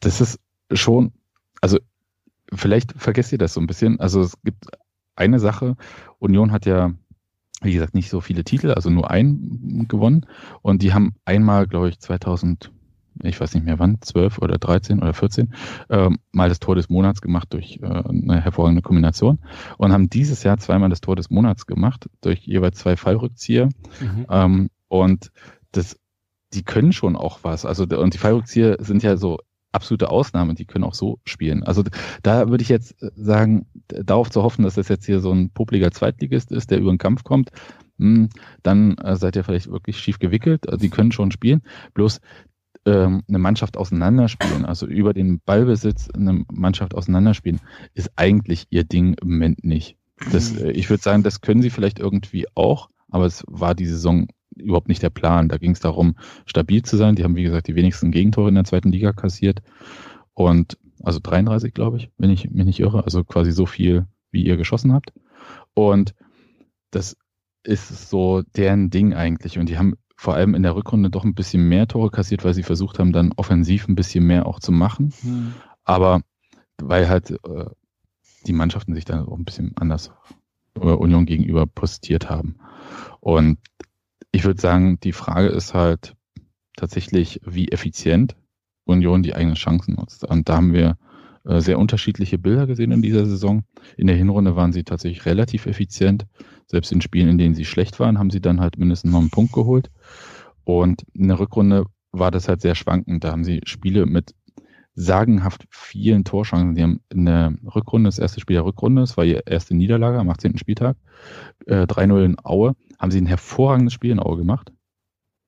das 0.00 0.20
ist 0.20 0.38
schon, 0.72 1.12
also 1.60 1.78
vielleicht 2.52 2.92
vergesst 2.96 3.32
ihr 3.32 3.38
das 3.38 3.54
so 3.54 3.60
ein 3.60 3.66
bisschen. 3.66 3.98
Also 3.98 4.20
es 4.20 4.40
gibt 4.42 4.66
eine 5.16 5.40
Sache, 5.40 5.76
Union 6.18 6.52
hat 6.52 6.66
ja, 6.66 6.92
wie 7.62 7.72
gesagt, 7.72 7.94
nicht 7.94 8.10
so 8.10 8.20
viele 8.20 8.44
Titel, 8.44 8.72
also 8.72 8.90
nur 8.90 9.10
einen 9.10 9.88
gewonnen. 9.88 10.26
Und 10.62 10.82
die 10.82 10.92
haben 10.92 11.14
einmal, 11.24 11.66
glaube 11.66 11.88
ich, 11.88 11.98
2000 11.98 12.70
ich 13.22 13.40
weiß 13.40 13.54
nicht 13.54 13.64
mehr 13.64 13.78
wann, 13.78 14.00
12 14.00 14.38
oder 14.38 14.58
13 14.58 15.00
oder 15.00 15.14
14, 15.14 15.52
äh, 15.88 16.10
mal 16.32 16.48
das 16.48 16.60
Tor 16.60 16.74
des 16.74 16.88
Monats 16.88 17.20
gemacht 17.20 17.52
durch 17.52 17.80
äh, 17.82 17.86
eine 17.86 18.40
hervorragende 18.40 18.82
Kombination 18.82 19.38
und 19.78 19.92
haben 19.92 20.10
dieses 20.10 20.42
Jahr 20.42 20.58
zweimal 20.58 20.90
das 20.90 21.00
Tor 21.00 21.16
des 21.16 21.30
Monats 21.30 21.66
gemacht 21.66 22.08
durch 22.20 22.40
jeweils 22.40 22.78
zwei 22.78 22.96
Fallrückzieher. 22.96 23.68
Mhm. 24.00 24.26
Ähm, 24.30 24.70
und 24.88 25.30
das, 25.72 25.98
die 26.52 26.62
können 26.62 26.92
schon 26.92 27.16
auch 27.16 27.40
was. 27.42 27.64
Also 27.64 27.84
und 27.84 28.14
die 28.14 28.18
Fallrückzieher 28.18 28.76
sind 28.80 29.02
ja 29.02 29.16
so 29.16 29.38
absolute 29.72 30.10
Ausnahmen, 30.10 30.56
die 30.56 30.64
können 30.64 30.84
auch 30.84 30.94
so 30.94 31.20
spielen. 31.24 31.62
Also 31.62 31.84
da 32.22 32.48
würde 32.48 32.62
ich 32.62 32.68
jetzt 32.68 32.96
sagen, 33.14 33.66
darauf 33.88 34.30
zu 34.30 34.42
hoffen, 34.42 34.62
dass 34.62 34.74
das 34.74 34.88
jetzt 34.88 35.04
hier 35.04 35.20
so 35.20 35.32
ein 35.32 35.50
popliger 35.50 35.90
Zweitligist 35.90 36.50
ist, 36.50 36.70
der 36.70 36.78
über 36.78 36.90
den 36.90 36.98
Kampf 36.98 37.24
kommt, 37.24 37.50
hm, 37.98 38.30
dann 38.62 38.96
äh, 38.98 39.16
seid 39.16 39.36
ihr 39.36 39.44
vielleicht 39.44 39.70
wirklich 39.70 39.98
schief 39.98 40.18
gewickelt. 40.18 40.68
Also 40.68 40.78
die 40.78 40.90
können 40.90 41.12
schon 41.12 41.30
spielen. 41.30 41.62
Bloß 41.94 42.20
ähm, 42.86 43.22
eine 43.28 43.38
Mannschaft 43.38 43.76
auseinanderspielen, 43.76 44.64
also 44.64 44.86
über 44.86 45.12
den 45.12 45.40
Ballbesitz 45.44 46.08
eine 46.10 46.44
Mannschaft 46.50 46.94
auseinanderspielen, 46.94 47.60
ist 47.94 48.12
eigentlich 48.16 48.66
ihr 48.70 48.84
Ding 48.84 49.14
im 49.20 49.32
Moment 49.32 49.64
nicht. 49.64 49.96
Das, 50.32 50.54
mhm. 50.54 50.66
äh, 50.66 50.70
ich 50.70 50.88
würde 50.88 51.02
sagen, 51.02 51.22
das 51.22 51.40
können 51.40 51.62
sie 51.62 51.70
vielleicht 51.70 51.98
irgendwie 51.98 52.46
auch, 52.54 52.88
aber 53.10 53.26
es 53.26 53.44
war 53.48 53.74
die 53.74 53.86
Saison 53.86 54.28
überhaupt 54.56 54.88
nicht 54.88 55.02
der 55.02 55.10
Plan. 55.10 55.48
Da 55.48 55.58
ging 55.58 55.72
es 55.72 55.80
darum, 55.80 56.16
stabil 56.46 56.82
zu 56.82 56.96
sein. 56.96 57.16
Die 57.16 57.24
haben, 57.24 57.36
wie 57.36 57.42
gesagt, 57.42 57.68
die 57.68 57.74
wenigsten 57.74 58.10
Gegentore 58.10 58.48
in 58.48 58.54
der 58.54 58.64
zweiten 58.64 58.90
Liga 58.90 59.12
kassiert. 59.12 59.60
Und 60.32 60.78
also 61.02 61.20
33, 61.22 61.74
glaube 61.74 61.98
ich, 61.98 62.10
wenn 62.16 62.30
ich 62.30 62.50
mich 62.50 62.64
nicht 62.64 62.80
irre. 62.80 63.04
Also 63.04 63.24
quasi 63.24 63.52
so 63.52 63.66
viel, 63.66 64.06
wie 64.30 64.44
ihr 64.44 64.56
geschossen 64.56 64.92
habt. 64.92 65.12
Und 65.74 66.14
das 66.90 67.16
ist 67.64 68.08
so 68.08 68.42
deren 68.56 68.90
Ding 68.90 69.12
eigentlich. 69.12 69.58
Und 69.58 69.68
die 69.68 69.76
haben 69.76 69.94
vor 70.16 70.34
allem 70.34 70.54
in 70.54 70.62
der 70.62 70.74
Rückrunde 70.74 71.10
doch 71.10 71.24
ein 71.24 71.34
bisschen 71.34 71.68
mehr 71.68 71.86
Tore 71.86 72.10
kassiert, 72.10 72.44
weil 72.44 72.54
sie 72.54 72.62
versucht 72.62 72.98
haben, 72.98 73.12
dann 73.12 73.32
offensiv 73.36 73.86
ein 73.86 73.94
bisschen 73.94 74.26
mehr 74.26 74.46
auch 74.46 74.60
zu 74.60 74.72
machen. 74.72 75.12
Mhm. 75.22 75.54
Aber 75.84 76.22
weil 76.80 77.08
halt 77.08 77.30
äh, 77.30 77.66
die 78.46 78.52
Mannschaften 78.52 78.94
sich 78.94 79.04
dann 79.04 79.26
auch 79.26 79.36
ein 79.36 79.44
bisschen 79.44 79.76
anders 79.76 80.10
äh, 80.76 80.80
Union 80.80 81.26
gegenüber 81.26 81.66
postiert 81.66 82.30
haben. 82.30 82.56
Und 83.20 83.58
ich 84.32 84.44
würde 84.44 84.60
sagen, 84.60 84.98
die 85.00 85.12
Frage 85.12 85.48
ist 85.48 85.74
halt 85.74 86.14
tatsächlich, 86.76 87.40
wie 87.44 87.68
effizient 87.68 88.36
Union 88.84 89.22
die 89.22 89.34
eigenen 89.34 89.56
Chancen 89.56 89.94
nutzt. 89.94 90.24
Und 90.24 90.48
da 90.48 90.56
haben 90.56 90.72
wir 90.72 90.96
äh, 91.44 91.60
sehr 91.60 91.78
unterschiedliche 91.78 92.38
Bilder 92.38 92.66
gesehen 92.66 92.92
in 92.92 93.02
dieser 93.02 93.26
Saison. 93.26 93.64
In 93.96 94.06
der 94.06 94.16
Hinrunde 94.16 94.56
waren 94.56 94.72
sie 94.72 94.84
tatsächlich 94.84 95.26
relativ 95.26 95.66
effizient. 95.66 96.26
Selbst 96.66 96.92
in 96.92 97.00
Spielen, 97.00 97.28
in 97.28 97.38
denen 97.38 97.54
sie 97.54 97.64
schlecht 97.64 98.00
waren, 98.00 98.18
haben 98.18 98.30
sie 98.30 98.40
dann 98.40 98.60
halt 98.60 98.78
mindestens 98.78 99.12
noch 99.12 99.20
einen 99.20 99.30
Punkt 99.30 99.52
geholt. 99.52 99.90
Und 100.64 101.06
in 101.14 101.28
der 101.28 101.38
Rückrunde 101.38 101.86
war 102.12 102.30
das 102.30 102.48
halt 102.48 102.60
sehr 102.60 102.74
schwankend. 102.74 103.22
Da 103.22 103.30
haben 103.30 103.44
sie 103.44 103.60
Spiele 103.64 104.06
mit 104.06 104.34
sagenhaft 104.94 105.66
vielen 105.70 106.24
Torschancen. 106.24 106.74
Sie 106.74 106.82
haben 106.82 107.00
in 107.10 107.26
der 107.26 107.54
Rückrunde, 107.74 108.08
das 108.08 108.18
erste 108.18 108.40
Spiel 108.40 108.54
der 108.54 108.64
Rückrunde, 108.64 109.02
das 109.02 109.16
war 109.16 109.24
ihr 109.24 109.46
erste 109.46 109.74
Niederlage 109.74 110.18
am 110.18 110.30
18. 110.30 110.58
Spieltag, 110.58 110.96
äh, 111.66 111.86
3-0 111.86 112.24
in 112.24 112.36
Aue, 112.42 112.74
haben 112.98 113.10
sie 113.10 113.20
ein 113.20 113.26
hervorragendes 113.26 113.92
Spiel 113.92 114.10
in 114.10 114.20
Aue 114.20 114.38
gemacht 114.38 114.72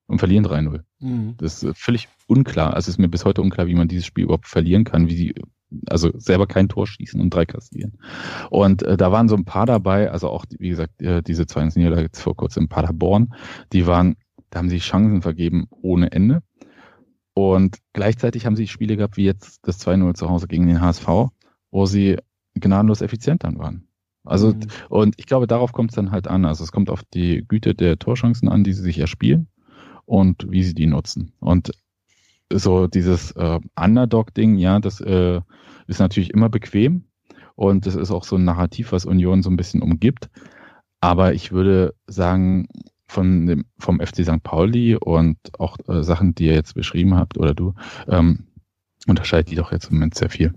und 0.06 0.18
verlieren 0.18 0.44
3-0. 0.44 0.82
Mhm. 1.00 1.34
Das 1.38 1.62
ist 1.62 1.78
völlig 1.78 2.08
unklar. 2.26 2.74
Also 2.74 2.90
es 2.90 2.94
ist 2.94 2.98
mir 2.98 3.08
bis 3.08 3.24
heute 3.24 3.40
unklar, 3.40 3.66
wie 3.66 3.74
man 3.74 3.88
dieses 3.88 4.06
Spiel 4.06 4.24
überhaupt 4.24 4.46
verlieren 4.46 4.84
kann, 4.84 5.08
wie 5.08 5.16
sie 5.16 5.34
also 5.88 6.10
selber 6.18 6.46
kein 6.46 6.68
Tor 6.68 6.86
schießen 6.86 7.20
und 7.20 7.30
drei 7.30 7.46
kassieren. 7.46 7.98
Und 8.50 8.82
äh, 8.82 8.96
da 8.96 9.12
waren 9.12 9.28
so 9.28 9.36
ein 9.36 9.44
paar 9.44 9.66
dabei, 9.66 10.10
also 10.10 10.28
auch, 10.28 10.44
wie 10.58 10.70
gesagt, 10.70 11.00
äh, 11.02 11.22
diese 11.22 11.46
zwei 11.46 11.64
Niederlage 11.64 12.02
jetzt 12.02 12.20
vor 12.20 12.36
kurzem 12.36 12.64
in 12.64 12.68
Paderborn, 12.68 13.34
die 13.72 13.86
waren, 13.86 14.16
da 14.50 14.58
haben 14.58 14.70
sie 14.70 14.78
Chancen 14.78 15.22
vergeben 15.22 15.66
ohne 15.70 16.12
Ende. 16.12 16.42
Und 17.34 17.78
gleichzeitig 17.92 18.46
haben 18.46 18.56
sie 18.56 18.66
Spiele 18.66 18.96
gehabt, 18.96 19.16
wie 19.16 19.24
jetzt 19.24 19.60
das 19.66 19.86
2-0 19.86 20.14
zu 20.14 20.28
Hause 20.28 20.48
gegen 20.48 20.66
den 20.66 20.80
HSV, 20.80 21.06
wo 21.70 21.86
sie 21.86 22.16
gnadenlos 22.54 23.00
effizient 23.00 23.44
dann 23.44 23.58
waren. 23.58 23.88
Also, 24.24 24.48
mhm. 24.48 24.60
und 24.88 25.14
ich 25.18 25.26
glaube, 25.26 25.46
darauf 25.46 25.72
kommt 25.72 25.90
es 25.90 25.96
dann 25.96 26.10
halt 26.10 26.28
an. 26.28 26.44
Also 26.44 26.64
es 26.64 26.72
kommt 26.72 26.90
auf 26.90 27.02
die 27.14 27.44
Güte 27.46 27.74
der 27.74 27.98
Torchancen 27.98 28.48
an, 28.48 28.64
die 28.64 28.72
sie 28.72 28.82
sich 28.82 28.98
erspielen 28.98 29.48
und 30.04 30.50
wie 30.50 30.62
sie 30.62 30.74
die 30.74 30.86
nutzen. 30.86 31.32
Und 31.40 31.70
so 32.52 32.86
dieses 32.86 33.32
äh, 33.32 33.60
Underdog-Ding, 33.78 34.56
ja, 34.56 34.80
das 34.80 35.00
äh, 35.00 35.40
ist 35.86 36.00
natürlich 36.00 36.30
immer 36.30 36.48
bequem 36.48 37.04
und 37.54 37.86
das 37.86 37.94
ist 37.94 38.10
auch 38.10 38.24
so 38.24 38.36
ein 38.36 38.44
Narrativ, 38.44 38.92
was 38.92 39.04
Union 39.04 39.42
so 39.42 39.50
ein 39.50 39.56
bisschen 39.56 39.82
umgibt. 39.82 40.30
Aber 41.00 41.34
ich 41.34 41.52
würde 41.52 41.94
sagen, 42.06 42.68
von 43.06 43.46
dem, 43.46 43.64
vom 43.78 44.00
FC 44.00 44.24
St. 44.24 44.42
Pauli 44.42 44.96
und 44.96 45.38
auch 45.58 45.76
äh, 45.88 46.02
Sachen, 46.02 46.34
die 46.34 46.46
ihr 46.46 46.54
jetzt 46.54 46.74
beschrieben 46.74 47.16
habt 47.16 47.38
oder 47.38 47.54
du, 47.54 47.74
ähm, 48.08 48.44
unterscheidet 49.06 49.50
die 49.50 49.54
doch 49.56 49.72
jetzt 49.72 49.90
im 49.90 49.96
Moment 49.96 50.14
sehr 50.14 50.28
viel. 50.28 50.52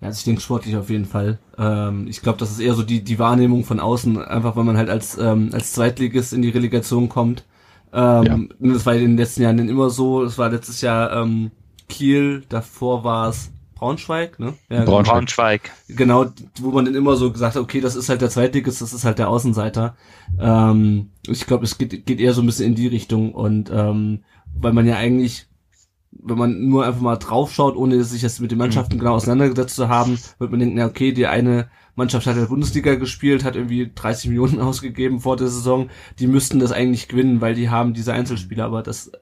Ja, 0.00 0.08
also 0.08 0.18
ich 0.18 0.24
denke 0.24 0.40
sportlich 0.40 0.76
auf 0.76 0.90
jeden 0.90 1.06
Fall. 1.06 1.38
Ähm, 1.56 2.06
ich 2.08 2.20
glaube, 2.20 2.38
das 2.38 2.50
ist 2.50 2.60
eher 2.60 2.74
so 2.74 2.82
die, 2.82 3.02
die 3.02 3.18
Wahrnehmung 3.18 3.64
von 3.64 3.80
außen, 3.80 4.18
einfach 4.22 4.54
weil 4.56 4.64
man 4.64 4.76
halt 4.76 4.90
als, 4.90 5.16
ähm, 5.16 5.50
als 5.52 5.72
Zweitligist 5.72 6.32
in 6.32 6.42
die 6.42 6.50
Relegation 6.50 7.08
kommt 7.08 7.44
ähm, 7.92 8.50
ja. 8.60 8.72
Das 8.72 8.86
war 8.86 8.94
in 8.94 9.00
den 9.00 9.16
letzten 9.16 9.42
Jahren 9.42 9.58
immer 9.68 9.90
so. 9.90 10.22
Es 10.22 10.38
war 10.38 10.50
letztes 10.50 10.80
Jahr 10.80 11.12
ähm, 11.12 11.50
Kiel, 11.88 12.42
davor 12.48 13.04
war 13.04 13.28
es 13.28 13.50
Braunschweig, 13.74 14.38
ne? 14.38 14.54
Ja, 14.70 14.84
Braunschweig. 14.84 15.14
Braunschweig. 15.14 15.70
Genau, 15.88 16.26
wo 16.60 16.70
man 16.70 16.84
dann 16.84 16.94
immer 16.94 17.16
so 17.16 17.32
gesagt 17.32 17.56
hat, 17.56 17.62
okay, 17.62 17.80
das 17.80 17.96
ist 17.96 18.08
halt 18.08 18.20
der 18.20 18.30
Zweitligist, 18.30 18.80
das 18.80 18.92
ist 18.92 19.04
halt 19.04 19.18
der 19.18 19.28
Außenseiter. 19.28 19.96
Ähm, 20.38 21.10
ich 21.26 21.46
glaube, 21.46 21.64
es 21.64 21.78
geht, 21.78 22.06
geht 22.06 22.20
eher 22.20 22.32
so 22.32 22.42
ein 22.42 22.46
bisschen 22.46 22.66
in 22.66 22.74
die 22.76 22.86
Richtung 22.86 23.34
und 23.34 23.70
ähm, 23.72 24.22
weil 24.54 24.72
man 24.72 24.86
ja 24.86 24.96
eigentlich 24.96 25.48
wenn 26.12 26.38
man 26.38 26.68
nur 26.68 26.86
einfach 26.86 27.00
mal 27.00 27.16
draufschaut, 27.16 27.76
ohne 27.76 28.04
sich 28.04 28.22
jetzt 28.22 28.40
mit 28.40 28.50
den 28.50 28.58
Mannschaften 28.58 28.96
mhm. 28.96 29.00
genau 29.00 29.14
auseinandergesetzt 29.14 29.76
zu 29.76 29.88
haben, 29.88 30.18
wird 30.38 30.50
man 30.50 30.60
denken, 30.60 30.78
ja, 30.78 30.86
okay, 30.86 31.12
die 31.12 31.26
eine 31.26 31.68
Mannschaft 31.94 32.26
hat 32.26 32.34
in 32.34 32.40
der 32.40 32.48
Bundesliga 32.48 32.94
gespielt, 32.94 33.44
hat 33.44 33.56
irgendwie 33.56 33.90
30 33.94 34.28
Millionen 34.28 34.60
ausgegeben 34.60 35.20
vor 35.20 35.36
der 35.36 35.48
Saison, 35.48 35.90
die 36.18 36.26
müssten 36.26 36.58
das 36.58 36.72
eigentlich 36.72 37.08
gewinnen, 37.08 37.40
weil 37.40 37.54
die 37.54 37.70
haben 37.70 37.94
diese 37.94 38.12
Einzelspieler, 38.12 38.64
aber 38.64 38.82
das 38.82 39.12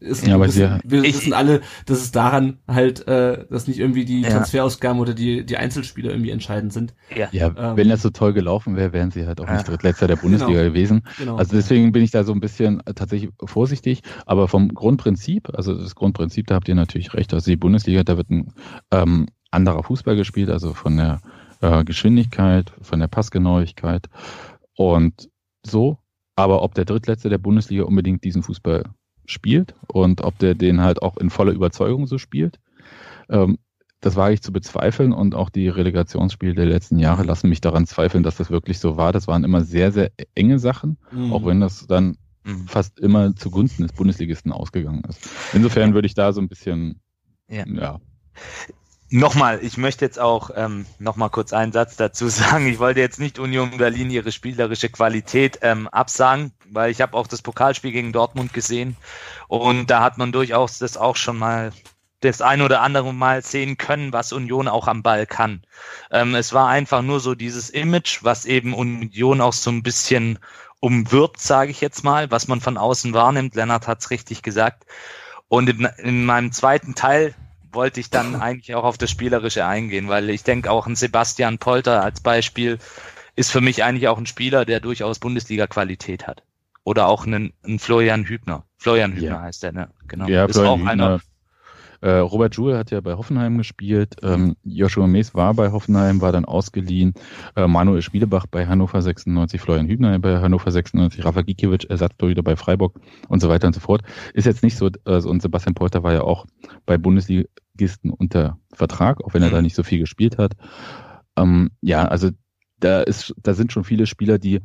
ist, 0.00 0.26
ja, 0.26 0.34
aber 0.34 0.46
wissen, 0.46 0.80
wir 0.82 1.02
wissen 1.02 1.28
ich, 1.28 1.36
alle, 1.36 1.60
dass 1.84 1.98
es 1.98 2.10
daran 2.10 2.56
halt, 2.66 3.06
äh, 3.06 3.44
dass 3.50 3.68
nicht 3.68 3.78
irgendwie 3.78 4.06
die 4.06 4.22
ja. 4.22 4.30
Transferausgaben 4.30 4.98
oder 4.98 5.12
die, 5.12 5.44
die 5.44 5.58
Einzelspieler 5.58 6.10
irgendwie 6.10 6.30
entscheidend 6.30 6.72
sind. 6.72 6.94
Ja, 7.14 7.28
ja 7.32 7.48
ähm, 7.48 7.76
wenn 7.76 7.90
das 7.90 8.00
so 8.00 8.08
toll 8.08 8.32
gelaufen 8.32 8.76
wäre, 8.76 8.94
wären 8.94 9.10
sie 9.10 9.26
halt 9.26 9.42
auch 9.42 9.50
nicht 9.50 9.68
Drittletzter 9.68 10.06
der 10.06 10.16
Bundesliga 10.16 10.52
genau. 10.60 10.72
gewesen. 10.72 11.02
Genau. 11.18 11.36
Also 11.36 11.54
deswegen 11.54 11.92
bin 11.92 12.02
ich 12.02 12.12
da 12.12 12.24
so 12.24 12.32
ein 12.32 12.40
bisschen 12.40 12.80
äh, 12.86 12.94
tatsächlich 12.94 13.30
vorsichtig, 13.44 14.00
aber 14.24 14.48
vom 14.48 14.72
Grundprinzip, 14.72 15.50
also 15.54 15.74
das 15.74 15.94
Grundprinzip, 15.94 16.46
da 16.46 16.54
habt 16.54 16.68
ihr 16.68 16.74
natürlich 16.74 17.12
recht, 17.12 17.34
also 17.34 17.50
die 17.50 17.58
Bundesliga, 17.58 18.02
da 18.02 18.16
wird 18.16 18.30
ein 18.30 18.54
ähm, 18.90 19.26
anderer 19.50 19.82
Fußball 19.82 20.16
gespielt, 20.16 20.48
also 20.48 20.72
von 20.72 20.96
der 20.96 21.20
äh, 21.60 21.84
Geschwindigkeit, 21.84 22.72
von 22.80 23.00
der 23.00 23.08
Passgenauigkeit 23.08 24.06
und 24.76 25.28
so. 25.64 25.98
Aber 26.36 26.62
ob 26.62 26.74
der 26.74 26.84
Drittletzte 26.84 27.28
der 27.28 27.38
Bundesliga 27.38 27.84
unbedingt 27.84 28.24
diesen 28.24 28.42
Fußball 28.42 28.84
spielt 29.26 29.74
und 29.88 30.22
ob 30.22 30.38
der 30.38 30.54
den 30.54 30.80
halt 30.80 31.02
auch 31.02 31.16
in 31.16 31.30
voller 31.30 31.52
Überzeugung 31.52 32.06
so 32.06 32.18
spielt. 32.18 32.58
Ähm, 33.28 33.58
das 34.00 34.16
wage 34.16 34.34
ich 34.34 34.42
zu 34.42 34.52
bezweifeln 34.52 35.12
und 35.12 35.34
auch 35.34 35.50
die 35.50 35.68
Relegationsspiele 35.68 36.54
der 36.54 36.66
letzten 36.66 36.98
Jahre 36.98 37.22
lassen 37.22 37.50
mich 37.50 37.60
daran 37.60 37.86
zweifeln, 37.86 38.22
dass 38.22 38.36
das 38.36 38.50
wirklich 38.50 38.78
so 38.78 38.96
war. 38.96 39.12
Das 39.12 39.28
waren 39.28 39.44
immer 39.44 39.60
sehr, 39.62 39.92
sehr 39.92 40.10
enge 40.34 40.58
Sachen, 40.58 40.96
mhm. 41.12 41.32
auch 41.32 41.44
wenn 41.44 41.60
das 41.60 41.86
dann 41.86 42.16
mhm. 42.44 42.66
fast 42.66 42.98
immer 42.98 43.36
zugunsten 43.36 43.82
des 43.82 43.92
Bundesligisten 43.92 44.52
ausgegangen 44.52 45.02
ist. 45.06 45.28
Insofern 45.52 45.92
würde 45.92 46.06
ich 46.06 46.14
da 46.14 46.32
so 46.32 46.40
ein 46.40 46.48
bisschen, 46.48 47.00
ja. 47.48 47.66
ja. 47.66 48.00
Nochmal, 49.12 49.58
ich 49.62 49.76
möchte 49.76 50.04
jetzt 50.04 50.20
auch 50.20 50.50
ähm, 50.54 50.86
nochmal 51.00 51.30
kurz 51.30 51.52
einen 51.52 51.72
Satz 51.72 51.96
dazu 51.96 52.28
sagen. 52.28 52.68
Ich 52.68 52.78
wollte 52.78 53.00
jetzt 53.00 53.18
nicht 53.18 53.40
Union 53.40 53.76
Berlin 53.76 54.08
ihre 54.08 54.30
spielerische 54.30 54.88
Qualität 54.88 55.58
ähm, 55.62 55.88
absagen, 55.88 56.52
weil 56.70 56.92
ich 56.92 57.00
habe 57.00 57.16
auch 57.16 57.26
das 57.26 57.42
Pokalspiel 57.42 57.90
gegen 57.90 58.12
Dortmund 58.12 58.52
gesehen 58.52 58.96
und 59.48 59.90
da 59.90 60.02
hat 60.02 60.16
man 60.16 60.30
durchaus 60.30 60.78
das 60.78 60.96
auch 60.96 61.16
schon 61.16 61.38
mal 61.38 61.72
das 62.20 62.40
ein 62.40 62.62
oder 62.62 62.82
andere 62.82 63.12
Mal 63.12 63.42
sehen 63.42 63.78
können, 63.78 64.12
was 64.12 64.32
Union 64.32 64.68
auch 64.68 64.86
am 64.86 65.02
Ball 65.02 65.26
kann. 65.26 65.62
Ähm, 66.12 66.36
es 66.36 66.52
war 66.52 66.68
einfach 66.68 67.02
nur 67.02 67.18
so 67.18 67.34
dieses 67.34 67.68
Image, 67.68 68.20
was 68.22 68.44
eben 68.44 68.74
Union 68.74 69.40
auch 69.40 69.54
so 69.54 69.70
ein 69.70 69.82
bisschen 69.82 70.38
umwirbt, 70.78 71.40
sage 71.40 71.72
ich 71.72 71.80
jetzt 71.80 72.04
mal, 72.04 72.30
was 72.30 72.46
man 72.46 72.60
von 72.60 72.76
außen 72.76 73.12
wahrnimmt. 73.12 73.56
Lennart 73.56 73.88
hat 73.88 74.00
es 74.00 74.10
richtig 74.10 74.42
gesagt. 74.42 74.84
Und 75.48 75.68
in, 75.68 75.84
in 75.98 76.24
meinem 76.24 76.52
zweiten 76.52 76.94
Teil 76.94 77.34
wollte 77.72 78.00
ich 78.00 78.10
dann 78.10 78.36
eigentlich 78.40 78.74
auch 78.74 78.84
auf 78.84 78.98
das 78.98 79.10
Spielerische 79.10 79.66
eingehen, 79.66 80.08
weil 80.08 80.30
ich 80.30 80.42
denke 80.42 80.70
auch 80.70 80.86
ein 80.86 80.96
Sebastian 80.96 81.58
Polter 81.58 82.02
als 82.02 82.20
Beispiel 82.20 82.78
ist 83.36 83.52
für 83.52 83.60
mich 83.60 83.84
eigentlich 83.84 84.08
auch 84.08 84.18
ein 84.18 84.26
Spieler, 84.26 84.64
der 84.64 84.80
durchaus 84.80 85.18
Bundesliga-Qualität 85.18 86.26
hat. 86.26 86.42
Oder 86.84 87.08
auch 87.08 87.26
einen, 87.26 87.52
einen 87.62 87.78
Florian 87.78 88.24
Hübner. 88.24 88.64
Florian 88.76 89.12
Hübner 89.12 89.28
ja. 89.28 89.42
heißt 89.42 89.62
der, 89.62 89.72
ne? 89.72 89.90
Genau. 90.08 90.26
Ja, 90.26 90.44
ist 90.44 90.56
Florian 90.56 90.72
auch 90.72 90.78
Hübner. 90.78 90.90
einer. 90.90 91.20
Äh, 92.00 92.10
Robert 92.10 92.54
Joule 92.54 92.78
hat 92.78 92.90
ja 92.90 93.00
bei 93.00 93.14
Hoffenheim 93.14 93.58
gespielt. 93.58 94.16
Ähm, 94.22 94.56
Joshua 94.64 95.06
Mees 95.06 95.34
war 95.34 95.54
bei 95.54 95.72
Hoffenheim, 95.72 96.20
war 96.20 96.32
dann 96.32 96.44
ausgeliehen. 96.44 97.14
Äh, 97.56 97.66
Manuel 97.66 98.02
Spielebach 98.02 98.46
bei 98.46 98.66
Hannover 98.66 99.02
96, 99.02 99.60
Florian 99.60 99.88
Hübner 99.88 100.18
bei 100.18 100.38
Hannover 100.38 100.70
96, 100.70 101.24
Rafa 101.24 101.42
Gikiewicz, 101.42 101.84
Ersatztorhüter 101.84 102.42
bei 102.42 102.56
Freiburg 102.56 103.00
und 103.28 103.40
so 103.40 103.48
weiter 103.48 103.66
und 103.66 103.74
so 103.74 103.80
fort. 103.80 104.02
Ist 104.34 104.46
jetzt 104.46 104.62
nicht 104.62 104.76
so, 104.76 104.90
also, 105.04 105.28
und 105.28 105.42
Sebastian 105.42 105.74
Polter 105.74 106.02
war 106.02 106.12
ja 106.12 106.22
auch 106.22 106.46
bei 106.86 106.98
Bundesliga 106.98 107.44
Ligisten 107.80 108.10
unter 108.10 108.58
Vertrag, 108.72 109.24
auch 109.24 109.34
wenn 109.34 109.42
er 109.42 109.48
mhm. 109.48 109.54
da 109.54 109.62
nicht 109.62 109.74
so 109.74 109.82
viel 109.82 109.98
gespielt 109.98 110.38
hat. 110.38 110.52
Ähm, 111.36 111.70
ja, 111.80 112.06
also 112.06 112.30
da 112.78 113.00
ist, 113.02 113.34
da 113.42 113.54
sind 113.54 113.72
schon 113.72 113.84
viele 113.84 114.06
Spieler, 114.06 114.38
die 114.38 114.60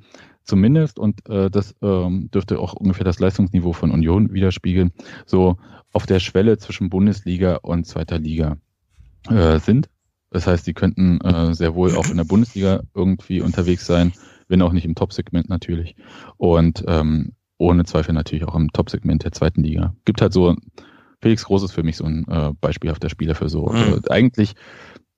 zumindest, 0.45 0.99
und 0.99 1.27
äh, 1.29 1.49
das 1.49 1.75
ähm, 1.81 2.29
dürfte 2.31 2.59
auch 2.59 2.73
ungefähr 2.73 3.03
das 3.03 3.19
Leistungsniveau 3.19 3.73
von 3.73 3.91
Union 3.91 4.33
widerspiegeln, 4.33 4.91
so 5.25 5.57
auf 5.91 6.05
der 6.05 6.19
Schwelle 6.19 6.57
zwischen 6.57 6.89
Bundesliga 6.89 7.57
und 7.57 7.85
zweiter 7.85 8.19
Liga 8.19 8.57
äh, 9.29 9.59
sind. 9.59 9.89
Das 10.31 10.47
heißt, 10.47 10.67
die 10.67 10.73
könnten 10.73 11.21
äh, 11.21 11.53
sehr 11.53 11.75
wohl 11.75 11.95
auch 11.95 12.09
in 12.09 12.17
der 12.17 12.25
Bundesliga 12.25 12.81
irgendwie 12.93 13.41
unterwegs 13.41 13.85
sein, 13.85 14.13
wenn 14.47 14.61
auch 14.61 14.73
nicht 14.73 14.85
im 14.85 14.95
Top-Segment 14.95 15.49
natürlich. 15.49 15.95
Und 16.37 16.83
ähm, 16.87 17.33
ohne 17.57 17.85
Zweifel 17.85 18.13
natürlich 18.13 18.45
auch 18.45 18.55
im 18.55 18.71
Top-Segment 18.71 19.23
der 19.23 19.31
zweiten 19.31 19.63
Liga. 19.63 19.95
Gibt 20.03 20.21
halt 20.21 20.33
so 20.33 20.55
Felix 21.21 21.45
Groß 21.45 21.63
ist 21.63 21.71
für 21.71 21.83
mich 21.83 21.97
so 21.97 22.05
ein 22.05 22.27
äh, 22.27 22.51
beispielhafter 22.59 23.09
Spieler 23.09 23.35
für 23.35 23.49
so. 23.49 23.67
Mhm. 23.67 23.75
Also 23.75 24.01
eigentlich 24.09 24.55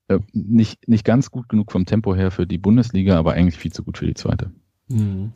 äh, 0.08 0.20
nicht, 0.34 0.88
nicht 0.88 1.04
ganz 1.04 1.32
gut 1.32 1.50
genug 1.50 1.72
vom 1.72 1.86
Tempo 1.86 2.16
her 2.16 2.32
für 2.32 2.48
die 2.48 2.58
Bundesliga, 2.58 3.18
aber 3.18 3.34
eigentlich 3.34 3.58
viel 3.58 3.74
zu 3.74 3.84
gut 3.84 3.98
für 3.98 4.06
die 4.06 4.14
zweite. 4.14 4.52
Mhm. 4.88 5.32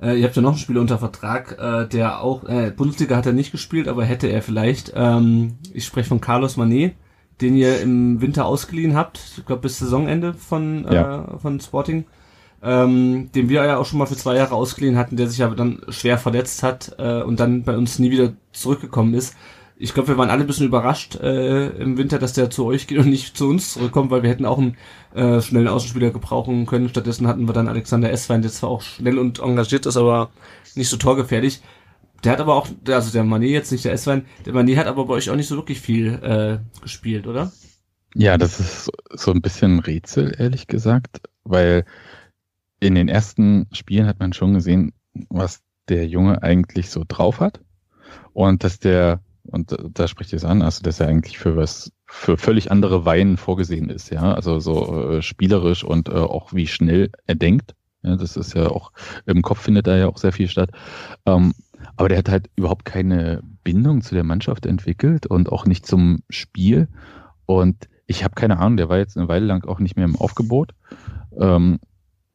Äh, 0.00 0.18
ihr 0.18 0.24
habt 0.26 0.36
ja 0.36 0.42
noch 0.42 0.50
einen 0.50 0.58
Spieler 0.58 0.80
unter 0.80 0.98
Vertrag, 0.98 1.58
äh, 1.58 1.86
der 1.86 2.20
auch, 2.20 2.44
äh, 2.44 2.72
Bundesliga 2.74 3.16
hat 3.16 3.26
er 3.26 3.32
nicht 3.32 3.52
gespielt, 3.52 3.88
aber 3.88 4.04
hätte 4.04 4.28
er 4.28 4.42
vielleicht. 4.42 4.92
Ähm, 4.94 5.58
ich 5.72 5.84
spreche 5.84 6.08
von 6.08 6.20
Carlos 6.20 6.56
Manet, 6.56 6.94
den 7.40 7.54
ihr 7.54 7.80
im 7.80 8.20
Winter 8.20 8.46
ausgeliehen 8.46 8.94
habt, 8.94 9.20
ich 9.36 9.46
glaube 9.46 9.62
bis 9.62 9.78
Saisonende 9.78 10.34
von, 10.34 10.86
äh, 10.86 10.94
ja. 10.94 11.38
von 11.38 11.60
Sporting. 11.60 12.04
Ähm, 12.62 13.30
den 13.34 13.48
wir 13.48 13.64
ja 13.64 13.78
auch 13.78 13.86
schon 13.86 13.98
mal 13.98 14.04
für 14.04 14.18
zwei 14.18 14.36
Jahre 14.36 14.54
ausgeliehen 14.54 14.98
hatten, 14.98 15.16
der 15.16 15.28
sich 15.28 15.42
aber 15.42 15.56
dann 15.56 15.80
schwer 15.88 16.18
verletzt 16.18 16.62
hat 16.62 16.94
äh, 16.98 17.22
und 17.22 17.40
dann 17.40 17.62
bei 17.62 17.74
uns 17.74 17.98
nie 17.98 18.10
wieder 18.10 18.34
zurückgekommen 18.52 19.14
ist 19.14 19.34
ich 19.82 19.94
glaube, 19.94 20.08
wir 20.08 20.18
waren 20.18 20.28
alle 20.28 20.42
ein 20.42 20.46
bisschen 20.46 20.66
überrascht 20.66 21.16
äh, 21.16 21.68
im 21.70 21.96
Winter, 21.96 22.18
dass 22.18 22.34
der 22.34 22.50
zu 22.50 22.66
euch 22.66 22.86
geht 22.86 22.98
und 22.98 23.08
nicht 23.08 23.34
zu 23.34 23.48
uns 23.48 23.72
zurückkommt, 23.72 24.10
weil 24.10 24.22
wir 24.22 24.28
hätten 24.28 24.44
auch 24.44 24.58
einen 24.58 24.76
äh, 25.14 25.40
schnellen 25.40 25.68
Außenspieler 25.68 26.10
gebrauchen 26.10 26.66
können. 26.66 26.90
Stattdessen 26.90 27.26
hatten 27.26 27.48
wir 27.48 27.54
dann 27.54 27.66
Alexander 27.66 28.10
Esswein, 28.10 28.42
der 28.42 28.50
zwar 28.50 28.68
auch 28.68 28.82
schnell 28.82 29.18
und 29.18 29.38
engagiert 29.38 29.86
ist, 29.86 29.96
aber 29.96 30.30
nicht 30.74 30.90
so 30.90 30.98
torgefährlich. 30.98 31.62
Der 32.22 32.32
hat 32.32 32.40
aber 32.40 32.56
auch, 32.56 32.68
also 32.88 33.10
der 33.10 33.24
Mané 33.24 33.46
jetzt 33.46 33.72
nicht 33.72 33.86
der 33.86 33.94
Esswein, 33.94 34.26
der 34.44 34.52
Mané 34.52 34.76
hat 34.76 34.86
aber 34.86 35.06
bei 35.06 35.14
euch 35.14 35.30
auch 35.30 35.36
nicht 35.36 35.48
so 35.48 35.56
wirklich 35.56 35.80
viel 35.80 36.08
äh, 36.22 36.58
gespielt, 36.82 37.26
oder? 37.26 37.50
Ja, 38.14 38.36
das 38.36 38.60
ist 38.60 38.90
so 39.14 39.30
ein 39.30 39.40
bisschen 39.40 39.76
ein 39.76 39.80
Rätsel, 39.80 40.34
ehrlich 40.36 40.66
gesagt, 40.66 41.22
weil 41.44 41.86
in 42.80 42.94
den 42.94 43.08
ersten 43.08 43.66
Spielen 43.72 44.06
hat 44.06 44.20
man 44.20 44.34
schon 44.34 44.52
gesehen, 44.52 44.92
was 45.30 45.62
der 45.88 46.06
Junge 46.06 46.42
eigentlich 46.42 46.90
so 46.90 47.02
drauf 47.08 47.40
hat 47.40 47.60
und 48.34 48.62
dass 48.62 48.78
der 48.78 49.22
und 49.50 49.76
da 49.92 50.08
spricht 50.08 50.32
es 50.32 50.44
an, 50.44 50.62
also 50.62 50.82
dass 50.82 51.00
er 51.00 51.08
eigentlich 51.08 51.38
für 51.38 51.56
was, 51.56 51.92
für 52.06 52.36
völlig 52.36 52.70
andere 52.70 53.04
Weinen 53.04 53.36
vorgesehen 53.36 53.90
ist, 53.90 54.10
ja. 54.10 54.34
Also 54.34 54.60
so 54.60 55.10
äh, 55.10 55.22
spielerisch 55.22 55.84
und 55.84 56.08
äh, 56.08 56.12
auch 56.12 56.52
wie 56.52 56.66
schnell 56.66 57.10
er 57.26 57.34
denkt. 57.34 57.74
Ja, 58.02 58.16
das 58.16 58.36
ist 58.36 58.54
ja 58.54 58.68
auch, 58.68 58.92
im 59.26 59.42
Kopf 59.42 59.60
findet 59.60 59.86
da 59.86 59.96
ja 59.96 60.08
auch 60.08 60.16
sehr 60.16 60.32
viel 60.32 60.48
statt. 60.48 60.70
Ähm, 61.26 61.52
aber 61.96 62.08
der 62.08 62.18
hat 62.18 62.28
halt 62.28 62.50
überhaupt 62.56 62.84
keine 62.84 63.42
Bindung 63.62 64.02
zu 64.02 64.14
der 64.14 64.24
Mannschaft 64.24 64.66
entwickelt 64.66 65.26
und 65.26 65.50
auch 65.50 65.66
nicht 65.66 65.86
zum 65.86 66.22
Spiel. 66.30 66.88
Und 67.46 67.88
ich 68.06 68.24
habe 68.24 68.34
keine 68.34 68.58
Ahnung, 68.58 68.76
der 68.76 68.88
war 68.88 68.98
jetzt 68.98 69.16
eine 69.16 69.28
Weile 69.28 69.46
lang 69.46 69.64
auch 69.66 69.80
nicht 69.80 69.96
mehr 69.96 70.04
im 70.04 70.16
Aufgebot. 70.16 70.72
Ähm, 71.38 71.78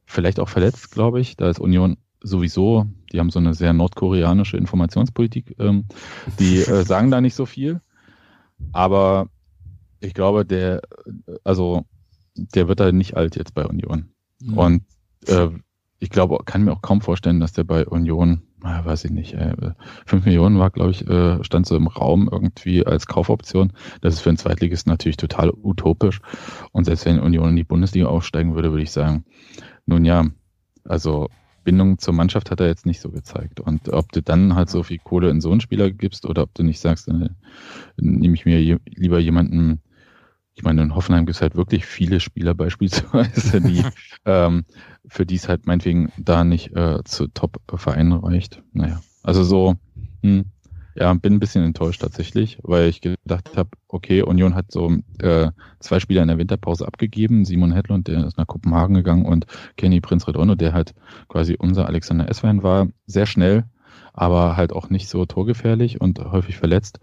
vielleicht 0.05 0.39
auch 0.39 0.49
verletzt, 0.49 0.91
glaube 0.91 1.20
ich. 1.20 1.36
Da 1.36 1.49
ist 1.49 1.59
Union 1.59 1.97
sowieso, 2.26 2.86
die 3.12 3.20
haben 3.20 3.30
so 3.30 3.40
eine 3.40 3.54
sehr 3.54 3.74
nordkoreanische 3.74 4.58
Informationspolitik, 4.58 5.56
ähm, 5.60 5.86
die 6.40 6.58
äh, 6.58 6.84
sagen 6.86 7.12
da 7.12 7.22
nicht 7.22 7.36
so 7.36 7.46
viel. 7.46 7.82
Aber 8.72 9.30
ich 10.00 10.14
glaube, 10.14 10.46
der, 10.46 10.82
also 11.44 11.86
der 12.36 12.68
wird 12.68 12.80
da 12.80 12.92
nicht 12.92 13.16
alt 13.16 13.36
jetzt 13.36 13.54
bei 13.54 13.66
Union. 13.66 14.10
Mhm. 14.42 14.58
Und 14.58 14.84
äh, 15.28 15.50
ich 16.00 16.10
glaube, 16.10 16.40
kann 16.46 16.64
mir 16.64 16.74
auch 16.74 16.82
kaum 16.82 17.02
vorstellen, 17.02 17.40
dass 17.40 17.54
der 17.54 17.64
bei 17.64 17.86
Union, 17.86 18.42
äh, 18.64 18.84
weiß 18.84 19.06
ich 19.06 19.12
nicht, 19.12 19.34
äh, 19.34 19.56
5 20.06 20.26
Millionen 20.26 20.60
war, 20.60 20.70
glaube 20.70 20.92
ich, 20.92 21.08
äh, 21.08 21.44
stand 21.44 21.66
so 21.66 21.76
im 21.76 21.88
Raum 21.88 22.28
irgendwie 22.32 22.86
als 22.86 23.08
Kaufoption. 23.08 23.74
Das 24.02 24.16
ist 24.16 24.22
für 24.22 24.30
einen 24.30 24.38
Zweitligisten 24.38 24.92
natürlich 24.92 25.18
total 25.18 25.52
utopisch. 25.52 26.22
Und 26.72 26.86
selbst 26.86 27.06
wenn 27.06 27.20
Union 27.20 27.50
in 27.50 27.56
die 27.56 27.64
Bundesliga 27.64 28.08
aufsteigen 28.08 28.56
würde, 28.56 28.72
würde 28.72 28.84
ich 28.84 28.92
sagen, 28.92 29.26
nun 29.86 30.06
ja, 30.06 30.26
also 30.84 31.30
Bindung 31.66 31.97
zur 31.97 32.13
Mannschaft 32.13 32.51
hat 32.51 32.61
er 32.61 32.68
jetzt 32.68 32.86
nicht 32.86 33.01
so 33.01 33.09
gezeigt. 33.09 33.59
Und 33.59 33.89
ob 33.89 34.13
du 34.13 34.22
dann 34.22 34.55
halt 34.55 34.70
so 34.70 34.84
viel 34.84 34.99
Kohle 34.99 35.30
in 35.30 35.41
so 35.41 35.51
einen 35.51 35.59
Spieler 35.59 35.91
gibst 35.91 36.26
oder 36.26 36.43
ob 36.43 36.53
du 36.53 36.63
nicht 36.63 36.80
sagst, 36.80 37.09
äh, 37.09 37.30
nehme 37.97 38.36
ich 38.36 38.45
mir 38.45 38.61
je, 38.61 38.78
lieber 38.86 39.20
jemanden, 39.20 39.82
ich 40.53 40.63
meine, 40.63 40.84
in 40.84 40.95
Hoffenheim 40.95 41.26
gibt 41.26 41.36
es 41.36 41.41
halt 41.41 41.55
wirklich 41.55 41.86
viele 41.86 42.22
Spieler 42.22 42.53
beispielsweise, 42.53 43.59
die 43.59 43.84
ähm, 44.26 44.63
für 45.05 45.26
die 45.26 45.36
es 45.36 45.49
halt 45.49 45.68
meinetwegen 45.68 46.13
da 46.18 46.45
nicht 46.45 46.74
äh, 46.76 47.03
zu 47.03 47.28
Top-Vereinen 47.28 48.13
reicht. 48.13 48.63
Naja, 48.72 49.01
also 49.22 49.43
so, 49.43 49.76
hm, 50.24 50.45
ja, 50.96 51.14
bin 51.14 51.34
ein 51.34 51.39
bisschen 51.39 51.64
enttäuscht 51.64 52.02
tatsächlich, 52.02 52.58
weil 52.64 52.88
ich 52.88 53.02
gedacht 53.02 53.58
habe, 53.58 53.70
okay, 53.89 54.22
Union 54.22 54.56
hat 54.56 54.72
so 54.72 54.91
äh, 55.20 55.52
zwei 55.80 56.00
Spieler 56.00 56.22
in 56.22 56.30
der 56.30 56.38
Winterpause 56.38 56.88
abgegeben. 56.88 57.43
Simon 57.43 57.74
Hedlund, 57.74 58.08
der 58.08 58.26
ist 58.26 58.38
nach 58.38 58.48
Kopenhagen 58.48 58.96
gegangen 58.96 59.26
und 59.26 59.46
Kenny 59.76 60.00
Prinz 60.00 60.28
Redondo, 60.28 60.56
der 60.56 60.74
halt 60.74 60.93
quasi 61.28 61.58
unser 61.60 61.88
Alexander 61.88 62.30
Eswein 62.30 62.64
war, 62.64 62.88
sehr 63.08 63.26
schnell, 63.26 63.66
aber 64.14 64.56
halt 64.56 64.72
auch 64.72 64.89
nicht 64.89 65.10
so 65.10 65.26
torgefährlich 65.26 66.00
und 66.00 66.20
häufig 66.20 66.58
verletzt. 66.58 67.00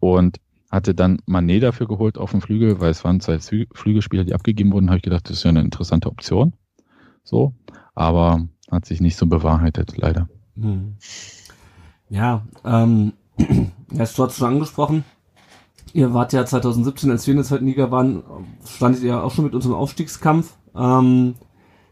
Und 0.00 0.40
hatte 0.70 0.94
dann 0.94 1.18
Manet 1.26 1.62
dafür 1.62 1.86
geholt 1.86 2.18
auf 2.18 2.30
dem 2.30 2.40
Flügel, 2.40 2.80
weil 2.80 2.90
es 2.90 3.04
waren 3.04 3.20
zwei 3.20 3.38
Flügelspieler, 3.38 4.24
die 4.24 4.34
abgegeben 4.34 4.72
wurden, 4.72 4.88
habe 4.88 4.98
ich 4.98 5.02
gedacht, 5.02 5.28
das 5.28 5.38
ist 5.38 5.42
ja 5.44 5.50
eine 5.50 5.62
interessante 5.62 6.08
Option. 6.08 6.52
So, 7.24 7.54
aber 7.94 8.46
hat 8.70 8.86
sich 8.86 9.00
nicht 9.00 9.16
so 9.16 9.26
bewahrheitet, 9.26 9.96
leider. 9.96 10.28
Hm. 10.56 10.96
Ja, 12.08 12.46
ähm, 12.64 13.12
ja, 13.92 14.04
du 14.04 14.24
hast 14.24 14.36
schon 14.36 14.48
angesprochen. 14.48 15.04
Ihr 15.92 16.14
wart 16.14 16.32
ja 16.32 16.44
2017, 16.44 17.10
als 17.10 17.26
wir 17.26 17.32
in 17.32 17.38
der 17.38 17.46
zweiten 17.46 17.66
Liga 17.66 17.90
waren, 17.90 18.22
standet 18.64 19.02
ihr 19.02 19.22
auch 19.22 19.32
schon 19.32 19.44
mit 19.44 19.54
unserem 19.54 19.74
Aufstiegskampf. 19.74 20.54
Ähm, 20.76 21.34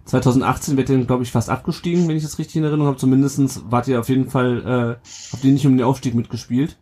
2018 0.05 0.77
wird 0.77 0.89
ihr, 0.89 1.05
glaube 1.05 1.23
ich, 1.23 1.33
fast 1.33 1.51
abgestiegen, 1.51 2.09
wenn 2.09 2.17
ich 2.17 2.23
das 2.23 2.39
richtig 2.39 2.57
in 2.57 2.65
Erinnerung 2.65 2.87
habe. 2.87 2.97
Zumindestens 2.97 3.65
wart 3.69 3.89
ihr 3.89 4.01
auf 4.01 4.09
jeden 4.09 4.31
Fall, 4.31 4.99
äh, 5.01 5.09
habt 5.33 5.45
ihr 5.45 5.53
nicht 5.53 5.67
um 5.67 5.77
den 5.77 5.85
Aufstieg 5.85 6.15
mitgespielt. 6.15 6.79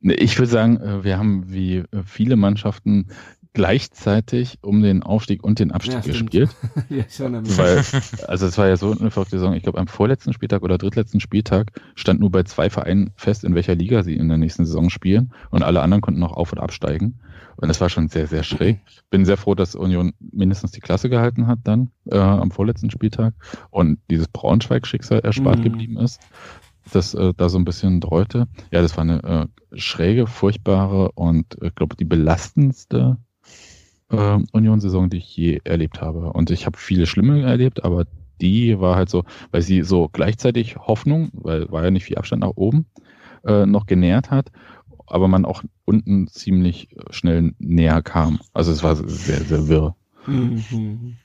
Ich 0.00 0.38
würde 0.38 0.50
sagen, 0.50 0.80
äh, 0.80 1.04
wir 1.04 1.18
haben 1.18 1.52
wie 1.52 1.78
äh, 1.78 2.02
viele 2.04 2.36
Mannschaften 2.36 3.08
gleichzeitig 3.54 4.58
um 4.62 4.82
den 4.82 5.02
Aufstieg 5.02 5.44
und 5.44 5.58
den 5.58 5.72
Abstieg 5.72 5.94
ja, 5.94 6.00
gespielt. 6.00 6.50
ja, 6.88 7.04
Weil, 7.18 7.84
also 8.26 8.46
es 8.46 8.56
war 8.56 8.68
ja 8.68 8.76
so 8.76 8.92
eine 8.92 9.10
verrückte 9.10 9.38
Saison. 9.38 9.54
Ich 9.54 9.62
glaube, 9.62 9.78
am 9.78 9.88
vorletzten 9.88 10.32
Spieltag 10.32 10.62
oder 10.62 10.78
drittletzten 10.78 11.20
Spieltag 11.20 11.72
stand 11.94 12.20
nur 12.20 12.30
bei 12.30 12.44
zwei 12.44 12.70
Vereinen 12.70 13.10
fest, 13.16 13.44
in 13.44 13.54
welcher 13.54 13.74
Liga 13.74 14.02
sie 14.02 14.16
in 14.16 14.28
der 14.28 14.38
nächsten 14.38 14.64
Saison 14.64 14.88
spielen. 14.88 15.32
Und 15.50 15.62
alle 15.62 15.82
anderen 15.82 16.00
konnten 16.00 16.20
noch 16.20 16.32
auf- 16.32 16.52
und 16.52 16.58
absteigen. 16.58 17.20
Und 17.56 17.68
das 17.68 17.80
war 17.80 17.90
schon 17.90 18.08
sehr, 18.08 18.26
sehr 18.26 18.42
schräg. 18.42 18.80
Bin 19.10 19.24
sehr 19.26 19.36
froh, 19.36 19.54
dass 19.54 19.74
Union 19.74 20.14
mindestens 20.20 20.72
die 20.72 20.80
Klasse 20.80 21.10
gehalten 21.10 21.46
hat 21.46 21.58
dann 21.64 21.90
äh, 22.10 22.16
am 22.16 22.50
vorletzten 22.50 22.90
Spieltag 22.90 23.34
und 23.70 23.98
dieses 24.10 24.28
Braunschweig-Schicksal 24.28 25.20
erspart 25.20 25.58
mhm. 25.58 25.64
geblieben 25.64 25.98
ist 25.98 26.20
das 26.90 27.14
äh, 27.14 27.32
da 27.36 27.48
so 27.48 27.58
ein 27.58 27.64
bisschen 27.64 28.00
dreute. 28.00 28.48
Ja, 28.72 28.82
das 28.82 28.96
war 28.96 29.02
eine 29.02 29.48
äh, 29.72 29.78
schräge, 29.78 30.26
furchtbare 30.26 31.12
und 31.12 31.54
ich 31.60 31.68
äh, 31.68 31.70
glaube 31.74 31.96
die 31.96 32.04
belastendste 32.04 33.18
äh, 34.12 34.38
Union-Saison, 34.52 35.10
die 35.10 35.18
ich 35.18 35.36
je 35.36 35.60
erlebt 35.64 36.00
habe. 36.00 36.32
Und 36.32 36.50
ich 36.50 36.66
habe 36.66 36.78
viele 36.78 37.06
schlimme 37.06 37.42
erlebt, 37.42 37.84
aber 37.84 38.06
die 38.40 38.78
war 38.80 38.96
halt 38.96 39.08
so, 39.08 39.24
weil 39.50 39.62
sie 39.62 39.82
so 39.82 40.08
gleichzeitig 40.12 40.76
Hoffnung, 40.76 41.30
weil 41.32 41.70
war 41.70 41.84
ja 41.84 41.90
nicht 41.90 42.04
viel 42.04 42.18
Abstand 42.18 42.42
nach 42.42 42.52
oben, 42.56 42.86
äh, 43.44 43.66
noch 43.66 43.86
genährt 43.86 44.30
hat, 44.30 44.50
aber 45.06 45.28
man 45.28 45.44
auch 45.44 45.62
unten 45.84 46.28
ziemlich 46.28 46.88
schnell 47.10 47.54
näher 47.58 48.02
kam. 48.02 48.40
Also 48.52 48.72
es 48.72 48.82
war 48.82 48.96
sehr, 48.96 49.40
sehr 49.40 49.68
wirr. 49.68 49.96
Mhm. 50.26 51.16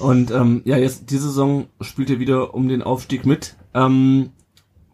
Und 0.00 0.30
ähm, 0.30 0.62
ja, 0.64 0.76
jetzt 0.76 1.10
diese 1.10 1.28
Saison 1.28 1.66
spielt 1.80 2.10
ihr 2.10 2.20
wieder 2.20 2.54
um 2.54 2.68
den 2.68 2.82
Aufstieg 2.82 3.26
mit. 3.26 3.56
Ähm, 3.74 4.30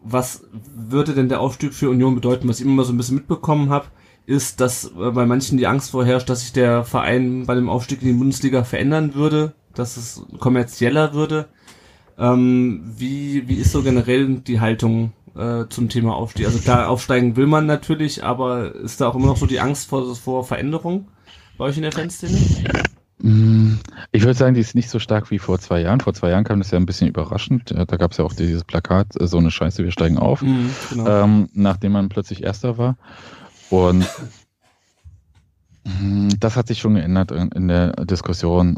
was 0.03 0.45
würde 0.75 1.13
denn 1.13 1.29
der 1.29 1.41
Aufstieg 1.41 1.73
für 1.73 1.89
Union 1.89 2.15
bedeuten? 2.15 2.47
Was 2.47 2.59
ich 2.59 2.65
immer 2.65 2.83
so 2.83 2.93
ein 2.93 2.97
bisschen 2.97 3.17
mitbekommen 3.17 3.69
habe, 3.69 3.87
ist, 4.25 4.61
dass 4.61 4.85
äh, 4.85 5.11
bei 5.11 5.25
manchen 5.25 5.57
die 5.57 5.67
Angst 5.67 5.91
vorherrscht, 5.91 6.29
dass 6.29 6.41
sich 6.41 6.53
der 6.53 6.83
Verein 6.83 7.45
bei 7.45 7.55
dem 7.55 7.69
Aufstieg 7.69 8.01
in 8.01 8.07
die 8.07 8.13
Bundesliga 8.13 8.63
verändern 8.63 9.15
würde, 9.15 9.53
dass 9.73 9.97
es 9.97 10.23
kommerzieller 10.39 11.13
würde. 11.13 11.47
Ähm, 12.17 12.83
wie, 12.97 13.47
wie 13.47 13.55
ist 13.55 13.71
so 13.71 13.81
generell 13.83 14.35
die 14.39 14.59
Haltung 14.59 15.13
äh, 15.35 15.65
zum 15.69 15.89
Thema 15.89 16.15
Aufstieg? 16.15 16.45
Also 16.45 16.59
klar, 16.59 16.89
aufsteigen 16.89 17.35
will 17.35 17.47
man 17.47 17.65
natürlich, 17.65 18.23
aber 18.23 18.75
ist 18.75 19.01
da 19.01 19.07
auch 19.07 19.15
immer 19.15 19.27
noch 19.27 19.37
so 19.37 19.45
die 19.45 19.59
Angst 19.59 19.89
vor, 19.89 20.15
vor 20.15 20.45
Veränderung 20.45 21.07
bei 21.57 21.65
euch 21.65 21.77
in 21.77 21.83
der 21.83 21.91
Fanszene? 21.91 22.37
Mm, 23.23 23.75
ich 24.11 24.23
würde 24.23 24.33
sagen, 24.33 24.55
die 24.55 24.61
ist 24.61 24.75
nicht 24.75 24.89
so 24.89 24.99
stark 24.99 25.31
wie 25.31 25.39
vor 25.39 25.59
zwei 25.59 25.81
Jahren. 25.81 25.99
Vor 25.99 26.13
zwei 26.13 26.29
Jahren 26.29 26.43
kam 26.43 26.59
das 26.59 26.71
ja 26.71 26.77
ein 26.77 26.85
bisschen 26.85 27.07
überraschend. 27.07 27.71
Da 27.71 27.97
gab 27.97 28.11
es 28.11 28.17
ja 28.17 28.25
auch 28.25 28.33
dieses 28.33 28.63
Plakat, 28.63 29.19
äh, 29.19 29.27
so 29.27 29.37
eine 29.37 29.51
Scheiße, 29.51 29.83
wir 29.83 29.91
steigen 29.91 30.17
auf, 30.17 30.41
mhm, 30.41 30.69
genau. 30.89 31.23
ähm, 31.23 31.49
nachdem 31.53 31.93
man 31.93 32.09
plötzlich 32.09 32.43
Erster 32.43 32.77
war. 32.77 32.97
Und 33.71 34.05
mm, 35.85 36.29
das 36.39 36.55
hat 36.55 36.67
sich 36.67 36.79
schon 36.79 36.95
geändert 36.95 37.31
in 37.31 37.67
der 37.67 37.93
Diskussion. 38.05 38.77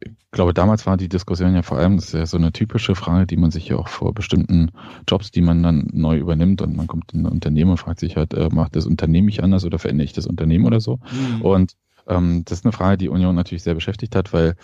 Ich 0.00 0.30
glaube, 0.32 0.52
damals 0.52 0.84
war 0.86 0.96
die 0.96 1.08
Diskussion 1.08 1.54
ja 1.54 1.62
vor 1.62 1.78
allem, 1.78 1.96
das 1.96 2.06
ist 2.06 2.14
ja 2.14 2.26
so 2.26 2.36
eine 2.36 2.52
typische 2.52 2.94
Frage, 2.94 3.26
die 3.26 3.36
man 3.36 3.52
sich 3.52 3.68
ja 3.68 3.76
auch 3.76 3.88
vor 3.88 4.12
bestimmten 4.12 4.72
Jobs, 5.08 5.30
die 5.30 5.40
man 5.40 5.62
dann 5.62 5.88
neu 5.92 6.18
übernimmt 6.18 6.60
und 6.60 6.76
man 6.76 6.88
kommt 6.88 7.14
in 7.14 7.20
ein 7.20 7.32
Unternehmen 7.32 7.70
und 7.70 7.76
fragt 7.78 8.00
sich 8.00 8.16
halt, 8.16 8.34
äh, 8.34 8.48
macht 8.52 8.76
das 8.76 8.86
Unternehmen 8.86 9.26
mich 9.26 9.42
anders 9.42 9.64
oder 9.64 9.78
verändere 9.78 10.04
ich 10.04 10.12
das 10.12 10.26
Unternehmen 10.26 10.66
oder 10.66 10.80
so? 10.80 10.98
Mhm. 11.12 11.42
Und 11.42 11.76
ähm, 12.08 12.44
das 12.44 12.58
ist 12.58 12.64
eine 12.64 12.72
Frage, 12.72 12.98
die 12.98 13.08
Union 13.08 13.36
natürlich 13.36 13.62
sehr 13.62 13.74
beschäftigt 13.74 14.16
hat, 14.16 14.32
weil 14.32 14.56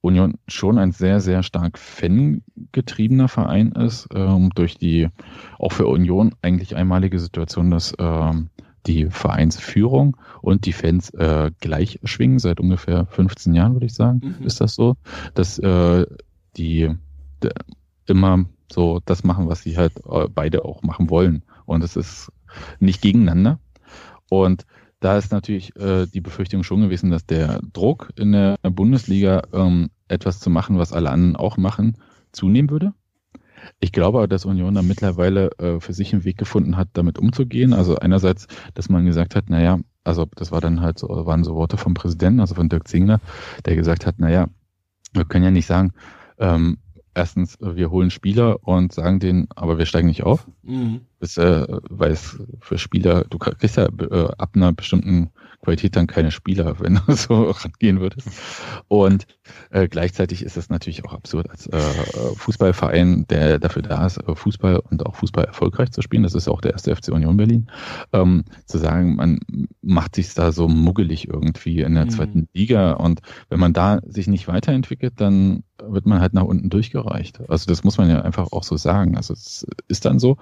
Union 0.00 0.38
schon 0.48 0.78
ein 0.78 0.90
sehr, 0.90 1.20
sehr 1.20 1.42
stark 1.42 1.78
fangetriebener 1.78 3.28
Verein 3.28 3.72
ist, 3.72 4.08
ähm, 4.14 4.50
durch 4.54 4.76
die 4.76 5.08
auch 5.58 5.72
für 5.72 5.86
Union 5.86 6.34
eigentlich 6.42 6.74
einmalige 6.74 7.20
Situation, 7.20 7.70
dass 7.70 7.94
ähm, 7.98 8.48
die 8.86 9.06
Vereinsführung 9.06 10.16
und 10.40 10.66
die 10.66 10.72
Fans 10.72 11.10
äh, 11.10 11.50
gleich 11.60 12.00
schwingen, 12.04 12.38
seit 12.38 12.60
ungefähr 12.60 13.06
15 13.06 13.54
Jahren, 13.54 13.74
würde 13.74 13.86
ich 13.86 13.94
sagen, 13.94 14.20
mhm. 14.22 14.46
ist 14.46 14.60
das 14.60 14.74
so, 14.74 14.96
dass 15.34 15.58
äh, 15.58 16.06
die 16.56 16.90
immer 18.06 18.44
so 18.70 19.00
das 19.04 19.24
machen, 19.24 19.48
was 19.48 19.62
sie 19.62 19.76
halt 19.76 19.92
äh, 20.06 20.28
beide 20.28 20.64
auch 20.64 20.82
machen 20.82 21.10
wollen. 21.10 21.42
Und 21.66 21.84
es 21.84 21.96
ist 21.96 22.32
nicht 22.80 23.02
gegeneinander. 23.02 23.58
Und 24.28 24.66
da 25.00 25.18
ist 25.18 25.32
natürlich 25.32 25.76
äh, 25.76 26.06
die 26.06 26.20
Befürchtung 26.20 26.62
schon 26.62 26.80
gewesen, 26.80 27.10
dass 27.10 27.26
der 27.26 27.60
Druck 27.72 28.12
in 28.16 28.32
der 28.32 28.56
Bundesliga 28.62 29.42
ähm, 29.52 29.90
etwas 30.08 30.40
zu 30.40 30.48
machen, 30.48 30.78
was 30.78 30.92
alle 30.92 31.10
anderen 31.10 31.36
auch 31.36 31.56
machen, 31.56 31.96
zunehmen 32.32 32.70
würde. 32.70 32.94
Ich 33.80 33.92
glaube 33.92 34.18
aber, 34.18 34.28
dass 34.28 34.44
Union 34.44 34.74
da 34.74 34.82
mittlerweile 34.82 35.50
äh, 35.58 35.80
für 35.80 35.92
sich 35.92 36.12
einen 36.12 36.24
Weg 36.24 36.38
gefunden 36.38 36.76
hat, 36.76 36.88
damit 36.92 37.18
umzugehen. 37.18 37.72
Also 37.72 37.96
einerseits, 37.96 38.46
dass 38.74 38.88
man 38.88 39.04
gesagt 39.04 39.34
hat, 39.34 39.50
naja, 39.50 39.78
also 40.04 40.26
das 40.34 40.52
war 40.52 40.60
dann 40.60 40.80
halt 40.80 40.98
so, 40.98 41.08
waren 41.08 41.44
so 41.44 41.54
Worte 41.54 41.76
vom 41.76 41.94
Präsidenten, 41.94 42.40
also 42.40 42.54
von 42.54 42.68
Dirk 42.68 42.88
Zingler, 42.88 43.20
der 43.64 43.76
gesagt 43.76 44.06
hat, 44.06 44.18
naja, 44.18 44.48
wir 45.12 45.24
können 45.24 45.44
ja 45.44 45.50
nicht 45.50 45.66
sagen, 45.66 45.92
ähm, 46.38 46.78
erstens, 47.14 47.58
wir 47.60 47.90
holen 47.90 48.10
Spieler 48.10 48.66
und 48.66 48.92
sagen 48.92 49.20
denen, 49.20 49.48
aber 49.54 49.78
wir 49.78 49.86
steigen 49.86 50.08
nicht 50.08 50.22
auf. 50.22 50.46
Mhm. 50.62 51.02
Das, 51.20 51.36
äh, 51.36 51.66
weil 51.88 52.12
es 52.12 52.40
für 52.60 52.78
Spieler, 52.78 53.24
du 53.24 53.38
kriegst 53.38 53.76
ja 53.76 53.86
äh, 53.86 54.28
ab 54.38 54.50
einer 54.54 54.72
bestimmten 54.72 55.30
Qualität 55.62 55.96
dann 55.96 56.06
keine 56.06 56.30
Spieler, 56.30 56.76
wenn 56.80 57.00
du 57.06 57.14
so 57.14 57.50
rangehen 57.50 58.00
würdest. 58.00 58.28
Und 58.88 59.26
äh, 59.70 59.88
gleichzeitig 59.88 60.44
ist 60.44 60.56
es 60.56 60.68
natürlich 60.68 61.04
auch 61.04 61.14
absurd, 61.14 61.50
als 61.50 61.66
äh, 61.68 61.78
Fußballverein, 62.36 63.26
der 63.28 63.58
dafür 63.58 63.82
da 63.82 64.06
ist, 64.06 64.18
äh, 64.18 64.34
Fußball 64.34 64.78
und 64.78 65.06
auch 65.06 65.16
Fußball 65.16 65.44
erfolgreich 65.44 65.92
zu 65.92 66.02
spielen, 66.02 66.24
das 66.24 66.34
ist 66.34 66.48
auch 66.48 66.60
der 66.60 66.72
erste 66.72 66.94
FC 66.94 67.08
Union 67.08 67.36
Berlin, 67.36 67.68
ähm, 68.12 68.44
zu 68.66 68.78
sagen, 68.78 69.16
man 69.16 69.40
macht 69.80 70.16
sich 70.16 70.34
da 70.34 70.52
so 70.52 70.68
muggelig 70.68 71.28
irgendwie 71.28 71.80
in 71.80 71.94
der 71.94 72.06
mhm. 72.06 72.10
zweiten 72.10 72.48
Liga 72.52 72.92
und 72.92 73.20
wenn 73.48 73.60
man 73.60 73.72
da 73.72 74.00
sich 74.04 74.26
nicht 74.26 74.48
weiterentwickelt, 74.48 75.14
dann 75.16 75.62
wird 75.78 76.06
man 76.06 76.20
halt 76.20 76.34
nach 76.34 76.44
unten 76.44 76.70
durchgereicht. 76.70 77.40
Also 77.48 77.66
das 77.66 77.84
muss 77.84 77.98
man 77.98 78.08
ja 78.08 78.22
einfach 78.22 78.52
auch 78.52 78.62
so 78.62 78.76
sagen. 78.76 79.16
Also 79.16 79.34
es 79.34 79.66
ist 79.88 80.04
dann 80.04 80.18
so. 80.18 80.36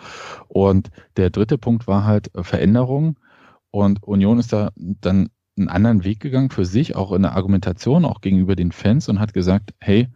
Und 0.49 0.91
der 1.17 1.31
dritte 1.31 1.59
Punkt 1.59 1.87
war 1.87 2.05
halt 2.05 2.31
Veränderung. 2.35 3.17
Und 3.71 4.03
Union 4.03 4.39
ist 4.39 4.53
da 4.53 4.71
dann 4.77 5.31
einen 5.57 5.69
anderen 5.69 6.05
Weg 6.05 6.21
gegangen 6.21 6.51
für 6.51 6.65
sich, 6.65 6.97
auch 6.97 7.13
in 7.13 7.23
der 7.23 7.37
Argumentation, 7.37 8.05
auch 8.05 8.21
gegenüber 8.21 8.57
den 8.57 8.73
Fans 8.73 9.09
und 9.09 9.21
hat 9.21 9.35
gesagt, 9.35 9.75
hey, 9.79 10.09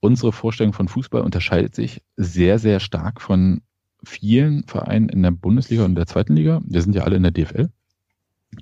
unsere 0.00 0.32
Vorstellung 0.32 0.72
von 0.72 0.88
Fußball 0.88 1.22
unterscheidet 1.22 1.74
sich 1.74 2.02
sehr, 2.16 2.58
sehr 2.58 2.80
stark 2.80 3.20
von 3.20 3.62
vielen 4.04 4.64
Vereinen 4.64 5.08
in 5.08 5.22
der 5.22 5.30
Bundesliga 5.30 5.84
und 5.84 5.94
der 5.94 6.06
zweiten 6.06 6.36
Liga. 6.36 6.60
Wir 6.66 6.82
sind 6.82 6.94
ja 6.94 7.04
alle 7.04 7.16
in 7.16 7.22
der 7.22 7.32
DFL. 7.32 7.70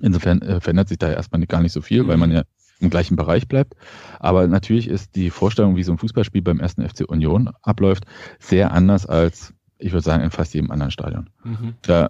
Insofern 0.01 0.41
äh, 0.41 0.59
verändert 0.61 0.89
sich 0.89 0.97
da 0.97 1.11
erstmal 1.11 1.45
gar 1.45 1.61
nicht 1.61 1.73
so 1.73 1.81
viel, 1.81 2.07
weil 2.07 2.17
man 2.17 2.31
ja 2.31 2.43
im 2.79 2.89
gleichen 2.89 3.15
Bereich 3.15 3.47
bleibt. 3.47 3.75
Aber 4.19 4.47
natürlich 4.47 4.87
ist 4.87 5.15
die 5.15 5.29
Vorstellung, 5.29 5.75
wie 5.75 5.83
so 5.83 5.91
ein 5.91 5.97
Fußballspiel 5.97 6.41
beim 6.41 6.59
ersten 6.59 6.87
FC 6.87 7.07
Union 7.07 7.49
abläuft, 7.61 8.05
sehr 8.39 8.71
anders 8.71 9.05
als 9.05 9.53
ich 9.83 9.91
würde 9.91 10.03
sagen, 10.03 10.23
in 10.23 10.31
fast 10.31 10.53
jedem 10.53 10.71
anderen 10.71 10.91
Stadion. 10.91 11.29
Mhm. 11.43 11.75
Da, 11.81 12.09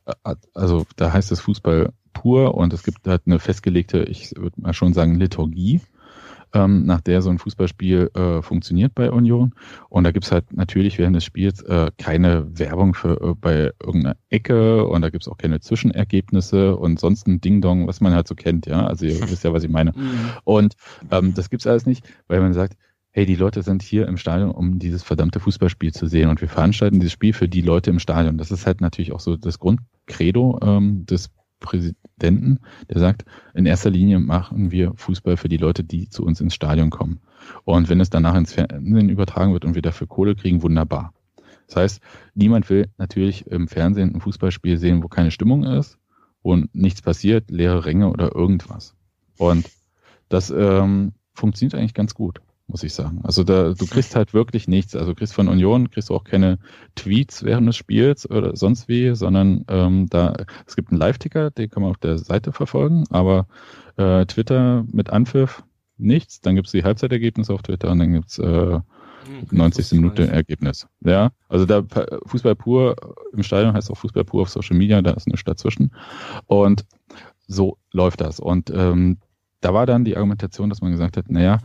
also 0.54 0.86
da 0.96 1.12
heißt 1.12 1.32
es 1.32 1.40
Fußball 1.42 1.92
pur 2.14 2.56
und 2.56 2.74
es 2.74 2.84
gibt 2.84 3.08
halt 3.08 3.24
eine 3.26 3.40
festgelegte, 3.40 4.04
ich 4.04 4.34
würde 4.38 4.62
mal 4.62 4.74
schon 4.74 4.94
sagen, 4.94 5.16
Liturgie, 5.16 5.82
ähm, 6.54 6.86
nach 6.86 7.02
der 7.02 7.24
so 7.24 7.32
ein 7.32 7.40
Fußballspiel 7.40 8.12
äh, 8.14 8.42
funktioniert 8.44 8.94
bei 8.94 9.12
Union. 9.12 9.54
Und 9.90 10.04
da 10.04 10.12
gibt's 10.12 10.32
halt 10.32 10.54
natürlich 10.54 11.00
während 11.00 11.16
des 11.16 11.24
Spiels 11.24 11.64
äh, 11.64 11.90
keine 11.98 12.60
Werbung 12.60 12.94
für 12.94 13.20
äh, 13.20 13.34
bei 13.34 13.72
irgendeiner 13.84 14.18
Ecke 14.30 14.86
und 14.86 15.02
da 15.02 15.10
gibt's 15.10 15.28
auch 15.28 15.38
keine 15.38 15.60
Zwischenergebnisse 15.60 16.76
und 16.76 17.00
sonst 17.00 17.28
ein 17.28 17.42
Ding-Dong, 17.42 17.88
was 17.88 18.02
man 18.02 18.14
halt 18.14 18.28
so 18.28 18.36
kennt, 18.36 18.68
ja. 18.68 18.86
Also 18.86 19.08
ihr 19.08 19.20
wisst 19.30 19.44
ja, 19.44 19.52
was 19.52 19.64
ich 19.64 19.72
meine. 19.72 19.94
Mhm. 19.96 20.30
Und 20.44 20.76
ähm, 21.10 21.34
das 21.34 21.50
gibt's 21.50 21.66
alles 21.66 21.88
nicht, 21.88 22.08
weil 22.28 22.40
man 22.40 22.54
sagt, 22.54 22.78
hey, 23.16 23.28
die 23.28 23.36
Leute 23.36 23.62
sind 23.62 23.84
hier 23.84 24.08
im 24.08 24.18
Stadion, 24.18 24.50
um 24.50 24.80
dieses 24.80 25.04
verdammte 25.04 25.40
Fußballspiel 25.40 25.94
zu 25.94 26.08
sehen 26.08 26.30
und 26.30 26.42
wir 26.42 26.50
veranstalten 26.50 27.00
dieses 27.00 27.14
Spiel 27.14 27.32
für 27.32 27.48
die 27.48 27.62
Leute 27.62 27.92
im 27.92 28.00
Stadion. 28.00 28.40
Das 28.40 28.50
ist 28.50 28.66
halt 28.66 28.82
natürlich 28.82 29.12
auch 29.12 29.20
so 29.20 29.38
das 29.38 29.60
Grundcredo 29.60 30.60
ähm, 30.64 31.06
des 31.06 31.30
Präsidenten, 31.60 32.60
der 32.90 33.00
sagt, 33.00 33.24
in 33.54 33.68
erster 33.68 33.92
Linie 33.92 34.20
machen 34.20 34.72
wir 34.72 34.94
Fußball 34.96 35.38
für 35.38 35.48
die 35.48 35.58
Leute, 35.58 35.84
die 35.84 36.10
zu 36.10 36.26
uns 36.26 36.42
ins 36.42 36.56
Stadion 36.56 36.90
kommen. 36.90 37.20
Und 37.66 37.88
wenn 37.88 38.02
es 38.02 38.10
danach 38.10 38.36
ins 38.36 38.54
Fernsehen 38.54 39.10
übertragen 39.10 39.54
wird 39.54 39.64
und 39.64 39.76
wir 39.76 39.84
dafür 39.84 40.08
Kohle 40.08 40.36
kriegen, 40.36 40.64
wunderbar. 40.64 41.14
Das 41.68 41.76
heißt, 41.76 42.02
niemand 42.34 42.70
will 42.72 42.90
natürlich 42.98 43.46
im 43.46 43.68
Fernsehen 43.68 44.16
ein 44.16 44.22
Fußballspiel 44.22 44.80
sehen, 44.80 45.04
wo 45.04 45.08
keine 45.08 45.30
Stimmung 45.30 45.64
ist, 45.64 46.00
wo 46.42 46.58
nichts 46.74 47.04
passiert, 47.04 47.52
leere 47.52 47.86
Ränge 47.86 48.10
oder 48.10 48.36
irgendwas. 48.36 48.96
Und 49.38 49.70
das 50.30 50.50
ähm, 50.50 51.14
funktioniert 51.36 51.76
eigentlich 51.76 51.94
ganz 51.94 52.16
gut 52.16 52.42
muss 52.68 52.84
ich 52.84 52.94
sagen. 52.94 53.20
Also 53.24 53.44
da, 53.44 53.74
du 53.74 53.86
kriegst 53.86 54.16
halt 54.16 54.34
wirklich 54.34 54.68
nichts. 54.68 54.96
Also 54.96 55.12
du 55.12 55.16
kriegst 55.16 55.34
von 55.34 55.48
Union, 55.48 55.92
kriegst 55.92 56.10
du 56.10 56.16
auch 56.16 56.24
keine 56.24 56.60
Tweets 56.96 57.44
während 57.44 57.68
des 57.68 57.76
Spiels 57.76 58.30
oder 58.30 58.56
sonst 58.56 58.88
wie, 58.88 59.16
sondern 59.16 59.66
ähm, 59.68 60.08
da, 60.10 60.34
es 60.66 60.76
gibt 60.76 60.92
einen 60.92 61.00
Live-Ticker, 61.00 61.52
den 61.52 61.70
kann 61.70 61.84
man 61.84 61.92
auf 61.92 61.98
der 61.98 62.18
Seite 62.18 62.52
verfolgen, 62.52 63.04
aber 63.10 63.48
äh, 63.98 64.26
Twitter 64.26 64.86
mit 64.92 65.10
Anpfiff 65.10 65.64
nichts. 65.98 66.42
Dann 66.42 66.56
gibt's 66.56 66.72
die 66.72 66.84
Halbzeitergebnisse 66.84 67.54
auf 67.54 67.62
Twitter 67.62 67.92
und 67.92 68.00
dann 68.00 68.14
gibt's 68.14 68.40
äh, 68.40 68.80
90. 69.52 69.92
Hm, 69.92 69.98
Minute 69.98 70.28
Ergebnis. 70.28 70.88
Ja, 71.02 71.32
also 71.48 71.66
da 71.66 71.84
Fußball 72.26 72.56
pur 72.56 72.96
im 73.34 73.44
Stadion 73.44 73.74
heißt 73.74 73.92
auch 73.92 73.98
Fußball 73.98 74.24
pur 74.24 74.42
auf 74.42 74.50
Social 74.50 74.78
Media, 74.78 75.02
da 75.02 75.12
ist 75.12 75.28
eine 75.28 75.38
Stadt 75.38 75.60
zwischen. 75.60 75.94
Und 76.46 76.86
so 77.48 77.78
läuft 77.92 78.22
das. 78.22 78.40
Und 78.40 78.70
ähm, 78.74 79.18
da 79.62 79.74
war 79.74 79.86
dann 79.86 80.04
die 80.04 80.18
Argumentation, 80.18 80.70
dass 80.70 80.82
man 80.82 80.92
gesagt 80.92 81.18
hat, 81.18 81.30
naja, 81.30 81.60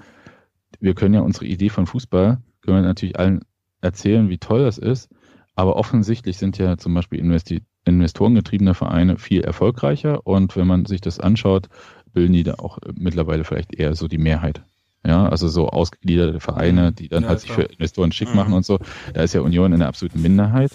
wir 0.81 0.95
können 0.95 1.14
ja 1.14 1.21
unsere 1.21 1.47
Idee 1.47 1.69
von 1.69 1.87
Fußball, 1.87 2.39
können 2.62 2.77
wir 2.77 2.83
natürlich 2.83 3.19
allen 3.19 3.41
erzählen, 3.81 4.29
wie 4.29 4.39
toll 4.39 4.62
das 4.62 4.79
ist, 4.79 5.09
aber 5.55 5.77
offensichtlich 5.77 6.37
sind 6.39 6.59
ja 6.59 6.77
zum 6.77 6.95
Beispiel 6.95 7.19
Investi 7.19 7.62
investorengetriebene 7.85 8.75
Vereine 8.75 9.16
viel 9.16 9.41
erfolgreicher 9.41 10.27
und 10.27 10.57
wenn 10.57 10.66
man 10.66 10.85
sich 10.85 11.01
das 11.01 11.19
anschaut, 11.21 11.69
bilden 12.12 12.35
die 12.35 12.43
da 12.43 12.55
auch 12.55 12.79
mittlerweile 12.95 13.45
vielleicht 13.45 13.75
eher 13.75 13.95
so 13.95 14.09
die 14.09 14.19
Mehrheit. 14.19 14.62
Ja, 15.07 15.29
also 15.29 15.49
so 15.49 15.69
ausgegliederte 15.69 16.41
Vereine, 16.41 16.93
die 16.93 17.09
dann 17.09 17.23
ja, 17.23 17.31
halt 17.31 17.41
sich 17.41 17.53
für 17.53 17.62
Investoren 17.62 18.12
schick 18.12 18.31
mhm. 18.31 18.37
machen 18.37 18.53
und 18.53 18.66
so. 18.66 18.79
Da 19.14 19.23
ist 19.23 19.33
ja 19.33 19.41
Union 19.41 19.73
in 19.73 19.79
der 19.79 19.89
absoluten 19.89 20.21
Minderheit. 20.21 20.71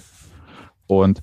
Und 0.87 1.21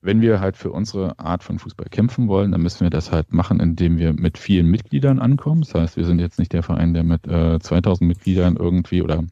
wenn 0.00 0.20
wir 0.20 0.40
halt 0.40 0.56
für 0.56 0.70
unsere 0.70 1.18
Art 1.18 1.42
von 1.42 1.58
Fußball 1.58 1.88
kämpfen 1.90 2.28
wollen, 2.28 2.52
dann 2.52 2.62
müssen 2.62 2.82
wir 2.82 2.90
das 2.90 3.10
halt 3.10 3.32
machen, 3.32 3.58
indem 3.60 3.98
wir 3.98 4.12
mit 4.12 4.38
vielen 4.38 4.66
Mitgliedern 4.66 5.18
ankommen. 5.18 5.62
Das 5.62 5.74
heißt, 5.74 5.96
wir 5.96 6.04
sind 6.04 6.20
jetzt 6.20 6.38
nicht 6.38 6.52
der 6.52 6.62
Verein, 6.62 6.94
der 6.94 7.02
mit 7.02 7.26
äh, 7.26 7.58
2000 7.58 8.06
Mitgliedern 8.06 8.56
irgendwie 8.56 9.02
oder 9.02 9.24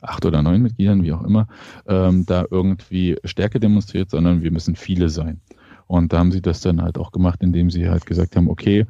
acht 0.00 0.24
oder 0.24 0.42
neun 0.42 0.62
Mitgliedern, 0.62 1.02
wie 1.02 1.12
auch 1.12 1.22
immer, 1.22 1.46
ähm, 1.86 2.24
da 2.26 2.44
irgendwie 2.50 3.16
Stärke 3.24 3.60
demonstriert, 3.60 4.10
sondern 4.10 4.42
wir 4.42 4.50
müssen 4.50 4.76
viele 4.76 5.08
sein. 5.08 5.40
Und 5.86 6.12
da 6.12 6.18
haben 6.18 6.32
sie 6.32 6.42
das 6.42 6.60
dann 6.60 6.82
halt 6.82 6.98
auch 6.98 7.12
gemacht, 7.12 7.42
indem 7.42 7.70
sie 7.70 7.88
halt 7.88 8.06
gesagt 8.06 8.36
haben, 8.36 8.48
okay, 8.48 8.86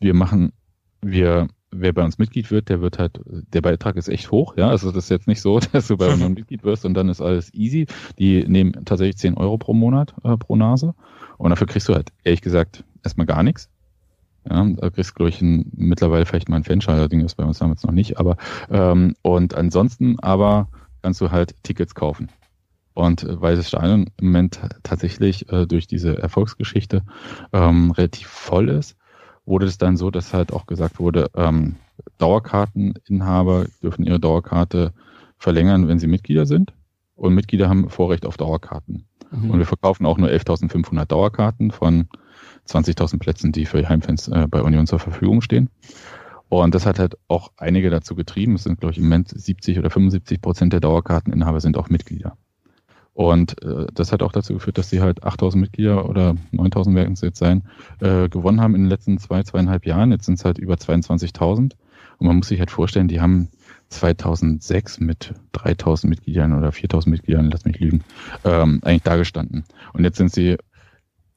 wir 0.00 0.14
machen, 0.14 0.52
wir 1.02 1.48
wer 1.70 1.92
bei 1.92 2.04
uns 2.04 2.18
Mitglied 2.18 2.50
wird, 2.50 2.68
der 2.68 2.80
wird 2.80 2.98
halt, 2.98 3.20
der 3.26 3.60
Beitrag 3.60 3.96
ist 3.96 4.08
echt 4.08 4.30
hoch, 4.30 4.56
ja. 4.56 4.68
Also 4.68 4.90
das 4.90 5.04
ist 5.04 5.10
jetzt 5.10 5.28
nicht 5.28 5.40
so, 5.40 5.60
dass 5.72 5.88
du 5.88 5.96
bei 5.96 6.12
uns 6.12 6.20
Mitglied 6.28 6.64
wirst 6.64 6.84
und 6.84 6.94
dann 6.94 7.08
ist 7.08 7.20
alles 7.20 7.52
easy. 7.54 7.86
Die 8.18 8.44
nehmen 8.46 8.84
tatsächlich 8.84 9.16
10 9.18 9.34
Euro 9.34 9.58
pro 9.58 9.74
Monat 9.74 10.14
äh, 10.24 10.36
pro 10.36 10.56
Nase. 10.56 10.94
Und 11.38 11.50
dafür 11.50 11.66
kriegst 11.66 11.88
du 11.88 11.94
halt, 11.94 12.10
ehrlich 12.24 12.42
gesagt, 12.42 12.84
erstmal 13.02 13.26
gar 13.26 13.42
nichts. 13.42 13.70
Ja, 14.48 14.64
da 14.64 14.90
kriegst 14.90 15.10
du, 15.10 15.14
glaube 15.14 15.30
ich, 15.30 15.40
ein, 15.42 15.70
mittlerweile 15.74 16.26
vielleicht 16.26 16.48
mal 16.48 16.56
ein 16.56 16.64
Fanschalter-Ding, 16.64 17.22
das 17.22 17.34
bei 17.34 17.44
uns 17.44 17.58
damals 17.58 17.82
noch 17.84 17.92
nicht, 17.92 18.18
aber 18.18 18.36
ähm, 18.70 19.14
und 19.22 19.54
ansonsten 19.54 20.18
aber 20.20 20.68
kannst 21.02 21.20
du 21.20 21.30
halt 21.30 21.54
Tickets 21.62 21.94
kaufen. 21.94 22.30
Und 22.94 23.24
äh, 23.24 23.40
weil 23.40 23.56
das 23.56 23.68
Stadion 23.68 24.10
im 24.18 24.26
Moment 24.26 24.60
tatsächlich 24.82 25.50
äh, 25.52 25.66
durch 25.66 25.86
diese 25.86 26.18
Erfolgsgeschichte 26.18 27.02
ähm, 27.52 27.90
relativ 27.92 28.28
voll 28.28 28.68
ist, 28.70 28.96
wurde 29.50 29.66
es 29.66 29.76
dann 29.76 29.98
so, 29.98 30.10
dass 30.10 30.32
halt 30.32 30.52
auch 30.52 30.64
gesagt 30.64 30.98
wurde, 30.98 31.30
ähm, 31.34 31.76
Dauerkarteninhaber 32.16 33.66
dürfen 33.82 34.06
ihre 34.06 34.20
Dauerkarte 34.20 34.94
verlängern, 35.36 35.88
wenn 35.88 35.98
sie 35.98 36.06
Mitglieder 36.06 36.46
sind. 36.46 36.72
Und 37.14 37.34
Mitglieder 37.34 37.68
haben 37.68 37.90
Vorrecht 37.90 38.24
auf 38.24 38.38
Dauerkarten. 38.38 39.06
Mhm. 39.30 39.50
Und 39.50 39.58
wir 39.58 39.66
verkaufen 39.66 40.06
auch 40.06 40.16
nur 40.16 40.30
11.500 40.30 41.04
Dauerkarten 41.04 41.70
von 41.70 42.08
20.000 42.66 43.18
Plätzen, 43.18 43.52
die 43.52 43.66
für 43.66 43.86
Heimfans 43.86 44.28
äh, 44.28 44.46
bei 44.48 44.62
Union 44.62 44.86
zur 44.86 45.00
Verfügung 45.00 45.42
stehen. 45.42 45.68
Und 46.48 46.74
das 46.74 46.86
hat 46.86 46.98
halt 46.98 47.18
auch 47.28 47.52
einige 47.56 47.90
dazu 47.90 48.14
getrieben. 48.14 48.54
Es 48.54 48.64
sind, 48.64 48.80
glaube 48.80 48.92
ich, 48.92 48.98
im 48.98 49.04
Moment 49.04 49.28
70 49.28 49.78
oder 49.78 49.90
75 49.90 50.40
Prozent 50.40 50.72
der 50.72 50.80
Dauerkarteninhaber 50.80 51.60
sind 51.60 51.76
auch 51.76 51.90
Mitglieder. 51.90 52.36
Und 53.12 53.62
äh, 53.62 53.86
das 53.92 54.12
hat 54.12 54.22
auch 54.22 54.32
dazu 54.32 54.54
geführt, 54.54 54.78
dass 54.78 54.90
sie 54.90 55.00
halt 55.00 55.24
8000 55.24 55.60
Mitglieder 55.60 56.08
oder 56.08 56.36
9000 56.52 56.96
werden 56.96 57.14
es 57.14 57.20
jetzt 57.20 57.38
sein, 57.38 57.64
äh, 58.00 58.28
gewonnen 58.28 58.60
haben 58.60 58.74
in 58.74 58.82
den 58.82 58.90
letzten 58.90 59.18
zwei, 59.18 59.42
zweieinhalb 59.42 59.84
Jahren. 59.84 60.12
Jetzt 60.12 60.26
sind 60.26 60.38
es 60.38 60.44
halt 60.44 60.58
über 60.58 60.74
22.000. 60.74 61.72
Und 62.18 62.26
man 62.26 62.36
muss 62.36 62.48
sich 62.48 62.60
halt 62.60 62.70
vorstellen, 62.70 63.08
die 63.08 63.20
haben 63.20 63.48
2006 63.88 65.00
mit 65.00 65.34
3000 65.52 66.08
Mitgliedern 66.08 66.56
oder 66.56 66.70
4000 66.70 67.12
Mitgliedern, 67.12 67.50
lass 67.50 67.64
mich 67.64 67.80
lügen, 67.80 68.04
ähm, 68.44 68.80
eigentlich 68.84 69.02
dagestanden. 69.02 69.64
Und 69.92 70.04
jetzt 70.04 70.18
sind 70.18 70.32
sie, 70.32 70.56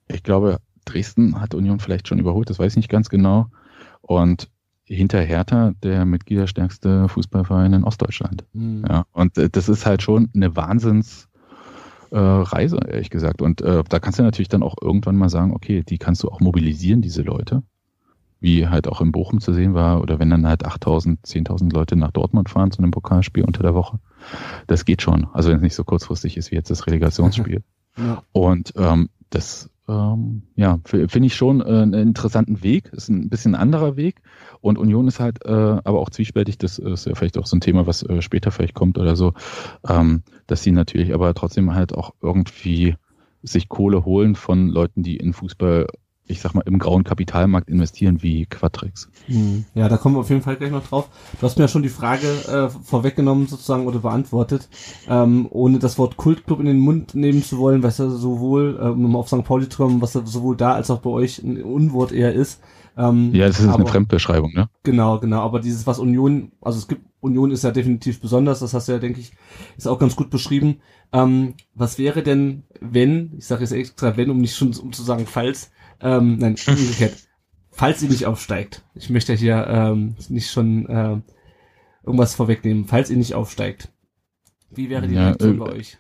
ich 0.07 0.23
glaube, 0.23 0.59
Dresden 0.85 1.41
hat 1.41 1.55
Union 1.55 1.79
vielleicht 1.79 2.07
schon 2.07 2.19
überholt, 2.19 2.49
das 2.49 2.59
weiß 2.59 2.73
ich 2.73 2.77
nicht 2.77 2.89
ganz 2.89 3.09
genau. 3.09 3.47
Und 4.01 4.49
hinter 4.85 5.21
Hertha 5.21 5.71
der 5.81 6.05
mitgliederstärkste 6.05 7.07
Fußballverein 7.07 7.73
in 7.73 7.83
Ostdeutschland. 7.83 8.43
Mhm. 8.53 8.85
Ja, 8.87 9.05
und 9.13 9.37
äh, 9.37 9.49
das 9.49 9.69
ist 9.69 9.85
halt 9.85 10.01
schon 10.01 10.29
eine 10.35 10.55
Wahnsinns 10.55 11.29
äh, 12.13 12.19
Reise, 12.19 12.77
ehrlich 12.87 13.09
gesagt. 13.09 13.41
Und 13.41 13.61
äh, 13.61 13.83
da 13.89 13.99
kannst 13.99 14.19
du 14.19 14.23
natürlich 14.23 14.47
dann 14.47 14.63
auch 14.63 14.75
irgendwann 14.79 15.15
mal 15.15 15.29
sagen, 15.29 15.53
okay, 15.53 15.83
die 15.83 15.97
kannst 15.97 16.23
du 16.23 16.29
auch 16.29 16.39
mobilisieren, 16.39 17.01
diese 17.01 17.23
Leute. 17.23 17.63
Wie 18.39 18.67
halt 18.67 18.87
auch 18.87 19.01
in 19.01 19.11
Bochum 19.11 19.39
zu 19.39 19.53
sehen 19.53 19.73
war, 19.73 20.01
oder 20.01 20.19
wenn 20.19 20.29
dann 20.29 20.45
halt 20.45 20.65
8000, 20.65 21.25
10.000 21.25 21.73
Leute 21.73 21.95
nach 21.95 22.11
Dortmund 22.11 22.49
fahren 22.49 22.71
zu 22.71 22.79
einem 22.79 22.91
Pokalspiel 22.91 23.43
unter 23.43 23.63
der 23.63 23.73
Woche. 23.73 23.99
Das 24.67 24.85
geht 24.85 25.01
schon. 25.01 25.27
Also 25.33 25.49
wenn 25.49 25.57
es 25.57 25.63
nicht 25.63 25.75
so 25.75 25.83
kurzfristig 25.83 26.37
ist 26.37 26.51
wie 26.51 26.55
jetzt 26.55 26.69
das 26.69 26.85
Relegationsspiel. 26.85 27.63
ja. 27.97 28.21
Und 28.31 28.73
ähm, 28.75 29.09
das 29.29 29.69
ähm, 29.87 30.43
ja, 30.55 30.79
finde 30.85 31.25
ich 31.25 31.35
schon 31.35 31.61
äh, 31.61 31.65
einen 31.65 31.93
interessanten 31.93 32.63
Weg. 32.63 32.91
Ist 32.93 33.09
ein 33.09 33.29
bisschen 33.29 33.55
anderer 33.55 33.95
Weg. 33.97 34.21
Und 34.61 34.77
Union 34.77 35.07
ist 35.07 35.19
halt 35.19 35.45
äh, 35.45 35.51
aber 35.51 35.99
auch 35.99 36.09
zwiespältig. 36.09 36.57
Das 36.57 36.79
ist 36.79 37.05
ja 37.05 37.15
vielleicht 37.15 37.37
auch 37.37 37.45
so 37.45 37.57
ein 37.57 37.61
Thema, 37.61 37.85
was 37.85 38.03
äh, 38.03 38.21
später 38.21 38.51
vielleicht 38.51 38.75
kommt 38.75 38.97
oder 38.97 39.15
so. 39.15 39.33
Ähm, 39.87 40.23
dass 40.47 40.63
sie 40.63 40.71
natürlich 40.71 41.13
aber 41.13 41.33
trotzdem 41.33 41.73
halt 41.73 41.93
auch 41.93 42.13
irgendwie 42.21 42.95
sich 43.41 43.67
Kohle 43.67 44.05
holen 44.05 44.35
von 44.35 44.69
Leuten, 44.69 45.03
die 45.03 45.17
in 45.17 45.33
Fußball 45.33 45.87
ich 46.25 46.39
sag 46.41 46.53
mal, 46.55 46.63
im 46.65 46.79
grauen 46.79 47.03
Kapitalmarkt 47.03 47.69
investieren 47.69 48.23
wie 48.23 48.45
Quatrix. 48.45 49.09
Hm. 49.25 49.65
Ja, 49.73 49.89
da 49.89 49.97
kommen 49.97 50.15
wir 50.15 50.21
auf 50.21 50.29
jeden 50.29 50.41
Fall 50.41 50.55
gleich 50.55 50.71
noch 50.71 50.87
drauf. 50.87 51.09
Du 51.39 51.45
hast 51.45 51.57
mir 51.57 51.65
ja 51.65 51.67
schon 51.67 51.83
die 51.83 51.89
Frage 51.89 52.27
äh, 52.27 52.69
vorweggenommen 52.69 53.47
sozusagen 53.47 53.87
oder 53.87 53.99
beantwortet, 53.99 54.69
ähm, 55.09 55.47
ohne 55.49 55.79
das 55.79 55.97
Wort 55.97 56.15
Kultclub 56.15 56.59
in 56.59 56.65
den 56.65 56.79
Mund 56.79 57.13
nehmen 57.13 57.43
zu 57.43 57.57
wollen, 57.57 57.83
was 57.83 57.97
ja 57.97 58.09
sowohl, 58.09 58.79
äh, 58.79 58.87
um 58.87 59.15
auf 59.15 59.27
St. 59.27 59.43
Pauli 59.43 59.67
zu 59.67 59.77
kommen, 59.77 60.01
was 60.01 60.13
ja 60.13 60.25
sowohl 60.25 60.55
da 60.55 60.73
als 60.73 60.89
auch 60.89 60.99
bei 60.99 61.09
euch 61.09 61.43
ein 61.43 61.61
Unwort 61.61 62.11
eher 62.13 62.33
ist. 62.33 62.61
Ähm, 62.95 63.33
ja, 63.33 63.47
das 63.47 63.59
ist 63.59 63.67
aber, 63.67 63.79
eine 63.79 63.87
Fremdbeschreibung, 63.87 64.53
ne? 64.53 64.69
Genau, 64.83 65.19
genau. 65.19 65.41
Aber 65.41 65.59
dieses, 65.59 65.87
was 65.87 65.99
Union, 65.99 66.51
also 66.61 66.77
es 66.77 66.87
gibt, 66.87 67.01
Union 67.21 67.51
ist 67.51 67.63
ja 67.63 67.71
definitiv 67.71 68.21
besonders, 68.21 68.59
das 68.59 68.73
hast 68.73 68.87
du 68.87 68.91
ja, 68.91 68.99
denke 68.99 69.19
ich, 69.19 69.31
ist 69.77 69.87
auch 69.87 69.97
ganz 69.97 70.15
gut 70.15 70.29
beschrieben. 70.29 70.77
Ähm, 71.11 71.55
was 71.73 71.97
wäre 71.97 72.21
denn, 72.21 72.63
wenn, 72.79 73.33
ich 73.37 73.45
sage 73.45 73.61
jetzt 73.61 73.71
extra 73.71 74.15
wenn, 74.17 74.29
um 74.29 74.37
nicht 74.37 74.55
schon 74.55 74.75
um 74.77 74.93
zu 74.93 75.03
sagen 75.03 75.25
falls, 75.25 75.71
ähm, 76.03 76.37
nein, 76.37 76.55
umgekehrt. 76.67 77.15
Falls 77.71 78.03
ihr 78.03 78.09
nicht 78.09 78.27
aufsteigt, 78.27 78.83
ich 78.93 79.09
möchte 79.09 79.33
hier 79.33 79.65
ähm, 79.67 80.15
nicht 80.29 80.51
schon 80.51 80.87
äh, 80.87 81.17
irgendwas 82.05 82.35
vorwegnehmen, 82.35 82.85
falls 82.85 83.09
ihr 83.09 83.17
nicht 83.17 83.33
aufsteigt, 83.33 83.91
wie 84.69 84.91
wäre 84.91 85.07
die 85.07 85.15
ja, 85.15 85.29
Reaktion 85.29 85.55
äh, 85.55 85.57
bei 85.57 85.65
euch? 85.65 85.97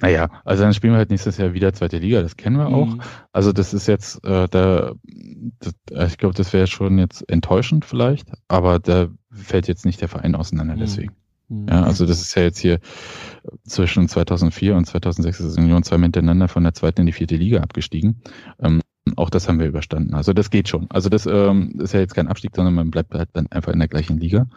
Naja, 0.00 0.28
also 0.44 0.62
dann 0.62 0.74
spielen 0.74 0.92
wir 0.92 0.98
halt 0.98 1.10
nächstes 1.10 1.38
Jahr 1.38 1.54
wieder 1.54 1.72
zweite 1.72 1.98
Liga, 1.98 2.20
das 2.20 2.36
kennen 2.36 2.56
wir 2.56 2.66
auch. 2.66 2.86
Mhm. 2.86 3.02
Also 3.32 3.52
das 3.52 3.72
ist 3.72 3.86
jetzt, 3.86 4.22
äh, 4.24 4.46
da, 4.48 4.92
das, 5.60 5.74
äh, 5.92 6.06
ich 6.06 6.18
glaube, 6.18 6.34
das 6.34 6.52
wäre 6.52 6.66
schon 6.66 6.98
jetzt 6.98 7.28
enttäuschend 7.30 7.84
vielleicht, 7.84 8.28
aber 8.48 8.78
da 8.78 9.08
fällt 9.30 9.68
jetzt 9.68 9.86
nicht 9.86 10.00
der 10.00 10.08
Verein 10.08 10.34
auseinander 10.34 10.74
mhm. 10.74 10.80
deswegen. 10.80 11.16
Mhm. 11.48 11.68
Ja, 11.68 11.82
also 11.84 12.06
das 12.06 12.20
ist 12.20 12.34
ja 12.34 12.42
jetzt 12.42 12.58
hier 12.58 12.80
zwischen 13.64 14.08
2004 14.08 14.74
und 14.74 14.86
2006 14.86 15.40
ist 15.40 15.58
Union 15.58 15.82
zwei 15.82 15.98
miteinander 15.98 16.48
von 16.48 16.64
der 16.64 16.74
zweiten 16.74 17.02
in 17.02 17.06
die 17.06 17.12
vierte 17.12 17.36
Liga 17.36 17.60
abgestiegen. 17.60 18.22
Ähm, 18.60 18.80
auch 19.14 19.30
das 19.30 19.48
haben 19.48 19.60
wir 19.60 19.66
überstanden. 19.66 20.14
Also 20.14 20.32
das 20.32 20.50
geht 20.50 20.68
schon. 20.68 20.90
Also 20.90 21.08
das 21.08 21.26
ähm, 21.26 21.78
ist 21.80 21.94
ja 21.94 22.00
jetzt 22.00 22.14
kein 22.14 22.26
Abstieg, 22.26 22.56
sondern 22.56 22.74
man 22.74 22.90
bleibt 22.90 23.14
halt 23.14 23.28
dann 23.34 23.46
einfach 23.48 23.72
in 23.72 23.78
der 23.78 23.88
gleichen 23.88 24.18
Liga. 24.18 24.48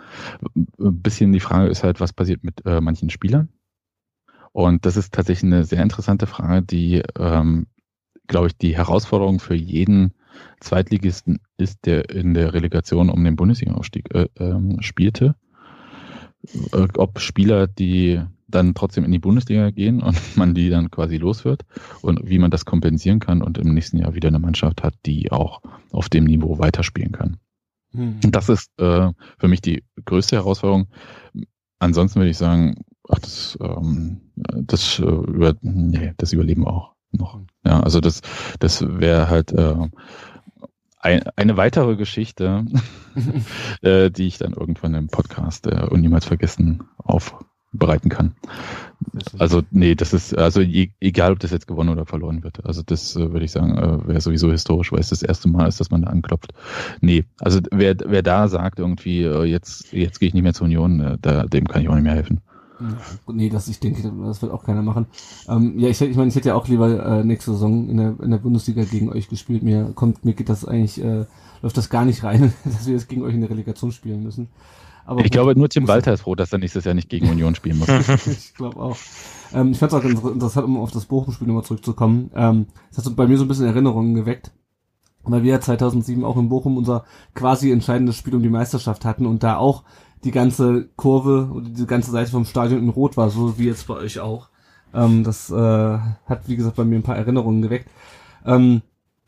Ein 0.56 1.02
bisschen 1.02 1.32
die 1.32 1.40
Frage 1.40 1.70
ist 1.70 1.84
halt, 1.84 2.00
was 2.00 2.14
passiert 2.14 2.44
mit 2.44 2.66
äh, 2.66 2.82
manchen 2.82 3.12
Spielern? 3.12 3.50
Und 4.52 4.86
das 4.86 4.98
ist 4.98 5.14
tatsächlich 5.14 5.52
eine 5.52 5.64
sehr 5.64 5.84
interessante 5.84 6.26
Frage, 6.26 6.64
die, 6.64 7.04
ähm, 7.20 7.68
glaube 8.28 8.48
ich, 8.48 8.58
die 8.58 8.76
Herausforderung 8.76 9.40
für 9.40 9.54
jeden 9.54 10.14
Zweitligisten 10.60 11.40
ist, 11.58 11.86
der 11.86 12.10
in 12.10 12.34
der 12.34 12.54
Relegation 12.54 13.10
um 13.12 13.24
den 13.24 13.36
Bundesliga-Aufstieg 13.36 14.14
äh, 14.16 14.28
ähm, 14.38 14.78
spielte 14.82 15.36
äh, 15.36 15.49
ob 16.72 17.20
Spieler, 17.20 17.68
die 17.68 18.22
dann 18.48 18.74
trotzdem 18.74 19.04
in 19.04 19.12
die 19.12 19.20
Bundesliga 19.20 19.70
gehen 19.70 20.02
und 20.02 20.18
man 20.38 20.54
die 20.54 20.70
dann 20.70 20.90
quasi 20.92 21.18
los 21.18 21.46
wird 21.46 21.66
und 22.02 22.28
wie 22.28 22.40
man 22.40 22.52
das 22.52 22.66
kompensieren 22.66 23.20
kann 23.20 23.42
und 23.42 23.58
im 23.58 23.74
nächsten 23.74 23.98
Jahr 23.98 24.16
wieder 24.16 24.30
eine 24.30 24.40
Mannschaft 24.40 24.84
hat, 24.84 24.96
die 25.06 25.32
auch 25.32 25.62
auf 25.92 26.10
dem 26.10 26.26
Niveau 26.26 26.60
weiterspielen 26.60 27.12
kann. 27.12 27.38
Und 27.94 28.36
das 28.36 28.50
ist 28.50 28.72
äh, 28.80 29.12
für 29.40 29.48
mich 29.48 29.62
die 29.62 29.84
größte 30.06 30.36
Herausforderung. 30.36 30.88
Ansonsten 31.80 32.20
würde 32.20 32.30
ich 32.30 32.38
sagen, 32.38 32.84
ach, 33.08 33.20
das, 33.20 33.58
ähm, 33.62 34.22
das, 34.36 35.00
äh, 35.00 35.04
über, 35.04 35.56
nee, 35.62 36.14
das 36.18 36.34
überleben 36.34 36.64
wir 36.64 36.74
auch 36.74 36.94
noch. 37.12 37.40
Ja, 37.66 37.80
also 37.82 38.00
das, 38.00 38.22
das 38.60 38.86
wäre 38.88 39.30
halt 39.30 39.52
äh, 39.52 39.76
ein, 41.00 41.24
eine 41.36 41.58
weitere 41.58 41.96
Geschichte, 41.96 42.66
äh, 43.82 44.12
die 44.12 44.28
ich 44.28 44.38
dann 44.38 44.54
irgendwann 44.54 44.94
im 44.94 45.08
Podcast 45.08 45.68
äh, 45.68 45.88
und 45.90 46.02
niemals 46.02 46.26
vergessen 46.26 46.84
aufbereiten 46.98 48.10
kann. 48.10 48.36
Also 49.38 49.62
nee, 49.72 49.96
das 49.96 50.14
ist 50.14 50.38
also 50.38 50.62
e 50.62 50.92
egal, 51.00 51.32
ob 51.32 51.40
das 51.40 51.52
jetzt 51.52 51.68
gewonnen 51.68 51.90
oder 51.90 52.06
verloren 52.06 52.44
wird. 52.44 52.66
Also 52.66 52.84
das 52.84 53.16
äh, 53.16 53.32
würde 53.32 53.46
ich 53.46 53.52
sagen, 53.52 53.78
äh, 53.78 54.08
wäre 54.08 54.22
sowieso 54.22 54.52
historisch, 54.52 54.92
weil 54.92 55.00
es 55.00 55.10
das 55.10 55.24
erste 55.24 55.48
Mal 55.48 55.68
ist, 55.68 55.80
dass 55.80 55.90
man 55.90 56.02
da 56.02 56.10
anklopft. 56.10 56.54
Nee, 57.00 57.24
also 57.40 57.62
wer 57.72 57.96
wer 58.06 58.22
da 58.22 58.50
sagt 58.50 58.80
irgendwie 58.80 59.24
äh, 59.24 59.44
jetzt 59.46 59.94
jetzt 59.94 60.20
gehe 60.20 60.28
ich 60.28 60.34
nicht 60.34 60.44
mehr 60.44 60.54
zur 60.54 60.66
Union, 60.66 61.00
äh, 61.00 61.18
da, 61.22 61.44
dem 61.44 61.68
kann 61.68 61.82
ich 61.82 61.90
auch 61.90 61.96
nicht 61.96 62.04
mehr 62.04 62.16
helfen. 62.16 62.42
Nee, 63.28 63.50
das 63.50 63.68
ich 63.68 63.80
denke, 63.80 64.12
das 64.24 64.42
wird 64.42 64.52
auch 64.52 64.64
keiner 64.64 64.82
machen. 64.82 65.08
Ähm, 65.48 65.78
ja, 65.78 65.90
ich, 65.90 66.02
ich 66.02 66.16
meine, 66.16 66.30
ich 66.30 66.36
hätte 66.36 66.50
ja 66.50 66.56
auch 66.56 66.68
lieber 66.68 67.06
äh, 67.06 67.24
nächste 67.24 67.52
Saison 67.52 67.90
in 67.90 67.98
der, 67.98 68.16
in 68.22 68.32
der 68.32 68.38
Bundesliga 68.38 68.84
gegen 68.84 69.10
euch 69.10 69.28
gespielt. 69.28 69.64
Mir 69.64 69.92
kommt, 69.96 70.24
mir 70.24 70.34
geht 70.34 70.50
das 70.50 70.66
eigentlich, 70.66 71.04
äh, 71.04 71.26
läuft 71.62 71.78
das 71.78 71.90
gar 71.90 72.06
nicht 72.06 72.24
rein, 72.24 72.54
dass 72.64 72.86
wir 72.88 72.94
jetzt 72.94 73.10
gegen 73.10 73.24
euch 73.24 73.34
in 73.34 73.42
der 73.42 73.50
Relegation 73.50 73.92
spielen 73.92 74.24
müssen. 74.24 74.50
Aber 75.06 75.26
ich 75.26 75.32
glaube, 75.32 75.58
nur 75.58 75.70
Tim 75.70 75.88
Walter 75.88 76.14
ist 76.14 76.22
froh, 76.22 76.36
dass 76.36 76.54
er 76.54 76.60
nächstes 76.60 76.86
Jahr 76.86 76.94
nicht 76.94 77.10
gegen 77.10 77.30
Union 77.30 77.56
spielen 77.56 77.80
muss. 77.80 77.90
ich 78.28 78.54
glaube 78.54 78.78
auch. 78.78 78.98
Ähm, 79.54 79.72
ich 79.72 79.80
fand 79.80 79.92
es 79.92 80.00
auch 80.00 80.04
interessant, 80.04 80.68
um 80.68 80.78
auf 80.78 80.92
das 80.92 81.06
Bochum-Spiel 81.06 81.48
nochmal 81.48 81.64
zurückzukommen. 81.64 82.30
Ähm, 82.36 82.68
das 82.90 83.00
hat 83.00 83.06
so 83.06 83.16
bei 83.16 83.28
mir 83.28 83.38
so 83.38 83.46
ein 83.46 83.48
bisschen 83.48 83.66
Erinnerungen 83.66 84.14
geweckt 84.14 84.52
weil 85.24 85.44
wir 85.44 85.54
ja 85.54 85.62
2007 85.62 86.24
auch 86.24 86.38
in 86.38 86.50
Bochum 86.50 86.78
unser 86.78 87.06
quasi 87.34 87.72
entscheidendes 87.72 88.16
Spiel 88.16 88.36
um 88.36 88.44
die 88.44 88.50
Meisterschaft 88.50 89.06
hatten 89.06 89.26
und 89.26 89.44
da 89.44 89.58
auch 89.58 89.84
die 90.24 90.32
ganze 90.32 90.90
Kurve 90.96 91.50
oder 91.52 91.70
die 91.70 91.86
ganze 91.86 92.12
Seite 92.12 92.32
vom 92.32 92.46
Stadion 92.46 92.82
in 92.82 92.90
Rot 92.90 93.18
war, 93.18 93.30
so 93.30 93.58
wie 93.58 93.68
jetzt 93.68 93.88
bei 93.88 93.96
euch 93.96 94.20
auch. 94.20 94.50
Ähm, 94.94 95.24
das 95.24 95.50
äh, 95.50 95.98
hat, 96.26 96.48
wie 96.48 96.56
gesagt, 96.56 96.76
bei 96.76 96.84
mir 96.84 96.96
ein 96.96 97.04
paar 97.04 97.18
Erinnerungen 97.18 97.62
geweckt. 97.62 97.90
Ähm, 98.46 98.82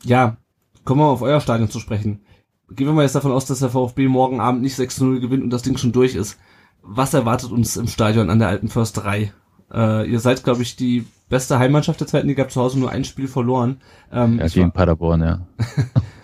ja, 0.04 0.38
kommen 0.84 1.02
wir 1.02 1.06
mal 1.06 1.12
auf 1.12 1.22
euer 1.22 1.40
Stadion 1.40 1.70
zu 1.70 1.80
sprechen. 1.80 2.22
Gehen 2.70 2.88
wir 2.88 2.94
mal 2.94 3.04
jetzt 3.04 3.16
davon 3.16 3.32
aus, 3.32 3.46
dass 3.46 3.60
der 3.60 3.70
VfB 3.70 4.08
morgen 4.08 4.40
Abend 4.40 4.62
nicht 4.62 4.78
6-0 4.78 5.20
gewinnt 5.20 5.44
und 5.44 5.50
das 5.50 5.62
Ding 5.62 5.78
schon 5.78 5.92
durch 5.92 6.16
ist. 6.16 6.40
Was 6.82 7.14
erwartet 7.14 7.52
uns 7.52 7.78
im 7.78 7.88
Stadion 7.88 8.30
an 8.30 8.40
der 8.40 8.48
alten 8.48 8.70
Försterei? 8.70 9.34
Äh, 9.72 10.10
ihr 10.10 10.20
seid, 10.20 10.44
glaube 10.44 10.64
ich, 10.64 10.76
die 10.76 11.06
beste 11.30 11.60
Heimmannschaft 11.60 12.00
der 12.00 12.08
zweiten 12.08 12.28
Liga, 12.28 12.48
zu 12.48 12.62
Hause 12.62 12.80
nur 12.80 12.90
ein 12.90 13.04
Spiel 13.04 13.28
verloren. 13.28 13.82
Ähm, 14.12 14.40
ja, 14.40 14.48
gegen 14.48 14.72
Paderborn, 14.72 15.22
ja. 15.22 15.48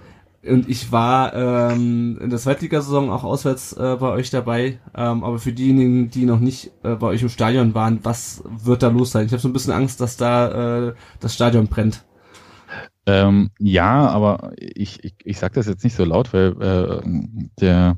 Und 0.47 0.69
ich 0.69 0.91
war 0.91 1.33
ähm, 1.33 2.19
in 2.21 2.29
der 2.29 2.39
Zweitligasaison 2.39 3.09
auch 3.09 3.23
auswärts 3.23 3.73
äh, 3.73 3.97
bei 3.99 4.09
euch 4.09 4.29
dabei. 4.29 4.79
Ähm, 4.95 5.23
aber 5.23 5.39
für 5.39 5.53
diejenigen, 5.53 6.09
die 6.09 6.25
noch 6.25 6.39
nicht 6.39 6.71
äh, 6.83 6.95
bei 6.95 7.07
euch 7.07 7.21
im 7.21 7.29
Stadion 7.29 7.73
waren, 7.73 7.99
was 8.03 8.43
wird 8.45 8.83
da 8.83 8.89
los 8.89 9.11
sein? 9.11 9.25
Ich 9.25 9.31
habe 9.31 9.41
so 9.41 9.49
ein 9.49 9.53
bisschen 9.53 9.73
Angst, 9.73 10.01
dass 10.01 10.17
da 10.17 10.89
äh, 10.89 10.93
das 11.19 11.33
Stadion 11.33 11.67
brennt. 11.67 12.03
Ähm, 13.07 13.51
ja, 13.59 14.07
aber 14.09 14.53
ich, 14.57 15.03
ich, 15.03 15.13
ich 15.23 15.37
sage 15.37 15.53
das 15.55 15.67
jetzt 15.67 15.83
nicht 15.83 15.95
so 15.95 16.03
laut, 16.03 16.33
weil 16.33 16.59
äh, 16.59 17.01
der 17.59 17.97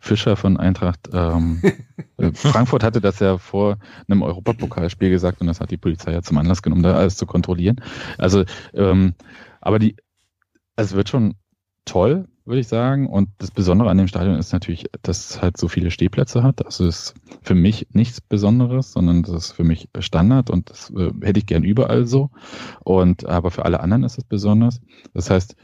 Fischer 0.00 0.36
von 0.36 0.56
Eintracht 0.56 1.10
ähm, 1.12 1.60
äh, 2.16 2.32
Frankfurt 2.32 2.82
hatte 2.82 3.02
das 3.02 3.18
ja 3.18 3.36
vor 3.36 3.76
einem 4.08 4.22
Europapokalspiel 4.22 5.10
gesagt 5.10 5.42
und 5.42 5.46
das 5.46 5.60
hat 5.60 5.70
die 5.70 5.76
Polizei 5.76 6.12
ja 6.12 6.22
zum 6.22 6.38
Anlass 6.38 6.62
genommen, 6.62 6.82
da 6.82 6.94
alles 6.94 7.16
zu 7.16 7.26
kontrollieren. 7.26 7.82
Also, 8.16 8.44
ähm, 8.72 9.14
aber 9.60 9.78
die, 9.78 9.96
es 10.76 10.94
wird 10.94 11.10
schon 11.10 11.34
toll, 11.86 12.28
würde 12.44 12.60
ich 12.60 12.68
sagen. 12.68 13.08
Und 13.08 13.30
das 13.38 13.50
Besondere 13.50 13.88
an 13.88 13.96
dem 13.96 14.08
Stadion 14.08 14.36
ist 14.36 14.52
natürlich, 14.52 14.86
dass 15.02 15.30
es 15.30 15.42
halt 15.42 15.56
so 15.56 15.68
viele 15.68 15.90
Stehplätze 15.90 16.42
hat. 16.42 16.60
Das 16.60 16.80
ist 16.80 17.14
für 17.42 17.54
mich 17.54 17.86
nichts 17.92 18.20
Besonderes, 18.20 18.92
sondern 18.92 19.22
das 19.22 19.46
ist 19.46 19.52
für 19.52 19.64
mich 19.64 19.88
Standard 19.98 20.50
und 20.50 20.68
das 20.68 20.90
äh, 20.90 21.10
hätte 21.22 21.38
ich 21.38 21.46
gern 21.46 21.64
überall 21.64 22.06
so. 22.06 22.30
Und 22.84 23.26
aber 23.26 23.50
für 23.50 23.64
alle 23.64 23.80
anderen 23.80 24.04
ist 24.04 24.18
es 24.18 24.24
besonders. 24.24 24.80
Das 25.14 25.30
heißt, 25.30 25.56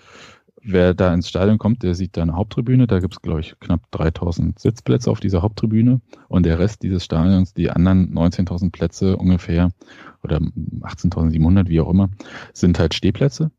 wer 0.63 0.95
da 0.95 1.13
ins 1.13 1.29
Stadion 1.29 1.59
kommt, 1.59 1.83
der 1.83 1.95
sieht 1.95 2.17
da 2.17 2.23
eine 2.23 2.35
Haupttribüne. 2.35 2.87
Da 2.87 3.01
gibt 3.01 3.15
es, 3.15 3.23
glaube 3.23 3.41
ich, 3.41 3.55
knapp 3.61 3.91
3000 3.91 4.59
Sitzplätze 4.59 5.11
auf 5.11 5.21
dieser 5.21 5.43
Haupttribüne. 5.43 6.01
Und 6.29 6.47
der 6.47 6.59
Rest 6.59 6.83
dieses 6.83 7.05
Stadions, 7.05 7.55
die 7.55 7.71
anderen 7.71 8.15
19.000 8.15 8.71
Plätze 8.71 9.17
ungefähr 9.17 9.71
oder 10.23 10.39
18.700, 10.39 11.69
wie 11.69 11.81
auch 11.81 11.91
immer, 11.91 12.11
sind 12.55 12.79
halt 12.79 12.95
Stehplätze. 12.95 13.51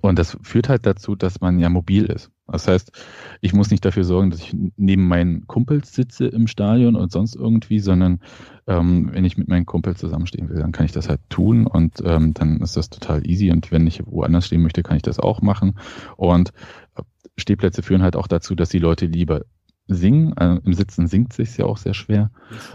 Und 0.00 0.18
das 0.18 0.36
führt 0.42 0.68
halt 0.68 0.86
dazu, 0.86 1.16
dass 1.16 1.40
man 1.40 1.58
ja 1.58 1.68
mobil 1.68 2.04
ist. 2.04 2.30
Das 2.46 2.66
heißt, 2.66 2.92
ich 3.40 3.52
muss 3.52 3.70
nicht 3.70 3.84
dafür 3.84 4.04
sorgen, 4.04 4.30
dass 4.30 4.40
ich 4.40 4.56
neben 4.76 5.06
meinen 5.06 5.46
Kumpels 5.46 5.94
sitze 5.94 6.26
im 6.26 6.46
Stadion 6.46 6.96
und 6.96 7.12
sonst 7.12 7.36
irgendwie, 7.36 7.78
sondern 7.78 8.20
ähm, 8.66 9.10
wenn 9.12 9.24
ich 9.24 9.36
mit 9.36 9.48
meinen 9.48 9.66
Kumpels 9.66 9.98
zusammenstehen 9.98 10.48
will, 10.48 10.58
dann 10.60 10.72
kann 10.72 10.86
ich 10.86 10.92
das 10.92 11.08
halt 11.08 11.20
tun 11.28 11.66
und 11.66 12.02
ähm, 12.04 12.32
dann 12.32 12.60
ist 12.60 12.76
das 12.76 12.88
total 12.88 13.26
easy. 13.26 13.50
Und 13.50 13.70
wenn 13.70 13.86
ich 13.86 14.06
woanders 14.06 14.46
stehen 14.46 14.62
möchte, 14.62 14.82
kann 14.82 14.96
ich 14.96 15.02
das 15.02 15.18
auch 15.18 15.42
machen. 15.42 15.78
Und 16.16 16.52
äh, 16.96 17.02
Stehplätze 17.36 17.82
führen 17.82 18.02
halt 18.02 18.16
auch 18.16 18.26
dazu, 18.26 18.54
dass 18.54 18.70
die 18.70 18.78
Leute 18.78 19.06
lieber 19.06 19.42
singen. 19.86 20.32
Also 20.36 20.60
Im 20.64 20.72
Sitzen 20.72 21.06
singt 21.06 21.32
sich 21.32 21.56
ja 21.56 21.66
auch 21.66 21.78
sehr 21.78 21.94
schwer. 21.94 22.30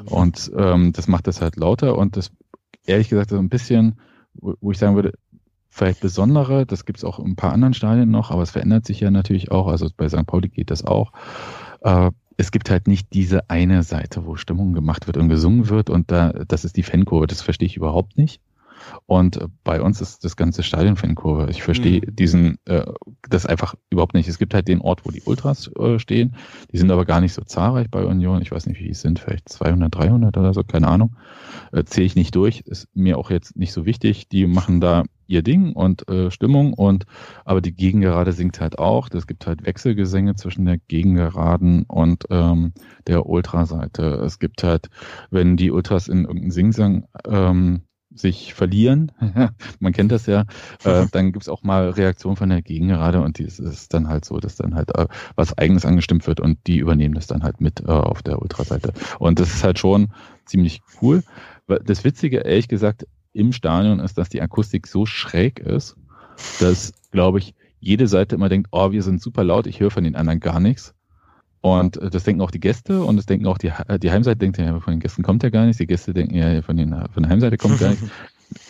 Und 0.06 0.52
ähm, 0.56 0.94
das 0.94 1.08
macht 1.08 1.28
das 1.28 1.42
halt 1.42 1.56
lauter 1.56 1.98
und 1.98 2.18
das 2.18 2.32
ehrlich 2.86 3.10
gesagt 3.10 3.30
so 3.30 3.38
ein 3.38 3.50
bisschen, 3.50 4.00
wo, 4.34 4.56
wo 4.62 4.72
ich 4.72 4.78
sagen 4.78 4.96
würde, 4.96 5.14
vielleicht 5.74 6.02
besondere, 6.02 6.68
das 6.68 6.86
gibt 6.86 7.00
es 7.00 7.04
auch 7.04 7.18
in 7.18 7.32
ein 7.32 7.36
paar 7.36 7.52
anderen 7.52 7.74
Stadien 7.74 8.12
noch, 8.12 8.30
aber 8.30 8.44
es 8.44 8.52
verändert 8.52 8.86
sich 8.86 9.00
ja 9.00 9.10
natürlich 9.10 9.50
auch, 9.52 9.68
also 9.68 9.90
bei 9.98 10.08
St. 10.08 10.26
Pauli 10.28 10.50
geht 10.50 10.70
das 10.70 10.86
auch. 10.86 11.12
Äh, 11.82 12.12
es 12.38 12.52
gibt 12.52 12.70
halt 12.70 12.88
nicht 12.88 13.14
diese 13.14 13.50
eine 13.50 13.82
Seite, 13.82 14.26
wo 14.26 14.36
Stimmung 14.36 14.74
gemacht 14.74 15.08
wird 15.08 15.18
und 15.18 15.30
gesungen 15.30 15.70
wird 15.70 15.90
und 15.90 16.12
da, 16.12 16.32
das 16.48 16.64
ist 16.64 16.78
die 16.78 16.84
Fankurve, 16.84 17.26
das 17.26 17.42
verstehe 17.42 17.66
ich 17.66 17.76
überhaupt 17.76 18.18
nicht. 18.18 18.40
Und 19.06 19.38
äh, 19.38 19.48
bei 19.64 19.82
uns 19.82 20.02
ist 20.02 20.24
das 20.24 20.36
ganze 20.36 20.64
Stadion 20.64 20.96
Fankurve. 20.96 21.50
Ich 21.50 21.64
verstehe 21.64 22.02
mhm. 22.02 22.16
diesen, 22.16 22.58
äh, 22.66 22.86
das 23.30 23.46
einfach 23.46 23.76
überhaupt 23.90 24.14
nicht. 24.14 24.28
Es 24.28 24.38
gibt 24.38 24.54
halt 24.54 24.68
den 24.68 24.82
Ort, 24.82 25.06
wo 25.06 25.12
die 25.12 25.22
Ultras 25.24 25.72
äh, 25.80 26.00
stehen. 26.00 26.36
Die 26.72 26.78
sind 26.78 26.92
aber 26.92 27.06
gar 27.06 27.22
nicht 27.22 27.34
so 27.34 27.44
zahlreich 27.44 27.90
bei 27.90 28.06
Union. 28.06 28.42
Ich 28.42 28.52
weiß 28.52 28.66
nicht, 28.68 28.80
wie 28.80 28.90
es 28.90 29.02
sind, 29.02 29.20
vielleicht 29.20 29.50
200, 29.50 29.94
300 29.94 30.38
oder 30.38 30.54
so, 30.54 30.64
keine 30.64 30.88
Ahnung. 30.88 31.16
Äh, 31.72 31.84
Zähle 31.84 32.06
ich 32.06 32.16
nicht 32.16 32.36
durch. 32.36 32.62
Ist 32.62 32.88
mir 32.94 33.18
auch 33.18 33.30
jetzt 33.30 33.56
nicht 33.56 33.74
so 33.74 33.86
wichtig. 33.86 34.28
Die 34.30 34.48
machen 34.48 34.82
da 34.82 35.04
ihr 35.28 35.42
Ding 35.42 35.74
und 35.74 36.08
äh, 36.10 36.32
Stimmung 36.32 36.74
und 36.74 37.06
aber 37.46 37.62
die 37.62 37.74
Gegengerade 37.74 38.32
singt 38.32 38.60
halt 38.60 38.80
auch. 38.80 39.10
Es 39.12 39.28
gibt 39.28 39.48
halt 39.48 39.66
Wechselgesänge 39.66 40.36
zwischen 40.36 40.66
der 40.66 40.78
Gegengeraden 40.78 41.84
und 41.84 42.26
ähm, 42.30 42.74
der 43.08 43.26
Ultraseite. 43.26 44.22
Es 44.26 44.40
gibt 44.40 44.64
halt, 44.64 44.90
wenn 45.32 45.58
die 45.58 45.72
Ultras 45.72 46.08
in 46.08 46.26
irgendeinen 46.26 46.52
Singsang 46.52 47.08
ähm, 47.26 47.82
sich 48.16 48.54
verlieren, 48.54 49.12
man 49.80 49.94
kennt 49.94 50.12
das 50.12 50.26
ja, 50.26 50.46
äh, 50.84 51.06
dann 51.12 51.32
gibt's 51.32 51.50
auch 51.50 51.64
mal 51.64 51.90
Reaktionen 51.90 52.36
von 52.36 52.50
der 52.50 52.62
Gegengerade 52.62 53.22
und 53.22 53.40
die 53.40 53.44
ist 53.44 53.94
dann 53.94 54.08
halt 54.08 54.26
so, 54.26 54.40
dass 54.40 54.56
dann 54.56 54.76
halt 54.76 54.96
äh, 54.96 55.08
was 55.36 55.58
Eigenes 55.58 55.86
angestimmt 55.86 56.28
wird 56.28 56.40
und 56.40 56.60
die 56.68 56.78
übernehmen 56.78 57.16
das 57.16 57.28
dann 57.28 57.44
halt 57.44 57.62
mit 57.62 57.82
äh, 57.82 57.92
auf 57.92 58.22
der 58.22 58.42
Ultraseite. 58.42 58.94
Und 59.20 59.40
das 59.40 59.54
ist 59.54 59.64
halt 59.64 59.80
schon 59.80 60.10
ziemlich 60.46 60.82
cool. 61.02 61.24
Das 61.86 62.04
Witzige, 62.04 62.40
ehrlich 62.40 62.68
gesagt, 62.68 63.08
im 63.34 63.52
Stadion 63.52 64.00
ist, 64.00 64.18
dass 64.18 64.30
die 64.30 64.42
Akustik 64.42 64.88
so 64.88 65.06
schräg 65.06 65.60
ist, 65.60 65.96
dass, 66.60 66.94
glaube 67.12 67.40
ich, 67.40 67.56
jede 67.80 68.08
Seite 68.08 68.36
immer 68.36 68.50
denkt, 68.50 68.70
oh, 68.72 68.92
wir 68.92 69.04
sind 69.04 69.22
super 69.22 69.44
laut, 69.44 69.68
ich 69.68 69.80
höre 69.80 69.92
von 69.92 70.04
den 70.04 70.16
anderen 70.16 70.40
gar 70.40 70.60
nichts. 70.60 70.94
Und 71.64 71.96
äh, 71.96 72.10
das 72.10 72.26
denken 72.26 72.42
auch 72.42 72.52
die 72.52 72.60
Gäste 72.60 73.04
und 73.04 73.16
das 73.16 73.26
denken 73.26 73.48
auch 73.48 73.58
die, 73.58 73.72
äh, 73.88 73.98
die 73.98 74.12
Heimseite 74.12 74.38
denkt 74.38 74.58
ja, 74.58 74.78
von 74.82 74.94
den 74.94 75.00
Gästen 75.00 75.24
kommt 75.24 75.44
ja 75.44 75.50
gar 75.50 75.66
nichts, 75.66 75.78
die 75.78 75.88
Gäste 75.88 76.14
denken 76.14 76.36
ja, 76.36 76.62
von, 76.62 76.76
den, 76.76 76.90
von 76.90 77.24
der 77.24 77.30
Heimseite 77.30 77.58
kommt 77.58 77.80
gar 77.80 77.90
nichts. 77.90 78.06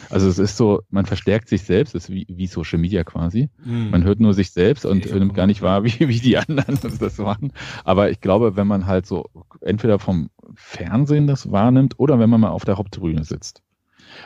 Also 0.09 0.29
es 0.29 0.39
ist 0.39 0.55
so, 0.55 0.81
man 0.91 1.05
verstärkt 1.05 1.49
sich 1.49 1.63
selbst, 1.63 1.93
ist 1.93 2.09
wie, 2.09 2.25
wie 2.29 2.47
Social 2.47 2.79
Media 2.79 3.03
quasi. 3.03 3.49
Mhm. 3.65 3.89
Man 3.89 4.05
hört 4.05 4.21
nur 4.21 4.33
sich 4.33 4.51
selbst 4.51 4.85
und 4.85 5.13
nimmt 5.13 5.33
gar 5.33 5.45
nicht 5.45 5.61
wahr, 5.61 5.83
wie, 5.83 6.07
wie 6.07 6.21
die 6.21 6.37
anderen 6.37 6.79
das 6.81 7.17
machen. 7.17 7.51
Aber 7.83 8.09
ich 8.09 8.21
glaube, 8.21 8.55
wenn 8.55 8.65
man 8.65 8.85
halt 8.85 9.05
so 9.05 9.25
entweder 9.59 9.99
vom 9.99 10.29
Fernsehen 10.55 11.27
das 11.27 11.51
wahrnimmt 11.51 11.99
oder 11.99 12.17
wenn 12.17 12.29
man 12.29 12.39
mal 12.39 12.51
auf 12.51 12.63
der 12.63 12.77
Haupttribüne 12.77 13.25
sitzt, 13.25 13.61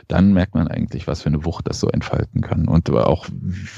dann 0.08 0.34
merkt 0.34 0.56
man 0.56 0.68
eigentlich, 0.68 1.08
was 1.08 1.22
für 1.22 1.30
eine 1.30 1.46
Wucht 1.46 1.68
das 1.68 1.80
so 1.80 1.88
entfalten 1.90 2.42
kann 2.42 2.68
und 2.68 2.90
auch 2.90 3.28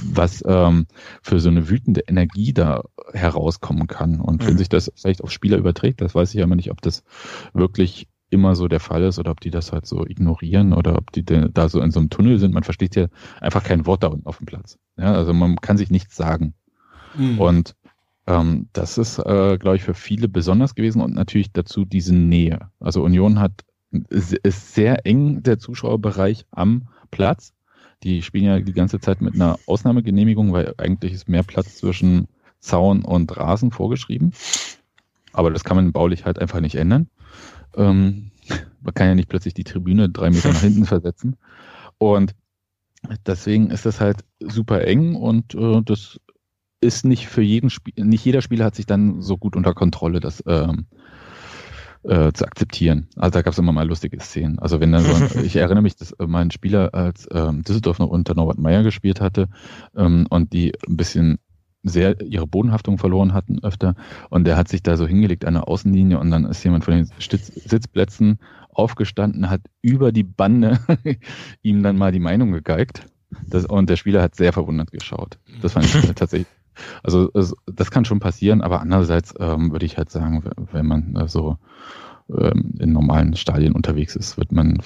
was 0.04 0.44
ähm, 0.46 0.88
für 1.22 1.40
so 1.40 1.50
eine 1.50 1.70
wütende 1.70 2.02
Energie 2.08 2.54
da 2.54 2.84
herauskommen 3.14 3.88
kann. 3.88 4.20
Und 4.20 4.46
wenn 4.46 4.54
mhm. 4.54 4.60
sich 4.60 4.70
das 4.70 4.92
vielleicht 4.96 5.24
auf 5.24 5.32
Spieler 5.32 5.58
überträgt, 5.58 6.02
das 6.02 6.16
weiß 6.16 6.30
ich 6.30 6.36
ja 6.36 6.44
immer 6.44 6.56
nicht, 6.56 6.72
ob 6.72 6.82
das 6.82 7.04
wirklich 7.54 8.08
immer 8.30 8.56
so 8.56 8.68
der 8.68 8.80
Fall 8.80 9.04
ist 9.04 9.20
oder 9.20 9.32
ob 9.32 9.42
die 9.42 9.50
das 9.50 9.72
halt 9.72 9.86
so 9.86 10.06
ignorieren 10.06 10.74
oder 10.74 10.96
ob 10.98 11.12
die 11.12 11.26
da 11.26 11.70
so 11.70 11.82
in 11.82 11.92
so 11.92 12.00
einem 12.00 12.10
Tunnel 12.10 12.40
sind. 12.40 12.54
Man 12.54 12.64
versteht 12.64 12.96
ja 12.96 13.08
einfach 13.42 13.64
kein 13.64 13.86
Wort 13.86 14.04
da 14.04 14.08
unten 14.08 14.28
auf 14.28 14.38
dem 14.38 14.46
Platz. 14.46 14.78
Ja, 14.98 15.14
also 15.14 15.34
man 15.34 15.56
kann 15.58 15.78
sich 15.78 15.90
nichts 15.90 16.16
sagen. 16.16 16.54
Mhm. 17.18 17.40
Und 17.40 17.76
ähm, 18.28 18.70
das 18.74 18.98
ist, 18.98 19.18
äh, 19.20 19.58
glaube 19.58 19.78
ich, 19.78 19.84
für 19.84 19.96
viele 19.96 20.28
besonders 20.28 20.76
gewesen 20.76 21.02
und 21.02 21.16
natürlich 21.16 21.52
dazu 21.52 21.86
diese 21.86 22.14
Nähe. 22.14 22.70
Also 22.80 23.04
Union 23.04 23.40
hat 23.40 23.64
ist 23.92 24.74
sehr 24.74 25.06
eng, 25.06 25.44
der 25.44 25.60
Zuschauerbereich 25.60 26.46
am 26.52 26.88
Platz. 27.12 27.54
Die 28.04 28.22
spielen 28.22 28.46
ja 28.46 28.60
die 28.60 28.74
ganze 28.74 29.00
Zeit 29.00 29.22
mit 29.22 29.36
einer 29.36 29.58
Ausnahmegenehmigung, 29.66 30.54
weil 30.54 30.74
eigentlich 30.78 31.14
ist 31.14 31.28
mehr 31.28 31.44
Platz 31.44 31.78
zwischen 31.78 32.28
Zaun 32.60 33.04
und 33.04 33.36
Rasen 33.36 33.72
vorgeschrieben. 33.72 34.32
Aber 35.34 35.52
das 35.52 35.64
kann 35.64 35.76
man 35.76 35.92
baulich 35.92 36.26
halt 36.26 36.40
einfach 36.40 36.60
nicht 36.60 36.76
ändern. 36.76 37.10
Ähm, 37.76 38.32
man 38.82 38.94
kann 38.94 39.08
ja 39.08 39.16
nicht 39.16 39.30
plötzlich 39.30 39.54
die 39.54 39.64
Tribüne 39.64 40.10
drei 40.10 40.30
Meter 40.30 40.50
nach 40.50 40.62
hinten 40.62 40.86
versetzen. 40.86 41.38
Und 41.98 42.36
deswegen 43.26 43.70
ist 43.70 43.86
das 43.86 44.00
halt 44.00 44.24
super 44.40 44.86
eng 44.86 45.16
und 45.16 45.56
äh, 45.56 45.82
das 45.84 46.20
ist 46.82 47.06
nicht 47.06 47.28
für 47.28 47.42
jeden 47.42 47.70
Spiel, 47.70 47.94
nicht 47.98 48.24
jeder 48.24 48.42
Spieler 48.42 48.66
hat 48.66 48.76
sich 48.76 48.86
dann 48.86 49.22
so 49.22 49.38
gut 49.38 49.56
unter 49.56 49.74
Kontrolle, 49.74 50.20
dass 50.20 50.44
ähm, 50.48 50.86
äh, 52.04 52.32
zu 52.32 52.46
akzeptieren. 52.46 53.08
Also 53.16 53.32
da 53.32 53.42
gab 53.42 53.54
es 53.54 53.60
immer 53.60 53.72
mal 53.72 53.88
lustige 53.88 54.20
Szenen. 54.20 54.60
Also 54.60 54.80
wenn 54.80 54.92
dann 54.92 55.04
so, 55.04 55.40
ich 55.44 55.56
erinnere 55.56 55.82
mich, 55.82 55.96
dass 55.96 56.16
mein 56.26 56.52
Spieler 56.52 56.94
als 56.94 57.28
ähm, 57.32 57.64
Düsseldorf 57.64 58.00
noch 58.00 58.10
unter 58.10 58.36
Norbert 58.36 58.60
Meyer 58.60 58.84
gespielt 58.84 59.22
hatte 59.22 59.50
ähm, 59.96 60.26
und 60.30 60.54
die 60.54 60.74
ein 60.88 60.98
bisschen 60.98 61.40
sehr 61.84 62.20
ihre 62.22 62.46
Bodenhaftung 62.46 62.98
verloren 62.98 63.34
hatten 63.34 63.64
öfter 63.64 63.96
und 64.30 64.46
der 64.46 64.58
hat 64.58 64.68
sich 64.68 64.84
da 64.84 64.98
so 64.98 65.08
hingelegt 65.08 65.46
an 65.46 65.54
der 65.54 65.70
Außenlinie 65.70 66.20
und 66.20 66.30
dann 66.30 66.46
ist 66.46 66.64
jemand 66.64 66.84
von 66.84 66.94
den 66.94 67.10
Stitz 67.20 67.48
Sitzplätzen 67.48 68.40
aufgestanden, 68.70 69.50
hat 69.50 69.62
über 69.82 70.12
die 70.12 70.24
Bande 70.24 70.80
ihm 71.62 71.82
dann 71.84 71.98
mal 71.98 72.12
die 72.12 72.20
Meinung 72.20 72.52
gegeigt. 72.52 73.06
Das, 73.48 73.66
und 73.66 73.90
der 73.90 73.96
Spieler 73.96 74.22
hat 74.22 74.36
sehr 74.36 74.54
verwundert 74.54 74.92
geschaut. 74.92 75.38
Das 75.62 75.74
fand 75.74 75.86
ich 75.86 75.92
tatsächlich 76.16 76.48
also, 77.04 77.30
das 77.66 77.92
kann 77.92 78.06
schon 78.06 78.20
passieren, 78.20 78.62
aber 78.62 78.82
andererseits 78.82 79.34
ähm, 79.40 79.72
würde 79.72 79.86
ich 79.86 79.98
halt 79.98 80.10
sagen, 80.10 80.44
wenn 80.72 80.86
man 80.86 81.16
äh, 81.16 81.28
so 81.28 81.58
ähm, 82.30 82.76
in 82.80 82.94
normalen 82.94 83.36
Stadien 83.36 83.74
unterwegs 83.74 84.16
ist, 84.16 84.38
wird 84.38 84.52
man 84.52 84.80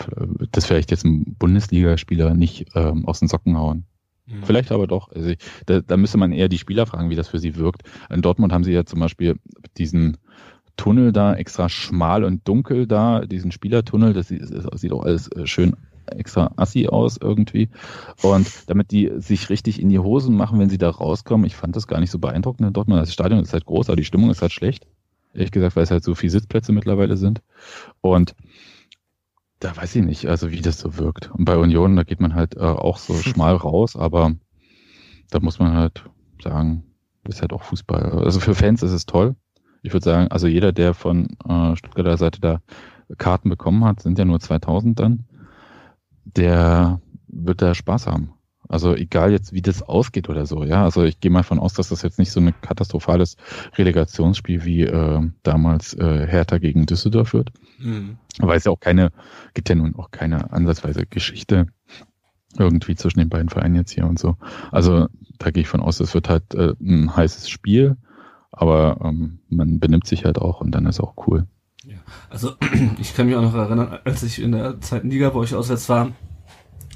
das 0.52 0.66
vielleicht 0.66 0.92
jetzt 0.92 1.06
ein 1.06 1.36
Bundesligaspieler 1.38 2.34
nicht 2.34 2.68
ähm, 2.76 3.06
aus 3.06 3.20
den 3.20 3.28
Socken 3.28 3.58
hauen. 3.58 3.86
Mhm. 4.26 4.44
Vielleicht 4.44 4.72
aber 4.72 4.88
doch. 4.88 5.12
Also 5.12 5.30
ich, 5.30 5.38
da, 5.66 5.82
da 5.82 5.98
müsste 5.98 6.18
man 6.18 6.32
eher 6.32 6.50
die 6.50 6.58
Spieler 6.58 6.86
fragen, 6.86 7.10
wie 7.10 7.16
das 7.16 7.28
für 7.28 7.40
sie 7.40 7.56
wirkt. 7.56 7.84
In 8.10 8.22
Dortmund 8.22 8.54
haben 8.54 8.64
sie 8.64 8.72
ja 8.72 8.86
zum 8.86 9.00
Beispiel 9.00 9.36
diesen 9.78 10.18
Tunnel 10.78 11.12
da, 11.12 11.36
extra 11.36 11.70
schmal 11.70 12.24
und 12.24 12.48
dunkel 12.48 12.88
da, 12.88 13.26
diesen 13.26 13.52
Spielertunnel, 13.52 14.14
das 14.14 14.30
sieht, 14.30 14.42
das 14.42 14.82
sieht 14.82 14.92
auch 14.92 15.04
alles 15.04 15.28
äh, 15.32 15.46
schön 15.46 15.76
extra 16.08 16.52
assi 16.56 16.88
aus 16.88 17.18
irgendwie. 17.18 17.70
Und 18.22 18.48
damit 18.68 18.92
die 18.92 19.12
sich 19.18 19.50
richtig 19.50 19.82
in 19.82 19.90
die 19.90 20.00
Hosen 20.00 20.36
machen, 20.36 20.60
wenn 20.60 20.70
sie 20.70 20.78
da 20.78 20.90
rauskommen, 20.90 21.46
ich 21.46 21.56
fand 21.56 21.76
das 21.76 21.88
gar 21.88 22.00
nicht 22.00 22.12
so 22.12 22.20
beeindruckend 22.20 22.68
in 22.68 22.74
Dortmund. 22.74 23.02
Das 23.02 23.14
Stadion 23.14 23.40
ist 23.40 23.54
halt 23.54 23.66
groß, 23.66 23.90
aber 23.90 23.96
die 23.96 24.06
Stimmung 24.06 24.30
ist 24.30 24.42
halt 24.42 24.52
schlecht. 24.52 24.88
Ehrlich 25.34 25.52
gesagt, 25.52 25.76
weil 25.76 25.84
es 25.84 25.92
halt 25.92 26.04
so 26.04 26.16
viele 26.16 26.32
Sitzplätze 26.32 26.72
mittlerweile 26.72 27.18
sind. 27.18 27.42
Und 28.02 28.36
da 29.60 29.76
weiß 29.76 29.96
ich 29.96 30.04
nicht, 30.04 30.28
also 30.28 30.52
wie 30.52 30.62
das 30.62 30.80
so 30.80 30.98
wirkt. 30.98 31.32
Und 31.32 31.46
bei 31.46 31.58
Union, 31.58 31.96
da 31.96 32.04
geht 32.04 32.20
man 32.20 32.36
halt 32.36 32.56
äh, 32.56 32.60
auch 32.60 32.98
so 32.98 33.14
schmal 33.22 33.56
raus, 33.56 33.96
aber 33.96 34.34
da 35.32 35.40
muss 35.40 35.60
man 35.60 35.74
halt 35.74 36.04
sagen, 36.42 36.84
ist 37.28 37.42
halt 37.42 37.54
auch 37.54 37.64
Fußball. 37.64 38.24
Also 38.24 38.40
für 38.40 38.56
Fans 38.56 38.84
ist 38.84 38.92
es 38.92 39.06
toll. 39.06 39.36
Ich 39.82 39.94
würde 39.94 40.04
sagen, 40.04 40.28
also 40.30 40.48
jeder, 40.48 40.72
der 40.72 40.94
von 40.94 41.38
äh, 41.48 41.76
Stuttgarter 41.76 42.18
Seite 42.18 42.42
da 42.42 42.62
Karten 43.18 43.50
bekommen 43.50 43.84
hat, 43.84 44.02
sind 44.02 44.18
ja 44.18 44.26
nur 44.26 44.40
2000 44.40 45.00
dann, 45.00 45.26
der 46.26 47.02
wird 47.28 47.62
da 47.62 47.76
Spaß 47.76 48.08
haben. 48.08 48.34
Also 48.70 48.96
egal 48.96 49.32
jetzt, 49.32 49.54
wie 49.54 49.62
das 49.62 49.84
ausgeht 49.84 50.30
oder 50.30 50.46
so, 50.46 50.64
ja. 50.64 50.84
Also 50.84 51.04
ich 51.04 51.20
gehe 51.20 51.30
mal 51.30 51.44
von 51.44 51.60
aus, 51.60 51.74
dass 51.74 51.90
das 51.90 52.02
jetzt 52.02 52.18
nicht 52.18 52.32
so 52.32 52.40
ein 52.40 52.54
katastrophales 52.62 53.38
Relegationsspiel 53.78 54.64
wie 54.64 54.82
äh, 54.82 55.22
damals 55.44 55.94
äh, 55.94 56.26
Hertha 56.28 56.58
gegen 56.58 56.86
Düsseldorf 56.86 57.34
wird. 57.34 57.52
Mhm. 57.80 58.18
Weil 58.40 58.58
es 58.58 58.64
ja 58.64 58.72
auch 58.72 58.80
keine, 58.80 59.12
gibt 59.54 59.70
ja 59.70 59.76
nun 59.76 59.96
auch 59.96 60.12
keine 60.12 60.52
ansatzweise 60.52 61.06
Geschichte 61.06 61.68
irgendwie 62.58 62.96
zwischen 62.96 63.20
den 63.20 63.30
beiden 63.30 63.50
Vereinen 63.50 63.76
jetzt 63.76 63.92
hier 63.92 64.06
und 64.06 64.20
so. 64.20 64.38
Also 64.72 65.08
da 65.40 65.52
gehe 65.52 65.62
ich 65.62 65.68
von 65.68 65.82
aus, 65.82 66.00
es 66.00 66.14
wird 66.14 66.30
halt 66.30 66.54
äh, 66.56 66.74
ein 66.82 67.16
heißes 67.16 67.50
Spiel, 67.50 67.98
aber 68.52 69.00
ähm, 69.04 69.40
man 69.50 69.80
benimmt 69.80 70.08
sich 70.08 70.26
halt 70.26 70.38
auch 70.38 70.62
und 70.62 70.72
dann 70.72 70.86
ist 70.86 71.00
auch 71.00 71.16
cool. 71.28 71.48
Also 72.30 72.54
ich 73.00 73.16
kann 73.16 73.28
mich 73.28 73.36
auch 73.36 73.42
noch 73.42 73.56
erinnern, 73.56 74.00
als 74.04 74.24
ich 74.24 74.42
in 74.42 74.52
der 74.52 74.80
zweiten 74.82 75.10
Liga 75.10 75.30
bei 75.30 75.40
euch 75.40 75.56
auswärts 75.56 75.90
war, 75.90 76.06
fand 76.06 76.16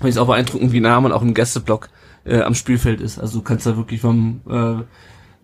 ich 0.04 0.10
es 0.10 0.18
auch 0.18 0.28
beeindruckend, 0.28 0.72
wie 0.72 0.80
nah 0.80 1.00
man 1.02 1.12
auch 1.12 1.22
im 1.22 1.34
Gästeblock 1.34 1.90
äh, 2.26 2.42
am 2.42 2.56
Spielfeld 2.56 3.02
ist. 3.02 3.20
Also 3.20 3.40
du 3.40 3.44
kannst 3.44 3.66
da 3.66 3.78
wirklich 3.78 4.02
vom 4.02 4.42
äh, 4.50 4.84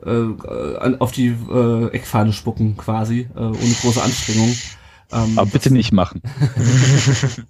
äh, 0.06 0.96
auf 1.00 1.12
die 1.12 1.28
äh, 1.28 1.88
Eckfahne 1.88 2.34
spucken 2.34 2.78
quasi, 2.78 3.28
äh, 3.36 3.40
ohne 3.40 3.76
große 3.82 4.02
Anstrengung. 4.02 4.56
Ähm, 5.12 5.38
Aber 5.38 5.50
bitte 5.50 5.72
nicht 5.72 5.92
machen. 5.92 6.22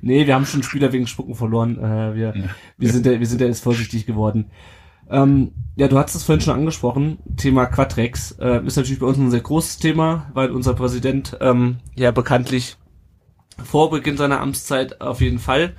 nee, 0.00 0.26
wir 0.26 0.34
haben 0.34 0.46
schon 0.46 0.62
Spieler 0.62 0.92
wegen 0.92 1.06
Spucken 1.06 1.34
verloren. 1.34 1.78
Äh, 1.78 2.14
wir, 2.14 2.36
ja. 2.36 2.44
wir 2.76 2.92
sind 2.92 3.06
ja, 3.06 3.18
wir 3.18 3.26
sind 3.26 3.40
ja 3.40 3.46
jetzt 3.46 3.62
vorsichtig 3.62 4.06
geworden. 4.06 4.50
Ähm, 5.12 5.52
ja, 5.76 5.88
du 5.88 5.98
hast 5.98 6.14
es 6.14 6.24
vorhin 6.24 6.40
schon 6.40 6.54
angesprochen, 6.54 7.18
Thema 7.36 7.66
Quadrex 7.66 8.32
äh, 8.40 8.66
ist 8.66 8.76
natürlich 8.76 8.98
bei 8.98 9.06
uns 9.06 9.18
ein 9.18 9.30
sehr 9.30 9.40
großes 9.40 9.76
Thema, 9.76 10.30
weil 10.32 10.50
unser 10.50 10.72
Präsident 10.74 11.36
ähm, 11.40 11.76
ja 11.94 12.10
bekanntlich 12.10 12.76
vor 13.62 13.90
Beginn 13.90 14.16
seiner 14.16 14.40
Amtszeit 14.40 15.02
auf 15.02 15.20
jeden 15.20 15.38
Fall 15.38 15.74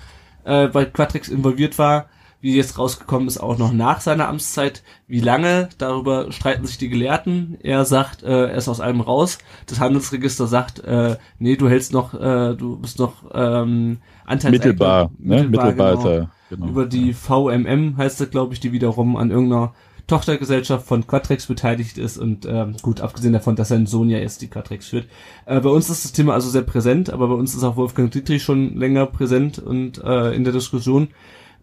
äh, 0.45 0.67
bei 0.67 0.85
Quadrex 0.85 1.29
involviert 1.29 1.79
war 1.79 2.09
wie 2.43 2.57
jetzt 2.57 2.77
rausgekommen 2.77 3.29
ist, 3.29 3.37
auch 3.37 3.57
noch 3.57 3.71
nach 3.71 4.01
seiner 4.01 4.27
Amtszeit. 4.27 4.83
Wie 5.07 5.21
lange? 5.21 5.69
Darüber 5.77 6.29
streiten 6.33 6.65
sich 6.65 6.77
die 6.77 6.89
Gelehrten. 6.89 7.57
Er 7.63 7.85
sagt, 7.85 8.21
äh, 8.21 8.47
er 8.47 8.55
ist 8.55 8.67
aus 8.67 8.81
allem 8.81 8.99
raus. 8.99 9.37
Das 9.65 9.79
Handelsregister 9.79 10.45
sagt, 10.45 10.83
äh, 10.83 11.15
nee, 11.39 11.55
du 11.55 11.69
hältst 11.69 11.93
noch, 11.93 12.13
äh, 12.13 12.53
du 12.53 12.75
bist 12.79 12.99
noch 12.99 13.23
ähm, 13.33 13.99
Anteilseigner. 14.25 14.51
Mittelbar, 14.51 15.11
ne? 15.19 15.43
Mittelbar, 15.43 15.65
Mittelbar 15.67 15.95
genau. 15.95 16.09
Er, 16.09 16.29
genau. 16.49 16.67
Über 16.67 16.85
die 16.85 17.13
VMM 17.13 17.95
heißt 17.95 18.19
das, 18.19 18.29
glaube 18.29 18.53
ich, 18.53 18.59
die 18.59 18.73
wiederum 18.73 19.15
an 19.15 19.31
irgendeiner 19.31 19.73
Tochtergesellschaft 20.07 20.85
von 20.85 21.07
Quatrex 21.07 21.45
beteiligt 21.45 21.97
ist 21.97 22.17
und 22.17 22.45
ähm, 22.45 22.75
gut, 22.81 22.99
abgesehen 22.99 23.31
davon, 23.31 23.55
dass 23.55 23.69
sein 23.69 23.85
Sohn 23.85 24.09
ja 24.09 24.17
jetzt 24.17 24.41
die 24.41 24.49
Quatrex 24.49 24.89
führt. 24.89 25.07
Äh, 25.45 25.61
bei 25.61 25.69
uns 25.69 25.89
ist 25.89 26.03
das 26.03 26.11
Thema 26.11 26.33
also 26.33 26.49
sehr 26.49 26.63
präsent, 26.63 27.09
aber 27.09 27.29
bei 27.29 27.35
uns 27.35 27.55
ist 27.55 27.63
auch 27.63 27.77
Wolfgang 27.77 28.11
Dietrich 28.11 28.43
schon 28.43 28.75
länger 28.75 29.05
präsent 29.05 29.59
und 29.59 30.03
äh, 30.03 30.33
in 30.33 30.43
der 30.43 30.51
Diskussion. 30.51 31.07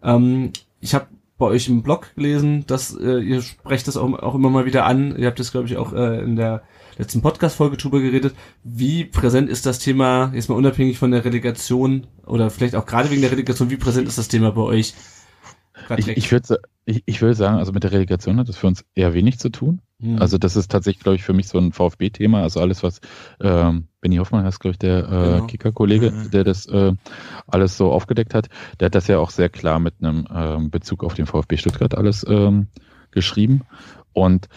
Ähm, 0.01 0.53
ich 0.81 0.93
habe 0.93 1.07
bei 1.37 1.47
euch 1.47 1.67
im 1.67 1.81
Blog 1.81 2.13
gelesen, 2.15 2.65
dass 2.67 2.95
äh, 2.95 3.19
ihr 3.19 3.41
sprecht 3.41 3.87
das 3.87 3.97
auch, 3.97 4.13
auch 4.13 4.35
immer 4.35 4.49
mal 4.49 4.65
wieder 4.65 4.85
an. 4.85 5.17
Ihr 5.17 5.27
habt 5.27 5.39
das, 5.39 5.51
glaube 5.51 5.67
ich, 5.67 5.77
auch 5.77 5.93
äh, 5.93 6.21
in 6.23 6.35
der 6.35 6.61
letzten 6.97 7.21
Podcast-Folge 7.21 7.77
drüber 7.77 7.99
geredet. 7.99 8.35
Wie 8.63 9.05
präsent 9.05 9.49
ist 9.49 9.65
das 9.65 9.79
Thema, 9.79 10.31
jetzt 10.35 10.49
mal 10.49 10.55
unabhängig 10.55 10.99
von 10.99 11.09
der 11.09 11.25
Relegation 11.25 12.05
oder 12.27 12.51
vielleicht 12.51 12.75
auch 12.75 12.85
gerade 12.85 13.09
wegen 13.09 13.21
der 13.21 13.31
Relegation, 13.31 13.71
wie 13.71 13.77
präsent 13.77 14.07
ist 14.07 14.19
das 14.19 14.27
Thema 14.27 14.51
bei 14.51 14.61
euch? 14.61 14.93
Ich, 15.97 16.07
ich 16.09 16.31
würde 16.31 16.59
ich, 16.85 17.01
ich 17.05 17.21
würde 17.21 17.33
sagen, 17.33 17.57
also 17.57 17.71
mit 17.71 17.83
der 17.83 17.91
Relegation 17.91 18.37
hat 18.37 18.47
das 18.47 18.57
für 18.57 18.67
uns 18.67 18.85
eher 18.93 19.13
wenig 19.13 19.39
zu 19.39 19.49
tun. 19.49 19.81
Mhm. 20.01 20.19
Also 20.19 20.37
das 20.37 20.55
ist 20.55 20.71
tatsächlich, 20.71 21.03
glaube 21.03 21.15
ich, 21.15 21.23
für 21.23 21.33
mich 21.33 21.47
so 21.47 21.57
ein 21.57 21.71
VfB-Thema. 21.71 22.41
Also 22.41 22.59
alles, 22.59 22.83
was 22.83 22.99
ähm, 23.39 23.87
Benny 24.01 24.17
Hoffmann 24.17 24.43
heißt, 24.43 24.59
glaube 24.59 24.73
ich, 24.73 24.79
der 24.79 24.99
äh, 24.99 25.09
genau. 25.09 25.47
Kicker-Kollege, 25.47 26.11
mhm. 26.11 26.31
der 26.31 26.43
das 26.43 26.65
äh, 26.65 26.93
alles 27.47 27.77
so 27.77 27.91
aufgedeckt 27.91 28.33
hat, 28.33 28.49
der 28.79 28.87
hat 28.87 28.95
das 28.95 29.07
ja 29.07 29.19
auch 29.19 29.29
sehr 29.29 29.49
klar 29.49 29.79
mit 29.79 29.95
einem 30.01 30.27
ähm, 30.33 30.71
Bezug 30.71 31.03
auf 31.03 31.13
den 31.13 31.27
VfB 31.27 31.57
Stuttgart 31.57 31.95
alles 31.95 32.25
ähm, 32.27 32.67
geschrieben. 33.11 33.61
Und 34.13 34.49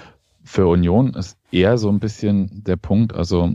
für 0.43 0.67
Union 0.67 1.15
ist 1.15 1.39
eher 1.53 1.79
so 1.79 1.89
ein 1.91 2.01
bisschen 2.01 2.65
der 2.65 2.77
Punkt, 2.77 3.15
also 3.15 3.55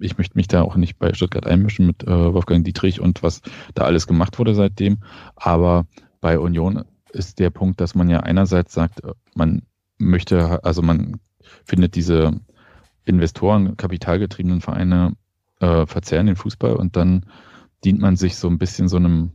ich 0.00 0.16
möchte 0.16 0.38
mich 0.38 0.48
da 0.48 0.62
auch 0.62 0.76
nicht 0.76 0.98
bei 0.98 1.12
Stuttgart 1.12 1.46
einmischen 1.46 1.86
mit 1.86 2.02
äh, 2.04 2.32
Wolfgang 2.32 2.64
Dietrich 2.64 3.00
und 3.00 3.22
was 3.22 3.42
da 3.74 3.84
alles 3.84 4.06
gemacht 4.06 4.38
wurde 4.38 4.54
seitdem, 4.54 4.98
aber 5.36 5.86
bei 6.20 6.38
Union 6.38 6.84
ist 7.12 7.38
der 7.38 7.50
Punkt, 7.50 7.80
dass 7.80 7.94
man 7.94 8.08
ja 8.08 8.20
einerseits 8.20 8.72
sagt, 8.72 9.02
man 9.34 9.62
möchte, 9.98 10.64
also 10.64 10.82
man 10.82 11.20
findet 11.64 11.94
diese 11.94 12.40
Investoren, 13.04 13.76
kapitalgetriebenen 13.76 14.60
Vereine 14.60 15.14
äh, 15.60 15.86
verzerren 15.86 16.26
den 16.26 16.36
Fußball 16.36 16.76
und 16.76 16.96
dann 16.96 17.26
dient 17.84 18.00
man 18.00 18.16
sich 18.16 18.36
so 18.36 18.48
ein 18.48 18.58
bisschen 18.58 18.88
so 18.88 18.96
einem, 18.96 19.32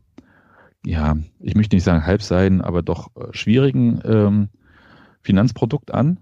ja, 0.86 1.18
ich 1.40 1.56
möchte 1.56 1.76
nicht 1.76 1.84
sagen 1.84 2.06
halbseiden, 2.06 2.62
aber 2.62 2.82
doch 2.82 3.16
äh, 3.16 3.28
schwierigen 3.32 4.02
ähm, 4.06 4.50
Finanzprodukt 5.22 5.94
an 5.94 6.20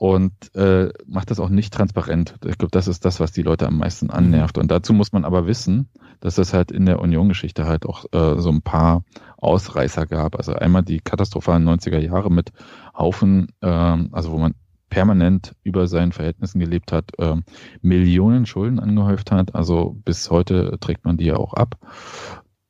und 0.00 0.32
äh, 0.54 0.88
macht 1.06 1.30
das 1.30 1.40
auch 1.40 1.50
nicht 1.50 1.74
transparent. 1.74 2.36
Ich 2.46 2.56
glaube, 2.56 2.70
das 2.70 2.88
ist 2.88 3.04
das, 3.04 3.20
was 3.20 3.32
die 3.32 3.42
Leute 3.42 3.66
am 3.66 3.76
meisten 3.76 4.06
mhm. 4.06 4.12
annervt. 4.12 4.56
Und 4.56 4.70
dazu 4.70 4.94
muss 4.94 5.12
man 5.12 5.26
aber 5.26 5.46
wissen, 5.46 5.90
dass 6.20 6.38
es 6.38 6.54
halt 6.54 6.72
in 6.72 6.86
der 6.86 7.00
Union-Geschichte 7.00 7.66
halt 7.66 7.84
auch 7.84 8.06
äh, 8.12 8.40
so 8.40 8.48
ein 8.48 8.62
paar 8.62 9.04
Ausreißer 9.36 10.06
gab. 10.06 10.36
Also 10.36 10.54
einmal 10.54 10.84
die 10.84 11.00
katastrophalen 11.00 11.68
90er 11.68 11.98
Jahre 11.98 12.30
mit 12.30 12.50
Haufen, 12.96 13.48
äh, 13.60 13.66
also 13.66 14.32
wo 14.32 14.38
man 14.38 14.54
permanent 14.88 15.52
über 15.64 15.86
seinen 15.86 16.12
Verhältnissen 16.12 16.60
gelebt 16.60 16.92
hat, 16.92 17.10
äh, 17.18 17.36
Millionen 17.82 18.46
Schulden 18.46 18.80
angehäuft 18.80 19.30
hat. 19.30 19.54
Also 19.54 19.98
bis 20.06 20.30
heute 20.30 20.78
trägt 20.80 21.04
man 21.04 21.18
die 21.18 21.26
ja 21.26 21.36
auch 21.36 21.52
ab. 21.52 21.76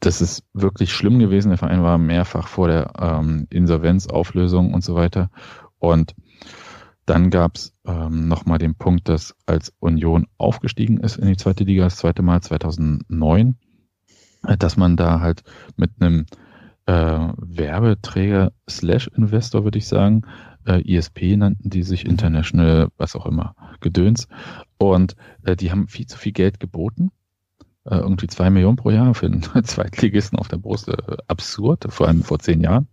Das 0.00 0.20
ist 0.20 0.42
wirklich 0.52 0.92
schlimm 0.92 1.20
gewesen. 1.20 1.50
Der 1.50 1.58
Verein 1.58 1.84
war 1.84 1.96
mehrfach 1.96 2.48
vor 2.48 2.66
der 2.66 2.90
ähm, 2.98 3.46
Insolvenz, 3.50 4.08
Auflösung 4.08 4.74
und 4.74 4.82
so 4.82 4.96
weiter. 4.96 5.30
Und 5.78 6.16
dann 7.10 7.30
gab 7.30 7.56
es 7.56 7.74
ähm, 7.84 8.28
nochmal 8.28 8.58
den 8.58 8.76
Punkt, 8.76 9.08
dass 9.08 9.34
als 9.44 9.72
Union 9.80 10.28
aufgestiegen 10.38 10.98
ist 10.98 11.16
in 11.16 11.26
die 11.26 11.36
zweite 11.36 11.64
Liga, 11.64 11.82
das 11.82 11.96
zweite 11.96 12.22
Mal 12.22 12.40
2009, 12.40 13.58
äh, 14.46 14.56
dass 14.56 14.76
man 14.76 14.96
da 14.96 15.18
halt 15.18 15.42
mit 15.76 15.90
einem 15.98 16.26
äh, 16.86 16.92
Werbeträger 17.36 18.52
slash 18.68 19.08
Investor, 19.08 19.64
würde 19.64 19.78
ich 19.78 19.88
sagen, 19.88 20.22
äh, 20.64 20.82
ISP 20.82 21.36
nannten 21.36 21.68
die 21.68 21.82
sich, 21.82 22.06
International, 22.06 22.90
was 22.96 23.16
auch 23.16 23.26
immer, 23.26 23.56
Gedöns. 23.80 24.28
Und 24.78 25.16
äh, 25.42 25.56
die 25.56 25.72
haben 25.72 25.88
viel 25.88 26.06
zu 26.06 26.16
viel 26.16 26.32
Geld 26.32 26.60
geboten. 26.60 27.10
Äh, 27.86 27.96
irgendwie 27.96 28.28
zwei 28.28 28.50
Millionen 28.50 28.76
pro 28.76 28.90
Jahr 28.90 29.14
für 29.14 29.26
einen 29.26 29.42
Zweitligisten 29.64 30.38
auf 30.38 30.46
der 30.46 30.58
Brust. 30.58 30.86
Äh, 30.86 31.16
absurd, 31.26 31.86
vor 31.88 32.06
allem 32.06 32.22
vor 32.22 32.38
zehn 32.38 32.60
Jahren. 32.60 32.86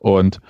Und 0.00 0.40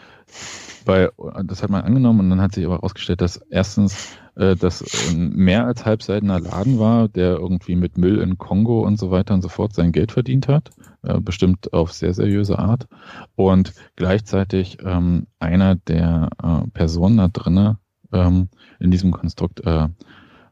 bei, 0.86 1.10
das 1.44 1.62
hat 1.62 1.68
man 1.68 1.82
angenommen 1.82 2.20
und 2.20 2.30
dann 2.30 2.40
hat 2.40 2.54
sich 2.54 2.64
aber 2.64 2.76
herausgestellt, 2.76 3.20
dass 3.20 3.36
erstens 3.50 4.16
äh, 4.36 4.56
das 4.56 4.82
ein 5.10 5.30
mehr 5.30 5.66
als 5.66 5.84
halbseidener 5.84 6.40
Laden 6.40 6.78
war, 6.78 7.08
der 7.08 7.36
irgendwie 7.36 7.76
mit 7.76 7.98
Müll 7.98 8.20
in 8.20 8.38
Kongo 8.38 8.80
und 8.80 8.98
so 8.98 9.10
weiter 9.10 9.34
und 9.34 9.42
so 9.42 9.48
fort 9.50 9.74
sein 9.74 9.92
Geld 9.92 10.12
verdient 10.12 10.48
hat, 10.48 10.70
äh, 11.02 11.20
bestimmt 11.20 11.74
auf 11.74 11.92
sehr 11.92 12.14
seriöse 12.14 12.58
Art. 12.58 12.86
Und 13.34 13.74
gleichzeitig 13.96 14.78
ähm, 14.82 15.26
einer 15.38 15.74
der 15.74 16.30
äh, 16.42 16.68
Personen 16.72 17.18
da 17.18 17.28
drinnen 17.28 17.76
ähm, 18.12 18.48
in 18.80 18.90
diesem 18.90 19.10
Konstrukt 19.10 19.66
äh, 19.66 19.88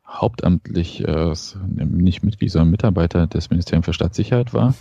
hauptamtlich 0.06 1.06
äh, 1.06 1.32
nicht 1.66 2.22
Mitglied, 2.22 2.50
sondern 2.50 2.70
Mitarbeiter 2.70 3.26
des 3.26 3.48
Ministeriums 3.48 3.86
für 3.86 3.94
Staatssicherheit 3.94 4.52
war 4.52 4.74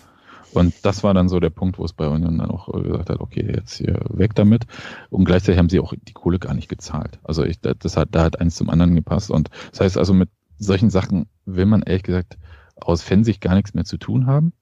und 0.53 0.73
das 0.83 1.03
war 1.03 1.13
dann 1.13 1.29
so 1.29 1.39
der 1.39 1.49
Punkt, 1.49 1.77
wo 1.79 1.85
es 1.85 1.93
bei 1.93 2.07
Union 2.07 2.37
dann 2.37 2.51
auch 2.51 2.71
gesagt 2.71 3.09
hat, 3.09 3.19
okay, 3.19 3.53
jetzt 3.55 3.75
hier 3.75 3.99
weg 4.09 4.35
damit. 4.35 4.65
Und 5.09 5.25
gleichzeitig 5.25 5.59
haben 5.59 5.69
sie 5.69 5.79
auch 5.79 5.93
die 5.95 6.13
Kohle 6.13 6.39
gar 6.39 6.53
nicht 6.53 6.69
gezahlt. 6.69 7.19
Also 7.23 7.43
ich, 7.43 7.59
das 7.59 7.97
hat, 7.97 8.09
da 8.11 8.23
hat 8.23 8.39
eins 8.39 8.55
zum 8.55 8.69
anderen 8.69 8.95
gepasst. 8.95 9.31
Und 9.31 9.49
das 9.71 9.81
heißt 9.81 9.97
also, 9.97 10.13
mit 10.13 10.29
solchen 10.57 10.89
Sachen 10.89 11.27
will 11.45 11.65
man 11.65 11.81
ehrlich 11.81 12.03
gesagt 12.03 12.37
aus 12.75 13.01
Fansicht 13.01 13.41
gar 13.41 13.55
nichts 13.55 13.73
mehr 13.73 13.85
zu 13.85 13.97
tun 13.97 14.27
haben. 14.27 14.53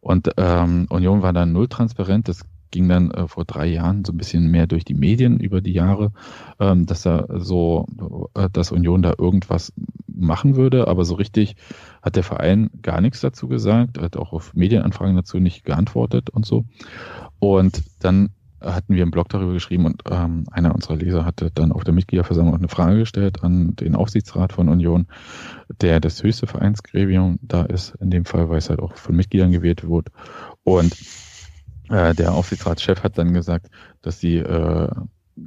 Und 0.00 0.32
ähm, 0.36 0.86
Union 0.90 1.22
war 1.22 1.32
dann 1.32 1.52
null 1.52 1.68
transparent. 1.68 2.28
Das 2.28 2.42
ging 2.72 2.88
dann 2.88 3.12
äh, 3.12 3.28
vor 3.28 3.44
drei 3.44 3.66
Jahren 3.66 4.04
so 4.04 4.12
ein 4.12 4.16
bisschen 4.16 4.50
mehr 4.50 4.66
durch 4.66 4.84
die 4.84 4.94
Medien 4.94 5.38
über 5.38 5.60
die 5.60 5.72
Jahre, 5.72 6.10
ähm, 6.58 6.86
dass 6.86 7.02
da 7.02 7.26
so, 7.38 7.86
äh, 8.34 8.48
dass 8.52 8.72
Union 8.72 9.02
da 9.02 9.14
irgendwas 9.16 9.72
machen 10.08 10.56
würde, 10.56 10.88
aber 10.88 11.04
so 11.04 11.14
richtig 11.14 11.56
hat 12.02 12.16
der 12.16 12.24
Verein 12.24 12.70
gar 12.82 13.00
nichts 13.00 13.20
dazu 13.20 13.46
gesagt, 13.46 14.00
hat 14.00 14.16
auch 14.16 14.32
auf 14.32 14.54
Medienanfragen 14.54 15.16
dazu 15.16 15.38
nicht 15.38 15.64
geantwortet 15.64 16.30
und 16.30 16.44
so. 16.44 16.64
Und 17.38 17.82
dann 18.00 18.30
hatten 18.60 18.94
wir 18.94 19.02
im 19.02 19.10
Blog 19.10 19.28
darüber 19.28 19.52
geschrieben 19.52 19.86
und 19.86 20.02
ähm, 20.08 20.44
einer 20.50 20.74
unserer 20.74 20.96
Leser 20.96 21.24
hatte 21.24 21.50
dann 21.52 21.72
auf 21.72 21.84
der 21.84 21.94
Mitgliederversammlung 21.94 22.54
eine 22.54 22.68
Frage 22.68 23.00
gestellt 23.00 23.42
an 23.42 23.74
den 23.76 23.96
Aufsichtsrat 23.96 24.52
von 24.52 24.68
Union, 24.68 25.06
der 25.80 26.00
das 26.00 26.22
höchste 26.22 26.46
Vereinsgremium 26.46 27.38
da 27.42 27.64
ist, 27.64 27.94
in 28.00 28.10
dem 28.10 28.24
Fall, 28.24 28.48
weil 28.48 28.58
es 28.58 28.70
halt 28.70 28.80
auch 28.80 28.94
von 28.96 29.16
Mitgliedern 29.16 29.50
gewählt 29.50 29.88
wird. 29.88 30.08
Und 30.62 30.96
äh, 31.92 32.14
der 32.14 32.32
Aufsichtsratschef 32.32 33.02
hat 33.02 33.18
dann 33.18 33.32
gesagt, 33.34 33.68
dass 34.02 34.18
sie 34.18 34.38
äh, 34.38 34.88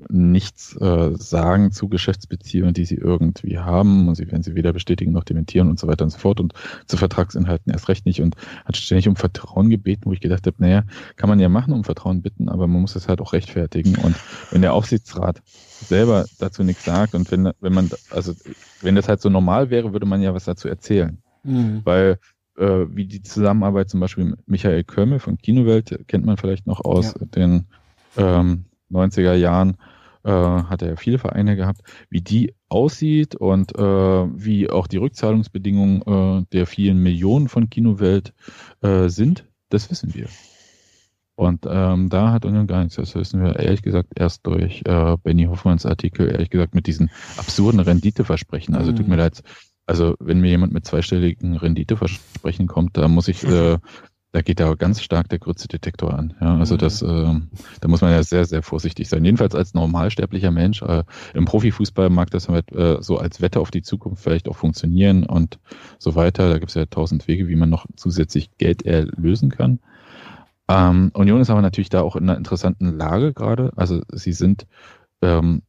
nichts 0.10 0.76
äh, 0.78 1.12
sagen 1.16 1.72
zu 1.72 1.90
Geschäftsbeziehungen, 1.90 2.74
die 2.74 2.86
sie 2.86 2.96
irgendwie 2.96 3.60
haben. 3.60 4.08
Und 4.08 4.16
sie 4.16 4.28
werden 4.28 4.44
sie 4.44 4.56
weder 4.56 4.74
bestätigen 4.74 5.12
noch 5.12 5.24
dementieren 5.24 5.70
und 5.70 5.80
so 5.80 5.88
weiter 5.88 6.04
und 6.04 6.10
so 6.10 6.18
fort. 6.18 6.40
Und 6.40 6.54
zu 6.88 6.98
Vertragsinhalten 6.98 7.72
erst 7.72 7.88
recht 7.88 8.06
nicht. 8.06 8.22
Und 8.22 8.36
hat 8.66 8.78
ständig 8.78 9.08
um 9.08 9.16
Vertrauen 9.16 9.70
gebeten, 9.70 10.04
wo 10.06 10.14
ich 10.14 10.22
gedacht 10.22 10.48
habe, 10.48 10.58
naja, 10.60 10.84
kann 11.16 11.30
man 11.30 11.40
ja 11.40 11.50
machen, 11.50 11.74
um 11.74 11.84
Vertrauen 11.84 12.22
bitten, 12.22 12.50
aber 12.50 12.68
man 12.68 12.82
muss 12.82 12.96
es 12.96 13.08
halt 13.08 13.22
auch 13.22 13.34
rechtfertigen. 13.34 13.96
Und 13.96 14.16
wenn 14.52 14.62
der 14.62 14.74
Aufsichtsrat 14.74 15.42
selber 15.82 16.26
dazu 16.40 16.64
nichts 16.64 16.86
sagt 16.86 17.16
und 17.16 17.32
wenn, 17.32 17.52
wenn 17.60 17.74
man, 17.74 17.90
also 18.10 18.34
wenn 18.82 18.96
das 18.96 19.08
halt 19.08 19.22
so 19.22 19.30
normal 19.30 19.70
wäre, 19.70 19.94
würde 19.94 20.06
man 20.06 20.22
ja 20.22 20.34
was 20.34 20.46
dazu 20.46 20.68
erzählen, 20.68 21.18
mhm. 21.44 21.82
weil 21.84 22.20
äh, 22.58 22.86
wie 22.90 23.06
die 23.06 23.22
Zusammenarbeit 23.22 23.90
zum 23.90 24.00
Beispiel 24.00 24.26
mit 24.26 24.48
Michael 24.48 24.84
Kömme 24.84 25.20
von 25.20 25.38
Kinowelt 25.38 26.04
kennt 26.08 26.26
man 26.26 26.38
vielleicht 26.38 26.68
noch 26.68 26.84
aus 26.84 27.16
ja. 27.20 27.26
den 27.26 27.66
ähm, 28.18 28.66
90er 28.92 29.34
Jahren 29.34 29.78
äh, 30.24 30.32
hat 30.32 30.82
er 30.82 30.98
viele 30.98 31.20
Vereine 31.20 31.56
gehabt, 31.56 31.82
wie 32.10 32.22
die 32.22 32.56
aussieht 32.68 33.36
und 33.36 33.78
äh, 33.78 33.82
wie 33.82 34.70
auch 34.70 34.88
die 34.88 34.98
Rückzahlungsbedingungen 34.98 36.02
äh, 36.02 36.46
der 36.52 36.66
vielen 36.66 37.02
Millionen 37.02 37.48
von 37.48 37.70
Kinowelt 37.70 38.34
äh, 38.82 39.08
sind, 39.08 39.46
das 39.70 39.90
wissen 39.92 40.14
wir. 40.16 40.28
Und 41.36 41.66
ähm, 41.70 42.10
da 42.10 42.32
hat 42.32 42.46
Union 42.46 42.66
gar 42.66 42.82
nichts. 42.82 42.96
Das 42.96 43.14
wissen 43.14 43.44
wir 43.44 43.60
ehrlich 43.60 43.82
gesagt 43.82 44.14
erst 44.16 44.48
durch 44.48 44.84
äh, 44.86 45.18
Benny 45.22 45.46
Hoffmanns 45.46 45.86
Artikel, 45.86 46.30
ehrlich 46.32 46.50
gesagt 46.50 46.74
mit 46.74 46.88
diesen 46.88 47.12
absurden 47.36 47.82
Renditeversprechen. 47.82 48.74
Also 48.74 48.92
mhm. 48.92 48.96
tut 48.96 49.08
mir 49.10 49.18
leid, 49.18 49.44
also 49.86 50.16
wenn 50.20 50.42
mir 50.42 50.50
jemand 50.50 50.74
mit 50.74 50.86
zweistelligen 50.86 51.58
Renditeversprechen 51.58 52.68
kommt, 52.68 52.98
da 52.98 53.08
muss 53.08 53.28
ich 53.28 53.44
äh, 53.44 53.78
da 54.36 54.42
geht 54.42 54.60
da 54.60 54.74
ganz 54.74 55.02
stark 55.02 55.30
der 55.30 55.40
Grützedetektor 55.40 56.14
an. 56.14 56.34
Ja, 56.42 56.58
also 56.58 56.74
mhm. 56.74 56.80
das, 56.80 57.02
äh, 57.02 57.34
da 57.80 57.88
muss 57.88 58.02
man 58.02 58.12
ja 58.12 58.22
sehr, 58.22 58.44
sehr 58.44 58.64
vorsichtig 58.64 59.08
sein. 59.08 59.24
Jedenfalls 59.24 59.56
als 59.56 59.74
normalsterblicher 59.74 60.52
Mensch. 60.52 60.82
Äh, 60.82 61.06
Im 61.34 61.46
Profifußball 61.46 62.10
mag 62.10 62.32
das 62.32 62.50
halt, 62.50 62.70
äh, 62.74 62.98
so 63.02 63.18
als 63.18 63.40
Wette 63.40 63.62
auf 63.62 63.72
die 63.72 63.82
Zukunft 63.82 64.22
vielleicht 64.22 64.50
auch 64.50 64.58
funktionieren 64.58 65.26
und 65.26 65.58
so 66.00 66.16
weiter. 66.16 66.50
Da 66.50 66.60
gibt 66.60 66.72
es 66.72 66.76
ja 66.76 66.86
tausend 66.86 67.30
Wege, 67.30 67.48
wie 67.48 67.56
man 67.56 67.70
noch 67.70 67.86
zusätzlich 67.96 68.50
Geld 68.58 68.86
erlösen 68.86 69.52
kann. 69.52 69.80
Ähm, 70.68 71.12
Union 71.14 71.40
ist 71.40 71.50
aber 71.50 71.62
natürlich 71.62 71.90
da 71.90 72.02
auch 72.02 72.18
in 72.18 72.24
einer 72.24 72.38
interessanten 72.38 72.88
Lage 72.88 73.32
gerade. 73.32 73.72
Also 73.78 74.02
sie 74.12 74.34
sind 74.34 74.68
ähm, 75.22 75.62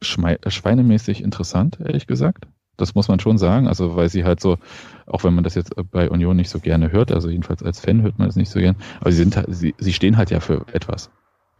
schweinemäßig 0.00 1.24
interessant, 1.24 1.80
ehrlich 1.80 2.06
gesagt. 2.06 2.46
Das 2.76 2.94
muss 2.94 3.08
man 3.08 3.20
schon 3.20 3.38
sagen. 3.38 3.66
Also, 3.68 3.96
weil 3.96 4.08
sie 4.08 4.24
halt 4.24 4.40
so, 4.40 4.58
auch 5.06 5.24
wenn 5.24 5.34
man 5.34 5.44
das 5.44 5.54
jetzt 5.54 5.74
bei 5.90 6.10
Union 6.10 6.36
nicht 6.36 6.50
so 6.50 6.60
gerne 6.60 6.92
hört, 6.92 7.12
also 7.12 7.28
jedenfalls 7.28 7.62
als 7.62 7.80
Fan 7.80 8.02
hört 8.02 8.18
man 8.18 8.28
es 8.28 8.36
nicht 8.36 8.50
so 8.50 8.58
gern, 8.60 8.76
aber 9.00 9.10
sie 9.10 9.18
sind 9.18 9.36
halt, 9.36 9.46
sie, 9.50 9.74
sie 9.78 9.92
stehen 9.92 10.16
halt 10.16 10.30
ja 10.30 10.40
für 10.40 10.66
etwas. 10.72 11.10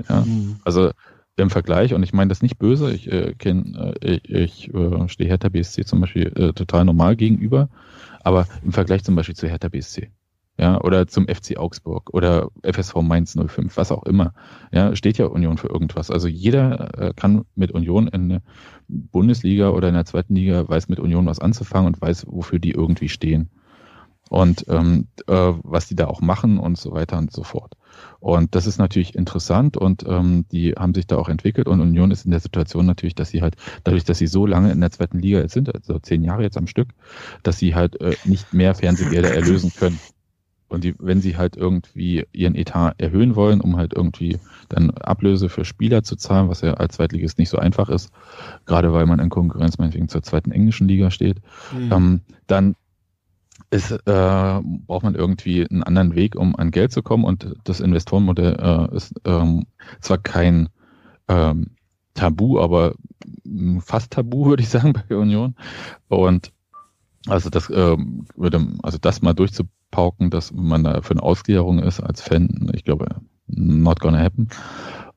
Ja. 0.09 0.21
Mhm. 0.21 0.57
Also 0.65 0.91
im 1.37 1.51
Vergleich, 1.51 1.93
und 1.93 2.03
ich 2.03 2.13
meine 2.13 2.29
das 2.29 2.43
nicht 2.43 2.59
böse, 2.59 2.93
ich 2.93 3.11
äh, 3.13 3.35
kenne, 3.35 3.95
äh, 4.01 4.21
ich, 4.25 4.71
ich 4.71 4.75
äh, 4.75 5.09
stehe 5.09 5.29
Hertha 5.29 5.49
BSC 5.49 5.85
zum 5.85 6.01
Beispiel 6.01 6.33
äh, 6.35 6.53
total 6.53 6.85
normal 6.85 7.17
gegenüber, 7.17 7.69
aber 8.23 8.47
im 8.63 8.73
Vergleich 8.73 9.05
zum 9.05 9.17
Beispiel 9.17 9.37
zu 9.37 9.47
Hertha 9.47 9.69
BSC 9.69 10.11
ja, 10.59 10.81
oder 10.81 11.07
zum 11.07 11.27
FC 11.29 11.59
Augsburg 11.59 12.11
oder 12.15 12.49
FSV 12.63 12.97
Mainz 13.03 13.37
05, 13.37 13.77
was 13.77 13.93
auch 13.93 14.05
immer. 14.05 14.33
Ja, 14.73 14.97
steht 14.97 15.19
ja 15.19 15.27
Union 15.27 15.59
für 15.59 15.69
irgendwas. 15.69 16.11
Also 16.11 16.29
jeder 16.29 16.99
äh, 16.99 17.13
kann 17.15 17.45
mit 17.55 17.73
Union 17.73 18.09
in 18.09 18.29
der 18.31 18.43
Bundesliga 18.89 19.71
oder 19.71 19.89
in 19.89 19.95
der 19.95 20.07
zweiten 20.07 20.35
Liga 20.35 20.67
weiß 20.67 20.89
mit 20.89 20.99
Union 20.99 21.27
was 21.27 21.41
anzufangen 21.41 21.89
und 21.89 22.01
weiß, 22.01 22.27
wofür 22.29 22.59
die 22.59 22.71
irgendwie 22.71 23.11
stehen. 23.11 23.51
Und 24.29 24.65
ähm, 24.69 25.07
äh, 25.29 25.53
was 25.63 25.87
die 25.87 25.95
da 25.95 26.07
auch 26.07 26.21
machen 26.21 26.59
und 26.59 26.79
so 26.79 26.93
weiter 26.93 27.19
und 27.19 27.33
so 27.33 27.45
fort. 27.45 27.75
Und 28.19 28.55
das 28.55 28.67
ist 28.67 28.79
natürlich 28.79 29.15
interessant 29.15 29.77
und 29.77 30.05
ähm, 30.09 30.47
die 30.51 30.73
haben 30.73 30.95
sich 30.95 31.07
da 31.07 31.17
auch 31.17 31.29
entwickelt 31.29 31.69
und 31.69 31.81
Union 31.81 32.11
ist 32.11 32.25
in 32.25 32.33
der 32.33 32.41
Situation 32.41 32.87
natürlich, 32.87 33.15
dass 33.15 33.31
sie 33.31 33.43
halt, 33.43 33.57
dadurch, 33.85 34.05
dass 34.05 34.19
sie 34.19 34.27
so 34.27 34.45
lange 34.47 34.73
in 34.73 34.81
der 34.81 34.91
zweiten 34.91 35.21
Liga 35.21 35.39
jetzt 35.39 35.53
sind, 35.53 35.73
also 35.73 35.99
zehn 36.01 36.25
Jahre 36.25 36.43
jetzt 36.43 36.57
am 36.57 36.67
Stück, 36.67 36.89
dass 37.45 37.59
sie 37.59 37.75
halt 37.77 38.01
äh, 38.01 38.17
nicht 38.25 38.53
mehr 38.53 38.75
Fernsehgelder 38.75 39.33
erlösen 39.33 39.73
können. 39.79 40.01
Und 40.69 40.83
die, 40.83 40.95
wenn 40.99 41.21
sie 41.21 41.37
halt 41.37 41.57
irgendwie 41.57 42.27
ihren 42.33 42.57
Etat 42.57 42.95
erhöhen 42.99 43.37
wollen, 43.37 43.61
um 43.61 43.77
halt 43.77 43.93
irgendwie 43.95 44.39
dann 44.69 44.91
Ablöse 44.91 45.49
für 45.49 45.65
Spieler 45.65 46.03
zu 46.03 46.17
zahlen, 46.17 46.49
was 46.49 46.61
ja 46.61 46.75
als 46.75 46.97
Zweitligist 46.97 47.39
nicht 47.39 47.51
so 47.51 47.59
einfach 47.59 47.89
ist, 47.89 48.11
gerade 48.65 48.93
weil 48.93 49.07
man 49.07 49.21
in 49.21 49.29
Konkurrenz 49.29 49.79
meinetwegen 49.79 50.09
zur 50.09 50.23
zweiten 50.23 50.51
englischen 50.51 50.89
Liga 50.89 51.11
steht, 51.11 51.41
mhm. 51.73 51.93
ähm, 51.93 52.21
dann 52.49 52.75
ist, 53.71 53.91
äh, 53.91 54.01
braucht 54.07 55.03
man 55.03 55.15
irgendwie 55.15 55.69
einen 55.69 55.83
anderen 55.83 56.15
Weg, 56.15 56.37
um 56.37 56.57
an 56.57 56.71
Geld 56.71 56.93
zu 56.93 57.03
kommen. 57.03 57.25
Und 57.25 57.55
das 57.65 57.81
Investorenmodell 57.81 58.57
äh, 58.59 58.97
ist 58.97 59.15
ähm, 59.25 59.67
zwar 60.01 60.19
kein 60.19 60.69
ähm, 61.29 61.71
Tabu, 62.15 62.61
aber 62.61 62.95
fast 63.81 64.13
Tabu, 64.13 64.47
würde 64.47 64.63
ich 64.63 64.69
sagen, 64.69 64.93
bei 64.93 65.17
Union. 65.17 65.55
Und 66.09 66.53
also 67.29 67.51
das 67.51 67.71
ähm, 67.71 68.27
würde, 68.37 68.67
also 68.83 68.99
das 68.99 69.23
mal 69.23 69.33
durchzu 69.33 69.65
pauken, 69.97 70.29
dass 70.29 70.53
man 70.53 70.85
da 70.85 71.01
für 71.01 71.13
eine 71.13 71.23
Ausgliederung 71.23 71.79
ist 71.79 72.01
als 72.01 72.21
Fan. 72.21 72.71
Ich 72.75 72.85
glaube, 72.85 73.07
not 73.47 73.99
gonna 73.99 74.19
happen. 74.19 74.51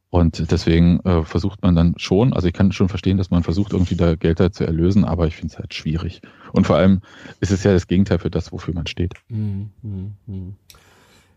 Und 0.10 0.49
deswegen 0.51 1.01
äh, 1.01 1.23
versucht 1.23 1.61
man 1.61 1.76
dann 1.76 1.95
schon, 1.97 2.31
also 2.31 2.47
ich 2.47 2.53
kann 2.53 2.72
schon 2.72 2.88
verstehen, 2.88 3.18
dass 3.18 3.30
man 3.30 3.43
versucht, 3.43 3.73
irgendwie 3.73 3.97
da 3.97 4.15
Gelder 4.15 4.53
zu 4.53 4.64
erlösen, 4.64 5.03
aber 5.03 5.27
ich 5.27 5.35
finde 5.35 5.51
es 5.51 5.60
halt 5.60 5.73
schwierig. 5.73 6.22
Und 6.53 6.65
vor 6.65 6.77
allem 6.77 7.01
ist 7.41 7.51
es 7.51 7.64
ja 7.64 7.73
das 7.73 7.88
Gegenteil 7.88 8.19
für 8.19 8.31
das, 8.31 8.53
wofür 8.53 8.73
man 8.73 8.88
steht. 8.88 9.15
Mhm, 9.27 9.69
mh, 9.84 10.11
mh. 10.26 10.53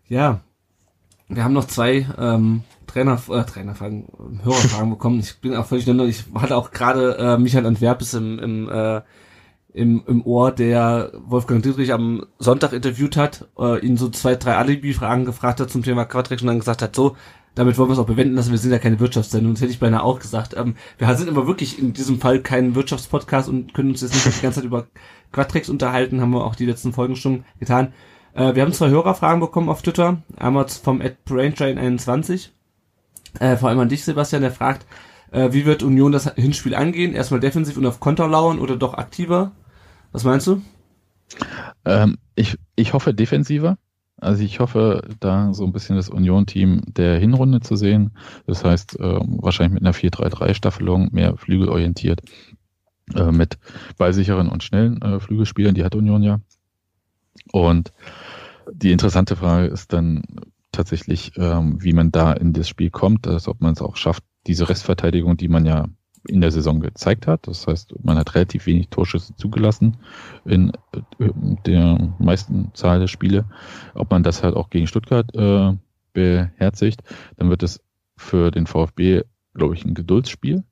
Ja, 0.08 0.40
wir 1.28 1.42
haben 1.42 1.52
noch 1.52 1.66
zwei 1.66 2.06
ähm, 2.16 2.62
Trainer, 2.86 3.20
äh, 3.28 3.42
Trainerfragen, 3.42 4.06
Hörerfragen 4.44 4.90
bekommen. 4.90 5.18
Ich 5.18 5.40
bin 5.40 5.56
auch 5.56 5.66
völlig. 5.66 5.88
Ich 5.88 6.24
hatte 6.34 6.56
auch 6.56 6.70
gerade 6.70 7.16
äh, 7.18 7.38
Michael 7.38 7.66
Antwerpes 7.66 8.14
im, 8.14 8.38
im 8.38 8.68
äh, 8.70 9.02
im, 9.74 10.02
im 10.06 10.24
Ohr, 10.24 10.52
der 10.52 11.12
Wolfgang 11.26 11.62
Dietrich 11.62 11.92
am 11.92 12.26
Sonntag 12.38 12.72
interviewt 12.72 13.16
hat, 13.16 13.48
äh, 13.58 13.84
ihn 13.84 13.96
so 13.96 14.08
zwei, 14.08 14.34
drei 14.34 14.56
Alibi-Fragen 14.56 15.24
gefragt 15.24 15.60
hat 15.60 15.70
zum 15.70 15.82
Thema 15.82 16.04
Quadrex 16.04 16.42
und 16.42 16.48
dann 16.48 16.58
gesagt 16.58 16.82
hat, 16.82 16.94
so, 16.94 17.16
damit 17.54 17.78
wollen 17.78 17.88
wir 17.88 17.94
es 17.94 17.98
auch 17.98 18.06
bewenden 18.06 18.34
lassen, 18.34 18.50
wir 18.50 18.58
sind 18.58 18.72
ja 18.72 18.78
keine 18.78 19.00
Wirtschaftssendung, 19.00 19.54
das 19.54 19.62
hätte 19.62 19.72
ich 19.72 19.80
beinahe 19.80 20.02
auch 20.02 20.20
gesagt. 20.20 20.54
Ähm, 20.56 20.76
wir 20.98 21.14
sind 21.16 21.28
aber 21.28 21.46
wirklich 21.46 21.78
in 21.78 21.92
diesem 21.92 22.20
Fall 22.20 22.40
kein 22.40 22.74
Wirtschaftspodcast 22.74 23.48
und 23.48 23.74
können 23.74 23.90
uns 23.90 24.00
jetzt 24.00 24.14
nicht 24.14 24.38
die 24.38 24.42
ganze 24.42 24.60
Zeit 24.60 24.66
über 24.66 24.86
Quadrex 25.32 25.68
unterhalten, 25.68 26.20
haben 26.20 26.30
wir 26.30 26.44
auch 26.44 26.54
die 26.54 26.66
letzten 26.66 26.92
Folgen 26.92 27.16
schon 27.16 27.44
getan. 27.58 27.92
Äh, 28.34 28.54
wir 28.54 28.62
haben 28.62 28.72
zwei 28.72 28.90
Hörerfragen 28.90 29.40
bekommen 29.40 29.68
auf 29.68 29.82
Twitter, 29.82 30.22
einmal 30.36 30.68
vom 30.68 31.00
Ed 31.00 31.18
21 31.30 32.52
äh, 33.38 33.56
vor 33.56 33.68
allem 33.68 33.80
an 33.80 33.88
dich, 33.88 34.04
Sebastian, 34.04 34.42
der 34.42 34.50
fragt, 34.50 34.86
äh, 35.30 35.52
wie 35.52 35.64
wird 35.64 35.82
Union 35.82 36.12
das 36.12 36.32
Hinspiel 36.34 36.74
angehen? 36.74 37.14
Erstmal 37.14 37.40
defensiv 37.40 37.76
und 37.76 37.86
auf 37.86 38.00
Konter 38.00 38.28
lauern 38.28 38.58
oder 38.58 38.76
doch 38.76 38.94
aktiver? 38.94 39.52
Was 40.12 40.24
meinst 40.24 40.46
du? 40.46 40.62
Ähm, 41.84 42.18
ich, 42.34 42.58
ich 42.76 42.92
hoffe 42.92 43.14
defensiver. 43.14 43.78
Also 44.18 44.44
ich 44.44 44.60
hoffe, 44.60 45.02
da 45.18 45.52
so 45.52 45.64
ein 45.64 45.72
bisschen 45.72 45.96
das 45.96 46.08
Union-Team 46.08 46.82
der 46.86 47.18
Hinrunde 47.18 47.60
zu 47.60 47.74
sehen. 47.74 48.12
Das 48.46 48.64
heißt, 48.64 49.00
äh, 49.00 49.20
wahrscheinlich 49.40 49.74
mit 49.74 49.82
einer 49.82 49.94
4-3-3-Staffelung, 49.94 51.08
mehr 51.12 51.36
flügelorientiert, 51.36 52.20
äh, 53.14 53.32
mit 53.32 53.58
ballsicheren 53.98 54.48
und 54.48 54.62
schnellen 54.62 55.02
äh, 55.02 55.18
Flügelspielern, 55.18 55.74
die 55.74 55.84
hat 55.84 55.96
Union 55.96 56.22
ja. 56.22 56.40
Und 57.50 57.92
die 58.72 58.92
interessante 58.92 59.34
Frage 59.34 59.66
ist 59.66 59.92
dann 59.92 60.22
tatsächlich, 60.70 61.32
ähm, 61.36 61.82
wie 61.82 61.92
man 61.92 62.12
da 62.12 62.32
in 62.32 62.52
das 62.52 62.68
Spiel 62.68 62.90
kommt, 62.90 63.26
also 63.26 63.50
ob 63.50 63.60
man 63.60 63.72
es 63.72 63.82
auch 63.82 63.96
schafft, 63.96 64.22
diese 64.46 64.68
Restverteidigung, 64.68 65.36
die 65.36 65.48
man 65.48 65.66
ja 65.66 65.86
in 66.28 66.40
der 66.40 66.50
Saison 66.50 66.80
gezeigt 66.80 67.26
hat. 67.26 67.46
Das 67.46 67.66
heißt, 67.66 67.94
man 68.04 68.16
hat 68.16 68.34
relativ 68.34 68.66
wenig 68.66 68.88
Torschüsse 68.88 69.34
zugelassen 69.36 69.96
in 70.44 70.72
äh, 70.92 71.30
der 71.66 72.14
meisten 72.18 72.70
Zahl 72.74 73.00
der 73.00 73.08
Spiele. 73.08 73.44
Ob 73.94 74.10
man 74.10 74.22
das 74.22 74.42
halt 74.42 74.54
auch 74.54 74.70
gegen 74.70 74.86
Stuttgart 74.86 75.34
äh, 75.34 75.72
beherzigt, 76.12 77.02
dann 77.36 77.50
wird 77.50 77.62
es 77.62 77.80
für 78.16 78.50
den 78.50 78.66
VfB, 78.66 79.22
glaube 79.54 79.74
ich, 79.74 79.84
ein 79.84 79.94
Geduldsspiel. 79.94 80.62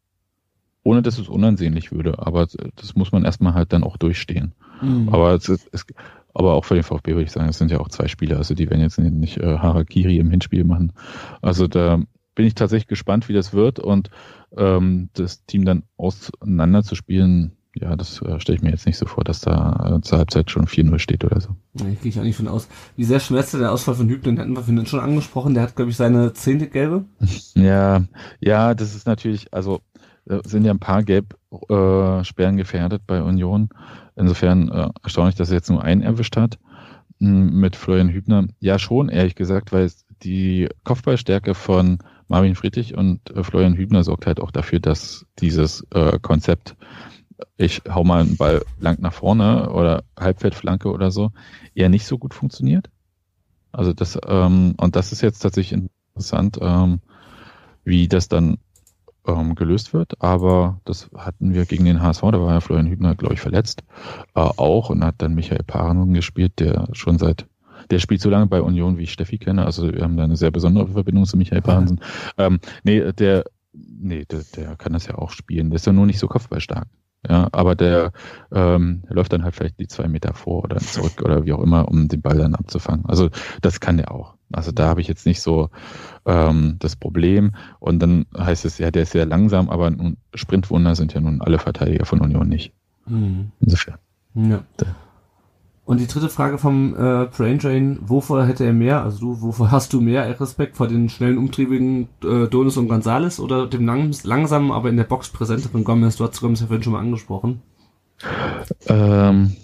ohne 0.82 1.02
dass 1.02 1.18
es 1.18 1.28
unansehnlich 1.28 1.93
würde. 1.93 2.18
Aber 2.18 2.47
das 2.77 2.94
muss 2.94 3.12
man 3.12 3.24
erstmal 3.24 3.55
halt 3.55 3.72
dann 3.72 3.85
auch 3.85 3.97
durchstehen. 3.97 4.55
Mhm. 4.81 5.09
Aber 5.10 5.35
es, 5.35 5.48
ist, 5.48 5.68
es, 5.72 5.85
aber 6.32 6.55
auch 6.55 6.64
für 6.64 6.74
den 6.74 6.85
VfB 6.85 7.12
würde 7.12 7.24
ich 7.24 7.32
sagen, 7.32 7.48
es 7.48 7.59
sind 7.59 7.70
ja 7.70 7.81
auch 7.81 7.89
zwei 7.89 8.09
Spieler, 8.09 8.39
also 8.39 8.55
die 8.55 8.70
werden 8.70 8.81
jetzt 8.81 8.98
nicht 8.98 9.39
äh, 9.39 9.59
Harakiri 9.59 10.18
im 10.18 10.31
Hinspiel 10.31 10.64
machen. 10.64 10.93
Also 11.43 11.66
da 11.66 12.02
bin 12.40 12.46
ich 12.46 12.54
tatsächlich 12.54 12.86
gespannt, 12.86 13.28
wie 13.28 13.34
das 13.34 13.52
wird 13.52 13.80
und 13.80 14.08
ähm, 14.56 15.10
das 15.12 15.44
Team 15.44 15.66
dann 15.66 15.82
auseinanderzuspielen, 15.98 17.52
ja, 17.74 17.94
das 17.96 18.22
äh, 18.22 18.40
stelle 18.40 18.56
ich 18.56 18.62
mir 18.62 18.70
jetzt 18.70 18.86
nicht 18.86 18.96
so 18.96 19.04
vor, 19.04 19.24
dass 19.24 19.40
da 19.40 19.98
äh, 19.98 20.00
zur 20.00 20.16
Halbzeit 20.16 20.50
schon 20.50 20.64
4-0 20.64 20.98
steht 20.98 21.22
oder 21.22 21.38
so. 21.38 21.50
Nee, 21.74 21.98
gehe 22.00 22.08
ich 22.08 22.18
auch 22.18 22.22
nicht 22.22 22.38
von 22.38 22.48
aus. 22.48 22.66
Wie 22.96 23.04
sehr 23.04 23.20
schmerzte 23.20 23.58
der 23.58 23.72
Ausfall 23.72 23.94
von 23.94 24.08
Hübner, 24.08 24.32
den 24.32 24.38
hatten 24.38 24.56
wir 24.56 24.62
vorhin 24.62 24.86
schon 24.86 25.00
angesprochen, 25.00 25.52
der 25.52 25.64
hat, 25.64 25.76
glaube 25.76 25.90
ich, 25.90 25.98
seine 25.98 26.32
zehnte 26.32 26.66
Gelbe. 26.68 27.04
ja, 27.54 28.04
ja, 28.40 28.72
das 28.72 28.94
ist 28.94 29.06
natürlich, 29.06 29.52
also 29.52 29.82
äh, 30.24 30.40
sind 30.46 30.64
ja 30.64 30.72
ein 30.72 30.78
paar 30.78 31.02
Gelbsperren 31.02 32.54
äh, 32.54 32.56
gefährdet 32.56 33.02
bei 33.06 33.22
Union. 33.22 33.68
Insofern 34.16 34.70
äh, 34.70 34.88
erstaunlich, 35.02 35.34
dass 35.34 35.50
er 35.50 35.56
jetzt 35.56 35.68
nur 35.68 35.84
einen 35.84 36.00
erwischt 36.00 36.38
hat 36.38 36.58
mit 37.18 37.76
Florian 37.76 38.08
Hübner. 38.08 38.46
Ja, 38.60 38.78
schon, 38.78 39.10
ehrlich 39.10 39.34
gesagt, 39.34 39.72
weil 39.72 39.90
die 40.22 40.70
Kopfballstärke 40.84 41.54
von 41.54 41.98
Marvin 42.31 42.55
Friedrich 42.55 42.97
und 42.97 43.28
äh, 43.31 43.43
Florian 43.43 43.74
Hübner 43.77 44.05
sorgt 44.05 44.27
halt 44.27 44.40
auch 44.40 44.52
dafür, 44.52 44.78
dass 44.78 45.27
dieses 45.40 45.85
äh, 45.93 46.19
Konzept, 46.20 46.77
ich 47.57 47.82
hau 47.93 48.05
mal 48.05 48.20
einen 48.23 48.36
Ball 48.36 48.62
lang 48.78 49.01
nach 49.01 49.12
vorne 49.12 49.70
oder 49.70 50.05
Halbfeldflanke 50.19 50.90
oder 50.90 51.11
so, 51.11 51.32
eher 51.74 51.89
nicht 51.89 52.07
so 52.07 52.19
gut 52.19 52.32
funktioniert. 52.32 52.89
Also 53.73 53.93
das, 53.93 54.16
ähm, 54.27 54.74
und 54.77 54.94
das 54.94 55.12
ist 55.12 55.23
jetzt 55.23 55.40
tatsächlich 55.40 55.81
interessant, 56.15 56.59
ähm, 56.61 57.01
wie 57.85 58.07
das 58.07 58.28
dann 58.28 58.59
ähm, 59.27 59.57
gelöst 59.57 59.93
wird. 59.93 60.23
Aber 60.23 60.81
das 60.85 61.11
hatten 61.16 61.52
wir 61.52 61.66
gegen 61.66 61.85
den 61.85 62.01
HSV, 62.01 62.23
da 62.23 62.40
war 62.40 62.52
ja 62.52 62.61
Florian 62.61 62.89
Hübner, 62.89 63.16
glaube 63.16 63.35
ich, 63.35 63.40
verletzt, 63.40 63.82
äh, 64.36 64.40
auch 64.40 64.90
und 64.90 65.05
hat 65.05 65.16
dann 65.19 65.35
Michael 65.35 65.65
Parenung 65.65 66.12
gespielt, 66.12 66.61
der 66.61 66.89
schon 66.93 67.19
seit 67.19 67.47
der 67.90 67.98
spielt 67.98 68.20
so 68.20 68.30
lange 68.30 68.46
bei 68.46 68.60
Union, 68.62 68.98
wie 68.98 69.04
ich 69.04 69.12
Steffi 69.12 69.38
kenne. 69.38 69.64
Also 69.64 69.92
wir 69.92 70.02
haben 70.02 70.16
da 70.16 70.24
eine 70.24 70.36
sehr 70.36 70.50
besondere 70.50 70.88
Verbindung 70.88 71.24
zu 71.24 71.36
Michael 71.36 71.62
Parensen. 71.62 72.00
Ähm, 72.38 72.60
nee, 72.84 73.12
der, 73.12 73.44
nee, 73.72 74.24
der, 74.24 74.42
der 74.56 74.76
kann 74.76 74.92
das 74.92 75.06
ja 75.06 75.16
auch 75.16 75.30
spielen. 75.30 75.70
Der 75.70 75.76
ist 75.76 75.86
ja 75.86 75.92
nur 75.92 76.06
nicht 76.06 76.18
so 76.18 76.28
kopfballstark. 76.28 76.86
Ja, 77.28 77.48
aber 77.52 77.74
der, 77.74 78.12
ähm, 78.50 79.02
der 79.06 79.16
läuft 79.16 79.32
dann 79.32 79.44
halt 79.44 79.54
vielleicht 79.54 79.78
die 79.78 79.88
zwei 79.88 80.08
Meter 80.08 80.32
vor 80.32 80.64
oder 80.64 80.78
zurück 80.78 81.20
oder 81.22 81.44
wie 81.44 81.52
auch 81.52 81.62
immer, 81.62 81.86
um 81.86 82.08
den 82.08 82.22
Ball 82.22 82.38
dann 82.38 82.54
abzufangen. 82.54 83.04
Also 83.06 83.28
das 83.60 83.80
kann 83.80 83.98
der 83.98 84.10
auch. 84.10 84.36
Also 84.52 84.72
da 84.72 84.88
habe 84.88 85.02
ich 85.02 85.08
jetzt 85.08 85.26
nicht 85.26 85.42
so 85.42 85.68
ähm, 86.24 86.76
das 86.78 86.96
Problem. 86.96 87.52
Und 87.78 88.00
dann 88.00 88.24
heißt 88.36 88.64
es, 88.64 88.78
ja, 88.78 88.90
der 88.90 89.02
ist 89.02 89.12
sehr 89.12 89.26
langsam, 89.26 89.68
aber 89.68 89.88
ein 89.88 90.16
Sprintwunder 90.34 90.94
sind 90.94 91.12
ja 91.12 91.20
nun 91.20 91.42
alle 91.42 91.58
Verteidiger 91.58 92.06
von 92.06 92.20
Union 92.20 92.48
nicht. 92.48 92.72
Mhm. 93.06 93.52
Insofern. 93.60 93.98
Ja. 94.34 94.64
Und 95.85 95.98
die 95.98 96.07
dritte 96.07 96.28
Frage 96.28 96.59
vom 96.59 96.94
äh, 96.94 97.27
Brain 97.27 97.59
Drain, 97.59 97.98
wovor 98.02 98.47
hätte 98.47 98.65
er 98.65 98.73
mehr, 98.73 99.02
also 99.02 99.19
du, 99.19 99.43
wovor 99.43 99.70
hast 99.70 99.93
du 99.93 100.01
mehr 100.01 100.39
Respekt 100.39 100.77
vor 100.77 100.86
den 100.86 101.09
schnellen, 101.09 101.39
umtriebigen 101.39 102.09
äh, 102.23 102.47
Donis 102.47 102.77
und 102.77 102.89
Gonzales 102.89 103.40
oder 103.40 103.66
dem 103.66 103.86
lang 103.86 104.15
langsamen, 104.23 104.70
aber 104.70 104.89
in 104.89 104.97
der 104.97 105.05
Box 105.05 105.31
präsenteren 105.31 105.82
Gomez? 105.82 106.16
Du 106.16 106.24
hast 106.24 106.40
Gomez 106.40 106.61
ja 106.61 106.66
vorhin 106.66 106.82
schon 106.85 106.93
mal 106.93 107.01
angesprochen. 107.01 107.62
Ähm, 108.86 109.57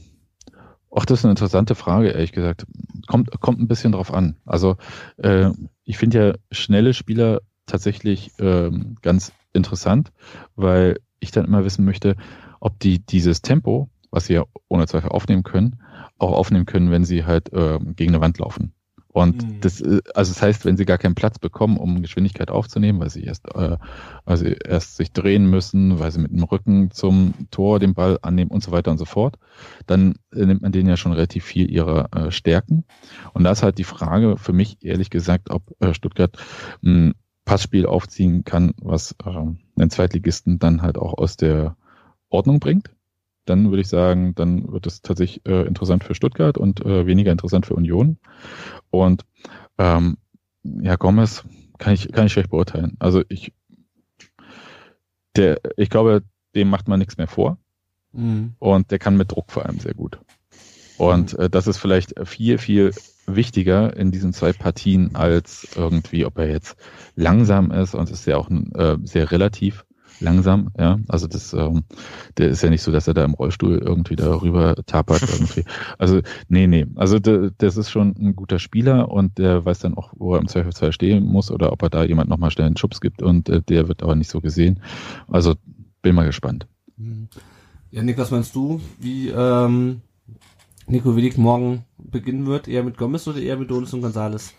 ach, 0.90 1.04
das 1.04 1.20
ist 1.20 1.24
eine 1.24 1.32
interessante 1.32 1.74
Frage, 1.74 2.08
ehrlich 2.08 2.32
gesagt. 2.32 2.66
Kommt, 3.06 3.30
kommt 3.40 3.60
ein 3.60 3.68
bisschen 3.68 3.92
drauf 3.92 4.12
an. 4.12 4.36
Also 4.44 4.76
äh, 5.18 5.50
ich 5.84 5.98
finde 5.98 6.18
ja 6.18 6.34
schnelle 6.50 6.94
Spieler 6.94 7.40
tatsächlich 7.66 8.32
ähm, 8.38 8.96
ganz 9.02 9.32
interessant, 9.52 10.12
weil 10.54 10.98
ich 11.20 11.30
dann 11.30 11.44
immer 11.44 11.64
wissen 11.64 11.84
möchte, 11.84 12.16
ob 12.60 12.78
die 12.80 12.98
dieses 12.98 13.42
Tempo, 13.42 13.90
was 14.10 14.26
sie 14.26 14.34
ja 14.34 14.44
ohne 14.68 14.86
Zweifel 14.86 15.10
aufnehmen 15.10 15.42
können, 15.42 15.80
auch 16.18 16.32
aufnehmen 16.32 16.66
können, 16.66 16.90
wenn 16.90 17.04
sie 17.04 17.24
halt 17.24 17.52
äh, 17.52 17.78
gegen 17.96 18.14
eine 18.14 18.20
Wand 18.20 18.38
laufen. 18.38 18.72
Und 19.16 19.42
mhm. 19.42 19.60
das, 19.62 19.80
äh, 19.80 20.02
also 20.14 20.34
das 20.34 20.42
heißt, 20.42 20.66
wenn 20.66 20.76
sie 20.76 20.84
gar 20.84 20.98
keinen 20.98 21.14
Platz 21.14 21.38
bekommen, 21.38 21.78
um 21.78 22.02
Geschwindigkeit 22.02 22.50
aufzunehmen, 22.50 23.00
weil 23.00 23.08
sie 23.08 23.24
erst, 23.24 23.46
äh, 23.54 23.78
weil 24.26 24.36
sie 24.36 24.58
erst 24.62 24.96
sich 24.96 25.10
drehen 25.10 25.48
müssen, 25.48 25.98
weil 25.98 26.12
sie 26.12 26.20
mit 26.20 26.32
dem 26.32 26.42
Rücken 26.42 26.90
zum 26.90 27.32
Tor 27.50 27.78
den 27.78 27.94
Ball 27.94 28.18
annehmen 28.20 28.50
und 28.50 28.62
so 28.62 28.72
weiter 28.72 28.90
und 28.90 28.98
so 28.98 29.06
fort, 29.06 29.38
dann 29.86 30.16
äh, 30.34 30.44
nimmt 30.44 30.60
man 30.60 30.70
denen 30.70 30.90
ja 30.90 30.98
schon 30.98 31.12
relativ 31.12 31.46
viel 31.46 31.70
ihrer 31.70 32.14
äh, 32.14 32.30
Stärken. 32.30 32.84
Und 33.32 33.44
da 33.44 33.52
ist 33.52 33.62
halt 33.62 33.78
die 33.78 33.84
Frage 33.84 34.36
für 34.36 34.52
mich 34.52 34.84
ehrlich 34.84 35.08
gesagt, 35.08 35.48
ob 35.48 35.62
äh, 35.80 35.94
Stuttgart 35.94 36.36
ein 36.84 37.14
Passspiel 37.46 37.86
aufziehen 37.86 38.44
kann, 38.44 38.74
was 38.82 39.16
äh, 39.24 39.30
einen 39.30 39.90
Zweitligisten 39.90 40.58
dann 40.58 40.82
halt 40.82 40.98
auch 40.98 41.16
aus 41.16 41.38
der 41.38 41.78
Ordnung 42.28 42.60
bringt 42.60 42.90
dann 43.46 43.70
würde 43.70 43.80
ich 43.80 43.88
sagen, 43.88 44.34
dann 44.34 44.70
wird 44.72 44.86
es 44.86 45.02
tatsächlich 45.02 45.46
äh, 45.46 45.66
interessant 45.66 46.04
für 46.04 46.14
Stuttgart 46.14 46.58
und 46.58 46.84
äh, 46.84 47.06
weniger 47.06 47.32
interessant 47.32 47.66
für 47.66 47.74
Union. 47.74 48.18
Und 48.90 49.24
ähm, 49.78 50.18
ja, 50.62 50.96
Gomez 50.96 51.44
kann 51.78 51.94
ich, 51.94 52.12
kann 52.12 52.26
ich 52.26 52.32
schlecht 52.32 52.50
beurteilen. 52.50 52.96
Also 52.98 53.22
ich, 53.28 53.52
der, 55.36 55.60
ich 55.76 55.90
glaube, 55.90 56.22
dem 56.54 56.68
macht 56.68 56.88
man 56.88 56.98
nichts 56.98 57.16
mehr 57.16 57.28
vor. 57.28 57.58
Mhm. 58.12 58.54
Und 58.58 58.90
der 58.90 58.98
kann 58.98 59.16
mit 59.16 59.32
Druck 59.32 59.50
vor 59.50 59.64
allem 59.66 59.78
sehr 59.78 59.94
gut. 59.94 60.18
Und 60.98 61.36
mhm. 61.36 61.44
äh, 61.44 61.50
das 61.50 61.66
ist 61.66 61.78
vielleicht 61.78 62.14
viel, 62.26 62.58
viel 62.58 62.92
wichtiger 63.26 63.96
in 63.96 64.12
diesen 64.12 64.32
zwei 64.32 64.52
Partien 64.52 65.14
als 65.14 65.68
irgendwie, 65.76 66.24
ob 66.24 66.38
er 66.38 66.48
jetzt 66.48 66.76
langsam 67.16 67.70
ist 67.70 67.94
und 67.94 68.04
es 68.04 68.20
ist 68.20 68.26
ja 68.26 68.36
auch 68.36 68.48
äh, 68.50 68.96
sehr 69.02 69.30
relativ 69.30 69.84
langsam, 70.20 70.70
ja. 70.78 70.98
Also 71.08 71.26
das, 71.26 71.52
ähm, 71.52 71.84
der 72.38 72.48
ist 72.48 72.62
ja 72.62 72.70
nicht 72.70 72.82
so, 72.82 72.92
dass 72.92 73.08
er 73.08 73.14
da 73.14 73.24
im 73.24 73.34
Rollstuhl 73.34 73.78
irgendwie 73.78 74.16
darüber 74.16 74.74
tapert 74.86 75.22
irgendwie. 75.22 75.64
Also, 75.98 76.20
nee, 76.48 76.66
nee. 76.66 76.86
Also 76.94 77.18
de, 77.18 77.50
das 77.58 77.76
ist 77.76 77.90
schon 77.90 78.14
ein 78.18 78.36
guter 78.36 78.58
Spieler 78.58 79.10
und 79.10 79.38
der 79.38 79.64
weiß 79.64 79.80
dann 79.80 79.96
auch, 79.96 80.12
wo 80.16 80.34
er 80.34 80.40
im 80.40 80.48
Zweifelsfall 80.48 80.92
stehen 80.92 81.24
muss 81.24 81.50
oder 81.50 81.72
ob 81.72 81.82
er 81.82 81.90
da 81.90 82.04
jemand 82.04 82.28
nochmal 82.28 82.50
schnell 82.50 82.66
einen 82.66 82.76
Schubs 82.76 83.00
gibt 83.00 83.22
und 83.22 83.48
äh, 83.48 83.62
der 83.62 83.88
wird 83.88 84.02
aber 84.02 84.14
nicht 84.14 84.30
so 84.30 84.40
gesehen. 84.40 84.80
Also 85.28 85.54
bin 86.02 86.14
mal 86.14 86.26
gespannt. 86.26 86.66
Mhm. 86.96 87.28
Ja, 87.90 88.02
Nick, 88.02 88.18
was 88.18 88.30
meinst 88.30 88.54
du, 88.54 88.80
wie 88.98 89.28
ähm, 89.28 90.02
Nico 90.86 91.16
Willig 91.16 91.38
morgen 91.38 91.84
beginnen 91.98 92.46
wird? 92.46 92.68
Eher 92.68 92.82
mit 92.82 92.98
Gomez 92.98 93.26
oder 93.26 93.38
eher 93.38 93.56
mit 93.56 93.70
Donis 93.70 93.92
und 93.92 94.02
Gonzales? 94.02 94.54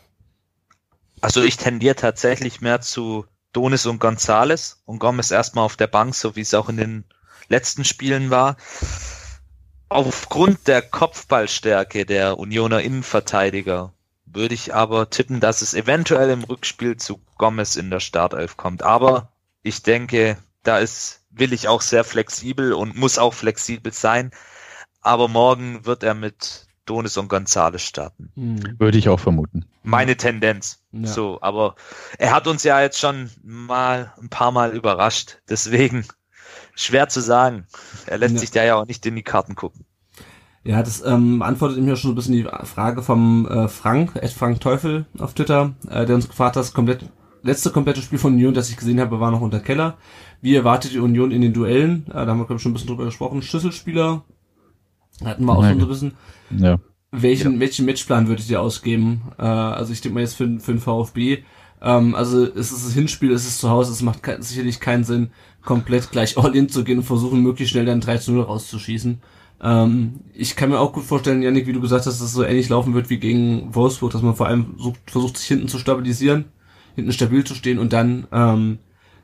Also 1.21 1.41
ich 1.41 1.57
tendiere 1.57 1.95
tatsächlich 1.95 2.61
mehr 2.61 2.81
zu 2.81 3.25
Donis 3.57 3.87
und 3.87 3.97
Gonzales 3.97 4.83
und 4.85 4.99
Gomez 4.99 5.31
erstmal 5.31 5.65
auf 5.65 5.77
der 5.77 5.87
Bank, 5.87 6.13
so 6.13 6.35
wie 6.35 6.41
es 6.41 6.53
auch 6.53 6.69
in 6.69 6.77
den 6.77 7.05
letzten 7.49 7.85
Spielen 7.85 8.29
war. 8.29 8.55
Aufgrund 9.89 10.67
der 10.67 10.83
Kopfballstärke 10.83 12.05
der 12.05 12.37
Unioner 12.37 12.81
Innenverteidiger 12.81 13.93
würde 14.27 14.53
ich 14.53 14.75
aber 14.75 15.09
tippen, 15.09 15.39
dass 15.39 15.63
es 15.63 15.73
eventuell 15.73 16.29
im 16.29 16.43
Rückspiel 16.43 16.97
zu 16.97 17.19
Gomez 17.39 17.77
in 17.77 17.89
der 17.89 17.99
Startelf 17.99 18.57
kommt. 18.57 18.83
Aber 18.83 19.31
ich 19.63 19.81
denke, 19.81 20.37
da 20.61 20.77
ist 20.77 21.23
will 21.31 21.51
ich 21.51 21.67
auch 21.67 21.81
sehr 21.81 22.03
flexibel 22.03 22.73
und 22.73 22.95
muss 22.95 23.17
auch 23.17 23.33
flexibel 23.33 23.91
sein. 23.91 24.29
Aber 25.01 25.27
morgen 25.27 25.83
wird 25.83 26.03
er 26.03 26.13
mit 26.13 26.66
Donis 26.87 27.17
und 27.17 27.27
Gonzales 27.27 27.83
starten. 27.83 28.31
Mhm. 28.35 28.79
Würde 28.79 28.97
ich 28.97 29.09
auch 29.09 29.19
vermuten. 29.19 29.65
Meine 29.83 30.17
Tendenz. 30.17 30.83
Ja. 30.91 31.07
So, 31.07 31.39
aber 31.41 31.75
er 32.17 32.33
hat 32.33 32.47
uns 32.47 32.63
ja 32.63 32.81
jetzt 32.81 32.99
schon 32.99 33.29
mal 33.43 34.13
ein 34.19 34.29
paar 34.29 34.51
Mal 34.51 34.75
überrascht. 34.75 35.37
Deswegen 35.49 36.05
schwer 36.75 37.09
zu 37.09 37.21
sagen. 37.21 37.67
Er 38.07 38.17
lässt 38.17 38.35
ja. 38.35 38.39
sich 38.39 38.51
da 38.51 38.63
ja 38.63 38.75
auch 38.75 38.87
nicht 38.87 39.05
in 39.05 39.15
die 39.15 39.23
Karten 39.23 39.55
gucken. 39.55 39.85
Ja, 40.63 40.83
das 40.83 41.01
ähm, 41.05 41.39
beantwortet 41.39 41.77
ihm 41.77 41.87
ja 41.87 41.95
schon 41.95 42.11
ein 42.11 42.15
bisschen 42.15 42.33
die 42.33 42.47
Frage 42.63 43.01
vom 43.01 43.47
äh, 43.47 43.69
Frank, 43.69 44.15
Ed 44.15 44.31
Frank 44.31 44.59
Teufel 44.59 45.05
auf 45.17 45.33
Twitter, 45.33 45.75
äh, 45.89 46.05
der 46.05 46.15
uns 46.15 46.27
gefragt 46.27 46.57
hat, 46.57 46.63
das 46.63 46.73
komplett, 46.73 47.05
letzte 47.41 47.69
komplette 47.69 48.01
Spiel 48.01 48.19
von 48.19 48.33
Union, 48.33 48.53
das 48.53 48.69
ich 48.69 48.75
gesehen 48.75 48.99
habe, 48.99 49.21
war 49.21 49.31
noch 49.31 49.39
unter 49.39 49.61
Keller. 49.61 49.95
Wie 50.41 50.55
erwartet 50.55 50.91
die 50.91 50.99
Union 50.99 51.31
in 51.31 51.41
den 51.41 51.53
Duellen? 51.53 52.05
Äh, 52.09 52.13
da 52.13 52.27
haben 52.27 52.39
wir, 52.39 52.45
glaube 52.45 52.55
ich, 52.55 52.61
schon 52.61 52.71
ein 52.71 52.73
bisschen 52.73 52.89
drüber 52.89 53.05
gesprochen. 53.05 53.41
Schlüsselspieler 53.41 54.25
hatten 55.23 55.45
wir 55.45 55.57
auch 55.57 55.63
schon 55.63 55.79
so 55.79 55.85
ein 55.85 55.89
bisschen. 55.89 56.13
Ja. 56.49 56.79
Welchen, 57.11 57.53
ja. 57.53 57.59
welchen 57.59 57.85
Matchplan 57.85 58.27
würdet 58.27 58.49
ihr 58.49 58.61
ausgeben? 58.61 59.21
Äh, 59.37 59.43
also 59.43 59.93
ich 59.93 60.01
denke 60.01 60.15
mal 60.15 60.21
jetzt 60.21 60.35
für, 60.35 60.59
für 60.59 60.71
den 60.71 60.81
VfB. 60.81 61.43
Ähm, 61.81 62.15
also 62.15 62.43
es 62.43 62.71
ist 62.71 62.85
das 62.85 62.93
Hinspiel, 62.93 63.31
es 63.31 63.45
ist 63.45 63.59
zu 63.59 63.69
Hause, 63.69 63.91
es 63.91 64.01
macht 64.01 64.23
ke 64.23 64.37
sicherlich 64.41 64.79
keinen 64.79 65.03
Sinn, 65.03 65.31
komplett 65.63 66.11
gleich 66.11 66.37
all-in 66.37 66.69
zu 66.69 66.83
gehen 66.83 66.99
und 66.99 67.03
versuchen, 67.03 67.41
möglichst 67.41 67.71
schnell 67.71 67.85
dann 67.85 68.01
3 68.01 68.17
zu 68.17 68.31
0 68.31 68.43
rauszuschießen. 68.43 69.21
Ähm, 69.61 70.21
ich 70.33 70.55
kann 70.55 70.69
mir 70.69 70.79
auch 70.79 70.93
gut 70.93 71.03
vorstellen, 71.03 71.41
Janik, 71.41 71.67
wie 71.67 71.73
du 71.73 71.81
gesagt 71.81 72.05
hast, 72.05 72.21
dass 72.21 72.27
es 72.27 72.33
so 72.33 72.43
ähnlich 72.43 72.69
laufen 72.69 72.93
wird 72.93 73.09
wie 73.09 73.17
gegen 73.17 73.73
Wolfsburg, 73.73 74.11
dass 74.11 74.21
man 74.21 74.35
vor 74.35 74.47
allem 74.47 74.75
sucht, 74.77 74.99
versucht, 75.07 75.37
sich 75.37 75.47
hinten 75.47 75.67
zu 75.67 75.79
stabilisieren, 75.79 76.45
hinten 76.95 77.11
stabil 77.11 77.43
zu 77.43 77.55
stehen 77.55 77.79
und 77.79 77.93
dann 77.93 78.27
ähm, 78.31 78.79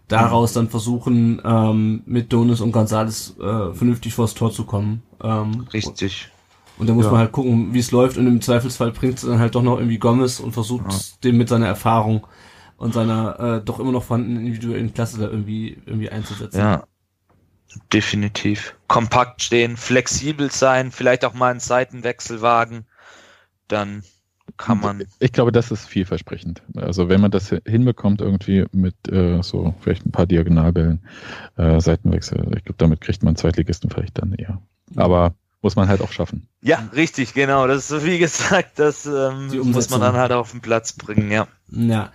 daraus 0.07 0.53
dann 0.53 0.69
versuchen, 0.69 1.41
ähm, 1.43 2.03
mit 2.05 2.33
Donis 2.33 2.61
und 2.61 2.71
Gonzales 2.71 3.35
äh, 3.39 3.73
vernünftig 3.73 4.13
vors 4.13 4.33
Tor 4.33 4.51
zu 4.51 4.65
kommen. 4.65 5.03
Ähm, 5.21 5.67
Richtig. 5.73 6.29
Und 6.77 6.89
da 6.89 6.93
muss 6.93 7.05
ja. 7.05 7.11
man 7.11 7.19
halt 7.19 7.31
gucken, 7.31 7.73
wie 7.73 7.79
es 7.79 7.91
läuft 7.91 8.17
und 8.17 8.27
im 8.27 8.41
Zweifelsfall 8.41 8.91
bringt 8.91 9.15
es 9.15 9.21
dann 9.21 9.39
halt 9.39 9.55
doch 9.55 9.61
noch 9.61 9.77
irgendwie 9.77 9.99
Gomez 9.99 10.39
und 10.39 10.53
versucht 10.53 10.91
ja. 10.91 10.97
dem 11.23 11.37
mit 11.37 11.49
seiner 11.49 11.67
Erfahrung 11.67 12.25
und 12.77 12.93
seiner 12.93 13.39
äh, 13.39 13.61
doch 13.63 13.79
immer 13.79 13.91
noch 13.91 14.03
vorhandenen 14.03 14.45
individuellen 14.45 14.93
Klasse 14.93 15.19
da 15.19 15.25
irgendwie 15.25 15.77
irgendwie 15.85 16.09
einzusetzen. 16.09 16.59
Ja. 16.59 16.83
definitiv. 17.91 18.75
Kompakt 18.87 19.41
stehen, 19.41 19.77
flexibel 19.77 20.51
sein, 20.51 20.91
vielleicht 20.91 21.25
auch 21.25 21.33
mal 21.33 21.51
einen 21.51 21.59
Seitenwechsel 21.59 22.41
wagen. 22.41 22.85
Dann 23.67 24.03
kann 24.57 24.79
man. 24.79 25.03
Ich 25.19 25.31
glaube, 25.31 25.51
das 25.51 25.71
ist 25.71 25.85
vielversprechend. 25.87 26.61
Also 26.75 27.09
wenn 27.09 27.21
man 27.21 27.31
das 27.31 27.55
hinbekommt, 27.65 28.21
irgendwie 28.21 28.65
mit 28.71 28.95
äh, 29.09 29.41
so 29.41 29.73
vielleicht 29.79 30.05
ein 30.05 30.11
paar 30.11 30.25
Diagonalbällen, 30.25 31.07
äh, 31.57 31.79
Seitenwechsel, 31.79 32.51
ich 32.57 32.65
glaube, 32.65 32.77
damit 32.77 33.01
kriegt 33.01 33.23
man 33.23 33.35
Zweitligisten 33.35 33.89
vielleicht 33.89 34.19
dann 34.19 34.33
eher. 34.33 34.61
Aber 34.95 35.33
muss 35.63 35.75
man 35.75 35.87
halt 35.87 36.01
auch 36.01 36.11
schaffen. 36.11 36.47
Ja, 36.61 36.87
richtig, 36.93 37.33
genau. 37.33 37.65
Das 37.65 37.77
ist 37.79 37.87
so 37.87 38.05
wie 38.05 38.19
gesagt, 38.19 38.77
das 38.77 39.05
ähm, 39.05 39.49
muss 39.71 39.89
man 39.89 40.01
dann 40.01 40.15
halt 40.15 40.31
auf 40.31 40.51
den 40.51 40.61
Platz 40.61 40.93
bringen, 40.93 41.31
ja. 41.31 41.47
Ja. 41.71 42.11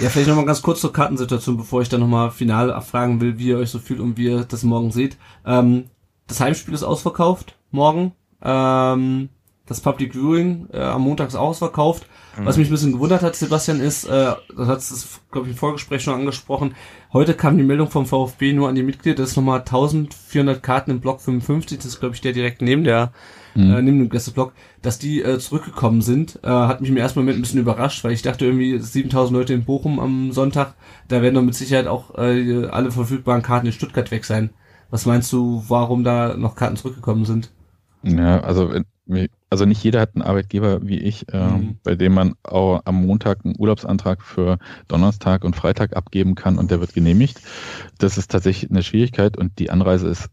Ja, 0.00 0.08
vielleicht 0.08 0.28
nochmal 0.28 0.46
ganz 0.46 0.62
kurz 0.62 0.80
zur 0.80 0.92
Kartensituation, 0.92 1.56
bevor 1.56 1.82
ich 1.82 1.88
dann 1.88 2.00
nochmal 2.00 2.30
final 2.30 2.72
abfragen 2.72 3.20
will, 3.20 3.38
wie 3.38 3.48
ihr 3.48 3.58
euch 3.58 3.70
so 3.70 3.78
fühlt 3.78 4.00
und 4.00 4.16
wie 4.16 4.24
ihr 4.24 4.44
das 4.44 4.62
morgen 4.62 4.90
seht. 4.90 5.16
Ähm, 5.46 5.90
das 6.26 6.40
Heimspiel 6.40 6.74
ist 6.74 6.82
ausverkauft, 6.82 7.56
morgen. 7.70 8.12
Ähm, 8.42 9.28
das 9.70 9.80
Public 9.80 10.14
Viewing 10.14 10.66
äh, 10.72 10.80
am 10.80 11.02
Montag 11.02 11.28
ist 11.28 11.36
ausverkauft. 11.36 12.04
Mhm. 12.36 12.44
Was 12.44 12.56
mich 12.56 12.66
ein 12.66 12.72
bisschen 12.72 12.92
gewundert 12.92 13.22
hat, 13.22 13.36
Sebastian, 13.36 13.80
ist, 13.80 14.04
äh, 14.04 14.32
das 14.56 14.68
hat 14.68 14.78
es, 14.78 15.20
glaube 15.30 15.46
ich, 15.46 15.52
im 15.52 15.58
Vorgespräch 15.58 16.02
schon 16.02 16.14
angesprochen, 16.14 16.74
heute 17.12 17.34
kam 17.34 17.56
die 17.56 17.62
Meldung 17.62 17.88
vom 17.88 18.04
VfB 18.04 18.52
nur 18.52 18.68
an 18.68 18.74
die 18.74 18.82
Mitglieder, 18.82 19.22
dass 19.22 19.36
nochmal 19.36 19.60
1400 19.60 20.60
Karten 20.60 20.90
im 20.90 21.00
Block 21.00 21.20
55, 21.20 21.78
das 21.78 21.86
ist, 21.86 22.00
glaube 22.00 22.16
ich, 22.16 22.20
der 22.20 22.32
direkt 22.32 22.62
neben 22.62 22.82
der, 22.82 23.12
mhm. 23.54 23.70
äh, 23.70 23.82
neben 23.82 23.98
dem 24.00 24.08
Gästeblock, 24.08 24.54
dass 24.82 24.98
die 24.98 25.22
äh, 25.22 25.38
zurückgekommen 25.38 26.02
sind, 26.02 26.40
äh, 26.42 26.48
hat 26.48 26.80
mich 26.80 26.90
im 26.90 26.96
ersten 26.96 27.20
Moment 27.20 27.38
ein 27.38 27.42
bisschen 27.42 27.60
überrascht, 27.60 28.02
weil 28.02 28.10
ich 28.10 28.22
dachte 28.22 28.46
irgendwie 28.46 28.76
7000 28.76 29.38
Leute 29.38 29.54
in 29.54 29.64
Bochum 29.64 30.00
am 30.00 30.32
Sonntag, 30.32 30.74
da 31.06 31.22
werden 31.22 31.36
doch 31.36 31.42
mit 31.42 31.54
Sicherheit 31.54 31.86
auch 31.86 32.18
äh, 32.18 32.66
alle 32.66 32.90
verfügbaren 32.90 33.42
Karten 33.42 33.66
in 33.66 33.72
Stuttgart 33.72 34.10
weg 34.10 34.24
sein. 34.24 34.50
Was 34.90 35.06
meinst 35.06 35.32
du, 35.32 35.62
warum 35.68 36.02
da 36.02 36.36
noch 36.36 36.56
Karten 36.56 36.76
zurückgekommen 36.76 37.24
sind? 37.24 37.52
Ja, 38.02 38.40
also 38.40 38.72
also 39.48 39.64
nicht 39.64 39.82
jeder 39.82 40.00
hat 40.00 40.14
einen 40.14 40.22
Arbeitgeber 40.22 40.86
wie 40.86 40.98
ich, 40.98 41.32
äh, 41.32 41.48
mhm. 41.48 41.78
bei 41.82 41.96
dem 41.96 42.14
man 42.14 42.34
auch 42.44 42.82
am 42.84 43.06
Montag 43.06 43.44
einen 43.44 43.56
Urlaubsantrag 43.58 44.22
für 44.22 44.58
Donnerstag 44.86 45.44
und 45.44 45.56
Freitag 45.56 45.96
abgeben 45.96 46.34
kann 46.34 46.58
und 46.58 46.70
der 46.70 46.80
wird 46.80 46.94
genehmigt. 46.94 47.40
Das 47.98 48.18
ist 48.18 48.30
tatsächlich 48.30 48.70
eine 48.70 48.82
Schwierigkeit 48.82 49.36
und 49.36 49.58
die 49.58 49.70
Anreise 49.70 50.08
ist 50.08 50.30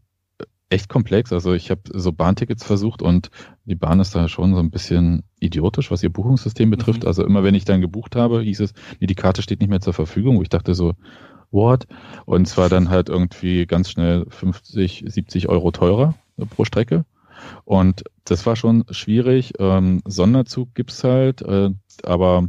echt 0.70 0.88
komplex. 0.88 1.32
Also 1.32 1.54
ich 1.54 1.70
habe 1.70 1.80
so 1.92 2.12
Bahntickets 2.12 2.62
versucht 2.62 3.02
und 3.02 3.30
die 3.64 3.74
Bahn 3.74 4.00
ist 4.00 4.14
da 4.14 4.28
schon 4.28 4.54
so 4.54 4.60
ein 4.60 4.70
bisschen 4.70 5.24
idiotisch, 5.40 5.90
was 5.90 6.02
ihr 6.02 6.12
Buchungssystem 6.12 6.70
betrifft. 6.70 7.02
Mhm. 7.02 7.08
Also 7.08 7.24
immer 7.24 7.42
wenn 7.42 7.54
ich 7.54 7.64
dann 7.64 7.80
gebucht 7.80 8.16
habe, 8.16 8.42
hieß 8.42 8.60
es, 8.60 8.74
nee, 9.00 9.06
die 9.06 9.14
Karte 9.14 9.42
steht 9.42 9.60
nicht 9.60 9.70
mehr 9.70 9.80
zur 9.80 9.94
Verfügung, 9.94 10.40
ich 10.42 10.50
dachte 10.50 10.74
so, 10.74 10.94
what? 11.50 11.86
Und 12.26 12.46
zwar 12.46 12.68
dann 12.68 12.90
halt 12.90 13.08
irgendwie 13.08 13.66
ganz 13.66 13.90
schnell 13.90 14.26
50, 14.28 15.04
70 15.06 15.48
Euro 15.48 15.70
teurer 15.70 16.14
pro 16.50 16.64
Strecke. 16.64 17.04
Und 17.64 18.04
das 18.24 18.46
war 18.46 18.56
schon 18.56 18.84
schwierig. 18.90 19.54
Ähm, 19.58 20.02
Sonderzug 20.06 20.74
gibt's 20.74 21.02
halt, 21.04 21.42
äh, 21.42 21.70
aber 22.02 22.48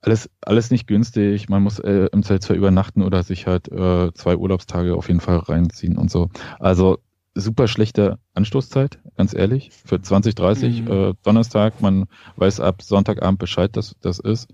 alles, 0.00 0.30
alles 0.40 0.70
nicht 0.70 0.86
günstig. 0.86 1.48
Man 1.48 1.62
muss 1.62 1.78
äh, 1.78 2.08
im 2.12 2.22
Zelt 2.22 2.42
zwar 2.42 2.56
übernachten 2.56 3.02
oder 3.02 3.22
sich 3.22 3.46
halt 3.46 3.70
äh, 3.70 4.12
zwei 4.14 4.36
Urlaubstage 4.36 4.94
auf 4.94 5.08
jeden 5.08 5.20
Fall 5.20 5.38
reinziehen 5.38 5.98
und 5.98 6.10
so. 6.10 6.28
Also 6.58 6.98
super 7.34 7.68
schlechte 7.68 8.18
Anstoßzeit, 8.34 8.98
ganz 9.16 9.34
ehrlich. 9.34 9.70
Für 9.84 10.00
2030 10.00 10.82
mhm. 10.82 10.90
äh, 10.90 11.14
Donnerstag, 11.22 11.80
man 11.82 12.06
weiß 12.36 12.60
ab 12.60 12.82
Sonntagabend 12.82 13.38
Bescheid, 13.38 13.76
dass 13.76 13.96
das 14.00 14.18
ist. 14.18 14.48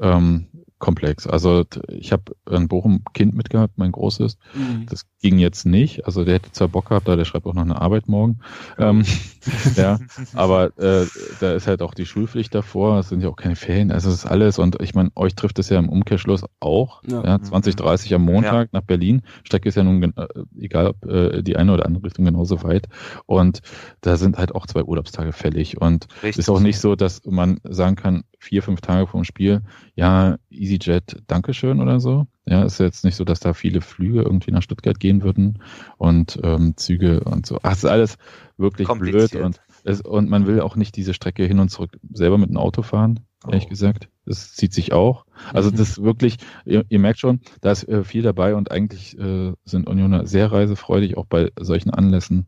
Ähm, 0.00 0.46
komplex. 0.78 1.26
Also 1.26 1.64
ich 1.88 2.12
habe 2.12 2.36
ein 2.46 2.68
Bochum 2.68 3.02
Kind 3.12 3.34
mitgehabt, 3.34 3.78
mein 3.78 3.92
großes. 3.92 4.38
Mhm. 4.54 4.86
Das 4.86 5.06
ging 5.20 5.38
jetzt 5.38 5.66
nicht. 5.66 6.06
Also 6.06 6.24
der 6.24 6.34
hätte 6.34 6.52
zwar 6.52 6.68
Bock 6.68 6.88
gehabt, 6.88 7.08
da 7.08 7.16
der 7.16 7.24
schreibt 7.24 7.46
auch 7.46 7.54
noch 7.54 7.62
eine 7.62 7.80
Arbeit 7.80 8.08
morgen. 8.08 8.38
Ähm, 8.78 9.04
ja, 9.76 9.98
aber 10.34 10.78
äh, 10.78 11.06
da 11.40 11.52
ist 11.54 11.66
halt 11.66 11.82
auch 11.82 11.94
die 11.94 12.06
Schulpflicht 12.06 12.54
davor. 12.54 13.00
Es 13.00 13.08
sind 13.08 13.22
ja 13.22 13.28
auch 13.28 13.36
keine 13.36 13.56
Ferien. 13.56 13.90
Also 13.90 14.08
es 14.08 14.16
ist 14.16 14.26
alles. 14.26 14.58
Und 14.58 14.80
ich 14.80 14.94
meine, 14.94 15.10
euch 15.16 15.34
trifft 15.34 15.58
es 15.58 15.68
ja 15.68 15.78
im 15.78 15.88
Umkehrschluss 15.88 16.44
auch. 16.60 17.02
Ja, 17.06 17.24
ja 17.24 17.42
2030 17.42 18.14
am 18.14 18.22
Montag 18.22 18.68
ja. 18.72 18.78
nach 18.78 18.86
Berlin. 18.86 19.22
Strecke 19.42 19.68
ist 19.68 19.74
ja 19.74 19.82
nun 19.82 20.02
äh, 20.02 20.26
egal, 20.58 20.88
ob 20.88 21.04
äh, 21.06 21.42
die 21.42 21.56
eine 21.56 21.72
oder 21.72 21.86
andere 21.86 22.04
Richtung 22.04 22.24
genauso 22.24 22.62
weit. 22.62 22.86
Und 23.26 23.60
da 24.00 24.16
sind 24.16 24.38
halt 24.38 24.54
auch 24.54 24.66
zwei 24.66 24.84
Urlaubstage 24.84 25.32
fällig. 25.32 25.80
Und 25.80 26.06
es 26.22 26.38
ist 26.38 26.48
auch 26.48 26.60
nicht 26.60 26.78
so, 26.78 26.94
dass 26.94 27.24
man 27.24 27.58
sagen 27.64 27.96
kann, 27.96 28.22
vier, 28.38 28.62
fünf 28.62 28.80
Tage 28.80 29.06
vor 29.06 29.20
dem 29.20 29.24
Spiel, 29.24 29.62
ja, 29.94 30.36
EasyJet, 30.68 31.22
Dankeschön 31.26 31.80
oder 31.80 32.00
so. 32.00 32.26
Ja, 32.46 32.64
ist 32.64 32.80
jetzt 32.80 33.04
nicht 33.04 33.16
so, 33.16 33.24
dass 33.24 33.40
da 33.40 33.54
viele 33.54 33.80
Flüge 33.80 34.22
irgendwie 34.22 34.50
nach 34.50 34.62
Stuttgart 34.62 34.98
gehen 34.98 35.22
würden 35.22 35.62
und 35.96 36.38
ähm, 36.42 36.76
Züge 36.76 37.20
und 37.24 37.46
so. 37.46 37.58
Ach, 37.62 37.72
ist 37.72 37.84
alles 37.84 38.16
wirklich 38.56 38.88
blöd 38.88 39.34
und, 39.36 39.60
es, 39.84 40.00
und 40.00 40.28
man 40.28 40.46
will 40.46 40.60
auch 40.60 40.76
nicht 40.76 40.96
diese 40.96 41.14
Strecke 41.14 41.44
hin 41.44 41.58
und 41.58 41.70
zurück 41.70 41.98
selber 42.12 42.38
mit 42.38 42.50
dem 42.50 42.56
Auto 42.56 42.82
fahren, 42.82 43.20
ehrlich 43.46 43.66
oh. 43.66 43.70
gesagt. 43.70 44.08
Das 44.24 44.52
zieht 44.54 44.74
sich 44.74 44.92
auch. 44.92 45.24
Also 45.52 45.70
mhm. 45.70 45.76
das 45.76 46.02
wirklich, 46.02 46.36
ihr, 46.64 46.84
ihr, 46.88 46.98
merkt 46.98 47.18
schon, 47.18 47.40
da 47.60 47.70
ist 47.70 47.88
äh, 47.88 48.04
viel 48.04 48.22
dabei 48.22 48.54
und 48.54 48.70
eigentlich 48.70 49.18
äh, 49.18 49.52
sind 49.64 49.88
Unioner 49.88 50.26
sehr 50.26 50.52
reisefreudig, 50.52 51.16
auch 51.16 51.26
bei 51.26 51.50
solchen 51.58 51.90
Anlässen. 51.90 52.46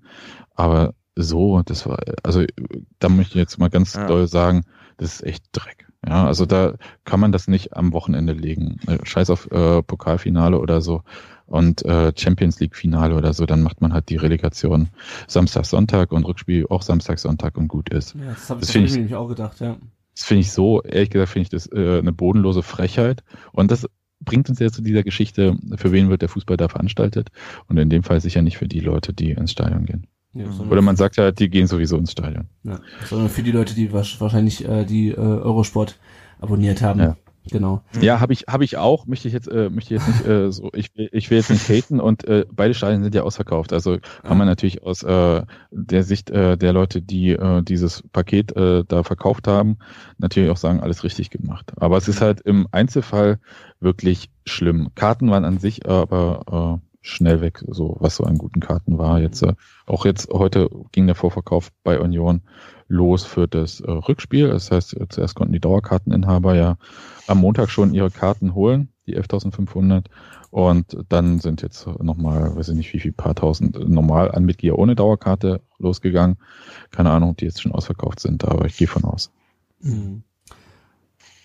Aber 0.55 0.95
so, 1.17 1.63
das 1.63 1.87
war, 1.87 1.99
also 2.23 2.45
da 2.99 3.09
möchte 3.09 3.35
ich 3.35 3.41
jetzt 3.41 3.59
mal 3.59 3.71
ganz 3.71 3.95
ja. 3.95 4.07
doll 4.07 4.27
sagen, 4.29 4.65
das 4.97 5.15
ist 5.15 5.25
echt 5.25 5.45
Dreck. 5.53 5.90
Ja, 6.07 6.27
also 6.27 6.47
da 6.47 6.75
kann 7.05 7.21
man 7.21 7.31
das 7.31 7.47
nicht 7.47 7.77
am 7.77 7.93
Wochenende 7.93 8.33
legen. 8.33 8.79
Äh, 8.87 8.99
scheiß 9.05 9.31
auf 9.31 9.51
äh, 9.51 9.83
Pokalfinale 9.83 10.59
oder 10.59 10.81
so 10.81 11.03
und 11.51 11.85
äh, 11.85 12.13
Champions 12.17 12.61
League 12.61 12.77
Finale 12.77 13.15
oder 13.15 13.35
so, 13.35 13.45
dann 13.45 13.63
macht 13.63 13.81
man 13.81 13.93
halt 13.93 14.09
die 14.09 14.17
Relegation 14.17 14.89
Samstag, 15.27 15.67
Sonntag 15.67 16.13
und 16.13 16.25
Rückspiel 16.25 16.67
auch 16.71 16.83
Samstag, 16.83 17.19
Sonntag 17.19 17.59
und 17.59 17.69
gut 17.69 17.91
ist. 17.91 18.15
Ja, 18.15 18.31
das 18.31 18.51
habe 18.51 18.63
ich, 18.63 18.75
ich 18.75 18.93
nämlich 18.95 19.15
auch 19.17 19.29
gedacht, 19.29 19.61
ja. 19.61 19.77
Das 20.15 20.25
finde 20.25 20.43
ich 20.43 20.53
so, 20.53 20.83
ehrlich 20.83 21.11
gesagt, 21.11 21.33
finde 21.33 21.43
ich 21.43 21.49
das 21.49 21.67
äh, 21.73 21.99
eine 21.99 22.13
bodenlose 22.13 22.63
Frechheit. 22.63 23.25
Und 23.53 23.71
das 23.71 23.89
bringt 24.21 24.49
uns 24.49 24.59
ja 24.61 24.71
zu 24.71 24.83
dieser 24.83 25.03
Geschichte, 25.03 25.57
für 25.77 25.93
wen 25.93 26.09
wird 26.09 26.23
der 26.23 26.29
Fußball 26.29 26.57
da 26.57 26.69
veranstaltet? 26.69 27.31
Und 27.69 27.79
in 27.79 27.91
dem 27.91 28.03
Fall 28.03 28.21
sicher 28.21 28.43
nicht 28.43 28.59
für 28.59 28.69
die 28.69 28.81
Leute, 28.81 29.13
die 29.13 29.33
ins 29.33 29.53
Stadion 29.53 29.87
gehen. 29.87 30.07
Ja, 30.33 30.47
Oder 30.69 30.83
man 30.83 30.97
sagt 30.97 31.17
ja, 31.17 31.33
die 31.33 31.51
gehen 31.51 31.67
sowieso 31.67 31.97
ins 31.97 32.13
Stadion. 32.13 32.47
Ja, 32.63 32.81
sondern 33.07 33.29
für 33.29 33.43
die 33.43 33.51
Leute, 33.51 33.75
die 33.75 33.93
wahrscheinlich 33.93 34.67
äh, 34.69 34.85
die 34.85 35.09
äh, 35.09 35.17
Eurosport 35.17 35.99
abonniert 36.41 36.83
haben. 36.83 37.01
Ja. 37.01 37.17
Genau. 37.51 37.83
Ja, 38.01 38.21
habe 38.21 38.35
ich 38.35 38.45
habe 38.49 38.65
ich 38.65 38.77
auch. 38.77 39.07
Möchte 39.07 39.27
ich 39.27 39.35
jetzt 39.35 39.49
äh, 39.49 39.71
möchte 39.71 39.95
ich 39.95 40.01
jetzt 40.01 40.09
nicht 40.09 40.27
äh, 40.27 40.53
so. 40.53 40.71
Ich 40.75 40.95
will 40.95 41.09
ich 41.11 41.31
will 41.31 41.39
jetzt 41.39 41.51
nicht 41.51 41.69
haten 41.69 41.99
und 41.99 42.25
äh, 42.25 42.45
beide 42.53 42.75
Stadien 42.75 43.03
sind 43.03 43.15
ja 43.15 43.23
ausverkauft. 43.23 43.73
Also 43.73 43.99
kann 44.23 44.37
man 44.37 44.47
natürlich 44.47 44.83
aus 44.83 45.03
äh, 45.03 45.43
der 45.71 46.03
Sicht 46.03 46.31
äh, 46.31 46.59
der 46.59 46.73
Leute, 46.73 47.01
die 47.01 47.31
äh, 47.31 47.63
dieses 47.63 48.05
Paket 48.13 48.55
äh, 48.57 48.85
da 48.87 49.03
verkauft 49.05 49.49
haben, 49.49 49.79
natürlich 50.19 50.51
auch 50.51 50.59
sagen, 50.59 50.81
alles 50.81 51.03
richtig 51.03 51.31
gemacht. 51.31 51.73
Aber 51.77 51.97
es 51.97 52.09
ist 52.09 52.21
halt 52.21 52.43
im 52.43 52.69
Einzelfall 52.73 53.41
wirklich 53.81 54.31
schlimm. 54.45 54.91
Karten 54.95 55.31
waren 55.31 55.47
an 55.47 55.59
sich 55.59 55.89
aber 55.89 56.81
äh, 56.83 56.90
schnell 57.03 57.41
weg, 57.41 57.65
so 57.69 57.97
was 58.01 58.17
so 58.17 58.25
an 58.25 58.39
guten 58.39 58.61
Karten 58.61 58.99
war. 58.99 59.21
Jetzt 59.21 59.43
äh, 59.43 59.55
auch 59.87 60.05
jetzt 60.05 60.31
heute 60.33 60.69
ging 60.93 61.07
der 61.07 61.15
Vorverkauf 61.15 61.71
bei 61.83 61.99
Union 62.01 62.43
los 62.89 63.25
für 63.25 63.49
das 63.49 63.81
äh, 63.81 63.91
Rückspiel. 63.91 64.49
Das 64.49 64.71
heißt, 64.71 65.01
äh, 65.01 65.09
zuerst 65.09 65.35
konnten 65.35 65.53
die 65.53 65.61
Dauerkarteninhaber 65.61 66.55
ja 66.55 66.77
am 67.27 67.39
Montag 67.39 67.71
schon 67.71 67.95
ihre 67.95 68.11
Karten 68.11 68.55
holen, 68.55 68.89
die 69.07 69.17
11.500. 69.19 70.07
Und 70.51 70.99
dann 71.09 71.39
sind 71.39 71.63
jetzt 71.63 71.87
nochmal, 71.87 72.57
weiß 72.57 72.71
ich 72.71 72.77
nicht, 72.77 72.93
wie 72.93 73.01
viel 73.01 73.13
paar 73.13 73.37
tausend 73.37 73.79
normal 73.89 74.33
an 74.33 74.45
Mitglieder 74.45 74.79
ohne 74.79 74.97
Dauerkarte 74.97 75.63
losgegangen. 75.79 76.39
Keine 76.91 77.11
Ahnung, 77.11 77.31
ob 77.31 77.37
die 77.37 77.45
jetzt 77.45 77.63
schon 77.63 77.73
ausverkauft 77.73 78.19
sind, 78.21 78.45
aber 78.45 78.67
ich 78.67 78.77
gehe 78.77 78.89
von 78.89 79.05
aus. 79.05 79.31
Mhm. 79.81 80.25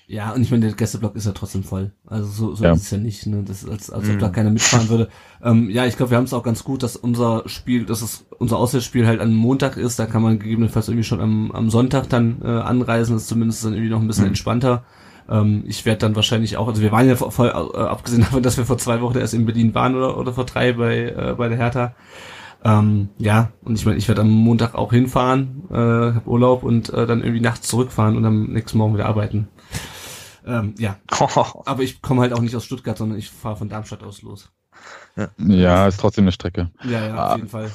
Ja, 0.08 0.34
und 0.34 0.42
ich 0.44 0.52
meine, 0.52 0.68
der 0.68 0.76
Gästeblock 0.76 1.16
ist 1.16 1.26
ja 1.26 1.32
trotzdem 1.32 1.64
voll. 1.64 1.92
Also 2.06 2.30
so, 2.30 2.56
so 2.56 2.64
ja. 2.64 2.74
ist 2.74 2.84
es 2.84 2.92
ja 2.92 3.00
nicht, 3.00 3.26
ne? 3.26 3.44
Das 3.44 3.64
ist, 3.64 3.70
als, 3.70 3.90
als 3.90 4.08
ob 4.08 4.20
da 4.20 4.28
mhm. 4.28 4.32
keiner 4.34 4.50
mitfahren 4.52 4.88
würde. 4.90 5.10
Ähm, 5.44 5.70
ja, 5.72 5.86
ich 5.86 5.98
glaube, 5.98 6.12
wir 6.12 6.18
haben 6.18 6.26
es 6.26 6.34
auch 6.34 6.44
ganz 6.44 6.64
gut, 6.64 6.84
dass 6.84 6.96
unser 6.96 7.44
Spiel, 7.48 7.86
dass 7.86 8.04
es 8.04 8.26
unser 8.38 8.58
Auswärtsspiel 8.58 9.08
halt 9.08 9.20
am 9.20 9.34
Montag 9.34 9.78
ist. 9.78 9.98
Da 9.98 10.06
kann 10.06 10.22
man 10.22 10.38
gegebenenfalls 10.38 10.90
irgendwie 10.90 11.04
schon 11.04 11.22
am, 11.22 11.52
am 11.52 11.72
Sonntag 11.72 12.08
dann 12.10 12.42
äh, 12.44 12.48
anreisen. 12.48 13.16
Das 13.16 13.24
ist 13.24 13.30
zumindest 13.30 13.66
dann 13.66 13.74
irgendwie 13.74 13.90
noch 13.90 14.00
ein 14.00 14.08
bisschen 14.08 14.26
mhm. 14.26 14.30
entspannter. 14.30 14.84
Ähm, 15.28 15.64
ich 15.66 15.86
werde 15.86 16.00
dann 16.00 16.16
wahrscheinlich 16.16 16.58
auch, 16.58 16.68
also 16.68 16.84
wir 16.84 16.92
waren 16.92 17.08
ja 17.08 17.16
voll, 17.16 17.48
äh, 17.48 17.78
abgesehen 17.80 18.22
davon, 18.22 18.44
dass 18.44 18.58
wir 18.58 18.66
vor 18.66 18.78
zwei 18.78 19.02
Wochen 19.02 19.18
erst 19.18 19.34
in 19.34 19.48
Berlin 19.48 19.74
waren 19.74 19.96
oder, 19.96 20.20
oder 20.20 20.34
vor 20.34 20.46
drei 20.46 20.74
bei, 20.74 21.10
äh, 21.10 21.34
bei 21.36 21.50
der 21.50 21.58
Hertha. 21.58 21.96
Ähm, 22.64 23.10
ja, 23.18 23.52
und 23.64 23.76
ich 23.76 23.86
meine, 23.86 23.98
ich 23.98 24.08
werde 24.08 24.22
am 24.22 24.30
Montag 24.30 24.74
auch 24.76 24.92
hinfahren, 24.92 25.64
äh, 25.70 25.76
habe 25.76 26.28
Urlaub 26.28 26.64
und 26.64 26.90
äh, 26.90 27.06
dann 27.06 27.22
irgendwie 27.22 27.42
nachts 27.42 27.68
zurückfahren 27.68 28.18
und 28.18 28.26
am 28.26 28.46
nächsten 28.46 28.78
Morgen 28.78 28.96
wieder 28.96 29.06
arbeiten. 29.06 29.48
Ähm, 30.46 30.76
ja. 30.78 30.98
Aber 31.66 31.84
ich 31.84 32.02
komme 32.02 32.22
halt 32.22 32.34
auch 32.34 32.42
nicht 32.42 32.56
aus 32.56 32.66
Stuttgart, 32.66 32.98
sondern 32.98 33.18
ich 33.18 33.30
fahre 33.30 33.58
von 33.58 33.70
Darmstadt 33.70 34.04
aus 34.04 34.22
los. 34.22 34.52
Ja. 35.16 35.30
ja, 35.38 35.88
ist 35.88 36.00
trotzdem 36.00 36.26
eine 36.26 36.32
Strecke. 36.32 36.70
Ja, 36.84 37.08
ja, 37.08 37.14
auf 37.14 37.32
ah. 37.32 37.36
jeden 37.38 37.48
Fall. 37.48 37.72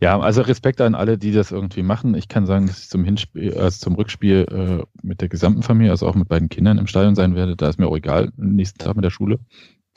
Ja, 0.00 0.18
also 0.18 0.42
Respekt 0.42 0.80
an 0.80 0.94
alle, 0.94 1.18
die 1.18 1.32
das 1.32 1.50
irgendwie 1.50 1.82
machen. 1.82 2.14
Ich 2.14 2.28
kann 2.28 2.46
sagen, 2.46 2.66
dass 2.66 2.80
ich 2.80 2.88
zum 2.88 3.04
Hinspiel, 3.04 3.56
also 3.56 3.78
zum 3.78 3.94
Rückspiel 3.94 4.46
äh, 4.50 4.84
mit 5.02 5.20
der 5.20 5.28
gesamten 5.28 5.62
Familie, 5.62 5.90
also 5.92 6.06
auch 6.06 6.14
mit 6.14 6.28
beiden 6.28 6.48
Kindern 6.48 6.78
im 6.78 6.86
Stadion 6.86 7.14
sein 7.14 7.34
werde. 7.34 7.56
Da 7.56 7.68
ist 7.68 7.78
mir 7.78 7.86
auch 7.86 7.96
egal, 7.96 8.32
nächsten 8.36 8.78
Tag 8.78 8.96
mit 8.96 9.04
der 9.04 9.10
Schule. 9.10 9.38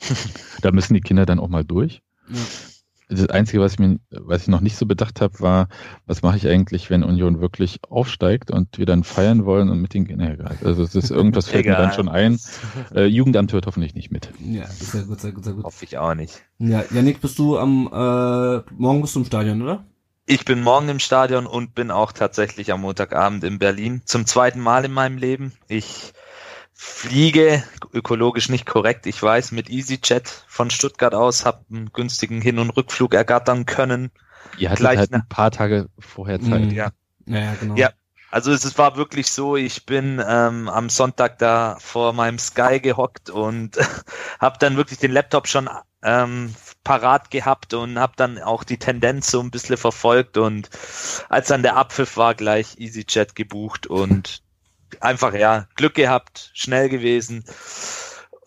da 0.62 0.72
müssen 0.72 0.94
die 0.94 1.00
Kinder 1.00 1.26
dann 1.26 1.40
auch 1.40 1.48
mal 1.48 1.64
durch. 1.64 2.02
Ja. 2.28 2.40
Das 3.08 3.28
Einzige, 3.28 3.60
was 3.60 3.74
ich, 3.74 3.78
mir, 3.78 3.98
was 4.10 4.42
ich 4.42 4.48
noch 4.48 4.60
nicht 4.60 4.76
so 4.76 4.84
bedacht 4.84 5.20
habe, 5.20 5.38
war, 5.40 5.68
was 6.06 6.22
mache 6.22 6.36
ich 6.36 6.48
eigentlich, 6.48 6.90
wenn 6.90 7.04
Union 7.04 7.40
wirklich 7.40 7.78
aufsteigt 7.88 8.50
und 8.50 8.78
wir 8.78 8.86
dann 8.86 9.04
feiern 9.04 9.44
wollen 9.44 9.68
und 9.68 9.80
mit 9.80 9.94
den, 9.94 10.04
nee, 10.04 10.32
egal. 10.32 10.58
Also 10.64 10.82
es 10.82 10.94
ist 10.94 11.10
irgendwas 11.10 11.48
fällt 11.48 11.66
mir 11.66 11.76
dann 11.76 11.92
schon 11.92 12.08
ein. 12.08 12.38
Äh, 12.94 13.06
Jugendamt 13.06 13.52
hört 13.52 13.66
hoffentlich 13.66 13.94
nicht 13.94 14.10
mit. 14.10 14.30
Ja, 14.38 14.66
sehr 14.66 15.02
gut, 15.02 15.20
sehr 15.20 15.32
gut, 15.32 15.44
sehr 15.44 15.54
gut. 15.54 15.64
Hoffe 15.64 15.84
ich 15.84 15.98
auch 15.98 16.14
nicht. 16.14 16.42
Ja, 16.58 16.84
Janik, 16.90 17.20
bist 17.20 17.38
du 17.38 17.58
am, 17.58 17.86
äh, 17.92 18.72
morgen 18.74 19.00
bist 19.02 19.14
du 19.14 19.20
im 19.20 19.24
Stadion, 19.24 19.62
oder? 19.62 19.84
Ich 20.26 20.44
bin 20.44 20.62
morgen 20.62 20.88
im 20.88 20.98
Stadion 20.98 21.46
und 21.46 21.74
bin 21.74 21.90
auch 21.90 22.12
tatsächlich 22.12 22.72
am 22.72 22.80
Montagabend 22.80 23.44
in 23.44 23.58
Berlin. 23.58 24.02
Zum 24.04 24.26
zweiten 24.26 24.60
Mal 24.60 24.84
in 24.84 24.92
meinem 24.92 25.18
Leben. 25.18 25.52
Ich 25.68 26.12
fliege 26.78 27.64
ökologisch 27.94 28.50
nicht 28.50 28.66
korrekt, 28.66 29.06
ich 29.06 29.20
weiß, 29.20 29.52
mit 29.52 29.70
EasyJet 29.70 30.44
von 30.46 30.70
Stuttgart 30.70 31.14
aus, 31.14 31.46
habe 31.46 31.64
einen 31.70 31.90
günstigen 31.92 32.42
Hin- 32.42 32.58
und 32.58 32.70
Rückflug 32.70 33.14
ergattern 33.14 33.64
können. 33.64 34.10
Ihr 34.58 34.68
hattet 34.68 34.80
Gleich 34.80 34.98
halt 34.98 35.12
ein 35.12 35.26
paar 35.26 35.50
Tage 35.50 35.88
vorher 35.98 36.40
Zeit. 36.40 36.70
Mhm. 36.70 36.76
Ja. 36.76 36.90
Ja, 37.26 37.54
genau. 37.54 37.76
Ja. 37.76 37.90
Also 38.30 38.52
es 38.52 38.64
es 38.64 38.76
war 38.76 38.96
wirklich 38.96 39.30
so, 39.32 39.56
ich 39.56 39.86
bin 39.86 40.22
ähm, 40.26 40.68
am 40.68 40.90
Sonntag 40.90 41.38
da 41.38 41.78
vor 41.80 42.12
meinem 42.12 42.38
Sky 42.38 42.80
gehockt 42.80 43.30
und 43.30 43.78
habe 44.38 44.58
dann 44.58 44.76
wirklich 44.76 44.98
den 44.98 45.12
Laptop 45.12 45.48
schon 45.48 45.70
ähm, 46.02 46.54
parat 46.84 47.30
gehabt 47.30 47.72
und 47.72 47.98
habe 47.98 48.12
dann 48.16 48.38
auch 48.38 48.64
die 48.64 48.78
Tendenz 48.78 49.30
so 49.30 49.40
ein 49.40 49.50
bisschen 49.50 49.78
verfolgt 49.78 50.36
und 50.36 50.68
als 51.30 51.48
dann 51.48 51.62
der 51.62 51.76
Abpfiff 51.76 52.16
war, 52.16 52.34
gleich 52.34 52.76
EasyJet 52.78 53.34
gebucht 53.34 53.86
und 53.86 54.42
einfach 55.00 55.34
ja 55.34 55.66
Glück 55.76 55.94
gehabt, 55.94 56.50
schnell 56.54 56.88
gewesen 56.88 57.44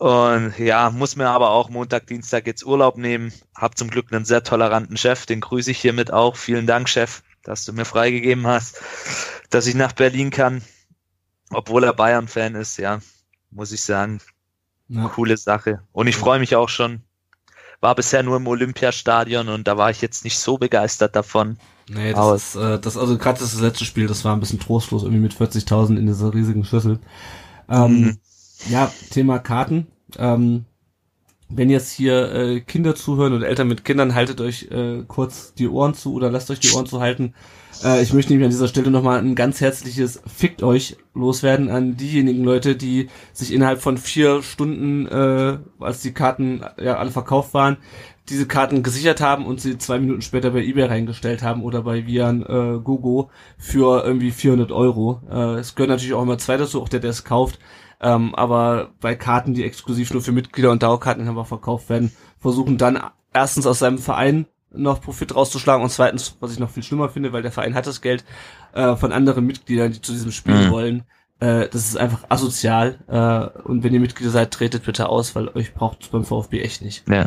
und 0.00 0.58
ja, 0.58 0.88
muss 0.88 1.14
mir 1.16 1.28
aber 1.28 1.50
auch 1.50 1.68
Montag, 1.68 2.06
Dienstag 2.06 2.46
jetzt 2.46 2.64
Urlaub 2.64 2.96
nehmen. 2.96 3.34
Hab 3.54 3.76
zum 3.76 3.90
Glück 3.90 4.10
einen 4.10 4.24
sehr 4.24 4.42
toleranten 4.42 4.96
Chef, 4.96 5.26
den 5.26 5.42
grüße 5.42 5.72
ich 5.72 5.78
hiermit 5.78 6.10
auch. 6.10 6.36
Vielen 6.36 6.66
Dank, 6.66 6.88
Chef, 6.88 7.22
dass 7.42 7.66
du 7.66 7.74
mir 7.74 7.84
freigegeben 7.84 8.46
hast, 8.46 8.80
dass 9.50 9.66
ich 9.66 9.74
nach 9.74 9.92
Berlin 9.92 10.30
kann, 10.30 10.62
obwohl 11.50 11.84
er 11.84 11.92
Bayern-Fan 11.92 12.54
ist, 12.54 12.78
ja, 12.78 13.00
muss 13.50 13.72
ich 13.72 13.82
sagen. 13.82 14.22
Ja. 14.88 15.06
Coole 15.08 15.36
Sache. 15.36 15.82
Und 15.92 16.06
ich 16.06 16.16
freue 16.16 16.38
mich 16.38 16.56
auch 16.56 16.70
schon. 16.70 17.02
War 17.80 17.94
bisher 17.94 18.22
nur 18.22 18.38
im 18.38 18.46
Olympiastadion 18.46 19.50
und 19.50 19.68
da 19.68 19.76
war 19.76 19.90
ich 19.90 20.00
jetzt 20.00 20.24
nicht 20.24 20.38
so 20.38 20.56
begeistert 20.56 21.14
davon. 21.14 21.58
Nee, 21.92 22.14
das 22.14 22.30
ist, 22.30 22.54
äh, 22.54 22.78
das, 22.78 22.96
also 22.96 23.18
gerade 23.18 23.40
das 23.40 23.60
letzte 23.60 23.84
Spiel, 23.84 24.06
das 24.06 24.24
war 24.24 24.34
ein 24.36 24.40
bisschen 24.40 24.60
trostlos, 24.60 25.02
irgendwie 25.02 25.22
mit 25.22 25.34
40.000 25.34 25.96
in 25.98 26.06
dieser 26.06 26.32
riesigen 26.34 26.64
Schüssel. 26.64 27.00
Ähm, 27.68 28.12
Mhm. 28.12 28.20
Ja, 28.64 28.94
Thema 29.10 29.38
Karten. 29.40 29.88
Ähm, 30.18 30.66
wenn 31.48 31.70
jetzt 31.70 31.90
hier 31.92 32.32
äh, 32.34 32.60
Kinder 32.62 32.94
zuhören 32.96 33.34
oder 33.34 33.48
Eltern 33.48 33.68
mit 33.68 33.84
Kindern, 33.84 34.14
haltet 34.14 34.40
euch 34.40 34.70
äh, 34.70 35.04
kurz 35.08 35.54
die 35.54 35.68
Ohren 35.68 35.94
zu 35.94 36.14
oder 36.14 36.30
lasst 36.30 36.50
euch 36.50 36.60
die 36.60 36.70
Ohren 36.70 36.86
zu 36.86 37.00
halten. 37.00 37.34
Äh, 37.82 38.02
ich 38.02 38.12
möchte 38.12 38.32
nämlich 38.32 38.46
an 38.46 38.50
dieser 38.52 38.68
Stelle 38.68 38.90
nochmal 38.90 39.20
ein 39.20 39.34
ganz 39.34 39.60
herzliches 39.60 40.22
Fickt 40.26 40.62
euch 40.62 40.98
loswerden 41.14 41.70
an 41.70 41.96
diejenigen 41.96 42.44
Leute, 42.44 42.76
die 42.76 43.10
sich 43.32 43.52
innerhalb 43.52 43.80
von 43.82 43.98
vier 43.98 44.42
Stunden, 44.42 45.06
äh, 45.08 45.58
als 45.80 46.02
die 46.02 46.12
Karten 46.14 46.62
ja 46.78 46.98
alle 46.98 47.10
verkauft 47.10 47.54
waren, 47.54 47.78
diese 48.30 48.46
Karten 48.46 48.82
gesichert 48.82 49.20
haben 49.20 49.44
und 49.44 49.60
sie 49.60 49.76
zwei 49.76 49.98
Minuten 49.98 50.22
später 50.22 50.50
bei 50.50 50.62
eBay 50.62 50.84
reingestellt 50.84 51.42
haben 51.42 51.62
oder 51.62 51.82
bei 51.82 52.06
Vian 52.06 52.42
äh, 52.42 52.78
Gogo 52.82 53.30
für 53.58 54.04
irgendwie 54.04 54.30
400 54.30 54.72
Euro. 54.72 55.20
Äh, 55.30 55.58
es 55.58 55.74
gehört 55.74 55.90
natürlich 55.90 56.14
auch 56.14 56.22
immer 56.22 56.38
zwei 56.38 56.56
dazu, 56.56 56.80
auch 56.80 56.88
der, 56.88 57.00
der 57.00 57.10
es 57.10 57.24
kauft. 57.24 57.58
Ähm, 58.00 58.34
aber 58.34 58.92
bei 59.00 59.14
Karten, 59.14 59.52
die 59.52 59.64
exklusiv 59.64 60.12
nur 60.12 60.22
für 60.22 60.32
Mitglieder 60.32 60.70
und 60.70 60.82
Dauerkarteninhaber 60.82 61.44
verkauft 61.44 61.90
werden, 61.90 62.12
versuchen 62.38 62.78
dann 62.78 62.98
erstens 63.34 63.66
aus 63.66 63.80
seinem 63.80 63.98
Verein 63.98 64.46
noch 64.72 65.00
Profit 65.02 65.34
rauszuschlagen 65.34 65.82
und 65.82 65.90
zweitens, 65.90 66.36
was 66.40 66.52
ich 66.52 66.58
noch 66.60 66.70
viel 66.70 66.82
schlimmer 66.84 67.08
finde, 67.08 67.32
weil 67.32 67.42
der 67.42 67.52
Verein 67.52 67.74
hat 67.74 67.86
das 67.86 68.00
Geld 68.00 68.24
äh, 68.72 68.94
von 68.96 69.12
anderen 69.12 69.44
Mitgliedern, 69.44 69.92
die 69.92 70.00
zu 70.00 70.12
diesem 70.12 70.30
Spiel 70.30 70.66
Mhm. 70.66 70.70
wollen. 70.70 71.02
Äh, 71.40 71.68
das 71.68 71.88
ist 71.88 71.96
einfach 71.96 72.24
asozial. 72.28 72.98
Äh, 73.08 73.60
und 73.68 73.82
wenn 73.82 73.92
ihr 73.92 74.00
Mitglieder 74.00 74.30
seid, 74.30 74.52
tretet 74.52 74.84
bitte 74.84 75.08
aus, 75.08 75.34
weil 75.34 75.48
euch 75.48 75.74
braucht 75.74 76.02
es 76.02 76.08
beim 76.08 76.24
VfB 76.24 76.60
echt 76.60 76.82
nicht. 76.82 77.08
Ja. 77.08 77.26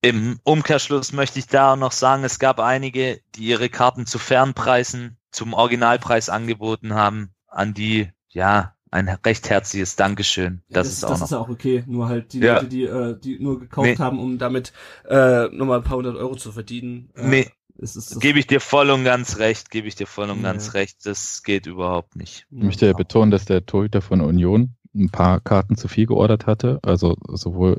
Im 0.00 0.38
Umkehrschluss 0.44 1.12
möchte 1.12 1.38
ich 1.40 1.48
da 1.48 1.72
auch 1.72 1.76
noch 1.76 1.92
sagen, 1.92 2.22
es 2.24 2.38
gab 2.38 2.60
einige, 2.60 3.20
die 3.34 3.44
ihre 3.46 3.68
Karten 3.68 4.06
zu 4.06 4.18
Fernpreisen 4.18 5.16
zum 5.32 5.54
Originalpreis 5.54 6.28
angeboten 6.28 6.94
haben, 6.94 7.30
an 7.48 7.74
die, 7.74 8.08
ja, 8.28 8.74
ein 8.90 9.08
recht 9.08 9.50
herzliches 9.50 9.96
Dankeschön. 9.96 10.62
Ja, 10.68 10.74
Das, 10.74 10.88
ist 10.88 11.04
auch 11.04 11.10
das 11.10 11.20
noch. 11.20 11.26
ist 11.26 11.30
ja 11.32 11.38
auch 11.40 11.48
okay. 11.48 11.84
Nur 11.86 12.08
halt 12.08 12.32
die 12.32 12.38
Ja. 12.38 12.54
Leute, 12.54 12.68
die, 12.68 12.84
äh, 12.84 13.18
die 13.18 13.38
nur 13.38 13.58
gekauft 13.60 13.86
Nee. 13.88 13.96
haben, 13.98 14.18
um 14.18 14.38
damit 14.38 14.72
äh, 15.08 15.48
nochmal 15.48 15.78
ein 15.78 15.84
paar 15.84 15.96
hundert 15.98 16.16
Euro 16.16 16.36
zu 16.36 16.52
verdienen. 16.52 17.10
Äh, 17.14 17.28
Nee. 17.28 17.50
ist, 17.76 17.96
ist, 17.96 18.12
das, 18.12 18.20
Gebe 18.20 18.38
ich 18.38 18.46
dir 18.46 18.60
voll 18.60 18.88
und 18.90 19.04
ganz 19.04 19.38
recht, 19.38 19.70
gebe 19.70 19.88
ich 19.88 19.94
dir 19.96 20.06
voll 20.06 20.30
und 20.30 20.38
Ja. 20.38 20.52
ganz 20.52 20.72
recht. 20.74 21.04
Das 21.04 21.42
geht 21.42 21.66
überhaupt 21.66 22.16
nicht. 22.16 22.46
Ich 22.50 22.62
möchte 22.62 22.86
ja 22.86 22.92
betonen, 22.94 23.30
dass 23.30 23.44
der 23.44 23.66
Torhüter 23.66 24.00
von 24.00 24.20
Union 24.22 24.74
ein 24.98 25.10
paar 25.10 25.40
Karten 25.40 25.76
zu 25.76 25.88
viel 25.88 26.06
geordert 26.06 26.46
hatte, 26.46 26.78
also 26.82 27.16
sowohl 27.28 27.78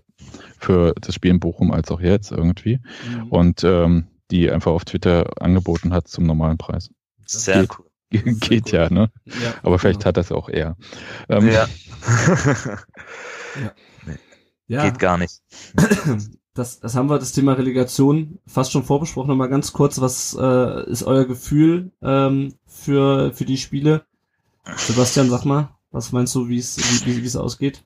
für 0.57 0.93
das 1.01 1.15
Spiel 1.15 1.31
in 1.31 1.39
Bochum 1.39 1.71
als 1.71 1.91
auch 1.91 2.01
jetzt 2.01 2.31
irgendwie 2.31 2.79
Mhm. 3.07 3.27
und 3.29 3.63
ähm, 3.63 4.07
die 4.31 4.49
einfach 4.51 4.71
auf 4.71 4.85
Twitter 4.85 5.25
angeboten 5.41 5.91
hat 5.93 6.07
zum 6.07 6.25
normalen 6.25 6.57
Preis. 6.57 6.89
Sehr 7.25 7.61
geht. 7.61 7.71
cool. 7.79 7.85
Geht 8.39 8.69
sehr 8.69 8.83
ja, 8.85 8.89
ne? 8.89 9.11
ja, 9.25 9.53
Aber 9.61 9.77
vielleicht 9.77 9.99
genau. 9.99 10.07
hat 10.07 10.17
das 10.17 10.31
auch 10.31 10.49
er. 10.49 10.75
Ähm, 11.29 11.47
Ja. 11.49 11.67
ja, 14.67 14.83
Geht 14.83 14.99
gar 14.99 15.17
nicht. 15.17 15.41
das, 16.53 16.79
das 16.79 16.95
haben 16.95 17.09
wir, 17.09 17.19
das 17.19 17.31
Thema 17.33 17.53
Relegation, 17.53 18.39
fast 18.47 18.71
schon 18.71 18.83
vorbesprochen. 18.83 19.27
Nochmal 19.29 19.49
ganz 19.49 19.73
kurz, 19.73 19.99
was 20.01 20.35
äh, 20.39 20.89
ist 20.89 21.03
euer 21.03 21.25
Gefühl 21.25 21.91
ähm, 22.01 22.55
für, 22.65 23.31
für 23.33 23.45
die 23.45 23.57
Spiele? 23.57 24.03
Sebastian, 24.75 25.29
sag 25.29 25.45
mal, 25.45 25.69
was 25.91 26.11
meinst 26.11 26.35
du, 26.35 26.47
wie 26.47 26.57
es 26.57 26.77
wie, 27.05 27.25
es 27.25 27.35
ausgeht? 27.35 27.85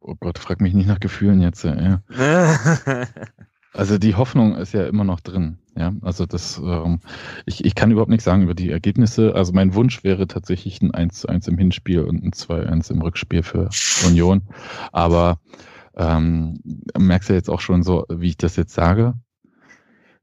Oh 0.00 0.14
Gott, 0.18 0.38
frag 0.38 0.60
mich 0.60 0.74
nicht 0.74 0.86
nach 0.86 1.00
Gefühlen 1.00 1.40
jetzt. 1.40 1.64
Ja. 1.64 2.02
Also 3.72 3.98
die 3.98 4.16
Hoffnung 4.16 4.56
ist 4.56 4.74
ja 4.74 4.86
immer 4.86 5.04
noch 5.04 5.20
drin. 5.20 5.58
Ja, 5.76 5.92
also 6.02 6.26
das, 6.26 6.58
ähm, 6.58 6.98
ich, 7.46 7.64
ich 7.64 7.74
kann 7.74 7.90
überhaupt 7.90 8.10
nichts 8.10 8.24
sagen 8.24 8.42
über 8.42 8.54
die 8.54 8.70
Ergebnisse. 8.70 9.34
Also 9.34 9.52
mein 9.52 9.74
Wunsch 9.74 10.02
wäre 10.02 10.26
tatsächlich 10.26 10.82
ein 10.82 10.92
1 10.92 11.20
zu 11.20 11.28
1 11.28 11.46
im 11.46 11.56
Hinspiel 11.56 12.00
und 12.00 12.24
ein 12.24 12.32
2-1 12.32 12.90
im 12.90 13.02
Rückspiel 13.02 13.42
für 13.42 13.70
Union. 14.06 14.42
Aber 14.90 15.38
ähm, 15.94 16.60
merkst 16.98 17.30
du 17.30 17.34
jetzt 17.34 17.48
auch 17.48 17.60
schon 17.60 17.82
so, 17.82 18.06
wie 18.08 18.28
ich 18.28 18.36
das 18.36 18.56
jetzt 18.56 18.74
sage. 18.74 19.14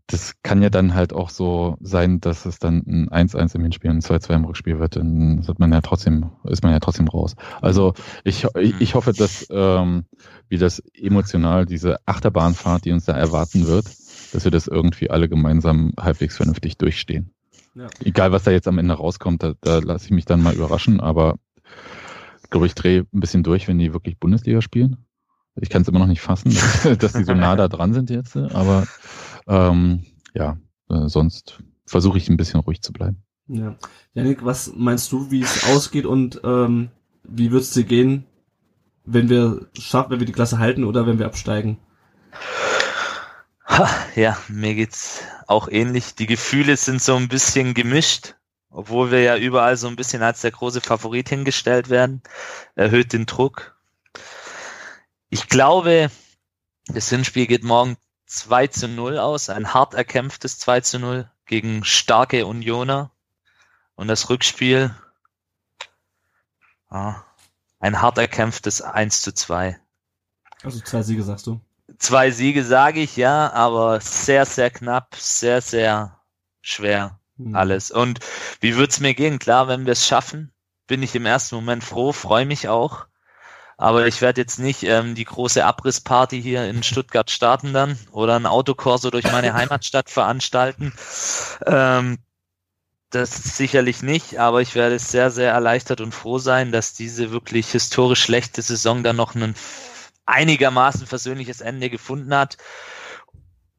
Das 0.07 0.35
kann 0.41 0.61
ja 0.61 0.69
dann 0.69 0.93
halt 0.93 1.11
auch 1.11 1.29
so 1.29 1.75
sein, 1.81 2.21
dass 2.21 2.45
es 2.45 2.59
dann 2.59 2.77
ein 2.87 3.09
1-1 3.09 3.55
im 3.55 3.63
Hinspiel 3.63 3.91
und 3.91 3.97
ein 3.97 4.01
2-2 4.01 4.35
im 4.35 4.45
Rückspiel 4.45 4.79
wird. 4.79 4.95
Dann 4.95 5.45
wird 5.45 5.59
man 5.59 5.73
ja 5.73 5.81
trotzdem, 5.81 6.31
ist 6.45 6.63
man 6.63 6.71
ja 6.71 6.79
trotzdem 6.79 7.09
raus. 7.09 7.35
Also 7.61 7.93
ich, 8.23 8.47
ich, 8.55 8.95
hoffe, 8.95 9.11
dass 9.11 9.47
ähm, 9.49 10.05
wie 10.47 10.57
das 10.57 10.79
emotional 10.93 11.65
diese 11.65 11.97
Achterbahnfahrt, 12.05 12.85
die 12.85 12.93
uns 12.93 13.03
da 13.03 13.17
erwarten 13.17 13.67
wird, 13.67 13.85
dass 14.31 14.45
wir 14.45 14.51
das 14.51 14.67
irgendwie 14.67 15.09
alle 15.09 15.27
gemeinsam 15.27 15.91
halbwegs 15.99 16.37
vernünftig 16.37 16.77
durchstehen. 16.77 17.33
Ja. 17.75 17.87
Egal, 18.03 18.31
was 18.31 18.43
da 18.43 18.51
jetzt 18.51 18.67
am 18.67 18.79
Ende 18.79 18.95
rauskommt, 18.95 19.43
da, 19.43 19.53
da 19.61 19.79
lasse 19.79 20.05
ich 20.05 20.11
mich 20.11 20.25
dann 20.25 20.41
mal 20.41 20.55
überraschen, 20.55 20.99
aber 20.99 21.35
ich 22.43 22.49
glaube, 22.49 22.65
ich 22.65 22.75
drehe 22.75 23.01
ein 23.13 23.19
bisschen 23.19 23.43
durch, 23.43 23.67
wenn 23.67 23.77
die 23.77 23.93
wirklich 23.93 24.17
Bundesliga 24.17 24.61
spielen. 24.61 25.05
Ich 25.59 25.69
kann 25.69 25.81
es 25.81 25.87
immer 25.87 25.99
noch 25.99 26.07
nicht 26.07 26.21
fassen, 26.21 26.53
dass, 26.53 26.97
dass 26.97 27.13
die 27.13 27.23
so 27.23 27.33
nah 27.33 27.55
da 27.55 27.67
dran 27.67 27.93
sind 27.93 28.09
jetzt, 28.09 28.37
aber 28.37 28.87
ähm, 29.47 30.05
ja, 30.33 30.57
äh, 30.89 31.07
sonst 31.07 31.61
versuche 31.85 32.17
ich 32.17 32.29
ein 32.29 32.37
bisschen 32.37 32.59
ruhig 32.59 32.81
zu 32.81 32.93
bleiben. 32.93 33.23
Ja. 33.47 33.77
Janik, 34.13 34.43
was 34.43 34.73
meinst 34.75 35.11
du, 35.11 35.31
wie 35.31 35.41
es 35.41 35.63
ausgeht 35.65 36.05
und 36.05 36.41
ähm, 36.43 36.89
wie 37.23 37.51
wird's 37.51 37.71
dir 37.71 37.83
gehen, 37.83 38.25
wenn 39.05 39.29
wir 39.29 39.67
schaffen, 39.77 40.11
wenn 40.11 40.19
wir 40.19 40.27
die 40.27 40.33
Klasse 40.33 40.59
halten 40.59 40.83
oder 40.83 41.07
wenn 41.07 41.19
wir 41.19 41.25
absteigen? 41.25 41.79
Ha, 43.65 43.89
Ja, 44.15 44.37
mir 44.49 44.75
geht's 44.75 45.21
auch 45.47 45.69
ähnlich. 45.69 46.15
Die 46.15 46.25
Gefühle 46.25 46.75
sind 46.75 47.01
so 47.01 47.15
ein 47.15 47.29
bisschen 47.29 47.73
gemischt, 47.73 48.35
obwohl 48.69 49.11
wir 49.11 49.21
ja 49.21 49.37
überall 49.37 49.77
so 49.77 49.87
ein 49.87 49.95
bisschen 49.95 50.23
als 50.23 50.41
der 50.41 50.51
große 50.51 50.81
Favorit 50.81 51.29
hingestellt 51.29 51.89
werden. 51.89 52.21
Erhöht 52.75 53.13
den 53.13 53.25
Druck. 53.25 53.77
Ich 55.29 55.47
glaube, 55.47 56.09
das 56.87 57.09
Hinspiel 57.09 57.47
geht 57.47 57.63
morgen 57.63 57.97
2 58.27 58.67
zu 58.67 58.87
0 58.87 59.17
aus, 59.17 59.49
ein 59.49 59.73
hart 59.73 59.93
erkämpftes 59.93 60.59
2 60.59 60.81
zu 60.81 60.99
0 60.99 61.31
gegen 61.45 61.83
starke 61.83 62.45
Unioner. 62.45 63.11
Und 63.95 64.07
das 64.07 64.29
Rückspiel, 64.29 64.93
ah, 66.89 67.23
ein 67.79 68.01
hart 68.01 68.17
erkämpftes 68.19 68.81
1 68.81 69.21
zu 69.21 69.33
2. 69.33 69.79
Also 70.63 70.79
zwei 70.81 71.01
Siege, 71.01 71.23
sagst 71.23 71.47
du? 71.47 71.59
Zwei 71.97 72.31
Siege 72.31 72.63
sage 72.63 72.99
ich, 72.99 73.17
ja, 73.17 73.51
aber 73.53 74.01
sehr, 74.01 74.45
sehr 74.45 74.69
knapp, 74.69 75.15
sehr, 75.15 75.61
sehr 75.61 76.19
schwer 76.61 77.19
Hm. 77.37 77.55
alles. 77.55 77.91
Und 77.91 78.19
wie 78.59 78.75
wird's 78.75 78.99
mir 78.99 79.13
gehen? 79.13 79.39
Klar, 79.39 79.67
wenn 79.67 79.85
wir 79.85 79.93
es 79.93 80.07
schaffen, 80.07 80.51
bin 80.87 81.03
ich 81.03 81.15
im 81.15 81.25
ersten 81.25 81.55
Moment 81.55 81.83
froh, 81.83 82.11
freue 82.11 82.45
mich 82.45 82.67
auch. 82.67 83.07
Aber 83.77 84.07
ich 84.07 84.21
werde 84.21 84.41
jetzt 84.41 84.57
nicht 84.57 84.83
ähm, 84.83 85.13
die 85.13 85.23
große 85.23 85.63
Abrissparty 85.63 86.41
hier 86.41 86.67
in 86.67 86.81
Stuttgart 86.81 87.29
starten 87.29 87.73
dann 87.73 87.97
oder 88.11 88.35
ein 88.35 88.47
Autokorso 88.47 89.11
durch 89.11 89.31
meine 89.31 89.53
Heimatstadt 89.55 90.09
veranstalten. 90.09 90.93
Ähm, 91.65 92.17
das 93.11 93.55
sicherlich 93.55 94.01
nicht, 94.01 94.39
aber 94.39 94.61
ich 94.61 94.75
werde 94.75 94.99
sehr, 94.99 95.29
sehr 95.31 95.51
erleichtert 95.51 96.01
und 96.01 96.13
froh 96.13 96.39
sein, 96.39 96.71
dass 96.71 96.93
diese 96.93 97.31
wirklich 97.31 97.71
historisch 97.71 98.21
schlechte 98.21 98.61
Saison 98.61 99.03
dann 99.03 99.15
noch 99.15 99.35
ein 99.35 99.55
einigermaßen 100.25 101.07
versöhnliches 101.07 101.61
Ende 101.61 101.89
gefunden 101.89 102.35
hat 102.35 102.57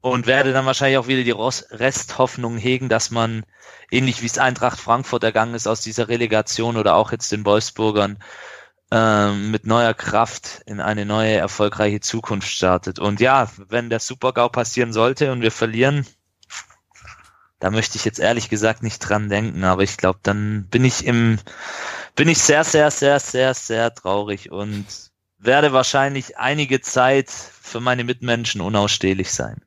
und 0.01 0.27
werde 0.27 0.53
dann 0.53 0.65
wahrscheinlich 0.65 0.99
auch 0.99 1.09
wieder 1.09 1.25
die 1.25 1.33
Resthoffnung 1.33 2.57
hegen, 2.57 2.89
dass 2.89 3.11
man 3.11 3.45
ähnlich 3.91 4.23
wie 4.23 4.27
es 4.27 4.39
Eintracht 4.39 4.79
Frankfurt 4.79 5.25
ergangen 5.25 5.55
ist 5.55 5.67
aus 5.67 5.83
dieser 5.83 6.09
Relegation 6.09 6.77
oder 6.77 6.95
auch 6.95 7.13
jetzt 7.13 7.33
den 7.33 7.45
Wolfsburgern 7.45 8.19
ähm, 8.91 9.51
mit 9.51 9.67
neuer 9.67 9.95
Kraft 9.95 10.63
in 10.67 10.81
eine 10.81 11.05
neue 11.05 11.35
erfolgreiche 11.35 12.01
Zukunft 12.01 12.49
startet. 12.49 12.99
Und 12.99 13.21
ja, 13.21 13.51
wenn 13.69 13.91
der 13.91 14.01
Supergau 14.01 14.49
passieren 14.49 14.93
sollte 14.93 15.33
und 15.33 15.43
wir 15.43 15.53
verlieren, 15.53 16.07
da 17.59 17.71
möchte 17.71 17.97
ich 17.97 18.05
jetzt 18.05 18.21
ehrlich 18.21 18.49
gesagt 18.49 18.83
nicht 18.83 19.01
dran 19.01 19.29
denken, 19.29 19.65
aber 19.65 19.83
ich 19.83 19.97
glaube, 19.97 20.21
dann 20.23 20.67
bin 20.71 20.85
ich 20.85 21.05
im, 21.05 21.39
bin 22.15 22.29
ich 22.29 22.39
sehr, 22.39 22.65
sehr, 22.65 22.91
sehr, 22.91 23.19
sehr, 23.21 23.55
sehr 23.55 23.93
traurig 23.95 24.51
und 24.51 24.87
werde 25.39 25.73
wahrscheinlich 25.73 26.39
einige 26.39 26.81
Zeit 26.81 27.31
für 27.31 27.81
meine 27.81 28.05
Mitmenschen 28.05 28.61
unausstehlich 28.61 29.33
sein. 29.33 29.61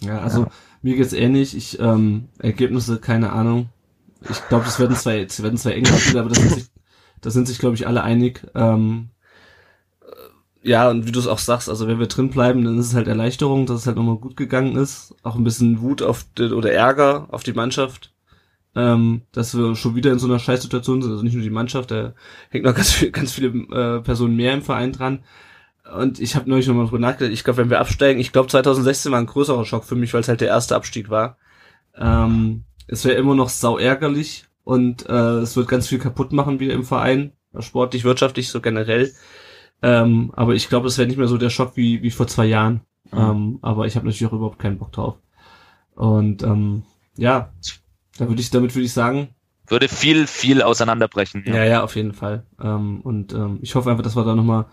Ja, 0.00 0.20
also 0.20 0.42
ja. 0.42 0.50
mir 0.82 0.96
geht's 0.96 1.12
ähnlich. 1.12 1.56
Ich 1.56 1.78
ähm, 1.78 2.28
Ergebnisse 2.38 2.98
keine 3.00 3.32
Ahnung. 3.32 3.70
Ich 4.28 4.46
glaube, 4.48 4.66
es 4.66 4.78
werden 4.78 4.96
zwei, 4.96 5.22
es 5.22 5.42
werden 5.42 5.58
zwei 5.58 5.72
enge 5.72 5.90
aber 6.18 6.28
das 6.28 6.38
sind 6.38 6.52
sich, 6.52 6.66
das 7.24 7.34
sind 7.34 7.48
sich 7.48 7.58
glaube 7.58 7.76
ich 7.76 7.86
alle 7.86 8.02
einig. 8.02 8.46
Ähm, 8.54 9.10
ja, 10.64 10.88
und 10.88 11.06
wie 11.06 11.12
du 11.12 11.20
es 11.20 11.26
auch 11.26 11.38
sagst, 11.38 11.68
also 11.68 11.86
wenn 11.86 11.98
wir 11.98 12.06
drin 12.06 12.30
bleiben, 12.30 12.64
dann 12.64 12.78
ist 12.78 12.86
es 12.86 12.94
halt 12.94 13.06
Erleichterung, 13.06 13.66
dass 13.66 13.80
es 13.80 13.86
halt 13.86 13.96
nochmal 13.96 14.16
gut 14.16 14.34
gegangen 14.34 14.76
ist. 14.76 15.14
Auch 15.22 15.36
ein 15.36 15.44
bisschen 15.44 15.82
Wut 15.82 16.00
auf 16.00 16.24
die, 16.38 16.44
oder 16.44 16.72
Ärger 16.72 17.28
auf 17.30 17.42
die 17.42 17.52
Mannschaft, 17.52 18.14
ähm, 18.74 19.22
dass 19.32 19.54
wir 19.54 19.76
schon 19.76 19.94
wieder 19.94 20.10
in 20.10 20.18
so 20.18 20.26
einer 20.26 20.38
Scheißsituation 20.38 21.02
sind. 21.02 21.10
Also 21.10 21.22
nicht 21.22 21.34
nur 21.34 21.42
die 21.42 21.50
Mannschaft, 21.50 21.90
da 21.90 22.14
hängt 22.48 22.64
noch 22.64 22.74
ganz, 22.76 22.92
viel, 22.92 23.10
ganz 23.10 23.32
viele 23.32 23.48
äh, 23.48 24.00
Personen 24.00 24.36
mehr 24.36 24.54
im 24.54 24.62
Verein 24.62 24.92
dran. 24.92 25.22
Und 25.98 26.18
ich 26.18 26.34
habe 26.34 26.48
neulich 26.48 26.66
nochmal 26.66 26.86
drüber 26.86 26.98
nachgedacht, 26.98 27.34
ich 27.34 27.44
glaube, 27.44 27.58
wenn 27.58 27.70
wir 27.70 27.80
absteigen, 27.80 28.18
ich 28.18 28.32
glaube 28.32 28.48
2016 28.48 29.12
war 29.12 29.18
ein 29.18 29.26
größerer 29.26 29.66
Schock 29.66 29.84
für 29.84 29.96
mich, 29.96 30.14
weil 30.14 30.22
es 30.22 30.28
halt 30.28 30.40
der 30.40 30.48
erste 30.48 30.76
Abstieg 30.76 31.10
war. 31.10 31.36
Ähm, 31.94 32.64
es 32.86 33.04
wäre 33.04 33.16
immer 33.16 33.34
noch 33.34 33.50
sau 33.50 33.76
ärgerlich 33.76 34.46
und 34.64 35.08
äh, 35.08 35.38
es 35.38 35.56
wird 35.56 35.68
ganz 35.68 35.88
viel 35.88 35.98
kaputt 35.98 36.32
machen 36.32 36.60
wieder 36.60 36.74
im 36.74 36.84
Verein, 36.84 37.32
sportlich, 37.60 38.04
wirtschaftlich, 38.04 38.48
so 38.48 38.60
generell. 38.60 39.12
Ähm, 39.82 40.32
aber 40.34 40.54
ich 40.54 40.68
glaube, 40.68 40.88
es 40.88 40.98
wäre 40.98 41.06
nicht 41.06 41.18
mehr 41.18 41.28
so 41.28 41.36
der 41.36 41.50
Schock 41.50 41.76
wie, 41.76 42.02
wie 42.02 42.10
vor 42.10 42.26
zwei 42.26 42.46
Jahren. 42.46 42.80
Mhm. 43.12 43.18
Ähm, 43.18 43.58
aber 43.62 43.86
ich 43.86 43.96
habe 43.96 44.06
natürlich 44.06 44.26
auch 44.26 44.32
überhaupt 44.32 44.58
keinen 44.58 44.78
Bock 44.78 44.92
drauf. 44.92 45.16
Und 45.94 46.42
ähm, 46.42 46.84
ja, 47.16 47.52
da 48.18 48.28
würde 48.28 48.40
ich, 48.40 48.50
damit 48.50 48.74
würde 48.74 48.86
ich 48.86 48.92
sagen. 48.92 49.28
Würde 49.68 49.88
viel, 49.88 50.26
viel 50.26 50.62
auseinanderbrechen. 50.62 51.44
Ja, 51.46 51.56
ja, 51.56 51.64
ja 51.64 51.84
auf 51.84 51.96
jeden 51.96 52.12
Fall. 52.12 52.44
Ähm, 52.60 53.00
und 53.02 53.32
ähm, 53.32 53.58
ich 53.62 53.74
hoffe 53.74 53.90
einfach, 53.90 54.02
dass 54.02 54.16
wir 54.16 54.24
da 54.24 54.34
nochmal 54.34 54.66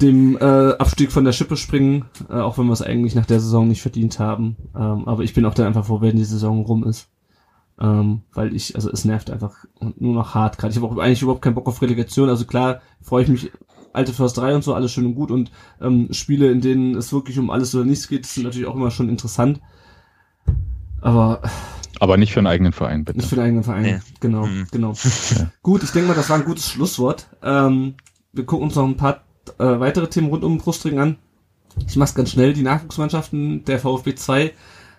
dem 0.00 0.36
äh, 0.36 0.72
Abstieg 0.72 1.12
von 1.12 1.24
der 1.24 1.32
Schippe 1.32 1.56
springen, 1.56 2.06
äh, 2.28 2.34
auch 2.34 2.58
wenn 2.58 2.66
wir 2.66 2.72
es 2.72 2.82
eigentlich 2.82 3.14
nach 3.14 3.26
der 3.26 3.40
Saison 3.40 3.68
nicht 3.68 3.82
verdient 3.82 4.18
haben. 4.18 4.56
Ähm, 4.74 5.06
aber 5.06 5.22
ich 5.22 5.34
bin 5.34 5.44
auch 5.44 5.54
dann 5.54 5.66
einfach 5.66 5.86
froh, 5.86 6.00
wenn 6.00 6.16
die 6.16 6.24
Saison 6.24 6.62
rum 6.62 6.84
ist. 6.84 7.08
Ähm, 7.80 8.22
weil 8.32 8.54
ich, 8.54 8.74
also 8.74 8.90
es 8.90 9.04
nervt 9.04 9.30
einfach 9.30 9.64
nur 9.80 10.14
noch 10.14 10.34
hart 10.34 10.58
gerade. 10.58 10.72
Ich 10.72 10.80
habe 10.80 10.86
auch 10.86 10.98
eigentlich 10.98 11.22
überhaupt 11.22 11.42
keinen 11.42 11.54
Bock 11.54 11.66
auf 11.66 11.82
Relegation. 11.82 12.28
Also 12.28 12.44
klar 12.44 12.80
freue 13.00 13.24
ich 13.24 13.28
mich 13.28 13.50
alte 13.92 14.12
Försterei 14.12 14.54
und 14.54 14.64
so, 14.64 14.74
alles 14.74 14.92
schön 14.92 15.06
und 15.06 15.14
gut 15.14 15.30
und 15.30 15.50
ähm, 15.80 16.08
Spiele, 16.12 16.50
in 16.50 16.60
denen 16.60 16.94
es 16.94 17.12
wirklich 17.12 17.38
um 17.38 17.50
alles 17.50 17.74
oder 17.74 17.84
nichts 17.84 18.08
geht, 18.08 18.26
sind 18.26 18.44
natürlich 18.44 18.66
auch 18.66 18.74
immer 18.74 18.90
schon 18.90 19.08
interessant. 19.08 19.60
Aber 21.00 21.42
aber 22.00 22.16
nicht 22.16 22.32
für 22.32 22.40
einen 22.40 22.48
eigenen 22.48 22.72
Verein, 22.72 23.04
bitte. 23.04 23.18
Nicht 23.18 23.28
für 23.28 23.36
einen 23.36 23.44
eigenen 23.44 23.64
Verein, 23.64 23.82
nee. 23.82 24.00
genau, 24.20 24.46
mhm. 24.46 24.66
genau. 24.70 24.92
Ja. 25.38 25.50
Gut, 25.62 25.82
ich 25.82 25.90
denke 25.90 26.08
mal, 26.08 26.14
das 26.14 26.30
war 26.30 26.38
ein 26.38 26.44
gutes 26.44 26.68
Schlusswort. 26.68 27.28
Ähm, 27.42 27.94
wir 28.32 28.44
gucken 28.44 28.64
uns 28.64 28.74
noch 28.74 28.86
ein 28.86 28.96
paar 28.96 29.22
äh, 29.58 29.64
weitere 29.80 30.08
Themen 30.08 30.28
rund 30.28 30.42
um 30.42 30.58
Brustring 30.58 30.98
an. 30.98 31.16
Ich 31.86 31.96
mach's 31.96 32.14
ganz 32.14 32.30
schnell. 32.30 32.54
Die 32.54 32.62
Nachwuchsmannschaften 32.62 33.64
der 33.64 33.78
VfB 33.78 34.14
2 34.14 34.52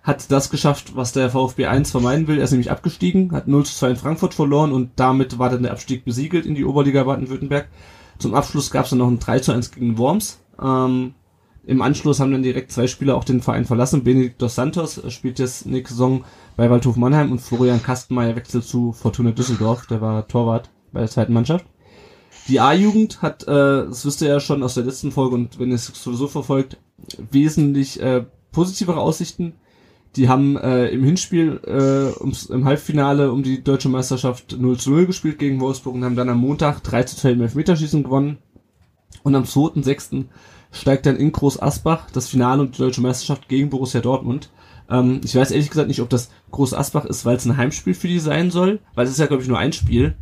hat 0.03 0.29
das 0.31 0.49
geschafft, 0.49 0.95
was 0.95 1.13
der 1.13 1.29
VfB 1.29 1.65
1 1.65 1.89
vermeiden 1.89 2.27
will. 2.27 2.37
Er 2.37 2.43
ist 2.43 2.51
nämlich 2.51 2.69
abgestiegen, 2.69 3.31
hat 3.31 3.47
0 3.47 3.65
zu 3.65 3.73
2 3.75 3.91
in 3.91 3.95
Frankfurt 3.95 4.33
verloren 4.33 4.73
und 4.73 4.91
damit 4.97 5.39
war 5.39 5.49
dann 5.49 5.63
der 5.63 5.71
Abstieg 5.71 6.03
besiegelt 6.03 6.45
in 6.45 6.55
die 6.55 6.65
Oberliga 6.65 7.03
Baden-Württemberg. 7.03 7.69
Zum 8.19 8.35
Abschluss 8.35 8.69
gab 8.69 8.83
es 8.83 8.89
dann 8.89 8.99
noch 8.99 9.07
ein 9.07 9.19
3 9.19 9.39
zu 9.39 9.53
1 9.53 9.71
gegen 9.71 9.97
Worms. 9.97 10.41
Ähm, 10.61 11.13
Im 11.65 11.81
Anschluss 11.81 12.19
haben 12.19 12.33
dann 12.33 12.43
direkt 12.43 12.73
zwei 12.73 12.87
Spieler 12.87 13.15
auch 13.15 13.23
den 13.23 13.41
Verein 13.41 13.63
verlassen. 13.63 14.03
Benedikt 14.03 14.41
dos 14.41 14.55
Santos 14.55 15.01
spielt 15.07 15.39
jetzt 15.39 15.65
nächste 15.65 15.93
Saison 15.93 16.25
bei 16.57 16.69
Waldhof 16.69 16.97
Mannheim 16.97 17.31
und 17.31 17.39
Florian 17.39 17.81
Kastenmeier 17.81 18.35
wechselt 18.35 18.65
zu 18.65 18.91
Fortuna 18.91 19.31
Düsseldorf. 19.31 19.87
Der 19.87 20.01
war 20.01 20.27
Torwart 20.27 20.69
bei 20.91 20.99
der 20.99 21.09
zweiten 21.09 21.33
Mannschaft. 21.33 21.65
Die 22.49 22.59
A-Jugend 22.59 23.21
hat, 23.21 23.43
äh, 23.43 23.85
das 23.87 24.05
wisst 24.05 24.21
ihr 24.21 24.27
ja 24.27 24.41
schon 24.41 24.63
aus 24.63 24.73
der 24.73 24.83
letzten 24.83 25.13
Folge 25.13 25.35
und 25.35 25.59
wenn 25.59 25.69
ihr 25.69 25.75
es 25.75 25.85
sowieso 25.85 26.27
verfolgt, 26.27 26.77
wesentlich 27.31 28.01
äh, 28.01 28.25
positivere 28.51 28.99
Aussichten. 28.99 29.53
Die 30.15 30.29
haben 30.29 30.57
äh, 30.57 30.89
im 30.89 31.03
Hinspiel 31.03 31.59
äh, 31.65 32.19
ums, 32.19 32.45
im 32.45 32.65
Halbfinale 32.65 33.31
um 33.31 33.41
die 33.41 33.63
deutsche 33.63 33.89
Meisterschaft 33.89 34.55
0 34.59 34.77
zu 34.77 34.91
0 34.91 35.07
gespielt 35.07 35.39
gegen 35.39 35.59
Wolfsburg 35.59 35.95
und 35.95 36.03
haben 36.03 36.15
dann 36.15 36.29
am 36.29 36.37
Montag 36.37 36.83
3 36.83 37.03
zu 37.03 37.15
2 37.15 37.31
im 37.31 37.41
Elfmeterschießen 37.41 38.03
gewonnen. 38.03 38.37
Und 39.23 39.35
am 39.35 39.43
2.6. 39.43 40.25
steigt 40.71 41.05
dann 41.05 41.15
in 41.15 41.31
Groß 41.31 41.61
Asbach 41.61 42.11
das 42.11 42.27
Finale 42.29 42.61
und 42.61 42.75
die 42.75 42.81
deutsche 42.81 43.01
Meisterschaft 43.01 43.47
gegen 43.47 43.69
Borussia 43.69 44.01
Dortmund. 44.01 44.51
Ähm, 44.89 45.21
ich 45.23 45.35
weiß 45.35 45.51
ehrlich 45.51 45.69
gesagt 45.69 45.87
nicht, 45.87 46.01
ob 46.01 46.09
das 46.09 46.29
Groß 46.51 46.73
Asbach 46.73 47.05
ist, 47.05 47.25
weil 47.25 47.37
es 47.37 47.45
ein 47.45 47.57
Heimspiel 47.57 47.93
für 47.93 48.07
die 48.07 48.19
sein 48.19 48.51
soll, 48.51 48.79
weil 48.93 49.05
es 49.05 49.11
ist 49.11 49.19
ja, 49.19 49.25
glaube 49.25 49.41
ich, 49.41 49.49
nur 49.49 49.57
ein 49.59 49.73
Spiel. 49.73 50.15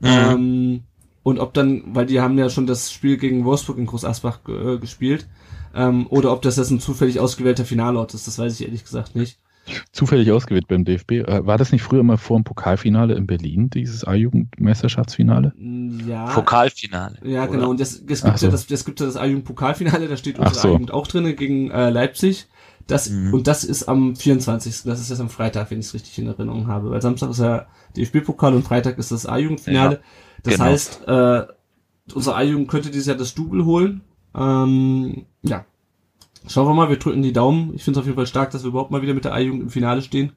Mhm. 0.00 0.08
Ähm, 0.08 0.80
und 1.22 1.38
ob 1.38 1.54
dann, 1.54 1.94
weil 1.94 2.06
die 2.06 2.20
haben 2.20 2.36
ja 2.36 2.50
schon 2.50 2.66
das 2.66 2.90
Spiel 2.90 3.16
gegen 3.16 3.44
Wolfsburg 3.44 3.78
in 3.78 3.86
Groß 3.86 4.04
Asbach 4.04 4.40
äh, 4.48 4.78
gespielt, 4.78 5.28
ähm, 5.74 6.06
oder 6.08 6.32
ob 6.32 6.42
das 6.42 6.56
jetzt 6.56 6.70
ein 6.70 6.80
zufällig 6.80 7.20
ausgewählter 7.20 7.64
Finalort 7.64 8.14
ist, 8.14 8.26
das 8.26 8.38
weiß 8.38 8.58
ich 8.58 8.66
ehrlich 8.66 8.84
gesagt 8.84 9.14
nicht. 9.14 9.38
Zufällig 9.92 10.30
ausgewählt 10.32 10.66
beim 10.66 10.84
DFB. 10.84 11.12
Äh, 11.12 11.46
war 11.46 11.56
das 11.56 11.70
nicht 11.70 11.82
früher 11.82 12.00
immer 12.00 12.18
vor 12.18 12.36
dem 12.36 12.44
Pokalfinale 12.44 13.14
in 13.14 13.26
Berlin, 13.28 13.70
dieses 13.70 14.04
A-Jugend-Meisterschaftsfinale? 14.04 15.52
Ja. 16.06 16.26
Pokalfinale. 16.26 17.18
Ja, 17.22 17.46
genau. 17.46 17.70
Und 17.70 17.78
das, 17.78 18.04
das 18.04 18.22
gibt 18.22 18.38
so. 18.38 18.46
ja 18.46 18.52
das, 18.52 18.66
das 18.66 18.84
gibt 18.84 18.98
ja 18.98 19.06
das 19.06 19.16
A-Jugend-Pokalfinale, 19.16 20.08
da 20.08 20.16
steht 20.16 20.38
unsere 20.38 20.58
so. 20.58 20.68
A-Jugend 20.68 20.90
auch 20.90 21.06
drin 21.06 21.36
gegen 21.36 21.70
äh, 21.70 21.90
Leipzig. 21.90 22.48
Das, 22.88 23.10
mhm. 23.10 23.32
Und 23.32 23.46
das 23.46 23.62
ist 23.62 23.84
am 23.84 24.16
24. 24.16 24.82
Das 24.82 25.00
ist 25.00 25.10
jetzt 25.10 25.20
am 25.20 25.30
Freitag, 25.30 25.70
wenn 25.70 25.78
ich 25.78 25.86
es 25.86 25.94
richtig 25.94 26.18
in 26.18 26.26
Erinnerung 26.26 26.66
habe. 26.66 26.90
Weil 26.90 27.00
Samstag 27.00 27.30
ist 27.30 27.38
ja 27.38 27.66
DFB-Pokal 27.96 28.54
und 28.54 28.64
Freitag 28.64 28.98
ist 28.98 29.12
das 29.12 29.26
A-Jugendfinale. 29.26 29.94
Ja, 29.94 30.00
das 30.42 30.54
genau. 30.54 30.64
heißt, 30.64 31.06
äh, 31.06 31.42
unsere 32.12 32.36
A-Jugend 32.36 32.68
könnte 32.68 32.90
dieses 32.90 33.06
Jahr 33.06 33.16
das 33.16 33.34
Double 33.34 33.64
holen. 33.64 34.02
Ähm, 34.34 35.26
ja. 35.42 35.64
Schauen 36.48 36.66
wir 36.66 36.74
mal, 36.74 36.88
wir 36.88 36.98
drücken 36.98 37.22
die 37.22 37.32
Daumen. 37.32 37.74
Ich 37.74 37.84
finde 37.84 37.98
es 37.98 38.02
auf 38.02 38.06
jeden 38.06 38.16
Fall 38.16 38.26
stark, 38.26 38.50
dass 38.50 38.64
wir 38.64 38.68
überhaupt 38.68 38.90
mal 38.90 39.02
wieder 39.02 39.14
mit 39.14 39.24
der 39.24 39.34
A-Jugend 39.34 39.62
im 39.62 39.70
Finale 39.70 40.02
stehen. 40.02 40.32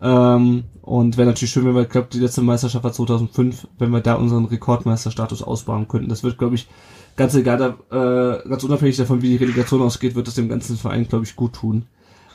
Ähm, 0.00 0.64
und 0.82 1.16
wäre 1.16 1.26
natürlich 1.26 1.50
schön, 1.50 1.64
wenn 1.64 1.74
wir, 1.74 1.82
ich 1.82 1.88
glaube, 1.88 2.08
die 2.12 2.20
letzte 2.20 2.42
Meisterschaft 2.42 2.84
war 2.84 2.92
2005, 2.92 3.66
wenn 3.78 3.90
wir 3.90 4.00
da 4.00 4.14
unseren 4.14 4.44
Rekordmeisterstatus 4.44 5.42
ausbauen 5.42 5.88
könnten. 5.88 6.10
Das 6.10 6.22
wird, 6.22 6.36
glaube 6.36 6.54
ich, 6.54 6.68
ganz 7.16 7.34
egal, 7.34 7.76
äh, 7.90 8.48
ganz 8.48 8.62
unabhängig 8.62 8.96
davon, 8.98 9.22
wie 9.22 9.30
die 9.30 9.36
Relegation 9.36 9.80
ausgeht, 9.80 10.14
wird 10.14 10.26
das 10.26 10.34
dem 10.34 10.48
ganzen 10.48 10.76
Verein, 10.76 11.08
glaube 11.08 11.24
ich, 11.24 11.34
gut 11.34 11.54
tun. 11.54 11.86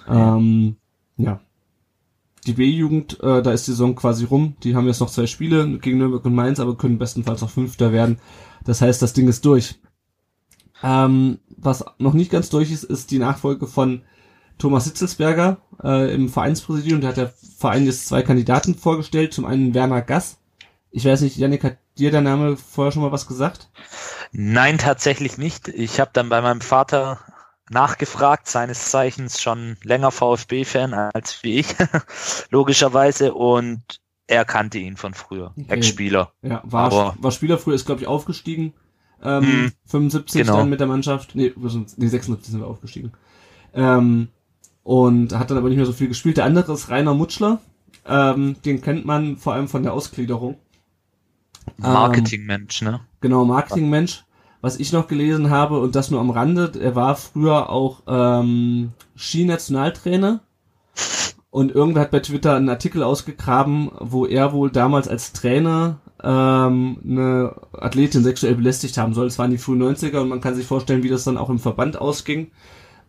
Ähm, 0.09 0.75
ja. 1.17 1.39
Die 2.47 2.53
B-Jugend, 2.53 3.21
äh, 3.21 3.43
da 3.43 3.51
ist 3.51 3.67
die 3.67 3.71
Saison 3.71 3.95
quasi 3.95 4.25
rum. 4.25 4.55
Die 4.63 4.75
haben 4.75 4.87
jetzt 4.87 4.99
noch 4.99 5.11
zwei 5.11 5.27
Spiele 5.27 5.77
gegen 5.77 5.99
Nürnberg 5.99 6.25
und 6.25 6.33
Mainz, 6.33 6.59
aber 6.59 6.75
können 6.75 6.97
bestenfalls 6.97 7.41
noch 7.41 7.51
Fünfter 7.51 7.91
werden. 7.91 8.17
Das 8.65 8.81
heißt, 8.81 9.01
das 9.03 9.13
Ding 9.13 9.27
ist 9.27 9.45
durch. 9.45 9.79
Ähm, 10.83 11.39
was 11.57 11.85
noch 11.99 12.13
nicht 12.13 12.31
ganz 12.31 12.49
durch 12.49 12.71
ist, 12.71 12.83
ist 12.83 13.11
die 13.11 13.19
Nachfolge 13.19 13.67
von 13.67 14.01
Thomas 14.57 14.85
Hitzelsberger 14.85 15.57
äh, 15.83 16.13
im 16.13 16.29
Vereinspräsidium. 16.29 17.01
Da 17.01 17.09
hat 17.09 17.17
der 17.17 17.33
Verein 17.57 17.85
jetzt 17.85 18.07
zwei 18.07 18.21
Kandidaten 18.21 18.75
vorgestellt. 18.75 19.33
Zum 19.33 19.45
einen 19.45 19.73
Werner 19.73 20.01
Gass. 20.01 20.37
Ich 20.91 21.05
weiß 21.05 21.21
nicht, 21.21 21.37
Janik, 21.37 21.63
hat 21.63 21.77
dir 21.97 22.11
der 22.11 22.21
Name 22.21 22.57
vorher 22.57 22.91
schon 22.91 23.01
mal 23.01 23.11
was 23.11 23.27
gesagt? 23.27 23.69
Nein, 24.31 24.77
tatsächlich 24.77 25.37
nicht. 25.37 25.67
Ich 25.67 25.99
habe 25.99 26.11
dann 26.13 26.29
bei 26.29 26.41
meinem 26.41 26.61
Vater 26.61 27.19
nachgefragt, 27.69 28.47
seines 28.47 28.91
Zeichens 28.91 29.41
schon 29.41 29.77
länger 29.83 30.11
VfB-Fan 30.11 30.93
als 30.93 31.41
wie 31.43 31.59
ich, 31.59 31.67
logischerweise. 32.49 33.33
Und 33.33 33.81
er 34.27 34.45
kannte 34.45 34.77
ihn 34.77 34.97
von 34.97 35.13
früher. 35.13 35.53
Okay. 35.57 35.65
Ex-Spieler. 35.69 36.33
Ja, 36.41 36.61
war, 36.63 37.15
war 37.19 37.31
Spieler 37.31 37.57
früher, 37.57 37.75
ist 37.75 37.85
glaube 37.85 38.01
ich 38.01 38.07
aufgestiegen. 38.07 38.73
Ähm, 39.23 39.63
mh, 39.65 39.71
75 39.85 40.41
genau. 40.41 40.57
dann 40.57 40.69
mit 40.69 40.79
der 40.79 40.87
Mannschaft. 40.87 41.35
Nee, 41.35 41.53
nee 41.55 42.07
76 42.07 42.51
sind 42.51 42.59
wir 42.59 42.67
aufgestiegen. 42.67 43.11
Ähm, 43.73 44.29
und 44.83 45.37
hat 45.37 45.49
dann 45.51 45.57
aber 45.57 45.69
nicht 45.69 45.77
mehr 45.77 45.85
so 45.85 45.93
viel 45.93 46.07
gespielt. 46.07 46.37
Der 46.37 46.45
andere 46.45 46.73
ist 46.73 46.89
Rainer 46.89 47.13
Mutschler. 47.13 47.59
Ähm, 48.05 48.55
den 48.65 48.81
kennt 48.81 49.05
man 49.05 49.37
vor 49.37 49.53
allem 49.53 49.67
von 49.67 49.83
der 49.83 49.93
Ausgliederung. 49.93 50.57
Marketingmensch, 51.77 52.81
ne? 52.81 53.01
Genau, 53.19 53.45
Marketingmensch. 53.45 54.23
was 54.61 54.79
ich 54.79 54.93
noch 54.93 55.07
gelesen 55.07 55.49
habe 55.49 55.79
und 55.79 55.95
das 55.95 56.11
nur 56.11 56.19
am 56.19 56.29
Rande, 56.29 56.71
er 56.79 56.95
war 56.95 57.15
früher 57.15 57.69
auch 57.69 58.01
ähm, 58.07 58.91
Ski-Nationaltrainer 59.15 60.41
und 61.49 61.71
irgendwer 61.71 62.03
hat 62.03 62.11
bei 62.11 62.19
Twitter 62.19 62.55
einen 62.55 62.69
Artikel 62.69 63.03
ausgegraben, 63.03 63.91
wo 63.99 64.25
er 64.25 64.53
wohl 64.53 64.71
damals 64.71 65.07
als 65.07 65.33
Trainer 65.33 65.99
ähm, 66.23 66.97
eine 67.03 67.55
Athletin 67.73 68.23
sexuell 68.23 68.55
belästigt 68.55 68.97
haben 68.97 69.13
soll. 69.13 69.27
Es 69.27 69.39
waren 69.39 69.51
die 69.51 69.57
frühen 69.57 69.81
90er 69.81 70.19
und 70.19 70.29
man 70.29 70.41
kann 70.41 70.55
sich 70.55 70.65
vorstellen, 70.65 71.03
wie 71.03 71.09
das 71.09 71.23
dann 71.23 71.37
auch 71.37 71.49
im 71.49 71.59
Verband 71.59 71.99
ausging. 71.99 72.51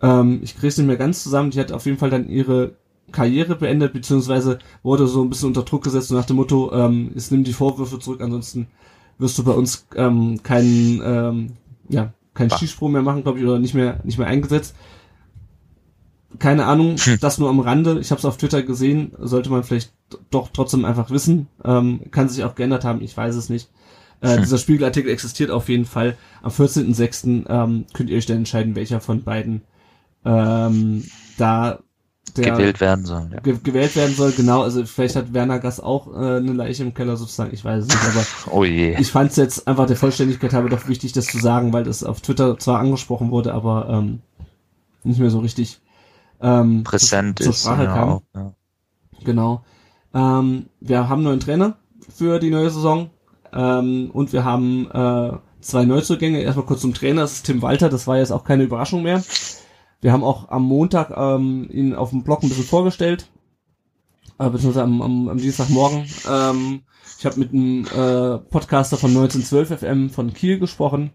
Ähm, 0.00 0.40
ich 0.42 0.54
kriege 0.54 0.68
es 0.68 0.78
nicht 0.78 0.86
mehr 0.86 0.96
ganz 0.96 1.22
zusammen. 1.22 1.50
Die 1.50 1.60
hat 1.60 1.72
auf 1.72 1.86
jeden 1.86 1.98
Fall 1.98 2.10
dann 2.10 2.28
ihre 2.28 2.76
Karriere 3.12 3.56
beendet, 3.56 3.92
beziehungsweise 3.92 4.58
wurde 4.82 5.06
so 5.06 5.22
ein 5.22 5.28
bisschen 5.28 5.48
unter 5.48 5.62
Druck 5.62 5.84
gesetzt 5.84 6.10
nach 6.10 6.24
dem 6.24 6.36
Motto, 6.36 6.72
ähm, 6.72 7.10
jetzt 7.14 7.30
nimm 7.30 7.44
die 7.44 7.52
Vorwürfe 7.52 7.98
zurück, 7.98 8.20
ansonsten 8.22 8.68
wirst 9.18 9.38
du 9.38 9.44
bei 9.44 9.52
uns 9.52 9.86
ähm, 9.94 10.42
keinen 10.42 11.00
ähm, 11.04 11.52
ja, 11.88 12.12
keinen 12.34 12.50
Skisprung 12.50 12.92
mehr 12.92 13.02
machen, 13.02 13.22
glaube 13.22 13.38
ich, 13.38 13.44
oder 13.44 13.58
nicht 13.58 13.74
mehr 13.74 14.00
nicht 14.04 14.18
mehr 14.18 14.26
eingesetzt. 14.26 14.74
Keine 16.38 16.64
Ahnung, 16.64 16.96
hm. 16.96 17.18
das 17.20 17.38
nur 17.38 17.50
am 17.50 17.60
Rande. 17.60 17.98
Ich 18.00 18.10
habe 18.10 18.18
es 18.18 18.24
auf 18.24 18.38
Twitter 18.38 18.62
gesehen, 18.62 19.12
sollte 19.18 19.50
man 19.50 19.62
vielleicht 19.64 19.92
doch 20.30 20.50
trotzdem 20.52 20.84
einfach 20.84 21.10
wissen. 21.10 21.48
Ähm, 21.64 22.00
kann 22.10 22.28
sich 22.28 22.44
auch 22.44 22.54
geändert 22.54 22.84
haben, 22.84 23.02
ich 23.02 23.16
weiß 23.16 23.34
es 23.34 23.48
nicht. 23.48 23.70
Äh, 24.20 24.34
hm. 24.34 24.42
Dieser 24.42 24.58
Spiegelartikel 24.58 25.10
existiert 25.10 25.50
auf 25.50 25.68
jeden 25.68 25.84
Fall. 25.84 26.16
Am 26.42 26.50
14.06. 26.50 27.44
Ähm, 27.48 27.86
könnt 27.92 28.10
ihr 28.10 28.16
euch 28.16 28.26
dann 28.26 28.38
entscheiden, 28.38 28.74
welcher 28.74 29.00
von 29.00 29.22
beiden 29.22 29.62
ähm, 30.24 31.04
da 31.38 31.80
der 32.36 32.52
gewählt 32.52 32.80
werden 32.80 33.04
soll. 33.04 33.28
Ja. 33.32 33.40
Ge 33.40 33.58
gewählt 33.62 33.96
werden 33.96 34.14
soll, 34.14 34.32
genau. 34.32 34.62
Also 34.62 34.86
vielleicht 34.86 35.16
hat 35.16 35.34
Werner 35.34 35.58
Gass 35.58 35.80
auch 35.80 36.06
äh, 36.14 36.36
eine 36.36 36.52
Leiche 36.52 36.82
im 36.82 36.94
Keller 36.94 37.16
sozusagen, 37.16 37.52
ich 37.52 37.64
weiß 37.64 37.84
es 37.84 37.88
nicht, 37.88 38.04
aber 38.04 38.24
oh 38.56 38.64
je. 38.64 38.96
ich 38.98 39.10
fand 39.10 39.32
es 39.32 39.36
jetzt 39.36 39.66
einfach 39.66 39.86
der 39.86 39.96
Vollständigkeit 39.96 40.52
habe 40.52 40.70
doch 40.70 40.88
wichtig, 40.88 41.12
das 41.12 41.26
zu 41.26 41.38
sagen, 41.38 41.72
weil 41.72 41.84
das 41.84 42.04
auf 42.04 42.20
Twitter 42.20 42.58
zwar 42.58 42.78
angesprochen 42.78 43.30
wurde, 43.30 43.52
aber 43.52 43.88
ähm, 43.90 44.20
nicht 45.02 45.18
mehr 45.18 45.30
so 45.30 45.40
richtig 45.40 45.80
ähm, 46.40 46.84
präsent 46.84 47.38
zur, 47.38 47.52
zur 47.52 47.54
Sprache 47.54 47.86
kam. 47.86 48.08
Auch, 48.08 48.22
ja. 48.34 48.54
Genau. 49.24 49.64
Ähm, 50.14 50.66
wir 50.80 51.08
haben 51.08 51.22
neuen 51.22 51.40
Trainer 51.40 51.76
für 52.08 52.38
die 52.38 52.50
neue 52.50 52.70
Saison 52.70 53.10
ähm, 53.52 54.10
und 54.12 54.32
wir 54.32 54.44
haben 54.44 54.90
äh, 54.90 55.32
zwei 55.60 55.84
Neuzugänge. 55.84 56.40
Erstmal 56.40 56.66
kurz 56.66 56.80
zum 56.80 56.94
Trainer, 56.94 57.22
das 57.22 57.34
ist 57.34 57.46
Tim 57.46 57.62
Walter, 57.62 57.88
das 57.88 58.06
war 58.06 58.18
jetzt 58.18 58.32
auch 58.32 58.44
keine 58.44 58.64
Überraschung 58.64 59.02
mehr. 59.02 59.22
Wir 60.00 60.12
haben 60.12 60.24
auch 60.24 60.48
am 60.50 60.64
Montag 60.64 61.12
ähm, 61.16 61.68
ihn 61.70 61.94
auf 61.94 62.10
dem 62.10 62.24
Blog 62.24 62.42
ein 62.42 62.48
bisschen 62.48 62.64
vorgestellt, 62.64 63.30
äh, 64.38 64.50
beziehungsweise 64.50 64.84
am, 64.84 65.00
am, 65.00 65.28
am 65.28 65.38
Dienstagmorgen. 65.38 66.06
Ähm, 66.28 66.82
ich 67.18 67.26
habe 67.26 67.38
mit 67.38 67.52
einem 67.52 67.84
äh, 67.86 68.38
Podcaster 68.38 68.96
von 68.96 69.10
1912 69.10 69.78
FM 69.78 70.10
von 70.10 70.34
Kiel 70.34 70.58
gesprochen 70.58 71.12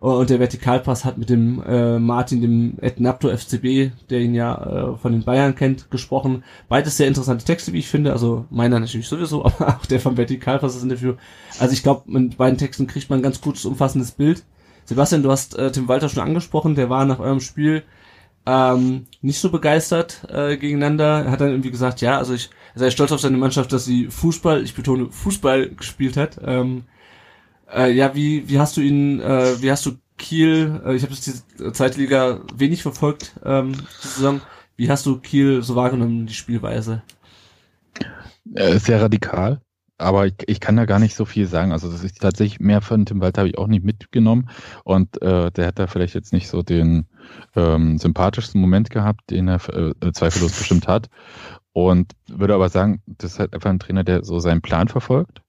und 0.00 0.30
der 0.30 0.38
Vertikalpass 0.38 1.04
hat 1.04 1.18
mit 1.18 1.30
dem 1.30 1.62
äh, 1.62 1.98
Martin, 1.98 2.40
dem 2.40 2.78
Etnapto 2.80 3.28
FCB, 3.28 3.92
der 4.10 4.20
ihn 4.20 4.34
ja 4.34 4.92
äh, 4.92 4.96
von 4.96 5.12
den 5.12 5.24
Bayern 5.24 5.54
kennt, 5.54 5.90
gesprochen. 5.90 6.44
Beides 6.68 6.96
sehr 6.96 7.08
interessante 7.08 7.44
Texte, 7.44 7.72
wie 7.72 7.78
ich 7.78 7.88
finde. 7.88 8.12
Also 8.12 8.44
meiner 8.50 8.78
natürlich 8.78 9.08
sowieso, 9.08 9.44
aber 9.44 9.68
auch 9.68 9.86
der 9.86 10.00
vom 10.00 10.16
Vertikalpass 10.16 10.74
das 10.74 10.82
Interview. 10.82 11.14
Also 11.58 11.72
ich 11.72 11.82
glaube, 11.82 12.02
mit 12.06 12.36
beiden 12.36 12.58
Texten 12.58 12.86
kriegt 12.86 13.08
man 13.10 13.20
ein 13.20 13.22
ganz 13.22 13.40
gutes, 13.40 13.64
umfassendes 13.64 14.12
Bild. 14.12 14.44
Sebastian, 14.84 15.22
du 15.22 15.30
hast 15.30 15.58
äh, 15.58 15.72
Tim 15.72 15.88
Walter 15.88 16.08
schon 16.08 16.22
angesprochen, 16.22 16.74
der 16.74 16.90
war 16.90 17.04
nach 17.04 17.18
eurem 17.18 17.40
Spiel 17.40 17.82
ähm, 18.46 19.06
nicht 19.22 19.40
so 19.40 19.50
begeistert 19.50 20.26
äh, 20.30 20.56
gegeneinander. 20.56 21.24
Er 21.24 21.30
hat 21.32 21.40
dann 21.40 21.50
irgendwie 21.50 21.72
gesagt, 21.72 22.00
ja, 22.00 22.18
also 22.18 22.34
ich 22.34 22.50
er 22.76 22.80
sei 22.80 22.90
stolz 22.90 23.10
auf 23.10 23.20
seine 23.20 23.38
Mannschaft, 23.38 23.72
dass 23.72 23.86
sie 23.86 24.08
Fußball, 24.08 24.62
ich 24.62 24.74
betone 24.74 25.10
Fußball 25.10 25.70
gespielt 25.70 26.18
hat. 26.18 26.38
Ähm, 26.44 26.84
äh, 27.72 27.92
ja, 27.92 28.14
wie 28.14 28.48
wie 28.48 28.58
hast 28.58 28.76
du 28.76 28.80
ihn, 28.80 29.20
äh, 29.20 29.60
wie 29.60 29.70
hast 29.70 29.86
du 29.86 29.92
Kiel? 30.18 30.80
Äh, 30.84 30.94
ich 30.94 31.02
habe 31.02 31.14
jetzt 31.14 31.26
die 31.26 31.72
Zweitliga 31.72 32.40
wenig 32.54 32.82
verfolgt 32.82 33.34
ähm, 33.44 33.74
die. 34.00 34.40
Wie 34.76 34.90
hast 34.90 35.06
du 35.06 35.18
Kiel 35.18 35.62
so 35.62 35.74
wahrgenommen 35.74 36.26
die 36.26 36.34
Spielweise? 36.34 37.02
Äh, 38.54 38.78
sehr 38.78 39.00
radikal 39.00 39.60
aber 39.98 40.26
ich, 40.26 40.34
ich 40.46 40.60
kann 40.60 40.76
da 40.76 40.84
gar 40.84 40.98
nicht 40.98 41.14
so 41.14 41.24
viel 41.24 41.46
sagen. 41.46 41.72
Also 41.72 41.90
das 41.90 42.04
ist 42.04 42.20
tatsächlich 42.20 42.60
mehr 42.60 42.80
von 42.80 43.06
Tim 43.06 43.20
Walter 43.20 43.40
habe 43.40 43.48
ich 43.48 43.58
auch 43.58 43.66
nicht 43.66 43.84
mitgenommen 43.84 44.50
und 44.84 45.20
äh, 45.22 45.50
der 45.50 45.66
hat 45.66 45.78
da 45.78 45.86
vielleicht 45.86 46.14
jetzt 46.14 46.32
nicht 46.32 46.48
so 46.48 46.62
den 46.62 47.06
ähm, 47.54 47.98
sympathischsten 47.98 48.60
Moment 48.60 48.90
gehabt, 48.90 49.30
den 49.30 49.48
er 49.48 49.60
äh, 49.68 50.12
zweifellos 50.12 50.52
bestimmt 50.58 50.88
hat. 50.88 51.08
Und 51.72 52.12
würde 52.26 52.54
aber 52.54 52.68
sagen, 52.68 53.02
das 53.06 53.32
ist 53.32 53.38
halt 53.38 53.52
einfach 53.52 53.70
ein 53.70 53.78
Trainer, 53.78 54.04
der 54.04 54.24
so 54.24 54.38
seinen 54.38 54.62
Plan 54.62 54.88
verfolgt. 54.88 55.42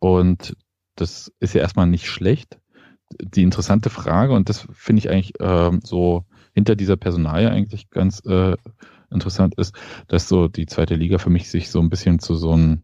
Und 0.00 0.56
das 0.96 1.32
ist 1.40 1.54
ja 1.54 1.60
erstmal 1.60 1.86
nicht 1.86 2.06
schlecht. 2.06 2.58
Die 3.20 3.42
interessante 3.42 3.90
Frage, 3.90 4.32
und 4.32 4.48
das 4.48 4.66
finde 4.72 5.00
ich 5.00 5.10
eigentlich 5.10 5.34
ähm, 5.40 5.80
so 5.82 6.24
hinter 6.52 6.76
dieser 6.76 6.96
Personalie 6.96 7.50
eigentlich 7.50 7.90
ganz 7.90 8.20
äh, 8.24 8.56
interessant 9.10 9.54
ist, 9.56 9.74
dass 10.08 10.28
so 10.28 10.48
die 10.48 10.66
zweite 10.66 10.94
Liga 10.94 11.18
für 11.18 11.30
mich 11.30 11.50
sich 11.50 11.70
so 11.70 11.80
ein 11.80 11.90
bisschen 11.90 12.18
zu 12.18 12.34
so 12.34 12.52
einem 12.52 12.82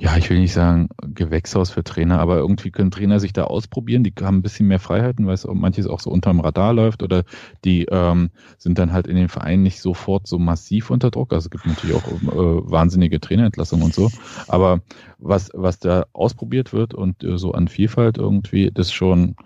ja, 0.00 0.16
ich 0.16 0.30
will 0.30 0.38
nicht 0.38 0.54
sagen 0.54 0.88
Gewächshaus 1.02 1.68
für 1.70 1.84
Trainer, 1.84 2.20
aber 2.20 2.38
irgendwie 2.38 2.70
können 2.70 2.90
Trainer 2.90 3.20
sich 3.20 3.34
da 3.34 3.44
ausprobieren. 3.44 4.02
Die 4.02 4.14
haben 4.22 4.38
ein 4.38 4.42
bisschen 4.42 4.66
mehr 4.66 4.78
Freiheiten, 4.78 5.26
weil 5.26 5.34
es 5.34 5.46
manches 5.46 5.86
auch 5.86 6.00
so 6.00 6.10
unterm 6.10 6.40
Radar 6.40 6.72
läuft 6.72 7.02
oder 7.02 7.24
die 7.66 7.84
ähm, 7.84 8.30
sind 8.56 8.78
dann 8.78 8.94
halt 8.94 9.06
in 9.06 9.16
den 9.16 9.28
Vereinen 9.28 9.62
nicht 9.62 9.82
sofort 9.82 10.26
so 10.26 10.38
massiv 10.38 10.88
unter 10.88 11.10
Druck. 11.10 11.34
Also 11.34 11.46
es 11.46 11.50
gibt 11.50 11.66
natürlich 11.66 11.96
auch 11.96 12.08
äh, 12.08 12.70
wahnsinnige 12.70 13.20
Trainerentlassungen 13.20 13.84
und 13.84 13.94
so. 13.94 14.10
Aber 14.48 14.80
was, 15.18 15.50
was 15.52 15.78
da 15.78 16.06
ausprobiert 16.14 16.72
wird 16.72 16.94
und 16.94 17.22
äh, 17.22 17.36
so 17.36 17.52
an 17.52 17.68
Vielfalt 17.68 18.16
irgendwie, 18.16 18.70
das 18.72 18.86
ist 18.86 18.94
schon 18.94 19.36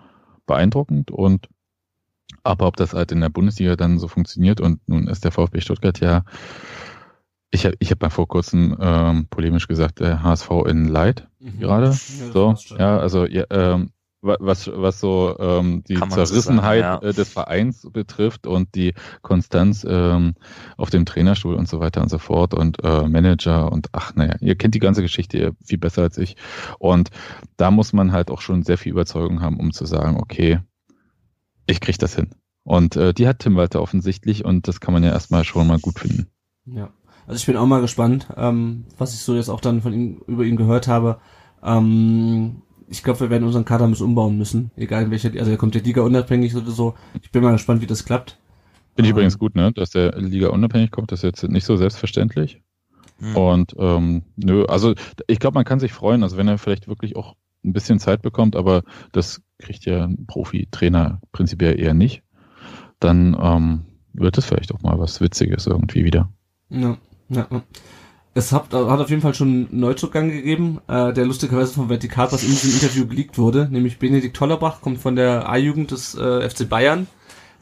beeindruckend 0.45 1.11
und 1.11 1.49
aber 2.43 2.67
ob 2.67 2.77
das 2.77 2.93
halt 2.93 3.11
in 3.11 3.19
der 3.19 3.29
Bundesliga 3.29 3.75
dann 3.75 3.99
so 3.99 4.07
funktioniert 4.07 4.61
und 4.61 4.87
nun 4.87 5.07
ist 5.07 5.25
der 5.25 5.31
VfB 5.31 5.59
Stuttgart 5.59 5.99
ja 5.99 6.23
ich 7.55 7.65
habe 7.65 7.75
ich 7.79 7.91
hab 7.91 8.01
mal 8.01 8.09
vor 8.09 8.27
kurzem 8.27 8.77
ähm, 8.79 9.27
polemisch 9.29 9.67
gesagt, 9.67 9.99
der 9.99 10.21
HSV 10.21 10.49
in 10.67 10.85
Light 10.85 11.27
mhm. 11.39 11.59
gerade. 11.59 11.87
Ja, 11.87 11.93
so, 11.95 12.55
ja, 12.77 12.97
also 12.99 13.25
ja, 13.25 13.45
ähm, 13.49 13.91
was, 14.21 14.67
was 14.73 14.99
so 14.99 15.37
ähm, 15.39 15.83
die 15.87 15.95
Zerrissenheit 15.95 16.81
sagen, 16.81 17.03
ja. 17.03 17.09
Äh, 17.09 17.13
des 17.13 17.29
Vereins 17.29 17.87
betrifft 17.91 18.47
und 18.47 18.73
die 18.75 18.93
Konstanz 19.21 19.85
ähm, 19.87 20.33
auf 20.77 20.89
dem 20.89 21.05
Trainerstuhl 21.05 21.55
und 21.55 21.67
so 21.67 21.79
weiter 21.79 22.01
und 22.01 22.09
so 22.09 22.17
fort 22.17 22.53
und 22.53 22.83
äh, 22.83 23.07
Manager 23.07 23.71
und 23.71 23.89
ach 23.91 24.15
naja, 24.15 24.35
ihr 24.41 24.55
kennt 24.55 24.75
die 24.75 24.79
ganze 24.79 25.01
Geschichte 25.01 25.53
viel 25.63 25.77
besser 25.77 26.03
als 26.03 26.17
ich. 26.17 26.35
Und 26.79 27.09
da 27.57 27.71
muss 27.71 27.93
man 27.93 28.11
halt 28.11 28.31
auch 28.31 28.41
schon 28.41 28.63
sehr 28.63 28.77
viel 28.77 28.91
Überzeugung 28.91 29.41
haben, 29.41 29.59
um 29.59 29.71
zu 29.71 29.85
sagen, 29.85 30.17
okay, 30.19 30.59
ich 31.67 31.79
krieg 31.79 31.97
das 31.99 32.15
hin. 32.15 32.31
Und 32.63 32.95
äh, 32.95 33.13
die 33.13 33.27
hat 33.27 33.39
Tim 33.39 33.55
Walter 33.55 33.81
offensichtlich 33.81 34.43
und 34.43 34.67
das 34.67 34.79
kann 34.79 34.93
man 34.93 35.03
ja 35.03 35.11
erstmal 35.11 35.43
schon 35.43 35.67
mal 35.67 35.79
gut 35.79 35.99
finden. 35.99 36.27
Ja. 36.65 36.89
Also 37.27 37.39
ich 37.39 37.45
bin 37.45 37.57
auch 37.57 37.65
mal 37.65 37.81
gespannt, 37.81 38.27
ähm, 38.37 38.85
was 38.97 39.13
ich 39.13 39.21
so 39.21 39.35
jetzt 39.35 39.49
auch 39.49 39.61
dann 39.61 39.81
von 39.81 39.93
ihm 39.93 40.21
über 40.27 40.43
ihn 40.43 40.57
gehört 40.57 40.87
habe. 40.87 41.19
Ähm, 41.63 42.61
ich 42.87 43.03
glaube, 43.03 43.21
wir 43.21 43.29
werden 43.29 43.43
unseren 43.43 43.65
Kader 43.65 43.87
müssen 43.87 44.05
umbauen 44.05 44.37
müssen, 44.37 44.71
egal 44.75 45.03
in 45.03 45.11
welcher, 45.11 45.31
also 45.39 45.49
er 45.49 45.57
kommt 45.57 45.73
der 45.73 45.81
Liga 45.81 46.01
unabhängig 46.01 46.55
oder 46.55 46.69
so. 46.69 46.93
Ich 47.21 47.31
bin 47.31 47.41
mal 47.41 47.53
gespannt, 47.53 47.81
wie 47.81 47.87
das 47.87 48.05
klappt. 48.05 48.37
Finde 48.95 49.07
ich 49.07 49.09
ähm, 49.09 49.15
übrigens 49.15 49.39
gut, 49.39 49.55
ne, 49.55 49.71
dass 49.73 49.89
der 49.89 50.19
Liga 50.19 50.49
unabhängig 50.49 50.91
kommt. 50.91 51.11
Das 51.11 51.19
ist 51.19 51.41
jetzt 51.41 51.51
nicht 51.51 51.65
so 51.65 51.77
selbstverständlich. 51.77 52.61
Mhm. 53.19 53.35
Und 53.35 53.75
ähm, 53.77 54.23
nö, 54.35 54.65
also 54.65 54.93
ich 55.27 55.39
glaube, 55.39 55.55
man 55.55 55.65
kann 55.65 55.79
sich 55.79 55.93
freuen, 55.93 56.23
also 56.23 56.37
wenn 56.37 56.47
er 56.47 56.57
vielleicht 56.57 56.87
wirklich 56.87 57.15
auch 57.15 57.35
ein 57.63 57.73
bisschen 57.73 57.99
Zeit 57.99 58.21
bekommt, 58.21 58.55
aber 58.55 58.83
das 59.11 59.41
kriegt 59.57 59.85
ja 59.85 60.03
ein 60.03 60.25
Profi-Trainer 60.27 61.19
prinzipiell 61.31 61.79
eher 61.79 61.93
nicht, 61.93 62.21
dann 62.99 63.35
ähm, 63.39 63.85
wird 64.13 64.37
es 64.37 64.45
vielleicht 64.45 64.73
auch 64.73 64.81
mal 64.81 64.99
was 64.99 65.21
Witziges 65.21 65.65
irgendwie 65.65 66.05
wieder. 66.05 66.29
Ja. 66.69 66.97
Ja. 67.29 67.47
Es 68.37 68.51
hat, 68.51 68.73
hat 68.73 68.99
auf 68.99 69.09
jeden 69.09 69.21
Fall 69.21 69.33
schon 69.33 69.47
einen 69.47 69.79
Neuzugang 69.79 70.29
gegeben, 70.29 70.81
äh, 70.87 71.13
der 71.13 71.25
lustigerweise 71.25 71.73
vom 71.73 71.89
Vertikalpass 71.89 72.43
in 72.43 72.49
diesem 72.49 72.73
Interview 72.73 73.07
geleakt 73.07 73.37
wurde, 73.37 73.69
nämlich 73.71 73.97
Benedikt 73.97 74.35
Tollerbach, 74.35 74.81
kommt 74.81 74.99
von 74.99 75.15
der 75.15 75.49
A-Jugend 75.49 75.91
des 75.91 76.15
äh, 76.15 76.49
FC 76.49 76.67
Bayern 76.67 77.07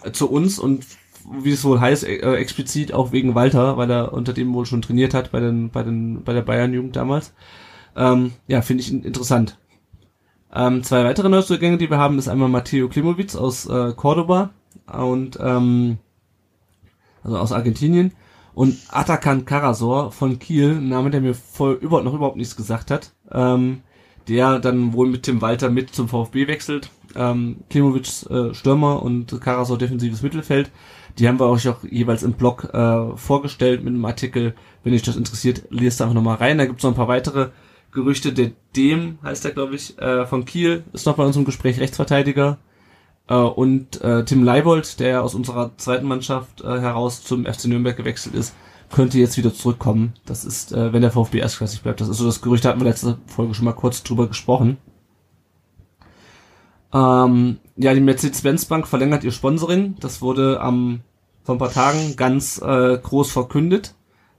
äh, 0.03 0.11
zu 0.11 0.31
uns 0.31 0.57
und 0.57 0.83
wie 1.31 1.51
es 1.51 1.63
wohl 1.63 1.79
heißt, 1.79 2.05
äh, 2.05 2.35
explizit 2.35 2.91
auch 2.91 3.11
wegen 3.11 3.35
Walter, 3.35 3.77
weil 3.77 3.91
er 3.91 4.13
unter 4.13 4.33
dem 4.33 4.53
wohl 4.53 4.65
schon 4.65 4.81
trainiert 4.81 5.13
hat 5.13 5.31
bei 5.31 5.39
den, 5.39 5.69
bei 5.69 5.83
den, 5.83 6.23
bei 6.23 6.33
der 6.33 6.41
Bayern-Jugend 6.41 6.95
damals. 6.95 7.33
Ähm, 7.95 8.33
ja, 8.47 8.63
finde 8.63 8.81
ich 8.81 8.91
interessant. 8.91 9.59
Ähm, 10.53 10.83
zwei 10.83 11.03
weitere 11.03 11.29
Neuzugänge, 11.29 11.77
die 11.77 11.89
wir 11.89 11.97
haben, 11.97 12.17
ist 12.17 12.27
einmal 12.27 12.49
Matteo 12.49 12.89
Klimowitz 12.89 13.35
aus 13.35 13.67
äh, 13.67 13.93
Cordoba 13.95 14.49
und 14.91 15.37
ähm, 15.39 15.97
also 17.23 17.37
aus 17.37 17.51
Argentinien 17.51 18.13
und 18.55 18.77
Atakan 18.89 19.45
Karasor 19.45 20.11
von 20.11 20.39
Kiel, 20.39 20.77
ein 20.77 20.89
Name, 20.89 21.09
der 21.09 21.21
mir 21.21 21.33
voll 21.33 21.73
überhaupt 21.73 22.05
noch 22.05 22.13
überhaupt 22.13 22.37
nichts 22.37 22.55
gesagt 22.55 22.91
hat, 22.91 23.13
ähm, 23.31 23.81
der 24.27 24.59
dann 24.59 24.93
wohl 24.93 25.07
mit 25.07 25.23
Tim 25.23 25.41
Walter 25.41 25.69
mit 25.69 25.93
zum 25.93 26.07
VfB 26.07 26.47
wechselt. 26.47 26.89
Ähm, 27.15 27.57
Klimovic 27.69 28.29
äh, 28.29 28.53
Stürmer 28.53 29.03
und 29.03 29.39
Karasor 29.41 29.77
defensives 29.77 30.21
Mittelfeld. 30.21 30.71
Die 31.19 31.27
haben 31.27 31.39
wir 31.39 31.49
euch 31.49 31.67
auch 31.67 31.83
jeweils 31.83 32.23
im 32.23 32.33
Blog 32.33 32.73
äh, 32.73 33.15
vorgestellt 33.15 33.83
mit 33.83 33.93
einem 33.93 34.05
Artikel. 34.05 34.55
Wenn 34.83 34.93
euch 34.93 35.03
das 35.03 35.15
interessiert, 35.15 35.63
lest 35.69 36.01
einfach 36.01 36.15
nochmal 36.15 36.37
rein. 36.37 36.57
Da 36.57 36.65
gibt's 36.65 36.83
noch 36.83 36.91
ein 36.91 36.95
paar 36.95 37.07
weitere 37.07 37.49
Gerüchte. 37.91 38.33
Der 38.33 38.51
Dem 38.75 39.19
heißt 39.23 39.45
er, 39.45 39.51
glaube 39.51 39.75
ich, 39.75 39.97
äh, 39.99 40.25
von 40.25 40.45
Kiel, 40.45 40.83
ist 40.93 41.05
noch 41.05 41.15
bei 41.15 41.25
uns 41.25 41.35
im 41.35 41.45
Gespräch 41.45 41.79
Rechtsverteidiger. 41.79 42.57
Äh, 43.27 43.35
und 43.35 44.01
äh, 44.01 44.25
Tim 44.25 44.43
Leibold, 44.43 44.99
der 44.99 45.23
aus 45.23 45.35
unserer 45.35 45.71
zweiten 45.77 46.05
Mannschaft 46.05 46.61
äh, 46.61 46.79
heraus 46.79 47.23
zum 47.23 47.45
FC 47.45 47.65
Nürnberg 47.65 47.95
gewechselt 47.95 48.35
ist, 48.35 48.53
könnte 48.91 49.17
jetzt 49.17 49.37
wieder 49.37 49.53
zurückkommen. 49.53 50.13
Das 50.25 50.45
ist, 50.45 50.71
äh, 50.71 50.93
wenn 50.93 51.01
der 51.01 51.11
VfB 51.11 51.39
erstklassig 51.39 51.81
bleibt. 51.81 52.01
Das 52.01 52.09
ist 52.09 52.17
so 52.17 52.25
das 52.25 52.41
Gerücht, 52.41 52.63
da 52.63 52.69
hatten 52.69 52.79
wir 52.79 52.87
letzte 52.87 53.17
Folge 53.27 53.53
schon 53.53 53.65
mal 53.65 53.73
kurz 53.73 54.03
drüber 54.03 54.27
gesprochen. 54.27 54.77
Ähm, 56.93 57.57
ja, 57.75 57.93
die 57.93 58.01
Mercedes-Benz 58.01 58.65
Bank 58.65 58.87
verlängert 58.87 59.23
ihr 59.23 59.31
Sponsoring. 59.31 59.95
Das 59.99 60.21
wurde 60.21 60.61
am 60.61 61.01
vor 61.43 61.55
ein 61.55 61.59
paar 61.59 61.71
Tagen 61.71 62.15
ganz 62.15 62.61
äh, 62.61 62.97
groß 62.97 63.31
verkündet, 63.31 63.95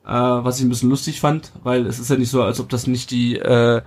äh, 0.06 0.10
was 0.10 0.58
ich 0.58 0.64
ein 0.64 0.70
bisschen 0.70 0.90
lustig 0.90 1.20
fand, 1.20 1.52
weil 1.62 1.86
es 1.86 1.98
ist 1.98 2.10
ja 2.10 2.16
nicht 2.16 2.30
so, 2.30 2.42
als 2.42 2.60
ob 2.60 2.68
das 2.70 2.86
nicht 2.86 3.10
die 3.10 3.36
äh, 3.36 3.82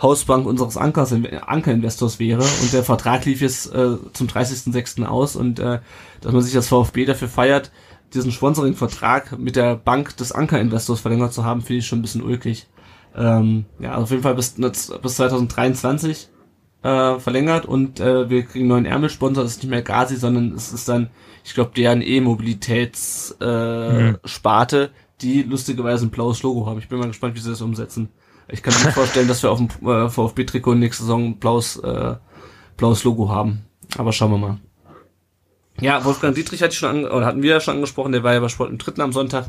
Hausbank 0.00 0.46
unseres 0.46 0.76
Ankers, 0.76 1.12
Ankerinvestors 1.12 2.18
wäre 2.18 2.42
und 2.42 2.72
der 2.72 2.82
Vertrag 2.84 3.24
lief 3.26 3.40
jetzt 3.40 3.72
äh, 3.74 3.96
zum 4.12 4.28
30.06. 4.28 5.04
aus 5.04 5.36
und 5.36 5.58
äh, 5.58 5.80
dass 6.20 6.32
man 6.32 6.42
sich 6.42 6.56
als 6.56 6.68
VfB 6.68 7.04
dafür 7.04 7.28
feiert, 7.28 7.70
diesen 8.14 8.32
Sponsoring-Vertrag 8.32 9.38
mit 9.38 9.56
der 9.56 9.76
Bank 9.76 10.16
des 10.16 10.32
Ankerinvestors 10.32 11.00
verlängert 11.00 11.32
zu 11.32 11.44
haben, 11.44 11.60
finde 11.60 11.80
ich 11.80 11.86
schon 11.86 12.00
ein 12.00 12.02
bisschen 12.02 12.22
ulkig. 12.22 12.66
Ähm, 13.14 13.66
ja, 13.78 13.92
also 13.92 14.04
auf 14.04 14.10
jeden 14.10 14.22
Fall 14.22 14.34
bis, 14.34 14.52
bis 14.52 15.16
2023 15.16 16.28
äh, 16.82 17.18
verlängert 17.18 17.66
und 17.66 18.00
äh, 18.00 18.30
wir 18.30 18.44
kriegen 18.44 18.64
einen 18.64 18.68
neuen 18.68 18.86
Ärmelsponsor, 18.86 19.44
das 19.44 19.52
ist 19.52 19.62
nicht 19.62 19.70
mehr 19.70 19.82
Gazi, 19.82 20.16
sondern 20.16 20.54
es 20.54 20.72
ist 20.72 20.88
dann, 20.88 21.10
ich 21.44 21.54
glaube, 21.54 21.72
deren 21.76 22.02
E-Mobilitätssparte, 22.02 23.98
äh, 23.98 24.10
mhm. 24.12 24.18
Sparte, 24.24 24.90
die 25.20 25.42
lustigerweise 25.42 26.06
ein 26.06 26.10
blaues 26.10 26.42
Logo 26.42 26.66
haben. 26.66 26.78
Ich 26.78 26.88
bin 26.88 26.98
mal 26.98 27.08
gespannt, 27.08 27.34
wie 27.36 27.40
sie 27.40 27.50
das 27.50 27.60
umsetzen. 27.60 28.08
Ich 28.52 28.62
kann 28.62 28.74
mir 28.84 28.92
vorstellen, 28.92 29.28
dass 29.28 29.42
wir 29.42 29.50
auf 29.50 29.58
dem 29.58 29.68
äh, 29.88 30.08
VfB-Trikot 30.08 30.74
nächste 30.74 31.04
Saison 31.04 31.26
ein 31.26 31.36
blaues, 31.38 31.76
äh, 31.76 32.16
blaues 32.76 33.04
Logo 33.04 33.28
haben. 33.28 33.64
Aber 33.96 34.12
schauen 34.12 34.32
wir 34.32 34.38
mal. 34.38 34.58
Ja, 35.80 36.04
Wolfgang 36.04 36.34
Dietrich 36.34 36.62
hatte 36.62 36.72
ich 36.72 36.78
schon 36.78 37.04
oder 37.04 37.26
hatten 37.26 37.42
wir 37.42 37.50
ja 37.50 37.60
schon 37.60 37.76
angesprochen, 37.76 38.12
der 38.12 38.22
war 38.22 38.34
ja 38.34 38.40
bei 38.40 38.48
Sport 38.48 38.70
im 38.70 38.78
Dritten 38.78 39.00
am 39.00 39.12
Sonntag. 39.12 39.46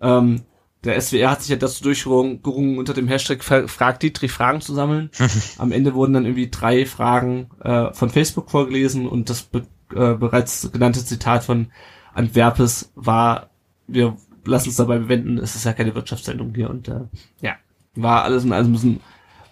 Ähm, 0.00 0.42
der 0.82 1.00
SWR 1.00 1.30
hat 1.30 1.42
sich 1.42 1.50
ja 1.50 1.56
dazu 1.56 1.82
durchgerungen, 1.82 2.78
unter 2.78 2.94
dem 2.94 3.06
Hashtag 3.06 3.44
Frag 3.44 4.00
Dietrich 4.00 4.32
Fragen 4.32 4.62
zu 4.62 4.74
sammeln. 4.74 5.10
Am 5.58 5.72
Ende 5.72 5.94
wurden 5.94 6.14
dann 6.14 6.24
irgendwie 6.24 6.50
drei 6.50 6.86
Fragen 6.86 7.50
äh, 7.62 7.92
von 7.92 8.08
Facebook 8.08 8.50
vorgelesen 8.50 9.06
und 9.06 9.28
das 9.28 9.42
be 9.42 9.66
äh, 9.94 10.14
bereits 10.14 10.70
genannte 10.72 11.04
Zitat 11.04 11.44
von 11.44 11.70
Antwerpes 12.14 12.92
war, 12.94 13.50
wir 13.86 14.16
lassen 14.44 14.68
uns 14.68 14.76
dabei 14.76 14.98
bewenden, 14.98 15.38
es 15.38 15.54
ist 15.54 15.64
ja 15.64 15.72
keine 15.72 15.94
Wirtschaftssendung 15.94 16.54
hier 16.54 16.70
und 16.70 16.88
äh, 16.88 17.00
ja, 17.40 17.56
war 17.94 18.24
alles 18.24 18.44
in 18.44 18.52
allem 18.52 18.66
ein 18.68 18.72
bisschen 18.72 19.00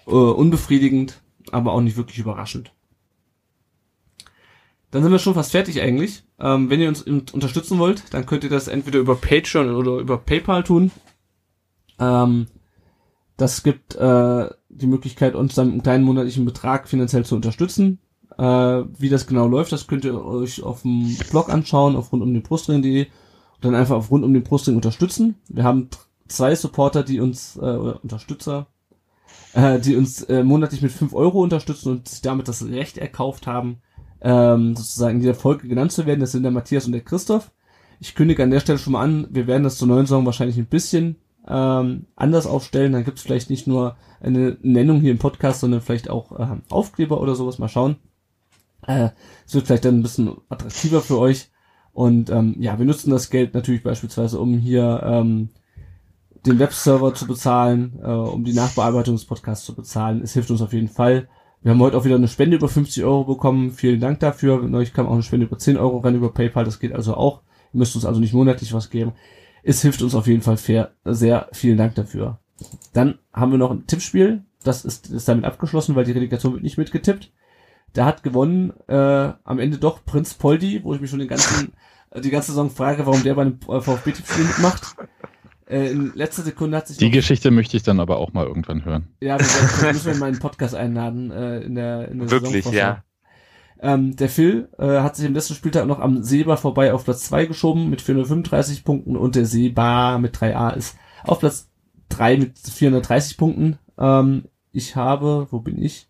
äh, 0.07 0.11
unbefriedigend, 0.11 1.21
aber 1.51 1.73
auch 1.73 1.81
nicht 1.81 1.97
wirklich 1.97 2.19
überraschend. 2.19 2.73
Dann 4.91 5.03
sind 5.03 5.13
wir 5.13 5.19
schon 5.19 5.35
fast 5.35 5.53
fertig 5.53 5.81
eigentlich. 5.83 6.25
Ähm, 6.39 6.71
wenn 6.71 6.81
ihr 6.81 6.89
uns 6.89 7.03
unterstützen 7.03 7.79
wollt, 7.79 8.03
dann 8.15 8.25
könnt 8.25 8.45
ihr 8.45 8.51
das 8.51 8.69
entweder 8.69 9.01
über 9.01 9.17
Patreon 9.17 9.75
oder 9.75 9.99
über 9.99 10.17
PayPal 10.17 10.65
tun. 10.65 10.91
Ähm, 11.99 12.47
das 13.37 13.63
gibt 13.63 13.97
äh, 13.97 14.49
die 14.69 14.87
Möglichkeit, 14.87 15.35
uns 15.35 15.55
dann 15.55 15.71
einen 15.71 15.83
kleinen 15.83 16.05
monatlichen 16.05 16.45
Betrag 16.45 16.89
finanziell 16.89 17.25
zu 17.25 17.37
unterstützen. 17.37 17.99
Äh, 18.39 18.43
wie 18.45 19.09
das 19.09 19.27
genau 19.27 19.47
läuft, 19.47 19.73
das 19.73 19.87
könnt 19.87 20.05
ihr 20.05 20.25
euch 20.25 20.63
auf 20.63 20.83
dem 20.83 21.17
Blog 21.31 21.51
anschauen, 21.51 21.97
auf 21.97 22.13
rundumdenbrustring.de 22.13 23.05
und 23.05 23.65
dann 23.65 23.75
einfach 23.75 23.97
auf 23.97 24.11
rund 24.11 24.25
um 24.25 24.33
den 24.33 24.45
Brustring 24.45 24.77
unterstützen. 24.77 25.35
Wir 25.49 25.65
haben 25.65 25.91
zwei 26.29 26.55
Supporter, 26.55 27.03
die 27.03 27.21
uns, 27.21 27.57
äh, 27.57 27.61
oder 27.61 28.03
Unterstützer, 28.03 28.67
äh, 29.53 29.79
die 29.79 29.97
uns 29.97 30.23
äh, 30.25 30.43
monatlich 30.43 30.83
mit 30.83 30.93
fünf 30.93 31.15
Euro 31.15 31.43
unterstützen 31.43 31.91
und 31.91 32.09
sich 32.09 32.23
damit 32.23 32.49
das 32.49 32.67
Recht 32.67 32.99
erkauft 32.99 33.47
haben, 33.47 33.79
ähm, 34.21 34.77
sozusagen 34.77 35.17
in 35.17 35.21
dieser 35.21 35.35
Folge 35.35 35.69
genannt 35.69 35.93
zu 35.93 36.07
werden. 36.07 36.21
Das 36.21 36.33
sind 36.33 36.43
der 36.43 36.53
Matthias 36.53 36.87
und 36.87 36.93
der 36.93 37.03
Christoph. 37.03 37.51
Ich 38.01 38.15
kündige 38.15 38.43
an 38.43 38.51
der 38.51 38.61
Stelle 38.61 38.79
schon 38.79 38.93
mal 38.93 39.03
an, 39.03 39.27
wir 39.31 39.47
werden 39.47 39.65
das 39.65 39.77
zur 39.77 39.89
neuen 39.89 40.07
Saison 40.07 40.25
wahrscheinlich 40.25 40.57
ein 40.57 40.67
bisschen 40.67 41.17
ähm, 41.49 42.07
anders 42.15 42.47
aufstellen. 42.47 42.93
Dann 42.93 43.05
gibt 43.05 43.19
es 43.19 43.25
vielleicht 43.25 43.51
nicht 43.51 43.67
nur 43.67 43.97
eine 44.21 44.57
Nennung 44.63 45.01
hier 45.01 45.11
im 45.11 45.19
Podcast, 45.19 45.61
sondern 45.61 45.81
vielleicht 45.81 46.11
auch 46.11 46.39
äh, 46.39 46.57
Aufkleber 46.69 47.21
oder 47.21 47.35
sowas. 47.35 47.59
Mal 47.59 47.69
schauen. 47.69 47.97
Äh, 48.87 49.11
es 49.47 49.55
wird 49.55 49.67
vielleicht 49.67 49.85
dann 49.85 49.99
ein 49.99 50.03
bisschen 50.03 50.37
attraktiver 50.49 51.01
für 51.01 51.19
euch. 51.19 51.51
Und 51.93 52.31
ähm, 52.31 52.55
ja, 52.61 52.79
wir 52.79 52.87
nutzen 52.87 53.11
das 53.11 53.31
Geld 53.31 53.55
natürlich 53.55 53.83
beispielsweise, 53.83 54.39
um 54.39 54.59
hier 54.59 55.03
ähm, 55.05 55.49
den 56.47 56.59
Webserver 56.59 57.15
zu 57.15 57.27
bezahlen, 57.27 57.99
äh, 58.03 58.09
um 58.09 58.45
die 58.45 58.55
Nachbearbeitung 58.55 59.15
des 59.15 59.25
Podcasts 59.25 59.65
zu 59.65 59.75
bezahlen. 59.75 60.23
Es 60.23 60.33
hilft 60.33 60.51
uns 60.51 60.63
auf 60.63 60.73
jeden 60.73 60.89
Fall. 60.89 61.29
Wir 61.63 61.73
haben 61.73 61.81
heute 61.81 61.97
auch 61.97 62.05
wieder 62.05 62.15
eine 62.15 62.29
Spende 62.29 62.57
über 62.57 62.69
50 62.69 63.05
Euro 63.05 63.25
bekommen. 63.25 63.73
Vielen 63.73 64.01
Dank 64.01 64.21
dafür. 64.21 64.63
Neulich 64.63 64.93
kam 64.93 65.07
auch 65.07 65.13
eine 65.13 65.23
Spende 65.23 65.47
über 65.47 65.59
10 65.59 65.77
Euro 65.77 65.99
rein 65.99 66.15
über 66.15 66.33
PayPal. 66.33 66.65
Das 66.65 66.79
geht 66.79 66.93
also 66.93 67.15
auch. 67.15 67.43
Ihr 67.73 67.79
müsst 67.79 67.97
uns 67.97 68.05
also 68.05 68.21
nicht 68.21 68.33
monatlich 68.33 68.73
was 68.73 68.91
geben. 68.91 69.13
Es 69.63 69.83
hilft 69.83 70.03
uns 70.03 70.15
auf 70.15 70.27
jeden 70.27 70.43
Fall 70.43 70.57
fair, 70.57 70.93
sehr. 71.05 71.49
Vielen 71.53 71.77
Dank 71.77 71.97
dafür. 71.97 72.39
Dann 72.93 73.19
haben 73.33 73.51
wir 73.51 73.59
noch 73.59 73.71
ein 73.71 73.87
Tippspiel. 73.87 74.45
Das 74.63 74.85
ist, 74.85 75.11
ist 75.11 75.29
damit 75.29 75.45
abgeschlossen, 75.45 75.97
weil 75.97 76.05
die 76.05 76.13
Relegation 76.13 76.53
wird 76.53 76.63
nicht 76.63 76.79
mitgetippt. 76.79 77.33
Da 77.93 78.05
hat 78.05 78.23
gewonnen 78.23 78.73
äh, 78.87 79.33
am 79.45 79.59
Ende 79.59 79.79
doch 79.79 80.05
Prinz 80.05 80.35
Poldi, 80.35 80.85
wo 80.85 80.95
ich 80.95 81.01
mich 81.01 81.11
schon 81.11 81.19
den 81.19 81.29
ganzen, 81.29 81.73
die 82.23 82.31
ganze 82.31 82.53
Saison 82.53 82.71
frage, 82.71 83.07
warum 83.07 83.23
der 83.23 83.35
bei 83.35 83.43
einem 83.43 83.59
äh, 83.69 83.81
VfB-Tippspiel 83.81 84.45
mitmacht. 84.45 84.97
Äh, 85.69 85.91
in 85.91 86.13
letzter 86.15 86.43
Sekunde 86.43 86.77
hat 86.77 86.89
sich. 86.89 86.97
Die 86.97 87.11
Geschichte 87.11 87.51
möchte 87.51 87.77
ich 87.77 87.83
dann 87.83 88.01
aber 88.01 88.17
auch 88.19 88.33
mal 88.33 88.47
irgendwann 88.47 88.85
hören. 88.85 89.09
Ja, 89.21 89.39
wir 89.39 89.93
müssen 89.93 90.07
wir 90.07 90.13
in 90.15 90.19
meinen 90.19 90.39
Podcast 90.39 90.75
einladen 90.75 91.31
äh, 91.31 91.61
in 91.61 91.75
der, 91.75 92.09
in 92.09 92.19
der 92.21 92.31
Wirklich, 92.31 92.71
ja. 92.71 93.05
Ähm, 93.81 94.17
der 94.17 94.29
Phil 94.29 94.69
äh, 94.79 95.01
hat 95.01 95.15
sich 95.15 95.27
im 95.27 95.35
letzten 95.35 95.55
Spieltag 95.55 95.87
noch 95.87 96.01
am 96.01 96.23
Seba 96.25 96.57
vorbei 96.57 96.93
auf 96.93 97.05
Platz 97.05 97.25
2 97.25 97.47
geschoben 97.47 97.91
mit 97.91 98.01
435 98.01 98.83
Punkten 98.83 99.17
und 99.17 99.37
der 99.37 99.45
Seba 99.45 100.19
mit 100.19 100.37
3a 100.37 100.75
ist 100.75 100.97
auf 101.23 101.39
Platz 101.39 101.71
3 102.09 102.39
mit 102.39 102.59
430 102.59 103.37
Punkten. 103.37 103.79
Ähm, 103.97 104.47
ich 104.73 104.97
habe, 104.97 105.47
wo 105.51 105.61
bin 105.61 105.81
ich? 105.81 106.09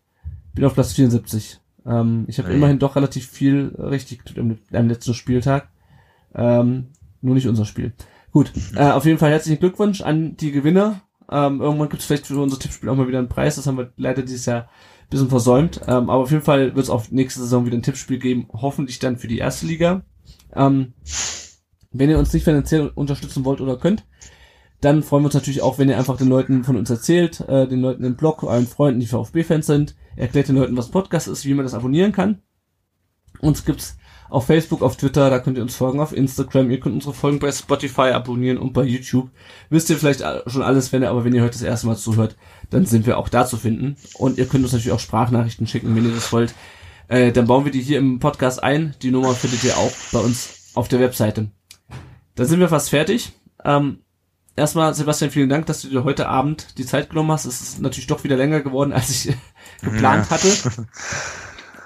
Bin 0.55 0.65
auf 0.65 0.73
Platz 0.73 0.93
74. 0.93 1.59
Ähm, 1.85 2.25
ich 2.27 2.39
habe 2.39 2.51
immerhin 2.51 2.79
doch 2.79 2.95
relativ 2.95 3.27
viel 3.27 3.75
richtig 3.77 4.21
am, 4.37 4.57
am 4.71 4.87
letzten 4.87 5.13
Spieltag. 5.13 5.69
Ähm, 6.33 6.87
nur 7.21 7.35
nicht 7.35 7.47
unser 7.47 7.65
Spiel. 7.65 7.93
Gut, 8.31 8.51
äh, 8.75 8.91
auf 8.91 9.05
jeden 9.05 9.17
Fall 9.17 9.31
herzlichen 9.31 9.59
Glückwunsch 9.59 10.01
an 10.01 10.37
die 10.37 10.51
Gewinner. 10.51 11.01
Ähm, 11.31 11.61
irgendwann 11.61 11.89
gibt 11.89 12.01
es 12.01 12.07
vielleicht 12.07 12.27
für 12.27 12.39
unser 12.39 12.59
Tippspiel 12.59 12.89
auch 12.89 12.95
mal 12.95 13.07
wieder 13.07 13.19
einen 13.19 13.29
Preis. 13.29 13.55
Das 13.55 13.67
haben 13.67 13.77
wir 13.77 13.91
leider 13.97 14.21
dieses 14.21 14.45
Jahr 14.45 14.63
ein 14.63 15.09
bisschen 15.09 15.29
versäumt. 15.29 15.81
Ähm, 15.87 16.09
aber 16.09 16.23
auf 16.23 16.31
jeden 16.31 16.43
Fall 16.43 16.75
wird 16.75 16.83
es 16.83 16.89
auch 16.89 17.09
nächste 17.11 17.41
Saison 17.41 17.65
wieder 17.65 17.77
ein 17.77 17.83
Tippspiel 17.83 18.19
geben. 18.19 18.47
Hoffentlich 18.53 18.99
dann 18.99 19.17
für 19.17 19.27
die 19.27 19.39
erste 19.39 19.65
Liga. 19.65 20.03
Ähm, 20.55 20.93
wenn 21.91 22.09
ihr 22.09 22.19
uns 22.19 22.33
nicht 22.33 22.43
finanziell 22.43 22.91
unterstützen 22.93 23.45
wollt 23.45 23.61
oder 23.61 23.77
könnt, 23.77 24.05
dann 24.81 25.03
freuen 25.03 25.23
wir 25.23 25.27
uns 25.27 25.35
natürlich 25.35 25.61
auch, 25.61 25.77
wenn 25.77 25.89
ihr 25.89 25.97
einfach 25.97 26.17
den 26.17 26.29
Leuten 26.29 26.63
von 26.63 26.77
uns 26.77 26.89
erzählt, 26.89 27.41
äh, 27.41 27.67
den 27.67 27.81
Leuten 27.81 28.03
im 28.03 28.15
Blog, 28.15 28.43
euren 28.43 28.67
Freunden, 28.67 28.99
die 28.99 29.07
VfB-Fans 29.07 29.65
sind, 29.65 29.95
erklärt 30.15 30.47
den 30.47 30.55
Leuten, 30.55 30.77
was 30.77 30.89
Podcast 30.89 31.27
ist, 31.27 31.45
wie 31.45 31.53
man 31.53 31.65
das 31.65 31.73
abonnieren 31.73 32.11
kann. 32.11 32.41
Uns 33.41 33.65
gibt's 33.65 33.97
auf 34.29 34.45
Facebook, 34.45 34.81
auf 34.81 34.95
Twitter, 34.95 35.29
da 35.29 35.39
könnt 35.39 35.57
ihr 35.57 35.63
uns 35.63 35.75
folgen, 35.75 35.99
auf 35.99 36.13
Instagram, 36.13 36.69
ihr 36.69 36.79
könnt 36.79 36.95
unsere 36.95 37.13
Folgen 37.13 37.39
bei 37.39 37.51
Spotify 37.51 38.11
abonnieren 38.11 38.57
und 38.57 38.73
bei 38.73 38.83
YouTube. 38.83 39.29
Wisst 39.69 39.89
ihr 39.89 39.97
vielleicht 39.97 40.23
schon 40.47 40.61
alles, 40.61 40.93
wenn 40.93 41.01
ihr, 41.01 41.09
aber 41.09 41.25
wenn 41.25 41.33
ihr 41.33 41.41
heute 41.41 41.53
das 41.53 41.63
erste 41.63 41.87
Mal 41.87 41.97
zuhört, 41.97 42.35
dann 42.69 42.85
sind 42.85 43.07
wir 43.07 43.17
auch 43.17 43.29
da 43.29 43.45
zu 43.45 43.57
finden. 43.57 43.97
Und 44.15 44.37
ihr 44.37 44.45
könnt 44.45 44.63
uns 44.63 44.73
natürlich 44.73 44.93
auch 44.93 44.99
Sprachnachrichten 44.99 45.67
schicken, 45.67 45.95
wenn 45.95 46.05
ihr 46.05 46.13
das 46.13 46.31
wollt. 46.31 46.53
Äh, 47.07 47.31
dann 47.31 47.47
bauen 47.47 47.65
wir 47.65 47.71
die 47.71 47.81
hier 47.81 47.97
im 47.97 48.19
Podcast 48.19 48.61
ein. 48.61 48.95
Die 49.01 49.11
Nummer 49.11 49.33
findet 49.33 49.63
ihr 49.63 49.77
auch 49.77 49.91
bei 50.11 50.19
uns 50.19 50.71
auf 50.75 50.87
der 50.87 50.99
Webseite. 50.99 51.49
Dann 52.35 52.45
sind 52.45 52.59
wir 52.59 52.69
fast 52.69 52.91
fertig. 52.91 53.33
Ähm, 53.65 53.99
erstmal, 54.55 54.93
Sebastian, 54.93 55.31
vielen 55.31 55.49
Dank, 55.49 55.65
dass 55.65 55.81
du 55.81 55.89
dir 55.89 56.03
heute 56.03 56.29
Abend 56.29 56.77
die 56.77 56.85
Zeit 56.85 57.09
genommen 57.09 57.31
hast. 57.31 57.45
Es 57.45 57.61
ist 57.61 57.81
natürlich 57.81 58.07
doch 58.07 58.23
wieder 58.23 58.37
länger 58.37 58.61
geworden, 58.61 58.93
als 58.93 59.09
ich 59.09 59.35
geplant 59.81 60.27
ja. 60.29 60.35
hatte. 60.35 60.87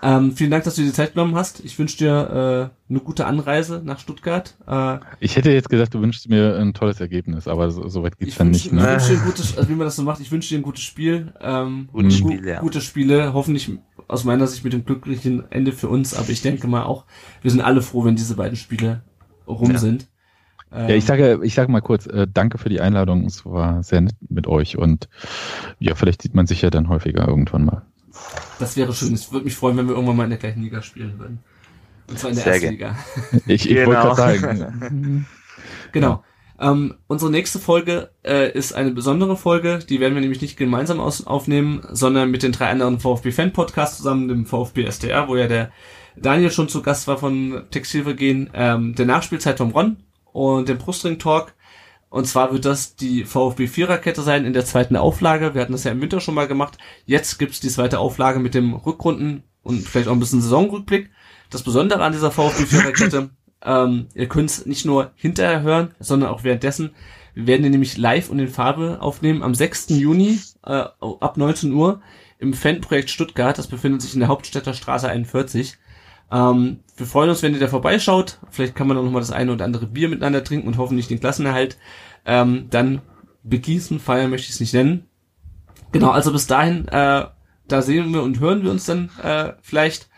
Ähm, 0.04 0.36
vielen 0.36 0.52
Dank, 0.52 0.66
dass 0.66 0.76
du 0.76 0.82
dir 0.82 0.88
die 0.88 0.94
Zeit 0.94 1.14
genommen 1.14 1.36
hast. 1.36 1.64
Ich 1.64 1.80
wünsche 1.80 1.98
dir 1.98 2.72
äh, 2.90 2.92
eine 2.92 3.00
gute 3.00 3.26
Anreise 3.26 3.82
nach 3.86 4.00
Stuttgart. 4.00 4.54
Äh, 4.68 4.98
ich 5.22 5.38
hätte 5.38 5.50
jetzt 5.52 5.70
gesagt, 5.70 5.94
du 5.94 6.02
wünschst 6.02 6.28
mir 6.28 6.58
ein 6.58 6.74
tolles 6.74 7.00
Ergebnis, 7.00 7.48
aber 7.48 7.72
so, 7.72 7.88
so 7.88 8.04
weit 8.04 8.18
geht's 8.20 8.36
dann 8.36 8.48
wünsch, 8.48 8.66
nicht. 8.66 8.74
Ne? 8.74 8.82
Ich 8.82 8.88
wünsche 8.88 9.14
dir 9.14 9.20
ein 9.20 9.26
gutes, 9.26 9.58
also 9.58 9.70
wie 9.70 9.76
man 9.76 9.86
das 9.86 9.96
so 9.96 10.04
macht, 10.04 10.20
ich 10.20 10.30
wünsche 10.30 10.50
dir 10.50 10.60
ein 10.60 10.64
gutes 10.64 10.84
Spiel. 10.84 11.34
Ähm, 11.40 11.88
gute, 11.94 12.12
Spiele, 12.12 12.50
ja. 12.50 12.60
gute 12.60 12.82
Spiele, 12.82 13.34
hoffentlich 13.34 13.72
aus 14.10 14.26
meiner 14.26 14.46
Sicht 14.46 14.66
mit 14.66 14.74
dem 14.74 14.84
glücklichen 14.84 15.50
Ende 15.52 15.72
für 15.72 15.88
uns, 15.88 16.14
aber 16.14 16.30
ich 16.30 16.42
denke 16.42 16.68
mal 16.68 16.84
auch, 16.84 17.06
wir 17.42 17.52
sind 17.52 17.62
alle 17.62 17.82
froh, 17.82 18.04
wenn 18.04 18.18
diese 18.18 18.36
beiden 18.36 18.58
Spiele 18.58 19.04
rum 19.48 19.72
ja. 19.72 19.78
sind. 19.78 20.08
ja, 20.70 20.90
ich 20.90 21.06
sage, 21.06 21.40
ich 21.44 21.54
sage 21.54 21.72
mal 21.72 21.80
kurz, 21.80 22.08
äh, 22.08 22.28
danke 22.32 22.58
für 22.58 22.68
die 22.68 22.82
Einladung. 22.82 23.26
Es 23.26 23.46
war 23.46 23.82
sehr 23.84 24.02
nett 24.02 24.16
mit 24.28 24.48
euch 24.48 24.78
und 24.78 25.08
ja, 25.80 25.96
vielleicht 25.96 26.24
sieht 26.24 26.36
man 26.36 26.46
sich 26.46 26.62
ja 26.62 26.70
dann 26.70 26.90
häufiger 26.90 27.26
irgendwann 27.26 27.64
mal. 27.64 27.86
Das 28.60 28.78
wäre 28.78 28.94
schön. 28.94 29.14
Es 29.14 29.32
würde 29.32 29.46
mich 29.46 29.56
freuen, 29.56 29.78
wenn 29.78 29.88
wir 29.88 29.96
irgendwann 29.96 30.18
mal 30.18 30.24
in 30.26 30.30
der 30.32 30.40
gleichen 30.40 30.62
Liga 30.62 30.82
spielen 30.82 31.18
würden. 31.20 31.40
Und 32.08 32.20
zwar 32.20 32.30
in 32.30 32.36
der 32.36 32.44
Sehr 32.44 32.54
ersten 32.54 32.70
Liga. 32.70 32.98
Ich, 33.48 33.70
ich 33.70 33.76
genau. 33.76 33.88
wollte 33.88 34.02
gerade 34.02 34.40
sagen. 34.40 35.26
genau. 35.92 36.24
Ähm, 36.60 36.96
unsere 37.08 37.32
nächste 37.32 37.60
Folge 37.60 38.12
äh, 38.24 38.52
ist 38.52 38.74
eine 38.74 38.92
besondere 38.92 39.36
Folge. 39.36 39.80
Die 39.80 40.00
werden 40.00 40.14
wir 40.14 40.22
nämlich 40.22 40.42
nicht 40.42 40.56
gemeinsam 40.56 41.00
aus 41.00 41.26
aufnehmen, 41.26 41.82
sondern 41.92 42.30
mit 42.32 42.44
den 42.44 42.52
drei 42.52 42.70
anderen 42.70 43.00
VfB-Fan-Podcasts 43.00 43.98
zusammen, 43.98 44.28
dem 44.28 44.46
VfB 44.46 44.86
SDR, 44.86 45.28
wo 45.28 45.36
ja 45.36 45.48
der 45.48 45.72
Daniel 46.16 46.52
schon 46.52 46.70
zu 46.70 46.82
Gast 46.82 47.08
war 47.08 47.18
von 47.18 47.64
Textilvergehen, 47.72 48.50
ähm, 48.54 48.94
der 48.96 49.08
Nachspielzeit 49.08 49.58
vom 49.58 49.72
Ron 49.72 49.98
und 50.32 50.70
dem 50.70 50.78
Brustring 50.78 51.18
Talk. 51.18 51.54
Und 52.14 52.28
zwar 52.28 52.54
wird 52.54 52.66
das 52.66 52.96
die 52.96 53.26
VfB 53.26 53.66
Viererkette 53.66 54.22
sein 54.22 54.46
in 54.46 54.54
der 54.54 54.66
zweiten 54.66 54.96
Auflage. 54.96 55.56
Wir 55.56 55.62
hatten 55.62 55.72
das 55.72 55.84
ja 55.84 55.92
im 55.92 56.00
Winter 56.00 56.20
schon 56.20 56.36
mal 56.36 56.48
gemacht. 56.48 56.78
Jetzt 57.08 57.40
gibt's 57.40 57.60
die 57.60 57.70
zweite 57.70 57.98
Auflage 57.98 58.38
mit 58.38 58.54
dem 58.54 58.76
Rückrunden 58.76 59.42
und 59.64 59.90
vielleicht 59.90 60.08
auch 60.08 60.12
ein 60.12 60.20
bisschen 60.20 60.40
Saisonrückblick. 60.40 61.10
Das 61.50 61.64
Besondere 61.64 62.04
an 62.04 62.12
dieser 62.12 62.30
VfB 62.30 62.68
Viererkette, 62.68 63.32
ähm, 63.66 64.10
ihr 64.14 64.30
könnt's 64.30 64.68
nicht 64.68 64.86
nur 64.86 65.10
hinterher 65.16 65.64
hören, 65.64 65.96
sondern 66.00 66.30
auch 66.30 66.44
währenddessen. 66.44 66.92
Wir 67.34 67.48
werden 67.48 67.64
den 67.64 67.72
nämlich 67.72 67.98
live 67.98 68.30
und 68.30 68.38
in 68.38 68.48
Farbe 68.48 69.02
aufnehmen 69.02 69.42
am 69.42 69.56
6. 69.56 69.90
Juni 69.90 70.38
äh, 70.64 70.84
ab 71.00 71.38
19 71.38 71.74
Uhr 71.74 72.00
im 72.38 72.54
Fanprojekt 72.54 73.10
Stuttgart. 73.10 73.58
Das 73.58 73.66
befindet 73.66 74.04
sich 74.04 74.14
in 74.14 74.20
der 74.20 74.30
Hauptstädter 74.30 74.76
Straße 74.76 75.10
41. 75.10 75.80
Ähm, 76.34 76.80
wir 76.98 77.06
freuen 77.06 77.30
uns, 77.30 77.44
wenn 77.44 77.54
ihr 77.54 77.60
da 77.60 77.68
vorbeischaut. 77.68 78.40
Vielleicht 78.50 78.76
kann 78.76 78.88
man 78.88 78.98
auch 78.98 79.04
noch 79.04 79.12
mal 79.12 79.20
das 79.20 79.32
eine 79.32 79.54
oder 79.54 79.66
andere 79.66 79.86
Bier 79.86 80.10
miteinander 80.10 80.44
trinken 80.44 80.68
und 80.68 80.78
hoffentlich 80.78 81.08
den 81.08 81.20
Klassenerhalt 81.20 81.78
ähm, 82.26 82.68
dann 82.72 83.02
begießen. 83.44 84.00
Feiern 84.00 84.32
möchte 84.32 84.48
ich 84.48 84.56
es 84.56 84.60
nicht 84.60 84.74
nennen. 84.74 85.06
Genau, 85.92 86.10
also 86.10 86.32
bis 86.32 86.48
dahin, 86.48 86.88
äh, 86.88 87.26
da 87.68 87.82
sehen 87.82 88.12
wir 88.14 88.24
und 88.24 88.40
hören 88.40 88.64
wir 88.64 88.72
uns 88.72 88.86
dann 88.86 89.12
äh, 89.22 89.54
vielleicht. 89.62 90.10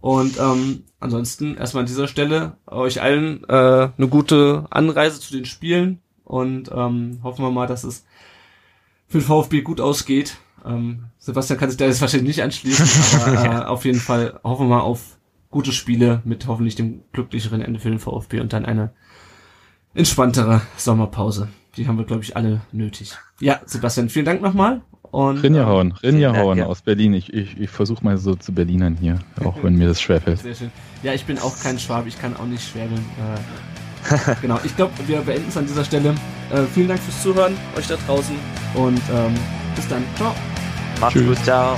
Und 0.00 0.38
ähm, 0.38 0.84
ansonsten 1.00 1.56
erstmal 1.56 1.82
an 1.82 1.88
dieser 1.88 2.08
Stelle 2.08 2.56
euch 2.66 3.02
allen 3.02 3.42
äh, 3.48 3.88
eine 3.96 4.08
gute 4.08 4.66
Anreise 4.70 5.18
zu 5.18 5.32
den 5.32 5.44
Spielen 5.44 6.02
und 6.24 6.70
ähm, 6.72 7.20
hoffen 7.22 7.44
wir 7.44 7.50
mal, 7.50 7.66
dass 7.66 7.84
es 7.84 8.04
für 9.08 9.18
den 9.18 9.26
VfB 9.26 9.62
gut 9.62 9.80
ausgeht. 9.80 10.36
Ähm, 10.64 11.06
Sebastian 11.18 11.58
kann 11.58 11.70
sich 11.70 11.78
da 11.78 11.86
jetzt 11.86 12.00
wahrscheinlich 12.00 12.28
nicht 12.28 12.42
anschließen, 12.42 13.22
aber 13.22 13.44
äh, 13.44 13.64
auf 13.64 13.84
jeden 13.84 13.98
Fall 13.98 14.38
hoffen 14.44 14.68
wir 14.68 14.76
mal 14.76 14.82
auf 14.82 15.18
gute 15.54 15.70
Spiele 15.70 16.20
mit 16.24 16.48
hoffentlich 16.48 16.74
dem 16.74 17.02
glücklicheren 17.12 17.62
Ende 17.62 17.78
für 17.78 17.88
den 17.88 18.00
VfB 18.00 18.40
und 18.40 18.52
dann 18.52 18.66
eine 18.66 18.90
entspanntere 19.94 20.62
Sommerpause. 20.76 21.46
Die 21.76 21.86
haben 21.86 21.96
wir, 21.96 22.04
glaube 22.04 22.24
ich, 22.24 22.36
alle 22.36 22.62
nötig. 22.72 23.12
Ja, 23.38 23.60
Sebastian, 23.64 24.08
vielen 24.08 24.24
Dank 24.24 24.42
nochmal. 24.42 24.82
Und, 25.12 25.44
Rinjahauen, 25.44 25.92
Rinjahauen 25.92 26.60
aus 26.62 26.82
Berlin. 26.82 27.14
Ich, 27.14 27.32
ich, 27.32 27.56
ich 27.56 27.70
versuche 27.70 28.04
mal 28.04 28.18
so 28.18 28.34
zu 28.34 28.50
Berlinern 28.52 28.96
hier, 28.96 29.20
auch 29.44 29.62
wenn 29.62 29.76
mir 29.76 29.86
das 29.86 30.02
schwerfällt. 30.02 30.40
Sehr 30.40 30.56
schön. 30.56 30.72
Ja, 31.04 31.12
ich 31.12 31.24
bin 31.24 31.38
auch 31.38 31.56
kein 31.62 31.78
Schwab, 31.78 32.08
ich 32.08 32.20
kann 32.20 32.36
auch 32.36 32.46
nicht 32.46 32.68
schwäbeln. 32.68 33.04
Äh, 34.10 34.34
genau, 34.42 34.58
ich 34.64 34.74
glaube, 34.74 34.92
wir 35.06 35.20
beenden 35.20 35.50
es 35.50 35.56
an 35.56 35.66
dieser 35.66 35.84
Stelle. 35.84 36.16
Äh, 36.50 36.62
vielen 36.74 36.88
Dank 36.88 36.98
fürs 36.98 37.22
Zuhören, 37.22 37.56
euch 37.78 37.86
da 37.86 37.94
draußen 37.94 38.34
und 38.74 39.00
ähm, 39.12 39.34
bis 39.76 39.86
dann. 39.86 40.02
Ciao. 40.16 40.34
Macht's 41.00 41.14
Tschüss. 41.14 41.28
gut, 41.28 41.44
ciao. 41.44 41.76